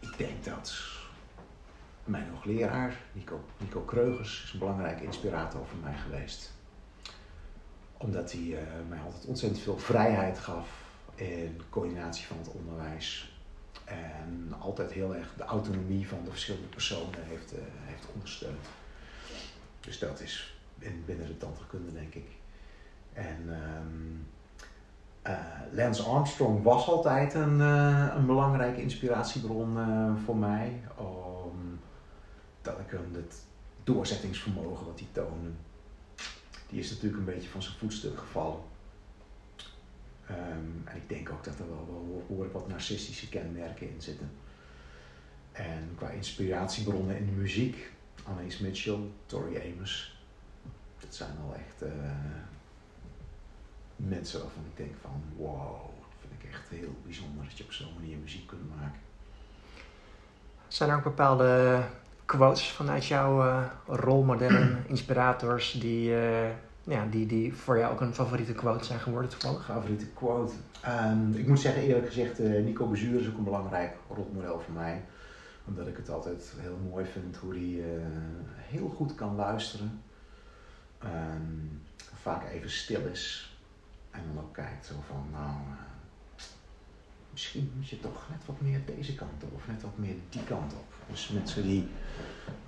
ik 0.00 0.18
denk 0.18 0.44
dat 0.44 0.74
mijn 2.04 2.28
hoogleraar, 2.28 3.00
Nico, 3.12 3.44
Nico 3.58 3.80
Kreugers, 3.80 4.42
is 4.44 4.52
een 4.52 4.58
belangrijke 4.58 5.04
inspirator 5.04 5.66
voor 5.66 5.78
mij 5.78 5.96
geweest. 5.96 6.52
Omdat 8.02 8.32
hij 8.32 8.40
eh, 8.40 8.62
mij 8.88 9.00
altijd 9.00 9.24
ontzettend 9.24 9.62
veel 9.62 9.78
vrijheid 9.78 10.38
gaf 10.38 10.68
in 11.14 11.60
coördinatie 11.70 12.26
van 12.26 12.38
het 12.38 12.48
onderwijs. 12.52 13.38
En 13.84 14.54
altijd 14.58 14.92
heel 14.92 15.14
erg 15.14 15.34
de 15.36 15.42
autonomie 15.42 16.08
van 16.08 16.18
de 16.24 16.30
verschillende 16.30 16.66
personen 16.66 17.24
heeft, 17.24 17.52
eh, 17.52 17.60
heeft 17.84 18.06
ondersteund. 18.14 18.66
Dus 19.80 19.98
dat 19.98 20.20
is 20.20 20.58
in, 20.78 21.02
binnen 21.06 21.26
de 21.26 21.36
tandheelkunde, 21.36 21.92
denk 21.92 22.14
ik. 22.14 22.28
En 23.12 23.42
ehm, 23.48 24.16
eh, 25.22 25.60
Lance 25.72 26.02
Armstrong 26.02 26.62
was 26.62 26.86
altijd 26.88 27.34
een, 27.34 27.60
een 27.60 28.26
belangrijke 28.26 28.82
inspiratiebron 28.82 29.78
voor 30.24 30.36
mij. 30.36 30.80
Omdat 30.96 32.78
ik 32.78 32.90
hem 32.90 33.14
het 33.14 33.34
doorzettingsvermogen 33.84 34.86
wat 34.86 34.98
hij 34.98 35.08
toonde, 35.12 35.50
die 36.70 36.80
is 36.80 36.90
natuurlijk 36.90 37.18
een 37.18 37.34
beetje 37.34 37.48
van 37.48 37.62
zijn 37.62 37.76
voetstuk 37.76 38.18
gevallen. 38.18 38.60
Ehm, 40.26 40.68
en 40.84 40.96
ik 40.96 41.08
denk 41.08 41.30
ook 41.30 41.44
dat 41.44 41.58
er 41.58 41.68
wel, 41.68 41.86
wel 41.90 42.24
behoorlijk 42.26 42.52
wat 42.54 42.68
narcistische 42.68 43.28
kenmerken 43.28 43.90
in 43.90 44.02
zitten. 44.02 44.30
En 45.52 45.92
qua 45.96 46.08
inspiratiebronnen 46.08 47.16
in 47.16 47.26
de 47.26 47.32
muziek, 47.32 47.92
Anais 48.24 48.58
Mitchell, 48.58 48.98
Tori 49.26 49.56
Amos, 49.56 50.22
dat 50.98 51.14
zijn 51.14 51.30
wel 51.44 51.54
echt 51.54 51.82
eh, 51.82 51.90
mensen 53.96 54.40
waarvan 54.40 54.64
ik 54.70 54.76
denk 54.76 54.94
van 55.00 55.22
wow, 55.36 55.80
dat 55.82 56.18
vind 56.20 56.42
ik 56.42 56.50
echt 56.50 56.68
heel 56.68 56.94
bijzonder 57.04 57.44
dat 57.44 57.58
je 57.58 57.64
op 57.64 57.72
zo'n 57.72 57.94
manier 58.00 58.16
muziek 58.16 58.46
kunt 58.46 58.76
maken. 58.76 59.00
Zijn 60.68 60.90
er 60.90 60.96
ook 60.96 61.02
bepaalde 61.02 61.82
quotes 62.30 62.70
vanuit 62.70 63.06
jouw 63.06 63.42
eh, 63.42 63.64
rolmodellen, 63.86 64.78
inspirators, 64.88 65.72
die, 65.72 66.14
eh, 66.14 66.50
ja, 66.82 67.06
die, 67.10 67.26
die 67.26 67.54
voor 67.54 67.78
jou 67.78 67.92
ook 67.92 68.00
een 68.00 68.14
favoriete 68.14 68.52
quote 68.52 68.84
zijn 68.84 69.00
geworden 69.00 69.30
toevallig? 69.30 69.64
Favoriete 69.64 70.06
quote. 70.06 70.52
Ehm, 70.80 71.32
ik 71.32 71.46
moet 71.48 71.60
zeggen, 71.60 71.82
eerlijk 71.82 72.06
gezegd, 72.06 72.40
eh, 72.40 72.62
Nico 72.62 72.86
Bezuur 72.86 73.20
is 73.20 73.28
ook 73.28 73.38
een 73.38 73.44
belangrijk 73.44 73.96
rolmodel 74.08 74.60
voor 74.60 74.74
mij. 74.74 75.02
Omdat 75.64 75.86
ik 75.86 75.96
het 75.96 76.10
altijd 76.10 76.52
heel 76.56 76.78
mooi 76.90 77.04
vind 77.04 77.36
hoe 77.36 77.52
hij 77.52 77.84
heel 78.56 78.88
goed 78.88 79.14
kan 79.14 79.34
luisteren. 79.34 80.02
Ehm, 80.98 81.56
vaak 82.22 82.50
even 82.50 82.70
stil 82.70 83.00
is. 83.12 83.54
En 84.10 84.20
dan 84.34 84.44
ook 84.44 84.52
kijkt 84.54 84.86
zo 84.86 84.94
van, 85.06 85.26
nou, 85.32 85.54
misschien 87.40 87.72
moet 87.76 87.88
je 87.88 88.00
toch 88.00 88.26
net 88.30 88.46
wat 88.46 88.60
meer 88.60 88.80
deze 88.96 89.14
kant 89.14 89.42
op. 89.42 89.54
Of 89.54 89.66
net 89.66 89.82
wat 89.82 89.98
meer 89.98 90.14
die 90.28 90.44
kant 90.44 90.72
op. 90.72 90.84
Dus 91.10 91.28
mensen 91.28 91.62
die 91.62 91.88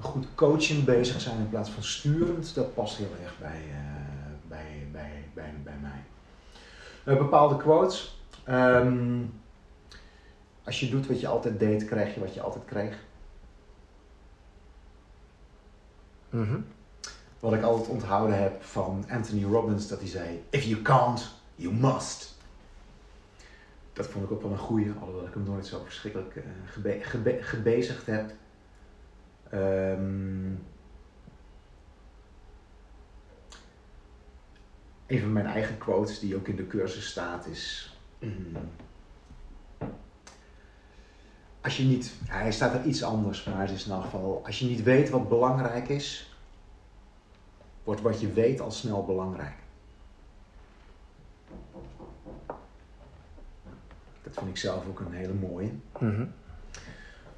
goed 0.00 0.26
coachend 0.34 0.84
bezig 0.84 1.20
zijn 1.20 1.38
in 1.38 1.48
plaats 1.48 1.70
van 1.70 1.82
sturend, 1.82 2.54
dat 2.54 2.74
past 2.74 2.96
heel 2.96 3.14
erg 3.22 3.38
bij, 3.38 3.62
eh, 3.70 3.78
bij, 4.48 4.88
bij, 4.92 5.24
bij, 5.34 5.54
bij 5.64 5.76
mij. 5.80 6.02
Eh, 7.04 7.18
bepaalde 7.18 7.56
quotes. 7.56 8.20
Ehm, 8.44 9.20
als 10.64 10.80
je 10.80 10.88
doet 10.88 11.06
wat 11.06 11.20
je 11.20 11.26
altijd 11.26 11.58
deed, 11.58 11.84
krijg 11.84 12.14
je 12.14 12.20
wat 12.20 12.34
je 12.34 12.40
altijd 12.40 12.64
kreeg. 12.64 12.98
Mhm. 16.30 16.60
Wat 17.40 17.52
ik 17.52 17.62
altijd 17.62 17.88
onthouden 17.88 18.42
heb 18.42 18.62
van 18.62 19.04
Anthony 19.10 19.44
Robbins, 19.44 19.88
dat 19.88 19.98
hij 19.98 20.08
zei: 20.08 20.44
If 20.50 20.64
you 20.64 20.82
can't, 20.82 21.34
you 21.54 21.74
must. 21.74 22.31
Dat 23.92 24.06
vond 24.06 24.24
ik 24.24 24.30
ook 24.30 24.42
wel 24.42 24.50
een 24.50 24.58
goeie, 24.58 24.92
alhoewel 25.00 25.26
ik 25.26 25.34
hem 25.34 25.42
nooit 25.42 25.66
zo 25.66 25.82
verschrikkelijk 25.84 26.42
gebe 27.04 27.38
gebezigd 27.40 28.06
heb. 28.06 28.32
Ehm, 29.50 30.46
een 35.06 35.20
van 35.20 35.32
mijn 35.32 35.46
eigen 35.46 35.78
quotes, 35.78 36.18
die 36.18 36.36
ook 36.36 36.48
in 36.48 36.56
de 36.56 36.66
cursus 36.66 37.06
staat, 37.06 37.46
is. 37.46 37.96
mm, 38.18 38.56
als 41.60 41.76
je 41.76 41.82
niet, 41.82 42.12
hij 42.26 42.52
staat 42.52 42.74
er 42.74 42.84
iets 42.84 43.02
anders, 43.02 43.44
maar 43.44 43.60
het 43.60 43.70
is 43.70 43.86
in 43.86 43.92
elk 43.92 44.02
geval, 44.02 44.42
als 44.46 44.58
je 44.58 44.66
niet 44.66 44.82
weet 44.82 45.10
wat 45.10 45.28
belangrijk 45.28 45.88
is, 45.88 46.36
wordt 47.84 48.00
wat 48.00 48.20
je 48.20 48.32
weet 48.32 48.60
al 48.60 48.70
snel 48.70 49.04
belangrijk. 49.04 49.61
Dat 54.34 54.44
vind 54.44 54.56
ik 54.56 54.56
zelf 54.62 54.86
ook 54.86 55.00
een 55.00 55.12
hele 55.12 55.32
mooie. 55.32 55.70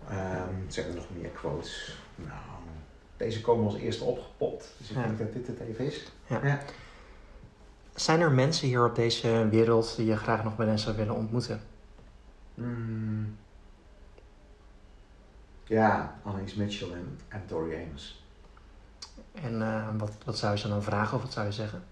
Ehm, 0.08 0.54
zijn 0.68 0.88
er 0.88 0.94
nog 0.94 1.06
meer 1.16 1.28
quotes? 1.30 1.98
Nou, 2.16 2.38
deze 3.16 3.40
komen 3.40 3.64
als 3.64 3.74
eerste 3.76 4.04
opgepopt, 4.04 4.74
dus 4.78 4.90
ik 4.90 4.96
Ja. 4.96 5.02
denk 5.02 5.18
dat 5.18 5.32
dit 5.32 5.46
het 5.46 5.60
even 5.60 5.84
is. 5.86 6.12
Ja. 6.26 6.40
Ja. 6.46 6.60
Zijn 7.94 8.20
er 8.20 8.30
mensen 8.32 8.68
hier 8.68 8.84
op 8.84 8.94
deze 8.94 9.48
wereld 9.48 9.96
die 9.96 10.06
je 10.06 10.16
graag 10.16 10.44
nog 10.44 10.56
bij 10.56 10.66
hen 10.66 10.78
zou 10.78 10.96
willen 10.96 11.14
ontmoeten? 11.14 11.60
Mm. 12.54 13.36
Ja, 15.64 16.18
Annelies 16.22 16.54
Mitchell 16.54 16.92
en, 16.92 17.18
en 17.28 17.42
Tori 17.46 17.74
Amos. 17.82 18.24
En 19.32 19.62
eh, 19.62 19.88
wat, 19.98 20.12
wat 20.24 20.38
zou 20.38 20.52
je 20.52 20.58
ze 20.58 20.68
dan 20.68 20.82
vragen 20.82 21.16
of 21.16 21.22
wat 21.22 21.32
zou 21.32 21.46
je 21.46 21.52
zeggen? 21.52 21.84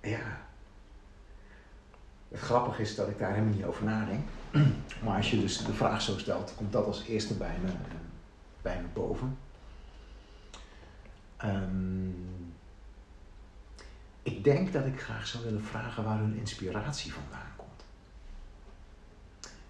Ja. 0.00 0.48
Het 2.30 2.40
grappige 2.40 2.82
is 2.82 2.94
dat 2.94 3.08
ik 3.08 3.18
daar 3.18 3.32
helemaal 3.32 3.54
niet 3.54 3.64
over 3.64 3.84
nadenk. 3.84 4.28
Maar 5.04 5.16
als 5.16 5.30
je 5.30 5.40
dus 5.40 5.58
de 5.58 5.72
vraag 5.72 6.02
zo 6.02 6.18
stelt, 6.18 6.54
komt 6.56 6.72
dat 6.72 6.86
als 6.86 7.04
eerste 7.04 7.34
bij 7.34 7.58
me, 7.62 7.68
eh, 7.68 7.74
bij 8.62 8.80
me 8.80 8.86
boven. 8.92 9.38
Ehm, 11.36 12.08
ik 14.22 14.44
denk 14.44 14.72
dat 14.72 14.86
ik 14.86 15.00
graag 15.00 15.26
zou 15.26 15.44
willen 15.44 15.64
vragen 15.64 16.04
waar 16.04 16.18
hun 16.18 16.36
inspiratie 16.36 17.12
vandaan 17.12 17.52
komt. 17.56 17.84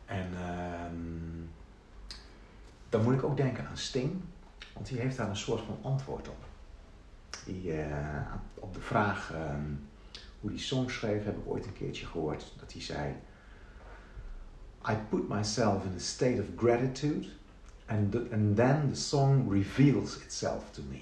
En 0.05 0.29
ehm, 0.35 1.49
dan 2.89 3.03
moet 3.03 3.15
ik 3.15 3.23
ook 3.23 3.37
denken 3.37 3.67
aan 3.67 3.77
Sting, 3.77 4.23
want 4.73 4.87
die 4.87 4.99
heeft 4.99 5.17
daar 5.17 5.29
een 5.29 5.37
soort 5.37 5.63
van 5.65 5.79
antwoord 5.83 6.29
op. 6.29 6.45
Die, 7.45 7.73
eh, 7.73 8.33
op 8.55 8.75
de 8.75 8.81
vraag 8.81 9.33
ehm, 9.33 9.73
hoe 10.41 10.51
die 10.51 10.59
song 10.59 10.89
schreef, 10.89 11.25
heb 11.25 11.37
ik 11.37 11.47
ooit 11.47 11.67
een 11.67 11.73
keertje 11.73 12.07
gehoord 12.07 12.53
dat 12.59 12.73
hij 12.73 12.83
zei: 12.83 13.15
I 14.91 14.95
put 15.09 15.29
myself 15.29 15.85
in 15.85 15.93
a 15.97 15.99
state 15.99 16.41
of 16.41 16.47
gratitude, 16.57 17.27
and, 17.87 18.15
and 18.33 18.57
then 18.57 18.89
the 18.93 19.01
song 19.01 19.53
reveals 19.53 20.19
itself 20.19 20.71
to 20.71 20.83
me. 20.91 21.01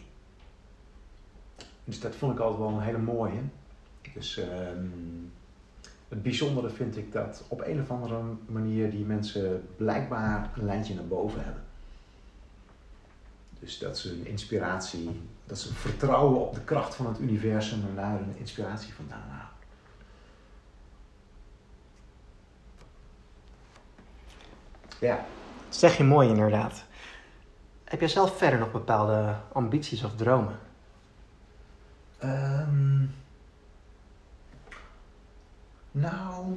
Dus 1.85 2.01
dat 2.01 2.15
vond 2.15 2.33
ik 2.33 2.39
altijd 2.39 2.61
wel 2.61 2.79
een 2.79 2.85
hele 2.85 2.99
mooie. 2.99 3.41
Dus 4.15 4.37
ehm, 4.37 4.87
het 6.09 6.23
bijzondere 6.23 6.71
vind 6.71 6.97
ik 6.97 7.13
dat 7.13 7.45
op 7.49 7.61
een 7.61 7.81
of 7.81 7.91
andere 7.91 8.23
manier 8.47 8.91
die 8.91 9.05
mensen 9.05 9.69
blijkbaar 9.77 10.53
een 10.57 10.65
lijntje 10.65 10.95
naar 10.95 11.07
boven 11.07 11.45
hebben. 11.45 11.63
Dus 13.59 13.79
dat 13.79 13.99
ze 13.99 14.09
hun 14.09 14.27
inspiratie, 14.27 15.29
dat 15.47 15.59
ze 15.59 15.75
vertrouwen 15.75 16.41
op 16.41 16.55
de 16.55 16.61
kracht 16.61 16.95
van 16.95 17.07
het 17.07 17.19
universum 17.19 17.85
en 17.89 17.95
daar 17.95 18.19
hun 18.19 18.35
inspiratie 18.37 18.95
vandaan 18.95 19.29
halen. 19.29 19.57
Ja. 25.01 25.25
zeg 25.69 25.97
je 25.97 26.05
mooi 26.05 26.29
inderdaad. 26.29 26.85
Heb 27.85 28.01
jij 28.01 28.09
zelf 28.09 28.39
verder 28.39 28.59
nog 28.59 28.73
bepaalde 28.73 29.35
ambities 29.53 30.05
of 30.05 30.15
dromen? 30.17 30.59
Ehm, 32.19 33.05
nou, 35.91 36.57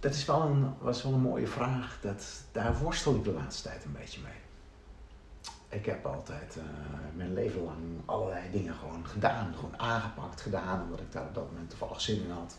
dat 0.00 0.14
is 0.14 0.24
wel 0.24 0.42
een, 0.42 0.74
was 0.78 1.02
wel 1.02 1.12
een 1.12 1.20
mooie 1.20 1.46
vraag. 1.46 1.98
Dat, 2.00 2.42
daar 2.52 2.78
worstel 2.78 3.14
ik 3.14 3.24
de 3.24 3.32
laatste 3.32 3.68
tijd 3.68 3.84
een 3.84 3.92
beetje 3.92 4.20
mee. 4.20 4.44
Ik 5.68 5.86
heb 5.86 6.06
altijd 6.06 6.56
uh, 6.56 6.62
mijn 7.14 7.34
leven 7.34 7.62
lang 7.62 7.78
allerlei 8.04 8.50
dingen 8.50 8.74
gewoon 8.74 9.06
gedaan. 9.06 9.54
Gewoon 9.54 9.78
aangepakt, 9.78 10.40
gedaan. 10.40 10.82
Omdat 10.82 11.00
ik 11.00 11.12
daar 11.12 11.26
op 11.26 11.34
dat 11.34 11.50
moment 11.50 11.70
toevallig 11.70 12.00
zin 12.00 12.22
in 12.22 12.30
had. 12.30 12.56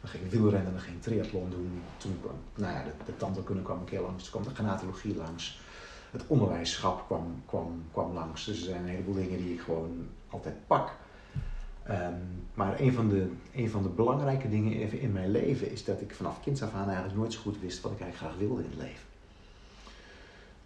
Dan 0.00 0.10
ging 0.10 0.24
ik 0.24 0.30
wielrennen, 0.30 0.72
dan 0.72 0.80
ging 0.80 0.96
ik 0.96 1.02
triathlon 1.02 1.50
doen. 1.50 1.82
Toen 1.96 2.18
kwam, 2.20 2.34
nou 2.54 2.72
ja, 2.74 2.82
de, 2.82 2.92
de 3.06 3.62
kwam 3.62 3.78
een 3.78 3.84
keer 3.84 4.00
langs. 4.00 4.22
Toen 4.22 4.32
kwam 4.32 4.54
de 4.54 4.60
genatologie 4.60 5.16
langs. 5.16 5.60
Het 6.10 6.24
onderwijsschap 6.26 7.06
kwam, 7.06 7.42
kwam, 7.46 7.84
kwam 7.92 8.12
langs. 8.12 8.44
Dus 8.44 8.58
er 8.58 8.64
zijn 8.64 8.82
een 8.82 8.88
heleboel 8.88 9.14
dingen 9.14 9.38
die 9.38 9.54
ik 9.54 9.60
gewoon 9.60 10.08
altijd 10.28 10.66
pak. 10.66 10.90
Ehm, 11.84 12.14
maar 12.54 12.80
een 12.80 12.92
van, 12.92 13.08
de, 13.08 13.30
van 13.68 13.82
de 13.82 13.88
belangrijke 13.88 14.48
dingen 14.48 14.92
in 14.92 15.12
mijn 15.12 15.30
leven 15.30 15.70
is 15.70 15.84
dat 15.84 16.00
ik 16.00 16.14
vanaf 16.14 16.40
kinds 16.40 16.62
af 16.62 16.74
aan 16.74 16.86
eigenlijk 16.86 17.16
nooit 17.16 17.32
zo 17.32 17.40
goed 17.40 17.60
wist 17.60 17.80
wat 17.80 17.92
ik 17.92 18.00
eigenlijk 18.00 18.32
graag 18.32 18.46
wilde 18.46 18.62
in 18.62 18.70
het 18.70 18.78
leven. 18.78 19.06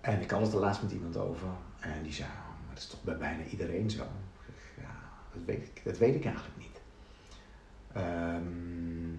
En 0.01 0.21
ik 0.21 0.31
had 0.31 0.41
het 0.41 0.53
er 0.53 0.59
laatst 0.59 0.83
met 0.83 0.93
iemand 0.93 1.17
over 1.17 1.49
en 1.81 2.03
die 2.03 2.13
zei, 2.13 2.29
oh, 2.29 2.69
dat 2.69 2.79
is 2.79 2.87
toch 2.87 3.03
bij 3.03 3.17
bijna 3.17 3.43
iedereen 3.51 3.91
zo. 3.91 4.03
Ja, 4.77 4.95
dat 5.33 5.43
weet 5.45 5.63
ik, 5.63 5.81
dat 5.85 5.99
weet 5.99 6.15
ik 6.15 6.25
eigenlijk 6.25 6.57
niet. 6.57 6.81
Ehm, 7.93 9.17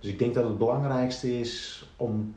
dus 0.00 0.10
ik 0.10 0.18
denk 0.18 0.34
dat 0.34 0.44
het 0.44 0.58
belangrijkste 0.58 1.38
is 1.38 1.84
om, 1.96 2.34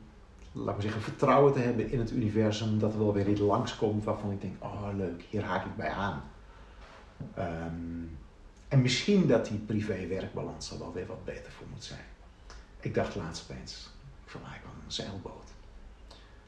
laat 0.52 0.74
maar 0.74 0.82
zeggen, 0.82 1.00
vertrouwen 1.00 1.52
te 1.52 1.58
hebben 1.58 1.90
in 1.90 1.98
het 1.98 2.10
universum. 2.10 2.78
Dat 2.78 2.92
er 2.92 2.98
wel 2.98 3.12
weer 3.12 3.28
iets 3.28 3.40
langskomt 3.40 4.04
waarvan 4.04 4.30
ik 4.30 4.40
denk, 4.40 4.54
oh 4.58 4.88
leuk, 4.96 5.22
hier 5.30 5.44
haak 5.44 5.64
ik 5.64 5.76
bij 5.76 5.90
aan. 5.90 6.22
Ehm, 7.34 8.04
en 8.68 8.82
misschien 8.82 9.26
dat 9.26 9.46
die 9.46 9.58
privé-werkbalans 9.58 10.70
er 10.70 10.78
wel 10.78 10.92
weer 10.92 11.06
wat 11.06 11.24
beter 11.24 11.52
voor 11.52 11.66
moet 11.70 11.84
zijn. 11.84 12.04
Ik 12.80 12.94
dacht 12.94 13.14
laatst 13.14 13.50
opeens, 13.50 13.90
van 14.24 14.40
ik 14.40 14.60
wil 14.62 14.70
een 14.84 14.92
zeilboot. 14.92 15.50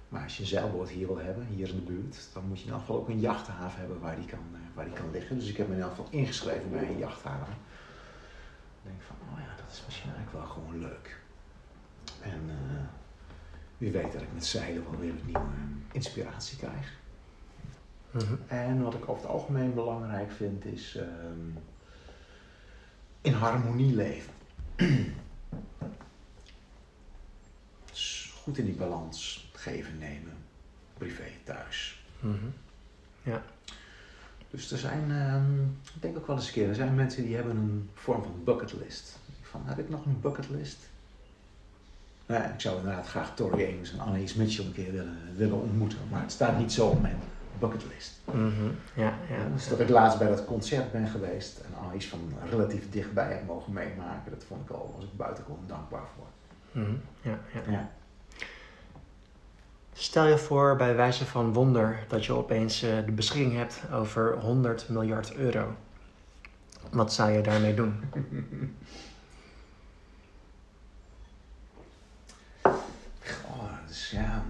Maar 0.08 0.22
als 0.22 0.36
je 0.36 0.42
een 0.42 0.48
zeilboot 0.48 0.88
hier 0.88 1.06
wil 1.06 1.18
hebben, 1.18 1.46
hier 1.46 1.68
in 1.68 1.74
de 1.74 1.92
buurt, 1.92 2.28
dan 2.32 2.44
moet 2.48 2.60
je 2.60 2.66
in 2.66 2.72
elk 2.72 2.80
geval 2.80 2.96
ook 2.96 3.08
een 3.08 3.20
jachthaven 3.20 3.80
hebben 3.80 4.00
waar 4.00 4.16
die 4.16 4.26
kan, 4.26 4.44
eh, 4.52 4.60
waar 4.74 4.84
die 4.84 4.94
kan 4.94 5.10
liggen. 5.10 5.38
Dus 5.38 5.48
ik 5.48 5.56
heb 5.56 5.68
me 5.68 5.74
in 5.74 5.80
elk 5.80 5.90
geval 5.90 6.06
ingeschreven 6.10 6.70
bij 6.70 6.88
een 6.88 6.98
jachthaven. 6.98 7.52
Ik 8.82 8.90
denk 8.90 9.02
van, 9.02 9.16
oh 9.32 9.38
ja, 9.38 9.56
dat 9.56 9.72
is 9.72 9.82
misschien 9.84 10.10
eigenlijk 10.12 10.44
wel 10.44 10.54
gewoon 10.54 10.80
leuk. 10.80 11.20
En 12.22 12.40
uh, 12.46 12.80
wie 13.78 13.90
weet 13.90 14.12
dat 14.12 14.22
ik 14.22 14.32
met 14.34 14.46
zeilen 14.46 14.90
wel 14.90 15.00
weer 15.00 15.10
een 15.10 15.24
nieuwe 15.24 15.46
inspiratie 15.92 16.58
krijg. 16.58 16.96
Mhm. 18.10 18.34
En 18.46 18.82
wat 18.82 18.94
ik 18.94 19.08
over 19.08 19.22
het 19.22 19.32
algemeen 19.32 19.74
belangrijk 19.74 20.30
vind 20.30 20.64
is 20.64 20.96
um, 20.96 21.58
in 23.20 23.32
harmonie 23.32 23.94
leven. 23.94 24.32
dus 27.90 28.32
goed 28.42 28.58
in 28.58 28.64
die 28.64 28.74
balans 28.74 29.50
geven, 29.52 29.98
nemen, 29.98 30.32
privé, 30.98 31.30
thuis. 31.44 32.02
Mm 32.20 32.52
Ja. 33.22 33.42
Dus 34.50 34.72
er 34.72 34.78
zijn, 34.78 35.10
um, 35.10 35.78
ik 35.94 36.02
denk 36.02 36.16
ook 36.16 36.26
wel 36.26 36.36
eens 36.36 36.46
een 36.46 36.52
keer, 36.52 36.68
er 36.68 36.74
zijn 36.74 36.94
mensen 36.94 37.24
die 37.24 37.34
hebben 37.34 37.56
een 37.56 37.90
vorm 37.94 38.22
van 38.22 38.44
bucketlist. 38.44 39.18
Van, 39.42 39.62
heb 39.64 39.78
ik 39.78 39.88
nog 39.88 40.04
een 40.04 40.20
bucketlist? 40.20 40.78
Nou, 42.26 42.42
ik 42.42 42.60
zou 42.60 42.78
inderdaad 42.78 43.06
graag 43.06 43.34
Tori 43.34 43.72
Amos 43.72 43.92
en 43.92 44.00
Annelies 44.00 44.34
Mitchell 44.34 44.64
een 44.64 44.72
keer 44.72 44.92
willen, 44.92 45.18
willen 45.36 45.60
ontmoeten, 45.60 45.98
maar 46.10 46.20
het 46.20 46.32
staat 46.32 46.58
niet 46.58 46.72
zo 46.72 46.86
op 46.86 47.00
mijn 47.00 47.18
bucketlist. 47.58 48.12
Mm 48.24 48.52
-hmm. 48.56 48.76
ja, 48.94 49.14
ja. 49.28 49.48
Dus 49.54 49.68
dat 49.68 49.80
ik 49.80 49.88
laatst 49.88 50.18
bij 50.18 50.28
dat 50.28 50.44
concert 50.44 50.92
ben 50.92 51.08
geweest 51.08 51.60
iets 51.94 52.06
van 52.06 52.32
relatief 52.50 52.90
dichtbij 52.90 53.32
heb 53.32 53.46
mogen 53.46 53.72
meemaken, 53.72 54.30
dat 54.30 54.44
vond 54.44 54.70
ik 54.70 54.76
al, 54.76 54.94
was 54.96 55.04
ik 55.04 55.16
buitengewoon 55.16 55.64
dankbaar 55.66 56.04
voor. 56.16 56.26
Mm 56.72 56.84
-hmm. 56.84 57.00
ja, 57.20 57.38
ja. 57.52 57.70
ja. 57.70 57.90
Stel 59.92 60.26
je 60.26 60.38
voor 60.38 60.76
bij 60.76 60.96
wijze 60.96 61.26
van 61.26 61.52
wonder 61.52 62.04
dat 62.08 62.24
je 62.24 62.32
opeens 62.32 62.84
uh, 62.84 63.04
de 63.04 63.12
beschikking 63.12 63.56
hebt 63.56 63.80
over 63.92 64.38
100 64.38 64.88
miljard 64.88 65.34
euro. 65.34 65.74
Wat 66.90 67.12
zou 67.12 67.30
je 67.30 67.40
daarmee 67.40 67.74
doen? 67.74 68.00
Oh, 73.50 73.86
dus 73.86 74.10
ja. 74.10 74.42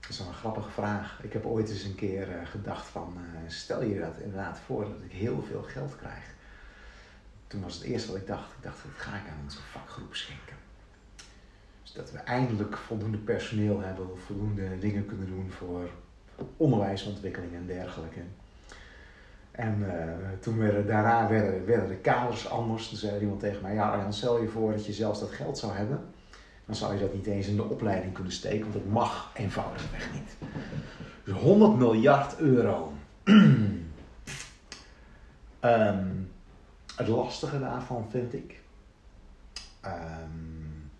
Dat 0.00 0.08
is 0.08 0.18
wel 0.18 0.26
een 0.26 0.28
grappige 0.40 0.70
vraag. 0.70 1.20
Ik 1.22 1.32
heb 1.32 1.46
ooit 1.46 1.70
eens 1.70 1.84
een 1.84 1.94
keer 1.94 2.28
uh, 2.28 2.34
gedacht 2.44 2.86
van, 2.86 3.16
uh, 3.16 3.50
stel 3.50 3.82
je 3.82 4.00
dat 4.00 4.18
inderdaad 4.18 4.58
voor 4.58 4.84
dat 4.84 5.02
ik 5.04 5.12
heel 5.12 5.42
veel 5.42 5.62
geld 5.62 5.96
krijg. 5.96 6.34
Toen 7.46 7.62
was 7.62 7.74
het 7.74 7.82
eerste 7.82 8.12
wat 8.12 8.20
ik 8.20 8.26
dacht, 8.26 8.52
ik 8.52 8.62
dacht, 8.62 8.82
dat 8.82 8.92
ga 8.96 9.10
ik 9.16 9.28
aan 9.28 9.42
onze 9.42 9.58
vakgroep 9.62 10.14
schenken. 10.14 10.56
Dus 11.82 11.92
dat 11.92 12.12
we 12.12 12.18
eindelijk 12.18 12.76
voldoende 12.76 13.18
personeel 13.18 13.80
hebben, 13.80 14.18
voldoende 14.26 14.78
dingen 14.78 15.06
kunnen 15.06 15.26
doen 15.26 15.50
voor 15.50 15.90
onderwijsontwikkeling 16.56 17.54
en 17.54 17.66
dergelijke. 17.66 18.20
En 19.50 19.78
uh, 19.78 19.92
toen 20.40 20.58
werden, 20.58 20.86
daarna 20.86 21.28
werden, 21.28 21.66
werden 21.66 21.88
de 21.88 21.96
kaders 21.96 22.48
anders. 22.48 22.88
Toen 22.88 22.98
zei 22.98 23.20
iemand 23.20 23.40
tegen 23.40 23.62
mij, 23.62 23.74
ja 23.74 23.96
dan 24.02 24.12
stel 24.12 24.40
je 24.40 24.48
voor 24.48 24.72
dat 24.72 24.86
je 24.86 24.92
zelfs 24.92 25.20
dat 25.20 25.30
geld 25.30 25.58
zou 25.58 25.72
hebben 25.72 26.00
dan 26.70 26.78
zou 26.78 26.94
je 26.94 27.00
dat 27.00 27.14
niet 27.14 27.26
eens 27.26 27.46
in 27.46 27.56
de 27.56 27.64
opleiding 27.64 28.12
kunnen 28.12 28.32
steken, 28.32 28.60
want 28.60 28.72
dat 28.72 28.84
mag 28.84 29.30
eenvoudigweg 29.34 30.12
niet. 30.12 30.36
Dus 31.24 31.34
100 31.34 31.76
miljard 31.76 32.38
euro. 32.38 32.92
um, 33.24 33.92
het 36.96 37.08
lastige 37.08 37.58
daarvan 37.58 38.06
vind 38.10 38.34
ik 38.34 38.60
um, 39.84 40.90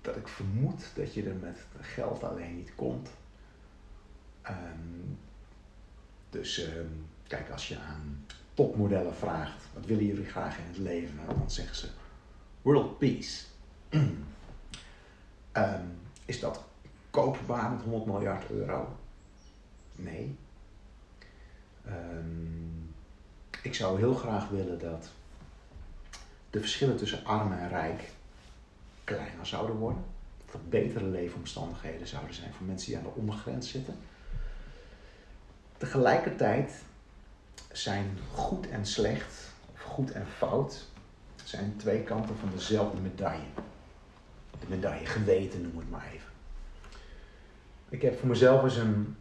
dat 0.00 0.16
ik 0.16 0.28
vermoed 0.28 0.90
dat 0.94 1.14
je 1.14 1.28
er 1.28 1.36
met 1.36 1.58
geld 1.80 2.24
alleen 2.24 2.56
niet 2.56 2.74
komt. 2.74 3.10
Um, 4.48 5.18
dus 6.30 6.68
kijk, 7.26 7.50
als 7.50 7.68
je 7.68 7.78
aan 7.78 8.26
topmodellen 8.54 9.14
vraagt, 9.14 9.64
wat 9.74 9.86
willen 9.86 10.06
jullie 10.06 10.26
graag 10.26 10.58
in 10.58 10.64
het 10.66 10.78
leven? 10.78 11.18
Dan 11.26 11.50
zeggen 11.50 11.76
ze 11.76 11.88
world 12.62 12.98
peace. 12.98 13.49
Um, 13.90 14.26
is 16.24 16.40
dat 16.40 16.64
koopbaar 17.10 17.70
met 17.70 17.82
100 17.82 18.06
miljard 18.06 18.50
euro? 18.50 18.96
Nee. 19.96 20.36
Um, 21.86 22.94
ik 23.62 23.74
zou 23.74 23.98
heel 23.98 24.14
graag 24.14 24.48
willen 24.48 24.78
dat 24.78 25.10
de 26.50 26.60
verschillen 26.60 26.96
tussen 26.96 27.24
arm 27.24 27.52
en 27.52 27.68
rijk 27.68 28.10
kleiner 29.04 29.46
zouden 29.46 29.76
worden. 29.76 30.04
Dat 30.46 30.54
er 30.54 30.68
betere 30.68 31.04
leefomstandigheden 31.04 32.06
zouden 32.06 32.34
zijn 32.34 32.52
voor 32.52 32.66
mensen 32.66 32.88
die 32.88 32.96
aan 32.96 33.02
de 33.02 33.14
ondergrens 33.14 33.70
zitten. 33.70 33.94
Tegelijkertijd 35.76 36.72
zijn 37.72 38.18
goed 38.34 38.68
en 38.68 38.86
slecht, 38.86 39.52
of 39.72 39.80
goed 39.80 40.12
en 40.12 40.26
fout, 40.26 40.86
zijn 41.44 41.76
twee 41.76 42.02
kanten 42.02 42.36
van 42.36 42.50
dezelfde 42.50 43.00
medaille 43.00 43.46
de 44.60 44.66
medaille 44.68 45.06
geweten, 45.06 45.62
noem 45.62 45.78
het 45.78 45.90
maar 45.90 46.06
even. 46.12 46.28
Ik 47.88 48.02
heb 48.02 48.18
voor 48.18 48.28
mezelf 48.28 48.62
eens 48.62 48.76
een, 48.76 49.16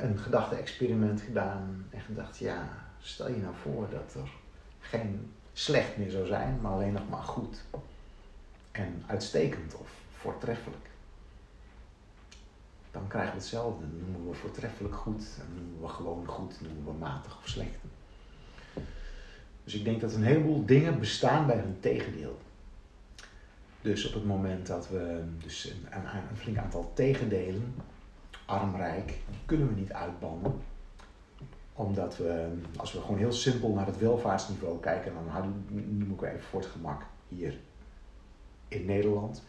een 0.00 0.18
gedachte-experiment 0.18 1.20
gedaan 1.20 1.86
en 1.90 2.00
gedacht, 2.00 2.38
ja, 2.38 2.68
stel 3.00 3.28
je 3.28 3.36
nou 3.36 3.54
voor 3.62 3.88
dat 3.90 4.14
er 4.14 4.30
geen 4.80 5.32
slecht 5.52 5.96
meer 5.96 6.10
zou 6.10 6.26
zijn, 6.26 6.58
maar 6.60 6.72
alleen 6.72 6.92
nog 6.92 7.08
maar 7.08 7.22
goed. 7.22 7.62
En 8.72 9.02
uitstekend 9.06 9.74
of 9.76 9.90
voortreffelijk. 10.16 10.90
Dan 12.90 13.08
krijgen 13.08 13.32
we 13.32 13.38
hetzelfde. 13.38 13.84
Noemen 13.86 14.30
we 14.30 14.36
voortreffelijk 14.36 14.94
goed, 14.94 15.24
dan 15.38 15.46
noemen 15.54 15.80
we 15.80 15.88
gewoon 15.88 16.26
goed, 16.26 16.60
noemen 16.60 16.84
we 16.84 16.92
matig 16.98 17.38
of 17.38 17.48
slecht. 17.48 17.78
Dus 19.64 19.74
ik 19.74 19.84
denk 19.84 20.00
dat 20.00 20.14
een 20.14 20.22
heleboel 20.22 20.64
dingen 20.64 20.98
bestaan 20.98 21.46
bij 21.46 21.56
hun 21.56 21.76
tegendeel. 21.80 22.40
Dus 23.82 24.06
op 24.06 24.14
het 24.14 24.24
moment 24.24 24.66
dat 24.66 24.88
we 24.88 25.22
dus 25.42 25.64
een, 25.64 26.04
een, 26.30 26.36
flink 26.36 26.58
aantal 26.58 26.90
tegendelen, 26.94 27.74
arm-rijk, 28.46 29.18
kunnen 29.46 29.68
we 29.68 29.80
niet 29.80 29.92
uitbannen. 29.92 30.60
Omdat 31.72 32.16
we, 32.16 32.48
als 32.76 32.92
we 32.92 33.00
gewoon 33.00 33.18
heel 33.18 33.32
simpel 33.32 33.72
naar 33.72 33.86
het 33.86 33.98
welvaartsniveau 33.98 34.80
kijken, 34.80 35.12
dan 35.14 35.64
noem 35.68 36.12
ik 36.12 36.22
even 36.22 36.42
voor 36.42 36.60
het 36.60 36.68
gemak 36.68 37.02
hier 37.28 37.58
in 38.68 38.84
Nederland, 38.84 39.42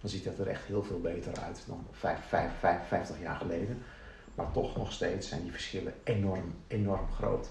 dan 0.00 0.10
ziet 0.10 0.24
dat 0.24 0.38
er 0.38 0.46
echt 0.46 0.64
heel 0.64 0.82
veel 0.82 1.00
beter 1.00 1.40
uit 1.40 1.64
dan 1.66 1.86
50 1.90 3.20
jaar 3.20 3.36
geleden. 3.36 3.82
Maar 4.34 4.52
toch 4.52 4.76
nog 4.76 4.92
steeds 4.92 5.28
zijn 5.28 5.42
die 5.42 5.52
verschillen 5.52 5.94
enorm, 6.04 6.54
enorm 6.66 7.08
groot. 7.08 7.50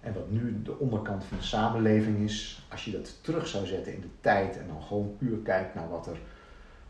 En 0.00 0.14
wat 0.14 0.30
nu 0.30 0.62
de 0.62 0.78
onderkant 0.78 1.24
van 1.24 1.38
de 1.38 1.44
samenleving 1.44 2.18
is, 2.18 2.66
als 2.70 2.84
je 2.84 2.90
dat 2.90 3.22
terug 3.22 3.46
zou 3.46 3.66
zetten 3.66 3.94
in 3.94 4.00
de 4.00 4.10
tijd 4.20 4.58
en 4.58 4.66
dan 4.66 4.82
gewoon 4.82 5.16
puur 5.16 5.38
kijkt 5.38 5.74
naar 5.74 5.88
wat 5.88 6.06
er, 6.06 6.18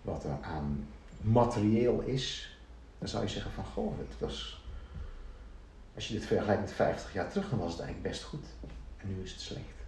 wat 0.03 0.25
er 0.25 0.39
aan 0.41 0.87
materieel 1.21 2.01
is, 2.01 2.57
dan 2.99 3.09
zou 3.09 3.23
je 3.23 3.29
zeggen 3.29 3.53
van 3.53 3.65
goh, 3.65 3.99
het 3.99 4.19
was, 4.19 4.65
als 5.95 6.09
je 6.09 6.15
dit 6.15 6.27
vergelijkt 6.27 6.61
met 6.61 6.73
50 6.73 7.13
jaar 7.13 7.29
terug, 7.31 7.51
dan 7.51 7.59
was 7.59 7.73
het 7.73 7.81
eigenlijk 7.81 8.11
best 8.11 8.25
goed. 8.25 8.47
En 8.97 9.09
nu 9.09 9.23
is 9.23 9.31
het 9.31 9.41
slecht. 9.41 9.79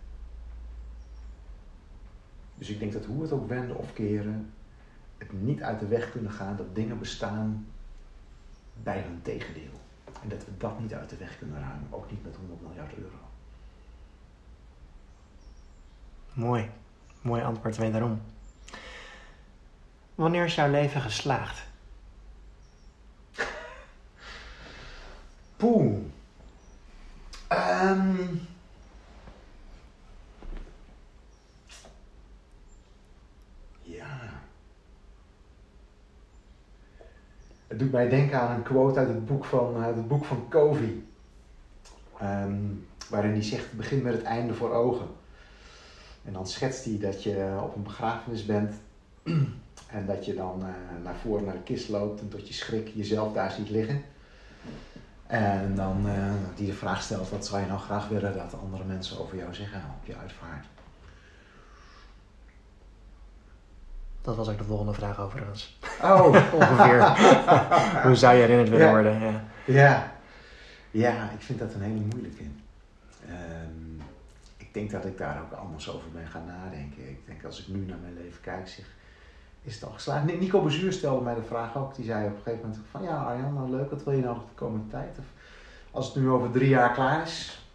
Dus 2.54 2.68
ik 2.68 2.78
denk 2.78 2.92
dat 2.92 3.04
hoe 3.04 3.22
het 3.22 3.32
ook 3.32 3.48
wenden 3.48 3.76
of 3.76 3.92
keren, 3.92 4.52
het 5.18 5.42
niet 5.42 5.62
uit 5.62 5.80
de 5.80 5.86
weg 5.86 6.10
kunnen 6.10 6.30
gaan 6.30 6.56
dat 6.56 6.74
dingen 6.74 6.98
bestaan 6.98 7.66
bij 8.82 9.00
hun 9.00 9.22
tegendeel. 9.22 9.80
En 10.22 10.28
dat 10.28 10.44
we 10.44 10.56
dat 10.56 10.80
niet 10.80 10.94
uit 10.94 11.10
de 11.10 11.16
weg 11.16 11.38
kunnen 11.38 11.60
ruimen, 11.60 11.88
ook 11.90 12.10
niet 12.10 12.24
met 12.24 12.36
100 12.36 12.60
miljard 12.60 12.94
euro. 12.94 13.16
Mooi, 16.32 16.70
mooi 17.22 17.42
antwoord 17.42 17.76
wederom. 17.76 18.22
Wanneer 20.14 20.44
is 20.44 20.54
jouw 20.54 20.70
leven 20.70 21.00
geslaagd? 21.00 21.66
Poeh. 25.56 25.98
Um, 27.52 28.48
doet 37.80 37.92
mij 37.92 38.08
denken 38.08 38.40
aan 38.40 38.56
een 38.56 38.62
quote 38.62 38.98
uit 38.98 39.08
het 39.08 39.26
boek 39.26 39.44
van, 39.44 39.76
uit 39.76 39.96
het 39.96 40.08
boek 40.08 40.24
van 40.24 40.46
Covey. 40.48 41.02
Um, 42.22 42.86
waarin 43.08 43.30
hij 43.30 43.42
zegt, 43.42 43.64
het 43.64 43.76
begint 43.76 44.02
met 44.02 44.12
het 44.12 44.22
einde 44.22 44.54
voor 44.54 44.72
ogen. 44.72 45.06
En 46.24 46.32
dan 46.32 46.46
schetst 46.46 46.84
hij 46.84 46.98
dat 46.98 47.22
je 47.22 47.58
op 47.62 47.76
een 47.76 47.82
begrafenis 47.82 48.46
bent 48.46 48.74
en 49.96 50.06
dat 50.06 50.24
je 50.24 50.34
dan 50.34 50.60
uh, 50.60 51.04
naar 51.04 51.16
voren 51.16 51.44
naar 51.44 51.54
de 51.54 51.62
kist 51.62 51.88
loopt 51.88 52.20
en 52.20 52.28
tot 52.28 52.48
je 52.48 52.54
schrik 52.54 52.88
jezelf 52.94 53.32
daar 53.32 53.50
ziet 53.50 53.70
liggen. 53.70 54.02
En 55.26 55.74
dan 55.74 56.06
uh, 56.06 56.32
die 56.56 56.66
de 56.66 56.72
vraag 56.72 57.02
stelt, 57.02 57.30
wat 57.30 57.46
zou 57.46 57.60
je 57.60 57.66
nou 57.66 57.80
graag 57.80 58.08
willen 58.08 58.36
dat 58.36 58.60
andere 58.62 58.84
mensen 58.84 59.18
over 59.18 59.36
jou 59.36 59.54
zeggen 59.54 59.82
op 60.00 60.06
je 60.06 60.16
uitvaart? 60.16 60.66
Dat 64.22 64.36
was 64.36 64.48
ook 64.48 64.58
de 64.58 64.64
volgende 64.64 64.92
vraag 64.92 65.20
overigens. 65.20 65.78
Oh. 66.02 66.24
Ongeveer. 66.54 67.08
Hoe 68.06 68.14
zou 68.14 68.34
je 68.34 68.40
herinnerd 68.40 68.68
willen 68.68 68.90
worden? 68.90 69.20
Ja. 69.20 69.42
ja. 69.64 70.18
Ja, 70.90 71.30
ik 71.30 71.40
vind 71.40 71.58
dat 71.58 71.74
een 71.74 71.82
hele 71.82 72.00
moeilijke. 72.10 72.42
Um, 73.28 74.02
ik 74.56 74.74
denk 74.74 74.90
dat 74.90 75.04
ik 75.04 75.18
daar 75.18 75.42
ook 75.42 75.58
anders 75.58 75.90
over 75.90 76.10
ben 76.10 76.26
gaan 76.26 76.46
nadenken. 76.46 77.08
Ik 77.08 77.26
denk 77.26 77.44
als 77.44 77.60
ik 77.60 77.68
nu 77.68 77.84
naar 77.86 77.98
mijn 77.98 78.14
leven 78.14 78.40
kijk, 78.40 78.68
zeg, 78.68 78.84
is 79.62 79.74
het 79.74 79.84
al 79.84 79.90
geslaagd. 79.90 80.24
Nico 80.24 80.62
Bezuur 80.62 80.92
stelde 80.92 81.24
mij 81.24 81.34
de 81.34 81.42
vraag 81.42 81.76
ook. 81.76 81.94
Die 81.94 82.04
zei 82.04 82.26
op 82.26 82.36
een 82.36 82.42
gegeven 82.42 82.68
moment 82.68 82.86
van 82.90 83.02
ja 83.02 83.22
Arjan, 83.22 83.54
nou 83.54 83.70
leuk, 83.70 83.90
wat 83.90 84.04
wil 84.04 84.12
je 84.12 84.20
nou 84.20 84.34
nog 84.34 84.44
de 84.44 84.54
komende 84.54 84.88
tijd? 84.88 85.18
Of 85.18 85.24
als 85.90 86.06
het 86.06 86.16
nu 86.16 86.30
over 86.30 86.50
drie 86.50 86.68
jaar 86.68 86.92
klaar 86.92 87.22
is, 87.22 87.66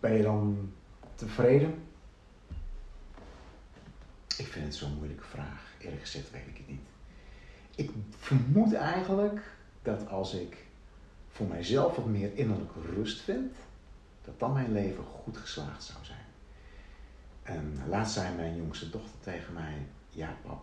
ben 0.00 0.12
je 0.12 0.22
dan 0.22 0.72
tevreden? 1.14 1.84
Ik 4.36 4.46
vind 4.46 4.64
het 4.64 4.74
zo'n 4.74 4.96
moeilijke 4.96 5.24
vraag. 5.24 5.65
Gezegd 6.00 6.30
weet 6.30 6.46
ik 6.46 6.56
het 6.56 6.68
niet. 6.68 6.86
Ik 7.74 7.90
vermoed 8.18 8.74
eigenlijk 8.74 9.40
dat 9.82 10.08
als 10.08 10.34
ik 10.34 10.64
voor 11.28 11.46
mijzelf 11.46 11.96
wat 11.96 12.06
meer 12.06 12.36
innerlijke 12.36 12.80
rust 12.94 13.20
vind, 13.20 13.54
dat 14.24 14.38
dan 14.38 14.52
mijn 14.52 14.72
leven 14.72 15.04
goed 15.04 15.36
geslaagd 15.36 15.82
zou 15.82 15.98
zijn. 16.04 16.24
En 17.42 17.78
laatst 17.88 18.14
zei 18.14 18.36
mijn 18.36 18.56
jongste 18.56 18.90
dochter 18.90 19.20
tegen 19.20 19.54
mij: 19.54 19.86
Ja, 20.10 20.36
pap, 20.42 20.62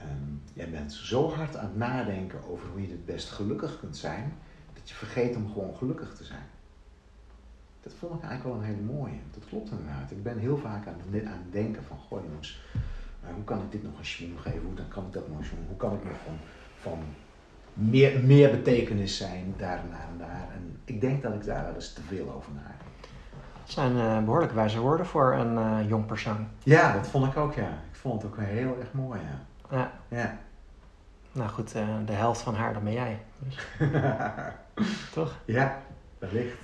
um, 0.00 0.42
jij 0.52 0.70
bent 0.70 0.92
zo 0.92 1.30
hard 1.30 1.56
aan 1.56 1.66
het 1.66 1.76
nadenken 1.76 2.44
over 2.44 2.68
hoe 2.68 2.82
je 2.82 2.90
het 2.90 3.04
best 3.04 3.30
gelukkig 3.30 3.80
kunt 3.80 3.96
zijn, 3.96 4.34
dat 4.72 4.88
je 4.88 4.94
vergeet 4.94 5.36
om 5.36 5.52
gewoon 5.52 5.76
gelukkig 5.76 6.14
te 6.16 6.24
zijn. 6.24 6.46
Dat 7.82 7.92
vond 7.92 8.14
ik 8.14 8.28
eigenlijk 8.28 8.56
wel 8.56 8.68
een 8.68 8.74
hele 8.74 8.92
mooie. 8.92 9.18
Dat 9.30 9.48
klopt 9.48 9.70
inderdaad. 9.70 10.10
Ik 10.10 10.22
ben 10.22 10.38
heel 10.38 10.56
vaak 10.56 10.86
aan 10.86 11.00
het, 11.10 11.24
aan 11.24 11.42
het 11.42 11.52
denken 11.52 11.84
van, 11.84 11.98
goh 11.98 12.24
jongens, 12.24 12.62
hoe 13.34 13.44
kan 13.44 13.58
ik 13.58 13.72
dit 13.72 13.82
nog 13.82 13.98
een 13.98 14.04
schoen 14.04 14.36
geven? 14.40 14.62
Hoe 14.64 14.74
dan 14.74 14.88
kan 14.88 15.06
ik 15.06 15.12
dat 15.12 15.28
nog 15.28 15.38
een 15.38 15.66
Hoe 15.66 15.76
kan 15.76 15.92
ik 15.92 16.04
nog 16.04 16.16
van, 16.24 16.38
van 16.80 16.98
meer, 17.74 18.20
meer 18.24 18.50
betekenis 18.50 19.16
zijn 19.16 19.54
daar 19.56 19.78
en 19.78 19.90
daar 19.90 20.08
en 20.12 20.18
daar? 20.18 20.48
En 20.54 20.80
ik 20.84 21.00
denk 21.00 21.22
dat 21.22 21.34
ik 21.34 21.44
daar 21.44 21.64
wel 21.64 21.74
eens 21.74 21.92
te 21.92 22.02
veel 22.02 22.32
over 22.32 22.52
nadenk. 22.52 22.80
Dat 23.64 23.72
zijn 23.72 23.96
uh, 23.96 24.24
behoorlijk 24.24 24.52
wijze 24.52 24.80
woorden 24.80 25.06
voor 25.06 25.32
een 25.32 25.54
uh, 25.54 25.88
jong 25.88 26.06
persoon. 26.06 26.48
Ja, 26.62 26.92
dat 26.92 27.06
vond 27.06 27.26
ik 27.26 27.36
ook, 27.36 27.54
ja. 27.54 27.68
Ik 27.68 27.96
vond 27.96 28.22
het 28.22 28.30
ook 28.30 28.38
heel 28.40 28.76
erg 28.80 28.92
mooi, 28.92 29.20
ja. 29.20 29.76
Ja. 29.76 29.92
ja. 30.08 30.38
Nou 31.32 31.50
goed, 31.50 31.76
uh, 31.76 31.88
de 32.06 32.12
helft 32.12 32.40
van 32.40 32.54
haar, 32.54 32.72
dan 32.72 32.84
ben 32.84 32.92
jij. 32.92 33.20
Dus. 33.38 33.66
Toch? 35.14 35.36
Ja, 35.44 35.78
wellicht. 36.18 36.56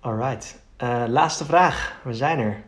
Alright. 0.00 0.60
laatste 1.06 1.44
vraag. 1.44 2.00
We 2.04 2.14
zijn 2.14 2.38
er. 2.38 2.62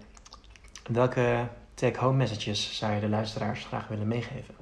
Welke 0.86 1.48
take-home 1.80 2.16
messages 2.16 2.76
zou 2.76 2.92
je 2.92 3.00
de 3.00 3.08
luisteraars 3.08 3.64
graag 3.64 3.88
willen 3.88 4.08
meegeven? 4.08 4.54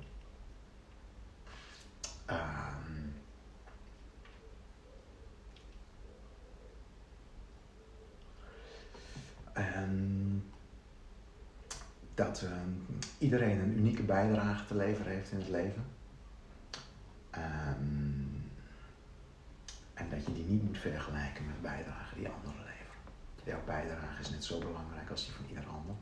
Um, 2.30 3.14
um, 9.56 10.44
dat 12.14 12.42
um, 12.42 12.86
iedereen 13.18 13.60
een 13.60 13.78
unieke 13.78 14.02
bijdrage 14.02 14.64
te 14.64 14.76
leveren 14.76 15.12
heeft 15.12 15.30
in 15.30 15.38
het 15.38 15.48
leven. 15.48 15.84
en 19.94 20.10
dat 20.10 20.26
je 20.26 20.32
die 20.32 20.44
niet 20.44 20.62
moet 20.62 20.78
vergelijken 20.78 21.46
met 21.46 21.62
bijdragen 21.62 22.16
die 22.16 22.28
anderen 22.28 22.64
leveren. 22.64 23.02
Jouw 23.44 23.64
bijdrage 23.64 24.20
is 24.20 24.30
net 24.30 24.44
zo 24.44 24.58
belangrijk 24.58 25.10
als 25.10 25.24
die 25.24 25.34
van 25.34 25.44
ieder 25.48 25.66
ander. 25.66 25.94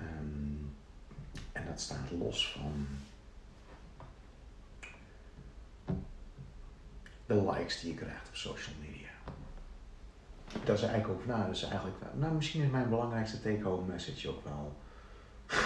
Um, 0.00 0.74
en 1.52 1.66
dat 1.66 1.80
staat 1.80 2.10
los 2.10 2.52
van 2.52 2.86
de 7.26 7.34
likes 7.34 7.80
die 7.80 7.92
je 7.92 7.98
krijgt 7.98 8.28
op 8.28 8.34
social 8.34 8.74
media. 8.80 9.08
Dat 10.64 10.76
is 10.76 10.82
eigenlijk 10.82 11.20
ook, 11.20 11.26
nou, 11.26 11.46
dat 11.46 11.56
is 11.56 11.62
eigenlijk, 11.62 11.96
nou, 12.14 12.34
misschien 12.34 12.62
is 12.62 12.70
mijn 12.70 12.88
belangrijkste 12.88 13.40
take-home 13.40 13.86
message 13.86 14.28
ook 14.28 14.44
wel, 14.44 14.76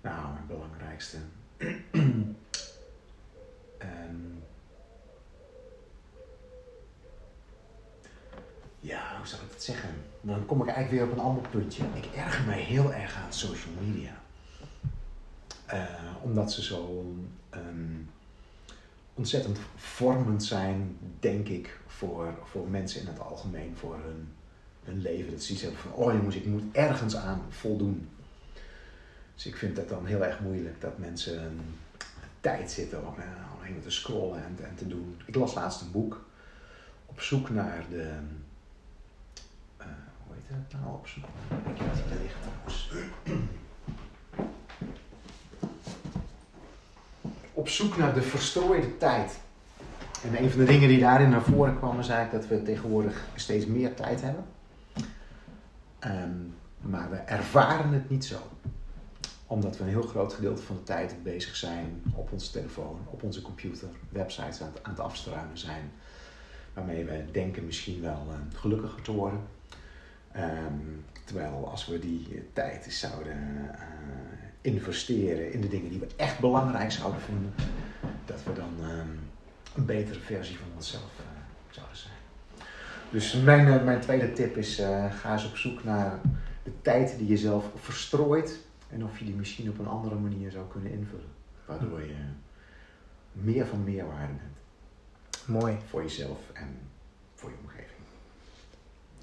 nou, 0.00 0.32
mijn 0.32 0.46
belangrijkste. 0.46 1.18
um, 1.92 2.36
ja, 8.80 9.16
hoe 9.16 9.26
zou 9.26 9.42
ik 9.42 9.50
het 9.50 9.62
zeggen? 9.62 9.94
Dan 10.28 10.46
kom 10.46 10.62
ik 10.62 10.68
eigenlijk 10.68 10.90
weer 10.90 11.12
op 11.12 11.18
een 11.18 11.24
ander 11.24 11.48
puntje. 11.48 11.82
Ik 11.94 12.06
erger 12.16 12.44
mij 12.44 12.60
heel 12.60 12.92
erg 12.92 13.16
aan 13.16 13.32
social 13.32 13.74
media. 13.80 14.20
Uh, 15.72 15.84
omdat 16.22 16.52
ze 16.52 16.62
zo 16.62 17.06
um, 17.54 18.10
ontzettend 19.14 19.58
vormend 19.76 20.44
zijn, 20.44 20.96
denk 21.20 21.48
ik, 21.48 21.80
voor, 21.86 22.34
voor 22.44 22.68
mensen 22.68 23.00
in 23.00 23.06
het 23.06 23.20
algemeen, 23.20 23.76
voor 23.76 23.94
hun, 23.94 24.28
hun 24.84 25.02
leven. 25.02 25.30
Dat 25.30 25.42
ze 25.42 25.52
iets 25.52 25.62
hebben 25.62 25.80
van, 25.80 25.92
oh 25.92 26.12
jongens, 26.12 26.36
ik 26.36 26.46
moet 26.46 26.62
ergens 26.72 27.16
aan 27.16 27.42
voldoen. 27.48 28.08
Dus 29.34 29.46
ik 29.46 29.56
vind 29.56 29.76
dat 29.76 29.88
dan 29.88 30.06
heel 30.06 30.24
erg 30.24 30.40
moeilijk 30.40 30.80
dat 30.80 30.98
mensen 30.98 31.60
tijd 32.40 32.70
zitten 32.70 33.06
om 33.06 33.14
alleen 33.58 33.80
te 33.82 33.90
scrollen 33.90 34.44
en, 34.44 34.56
en, 34.64 34.74
te 34.74 34.86
doen. 34.86 35.20
Ik 35.24 35.34
las 35.34 35.54
laatst 35.54 35.80
een 35.80 35.90
boek 35.90 36.24
op 37.06 37.20
zoek 37.20 37.50
naar 37.50 37.84
de. 37.90 38.18
Het 40.48 40.72
nou? 40.72 40.94
Op 40.94 41.06
zoek 41.06 41.24
naar. 41.24 41.74
Ik 41.74 41.80
het 41.80 42.42
trouwens. 42.42 42.90
Op 47.52 47.68
zoek 47.68 47.96
naar 47.96 48.14
de 48.14 48.22
verstrooide 48.22 48.96
tijd. 48.96 49.38
En 50.24 50.42
een 50.42 50.50
van 50.50 50.60
de 50.60 50.66
dingen 50.66 50.88
die 50.88 51.00
daarin 51.00 51.30
naar 51.30 51.42
voren 51.42 51.76
kwam, 51.76 51.98
is 51.98 52.08
eigenlijk 52.08 52.48
dat 52.48 52.58
we 52.58 52.64
tegenwoordig 52.64 53.24
steeds 53.34 53.66
meer 53.66 53.94
tijd 53.94 54.20
hebben. 54.22 54.44
Um, 56.06 56.54
maar 56.80 57.10
we 57.10 57.16
ervaren 57.16 57.92
het 57.92 58.10
niet 58.10 58.24
zo. 58.24 58.38
Omdat 59.46 59.76
we 59.76 59.82
een 59.82 59.90
heel 59.90 60.02
groot 60.02 60.32
gedeelte 60.32 60.62
van 60.62 60.76
de 60.76 60.82
tijd 60.82 61.22
bezig 61.22 61.56
zijn 61.56 62.02
op 62.14 62.32
onze 62.32 62.50
telefoon, 62.50 62.98
op 63.10 63.22
onze 63.22 63.42
computer, 63.42 63.88
websites 64.08 64.62
aan 64.62 64.70
het, 64.72 64.82
aan 64.82 64.90
het 64.90 65.00
afstruinen 65.00 65.58
zijn. 65.58 65.90
Waarmee 66.74 67.04
we 67.04 67.24
denken 67.32 67.64
misschien 67.64 68.00
wel 68.00 68.26
uh, 68.28 68.58
gelukkiger 68.58 69.02
te 69.02 69.12
worden. 69.12 69.40
Um, 70.38 71.04
terwijl 71.24 71.68
als 71.70 71.86
we 71.86 71.98
die 71.98 72.48
tijd 72.52 72.84
eens 72.84 72.98
zouden 72.98 73.36
uh, 73.36 73.80
investeren 74.60 75.52
in 75.52 75.60
de 75.60 75.68
dingen 75.68 75.90
die 75.90 75.98
we 75.98 76.08
echt 76.16 76.38
belangrijk 76.38 76.90
zouden 76.90 77.20
vinden, 77.20 77.54
dat 78.24 78.42
we 78.44 78.52
dan 78.52 78.90
um, 78.90 79.18
een 79.74 79.84
betere 79.84 80.20
versie 80.20 80.58
van 80.58 80.68
onszelf 80.74 81.02
uh, 81.20 81.26
zouden 81.70 81.96
zijn. 81.96 82.14
Dus 83.10 83.34
mijn, 83.34 83.84
mijn 83.84 84.00
tweede 84.00 84.32
tip 84.32 84.56
is: 84.56 84.82
ga 85.10 85.32
eens 85.32 85.46
op 85.46 85.56
zoek 85.56 85.84
naar 85.84 86.20
de 86.62 86.72
tijd 86.82 87.18
die 87.18 87.28
je 87.28 87.36
zelf 87.36 87.70
verstrooit 87.74 88.58
en 88.88 89.04
of 89.04 89.18
je 89.18 89.24
die 89.24 89.34
misschien 89.34 89.68
op 89.68 89.78
een 89.78 89.86
andere 89.86 90.14
manier 90.14 90.50
zou 90.50 90.68
kunnen 90.68 90.92
invullen. 90.92 91.30
Waardoor 91.64 92.00
je 92.00 92.14
meer 93.32 93.66
van 93.66 93.84
meerwaarde 93.84 94.32
bent. 94.32 94.58
Mooi. 95.46 95.76
Voor 95.88 96.02
jezelf 96.02 96.38
en. 96.52 96.87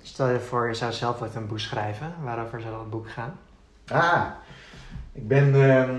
Stel 0.05 0.29
je 0.29 0.39
voor, 0.39 0.67
je 0.67 0.73
zou 0.73 0.93
zelf 0.93 1.21
ooit 1.21 1.35
een 1.35 1.47
boek 1.47 1.59
schrijven. 1.59 2.13
Waarover 2.23 2.61
zou 2.61 2.73
dat 2.73 2.89
boek 2.89 3.09
gaan? 3.09 3.39
Ah, 3.87 4.31
ik 5.11 5.27
ben. 5.27 5.55
Uh, 5.55 5.89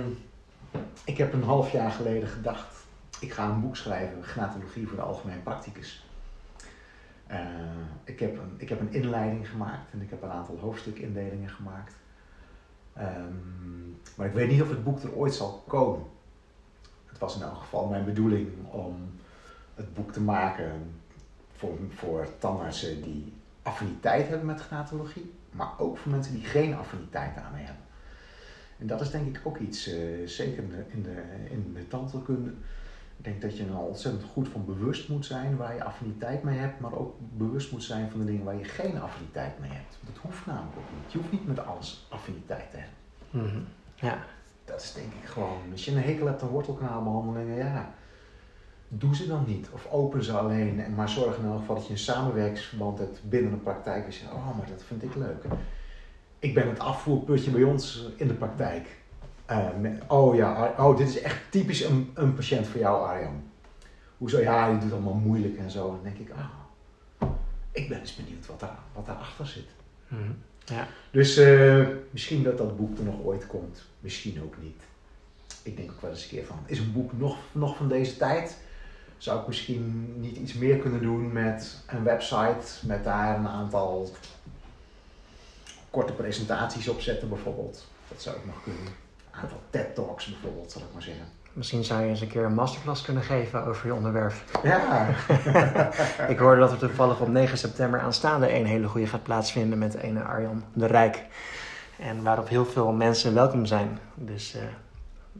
ik 1.05 1.19
heb 1.19 1.33
een 1.33 1.43
half 1.43 1.73
jaar 1.73 1.91
geleden 1.91 2.29
gedacht. 2.29 2.85
Ik 3.21 3.33
ga 3.33 3.49
een 3.49 3.61
boek 3.61 3.77
schrijven, 3.77 4.25
Gnatologie 4.25 4.87
voor 4.87 4.97
de 4.97 5.03
Algemeen 5.03 5.43
Practicus. 5.43 6.07
Uh, 7.31 7.39
ik, 8.05 8.21
heb 8.21 8.39
een, 8.39 8.55
ik 8.57 8.69
heb 8.69 8.81
een 8.81 8.93
inleiding 8.93 9.49
gemaakt 9.49 9.93
en 9.93 10.03
ik 10.03 10.11
heb 10.11 10.23
een 10.23 10.31
aantal 10.31 10.59
hoofdstukindelingen 10.59 11.51
gemaakt. 11.51 11.95
Um, 12.99 14.01
maar 14.17 14.27
ik 14.27 14.33
weet 14.33 14.49
niet 14.49 14.63
of 14.63 14.69
het 14.69 14.85
boek 14.85 15.03
er 15.03 15.15
ooit 15.15 15.35
zal 15.35 15.65
komen. 15.67 16.07
Het 17.07 17.19
was 17.19 17.37
in 17.37 17.43
elk 17.43 17.57
geval 17.57 17.87
mijn 17.87 18.05
bedoeling 18.05 18.49
om 18.71 19.11
het 19.75 19.95
boek 19.95 20.13
te 20.13 20.21
maken 20.21 21.01
voor, 21.53 21.79
voor 21.95 22.29
tandartsen 22.39 23.03
die 23.03 23.36
affiniteit 23.67 24.29
hebben 24.29 24.47
met 24.47 24.61
gnatologie, 24.61 25.33
maar 25.51 25.79
ook 25.79 25.99
voor 25.99 26.13
mensen 26.13 26.35
die 26.35 26.45
geen 26.45 26.75
affiniteit 26.75 27.35
daarmee 27.35 27.65
hebben. 27.65 27.85
En 28.79 28.87
dat 28.87 29.01
is 29.01 29.11
denk 29.11 29.37
ik 29.37 29.41
ook 29.45 29.59
iets, 29.59 29.89
uh, 29.89 30.27
zeker 30.27 30.63
in 30.63 30.69
de, 30.69 30.85
in 30.89 31.03
de, 31.03 31.23
in 31.51 31.73
de 31.75 31.89
tandheelkunde, 31.89 32.51
ik 33.17 33.25
denk 33.25 33.43
dat 33.43 33.57
je 33.57 33.65
er 33.65 33.79
ontzettend 33.79 34.25
goed 34.25 34.49
van 34.49 34.65
bewust 34.65 35.09
moet 35.09 35.27
zijn 35.27 35.57
waar 35.57 35.75
je 35.75 35.85
affiniteit 35.85 36.43
mee 36.43 36.59
hebt, 36.59 36.81
maar 36.81 36.93
ook 36.93 37.15
bewust 37.19 37.73
moet 37.73 37.83
zijn 37.83 38.11
van 38.11 38.21
de 38.21 38.27
dingen 38.27 38.45
waar 38.45 38.57
je 38.57 38.65
geen 38.65 39.01
affiniteit 39.01 39.59
mee 39.59 39.71
hebt. 39.71 39.99
Dat 40.01 40.17
hoeft 40.23 40.47
namelijk 40.47 40.77
ook 40.77 41.01
niet. 41.01 41.13
Je 41.13 41.19
hoeft 41.19 41.33
niet 41.33 41.47
met 41.47 41.67
alles 41.67 42.07
affiniteit 42.11 42.71
te 42.71 42.77
hebben. 42.77 42.95
Mm 43.31 43.51
-hmm. 43.51 43.67
Ja. 43.95 44.19
Dat 44.65 44.83
is 44.83 44.93
denk 44.93 45.13
ik 45.13 45.29
gewoon, 45.29 45.59
als 45.73 45.85
je 45.85 45.91
een 45.91 46.03
hekel 46.03 46.27
hebt 46.27 46.43
aan 46.43 46.49
wortelkanaalbehandelingen, 46.49 47.57
ja, 47.57 47.95
doe 48.89 49.15
ze 49.15 49.27
dan 49.27 49.45
niet. 49.47 49.69
Of 49.73 49.87
open 49.91 50.25
ze 50.25 50.33
alleen, 50.33 50.81
en 50.81 50.95
maar 50.95 51.09
zorg 51.09 51.39
in 51.39 51.45
elk 51.45 51.59
geval 51.59 51.75
dat 51.75 51.87
je 51.87 51.93
een 51.93 51.99
samenwerkingsverband 51.99 52.99
hebt 52.99 53.21
binnen 53.25 53.53
een 53.53 53.63
praktijk. 53.63 54.05
Dus 54.05 54.19
je 54.21 54.27
oh, 54.27 54.57
maar 54.57 54.67
dat 54.69 54.83
vind 54.87 55.03
ik 55.03 55.15
leuk. 55.15 55.45
Ik 56.39 56.55
ben 56.55 56.69
het 56.69 56.79
afvoerputje 56.79 57.51
bij 57.51 57.63
ons 57.63 58.09
in 58.17 58.29
de 58.29 58.35
praktijk. 58.35 58.87
Uh, 59.51 59.67
met, 59.81 60.03
oh 60.07 60.35
ja, 60.35 60.75
oh, 60.79 60.97
dit 60.97 61.09
is 61.09 61.21
echt 61.21 61.41
typisch 61.51 61.85
een, 61.85 62.11
een 62.15 62.35
patiënt 62.35 62.67
voor 62.67 62.81
jou, 62.81 63.09
Arjan. 63.09 63.43
Hoezo? 64.19 64.41
Ja, 64.41 64.71
die 64.71 64.79
doet 64.79 64.93
allemaal 64.93 65.15
moeilijk 65.15 65.59
en 65.59 65.71
zo. 65.71 65.87
Dan 65.87 66.01
denk 66.03 66.19
ik, 66.19 66.31
ah, 66.31 67.29
ik 67.73 67.89
ben 67.89 68.01
eens 68.01 68.17
benieuwd 68.17 68.47
wat, 68.47 68.61
daar, 68.61 68.79
wat 68.93 69.07
daarachter 69.07 69.47
zit. 69.47 69.69
-hmm. 70.09 70.37
ja. 70.65 70.87
Dus 71.11 71.39
uh, 71.39 71.89
misschien 72.11 72.43
dat 72.43 72.59
dat 72.59 72.77
boek 72.77 72.99
er 72.99 73.05
nog 73.05 73.23
ooit 73.23 73.47
komt. 73.47 73.85
Misschien 74.01 74.43
ook 74.43 74.55
niet. 74.63 74.83
Ik 75.63 75.77
denk 75.77 75.91
ook 75.91 76.01
wel 76.01 76.11
eens 76.11 76.23
een 76.23 76.29
keer 76.29 76.45
van, 76.45 76.59
is 76.67 76.79
een 76.79 76.93
boek 76.93 77.19
nog, 77.19 77.37
nog 77.53 77.77
van 77.77 77.89
deze 77.89 78.17
tijd? 78.17 78.59
Zou 79.19 79.41
ik 79.41 79.47
misschien 79.47 80.15
niet 80.21 80.37
iets 80.37 80.55
meer 80.55 80.77
kunnen 80.77 81.03
doen 81.03 81.33
met 81.33 81.77
een 81.87 82.05
website, 82.05 82.87
met 82.87 83.05
daar 83.05 83.39
een 83.39 83.49
aantal 83.49 84.11
korte 85.91 86.13
presentaties 86.13 86.89
op 86.89 87.01
zetten 87.01 87.29
bijvoorbeeld. 87.29 87.87
Dat 88.09 88.23
zou 88.23 88.37
ik 88.37 88.47
nog 88.47 88.63
kunnen 88.63 88.93
aantal 89.43 89.61
TED-talks 89.71 90.27
bijvoorbeeld, 90.27 90.73
zal 90.73 90.83
ik 90.83 90.89
maar 90.93 91.03
zeggen. 91.03 91.25
Misschien 91.53 91.85
zou 91.85 92.03
je 92.03 92.09
eens 92.09 92.21
een 92.21 92.29
keer 92.29 92.45
een 92.45 92.55
masterclass 92.55 93.03
kunnen 93.03 93.23
geven 93.23 93.65
over 93.65 93.87
je 93.87 93.95
onderwerp. 93.95 94.35
Ja. 94.63 95.09
ik 96.29 96.39
hoorde 96.39 96.61
dat 96.61 96.73
er 96.73 96.79
toevallig 96.79 97.21
op 97.21 97.29
9 97.29 97.59
september 97.59 98.01
aanstaande 98.01 98.55
een 98.55 98.67
hele 98.67 98.89
goede 98.89 99.07
gaat 99.07 99.23
plaatsvinden 99.23 99.79
met 99.79 99.95
ene 99.95 100.23
Arjan 100.23 100.65
de 100.73 100.87
Rijk. 100.87 101.25
En 101.99 102.23
waarop 102.23 102.49
heel 102.49 102.65
veel 102.65 102.93
mensen 102.93 103.35
welkom 103.35 103.67
zijn. 103.67 103.99
Dus 104.15 104.55
uh, 104.57 104.63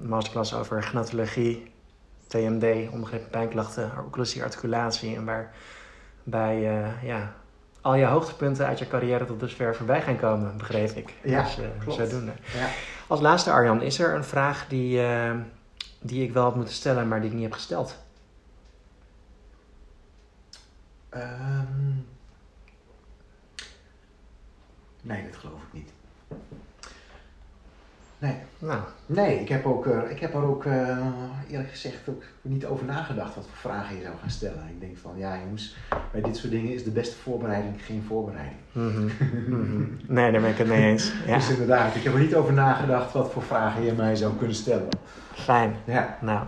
een 0.01 0.09
masterclass 0.09 0.55
over 0.55 0.83
gnatologie, 0.83 1.73
TMD, 2.27 2.91
onbegrepen 2.91 3.29
pijnklachten, 3.31 3.91
occlusie, 4.07 4.43
articulatie. 4.43 5.17
En 5.17 5.25
waarbij 5.25 6.59
uh, 6.59 7.03
ja, 7.03 7.35
al 7.81 7.95
je 7.95 8.05
hoogtepunten 8.05 8.67
uit 8.67 8.79
je 8.79 8.89
carrière 8.89 9.25
tot 9.25 9.41
dusver 9.41 9.77
voorbij 9.77 10.03
gaan 10.03 10.17
komen, 10.17 10.57
begreep 10.57 10.91
ik. 10.91 11.15
Ja, 11.23 11.43
dus, 11.43 11.59
uh, 11.59 11.67
klopt. 11.79 11.99
Zodoende. 11.99 12.33
Ja. 12.55 12.69
Als 13.07 13.21
laatste, 13.21 13.51
Arjan, 13.51 13.83
is 13.83 13.99
er 13.99 14.15
een 14.15 14.25
vraag 14.25 14.67
die, 14.69 15.01
uh, 15.01 15.35
die 16.01 16.23
ik 16.23 16.33
wel 16.33 16.43
had 16.43 16.55
moeten 16.57 16.75
stellen, 16.75 17.09
maar 17.09 17.21
die 17.21 17.29
ik 17.29 17.35
niet 17.35 17.45
heb 17.45 17.53
gesteld? 17.53 18.05
Um, 21.15 22.07
nee, 25.03 25.25
dat 25.25 25.37
geloof 25.37 25.63
ik 25.63 25.73
niet. 25.73 25.91
Nee. 28.19 28.35
Nou. 28.59 28.81
Nee, 29.07 29.41
ik 29.41 29.49
heb, 29.49 29.67
ook, 29.67 29.87
uh, 29.87 30.11
ik 30.11 30.21
heb 30.21 30.35
er 30.35 30.45
ook 30.45 30.65
uh, 30.65 30.99
eerlijk 31.51 31.71
gezegd 31.71 32.09
ook 32.09 32.23
niet 32.43 32.67
over 32.67 32.87
nagedacht 32.87 33.35
wat 33.35 33.45
voor 33.53 33.71
vragen 33.71 33.97
je 33.97 34.03
zou 34.03 34.15
gaan 34.21 34.31
stellen. 34.31 34.69
Ik 34.69 34.81
denk 34.81 34.97
van 34.97 35.13
ja 35.17 35.39
jongens, 35.45 35.77
bij 36.13 36.21
dit 36.21 36.37
soort 36.37 36.53
dingen 36.53 36.73
is 36.73 36.85
de 36.85 36.91
beste 36.91 37.17
voorbereiding 37.17 37.85
geen 37.85 38.05
voorbereiding. 38.09 38.57
Mm 38.73 38.91
-hmm. 38.91 39.11
Mm 39.47 39.65
-hmm. 39.67 39.99
Nee, 40.07 40.33
daar 40.33 40.41
ben 40.41 40.51
ik 40.51 40.59
het 40.59 40.69
mee 40.69 40.85
eens. 40.85 41.13
Ja. 41.27 41.35
Dus 41.35 41.51
inderdaad, 41.51 41.95
ik 41.95 42.03
heb 42.03 42.15
er 42.15 42.21
niet 42.21 42.35
over 42.35 42.53
nagedacht 42.53 43.13
wat 43.13 43.33
voor 43.33 43.43
vragen 43.43 43.85
je 43.85 43.93
mij 43.93 44.17
zou 44.17 44.37
kunnen 44.37 44.57
stellen. 44.57 44.89
Fijn. 45.33 45.77
Ja. 45.85 46.19
Nou, 46.21 46.45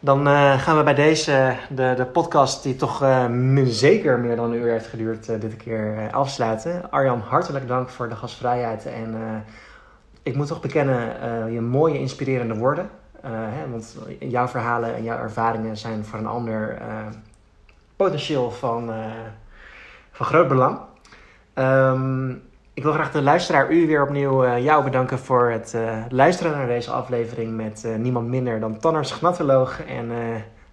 dan 0.00 0.28
uh, 0.28 0.58
gaan 0.58 0.76
we 0.76 0.82
bij 0.82 0.94
deze, 0.94 1.56
de, 1.68 1.94
de 1.96 2.06
podcast 2.06 2.62
die 2.62 2.76
toch 2.76 3.02
uh, 3.02 3.26
zeker 3.64 4.18
meer 4.18 4.36
dan 4.36 4.52
een 4.52 4.58
uur 4.58 4.70
heeft 4.70 4.86
geduurd, 4.86 5.28
uh, 5.28 5.40
dit 5.40 5.56
keer 5.56 6.08
afsluiten. 6.10 6.90
Arjan, 6.90 7.20
hartelijk 7.20 7.68
dank 7.68 7.88
voor 7.88 8.08
de 8.08 8.16
gastvrijheid 8.16 8.86
en 8.86 9.14
ik 10.22 10.34
moet 10.34 10.46
toch 10.46 10.60
bekennen, 10.60 11.52
je 11.52 11.60
mooie 11.60 11.98
inspirerende 11.98 12.54
woorden. 12.54 12.90
Hè, 13.26 13.70
want 13.70 13.98
jouw 14.18 14.48
verhalen 14.48 14.94
en 14.94 15.02
jouw 15.02 15.18
ervaringen 15.18 15.76
zijn 15.76 16.04
voor 16.04 16.18
een 16.18 16.26
ander 16.26 16.82
potentieel 17.96 18.50
van, 18.50 18.90
van 20.10 20.26
groot 20.26 20.48
belang. 20.48 20.78
Um, 21.54 22.42
ik 22.74 22.82
wil 22.82 22.92
graag 22.92 23.10
de 23.10 23.22
luisteraar 23.22 23.72
u 23.72 23.86
weer 23.86 24.02
opnieuw 24.02 24.56
jou 24.58 24.84
bedanken 24.84 25.18
voor 25.18 25.50
het 25.50 25.76
luisteren 26.08 26.52
naar 26.52 26.66
deze 26.66 26.90
aflevering 26.90 27.56
met 27.56 27.86
niemand 27.98 28.28
minder 28.28 28.60
dan 28.60 28.78
tandarts-gnatoloog 28.78 29.84
en 29.84 30.10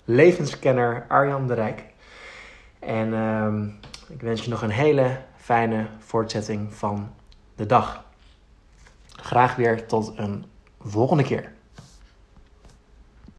levenskenner 0.06 1.06
Arjan 1.08 1.48
de 1.48 1.54
Rijk. 1.54 1.84
En 2.80 3.14
um, 3.14 3.80
ik 4.08 4.22
wens 4.22 4.44
je 4.44 4.50
nog 4.50 4.62
een 4.62 4.70
hele 4.70 5.18
fijne 5.36 5.86
voortzetting 5.98 6.74
van 6.74 7.10
de 7.56 7.66
dag. 7.66 8.04
Graag 9.22 9.56
weer 9.56 9.88
tot 9.88 10.14
een 10.16 10.46
volgende 10.80 11.24
keer. 11.24 11.54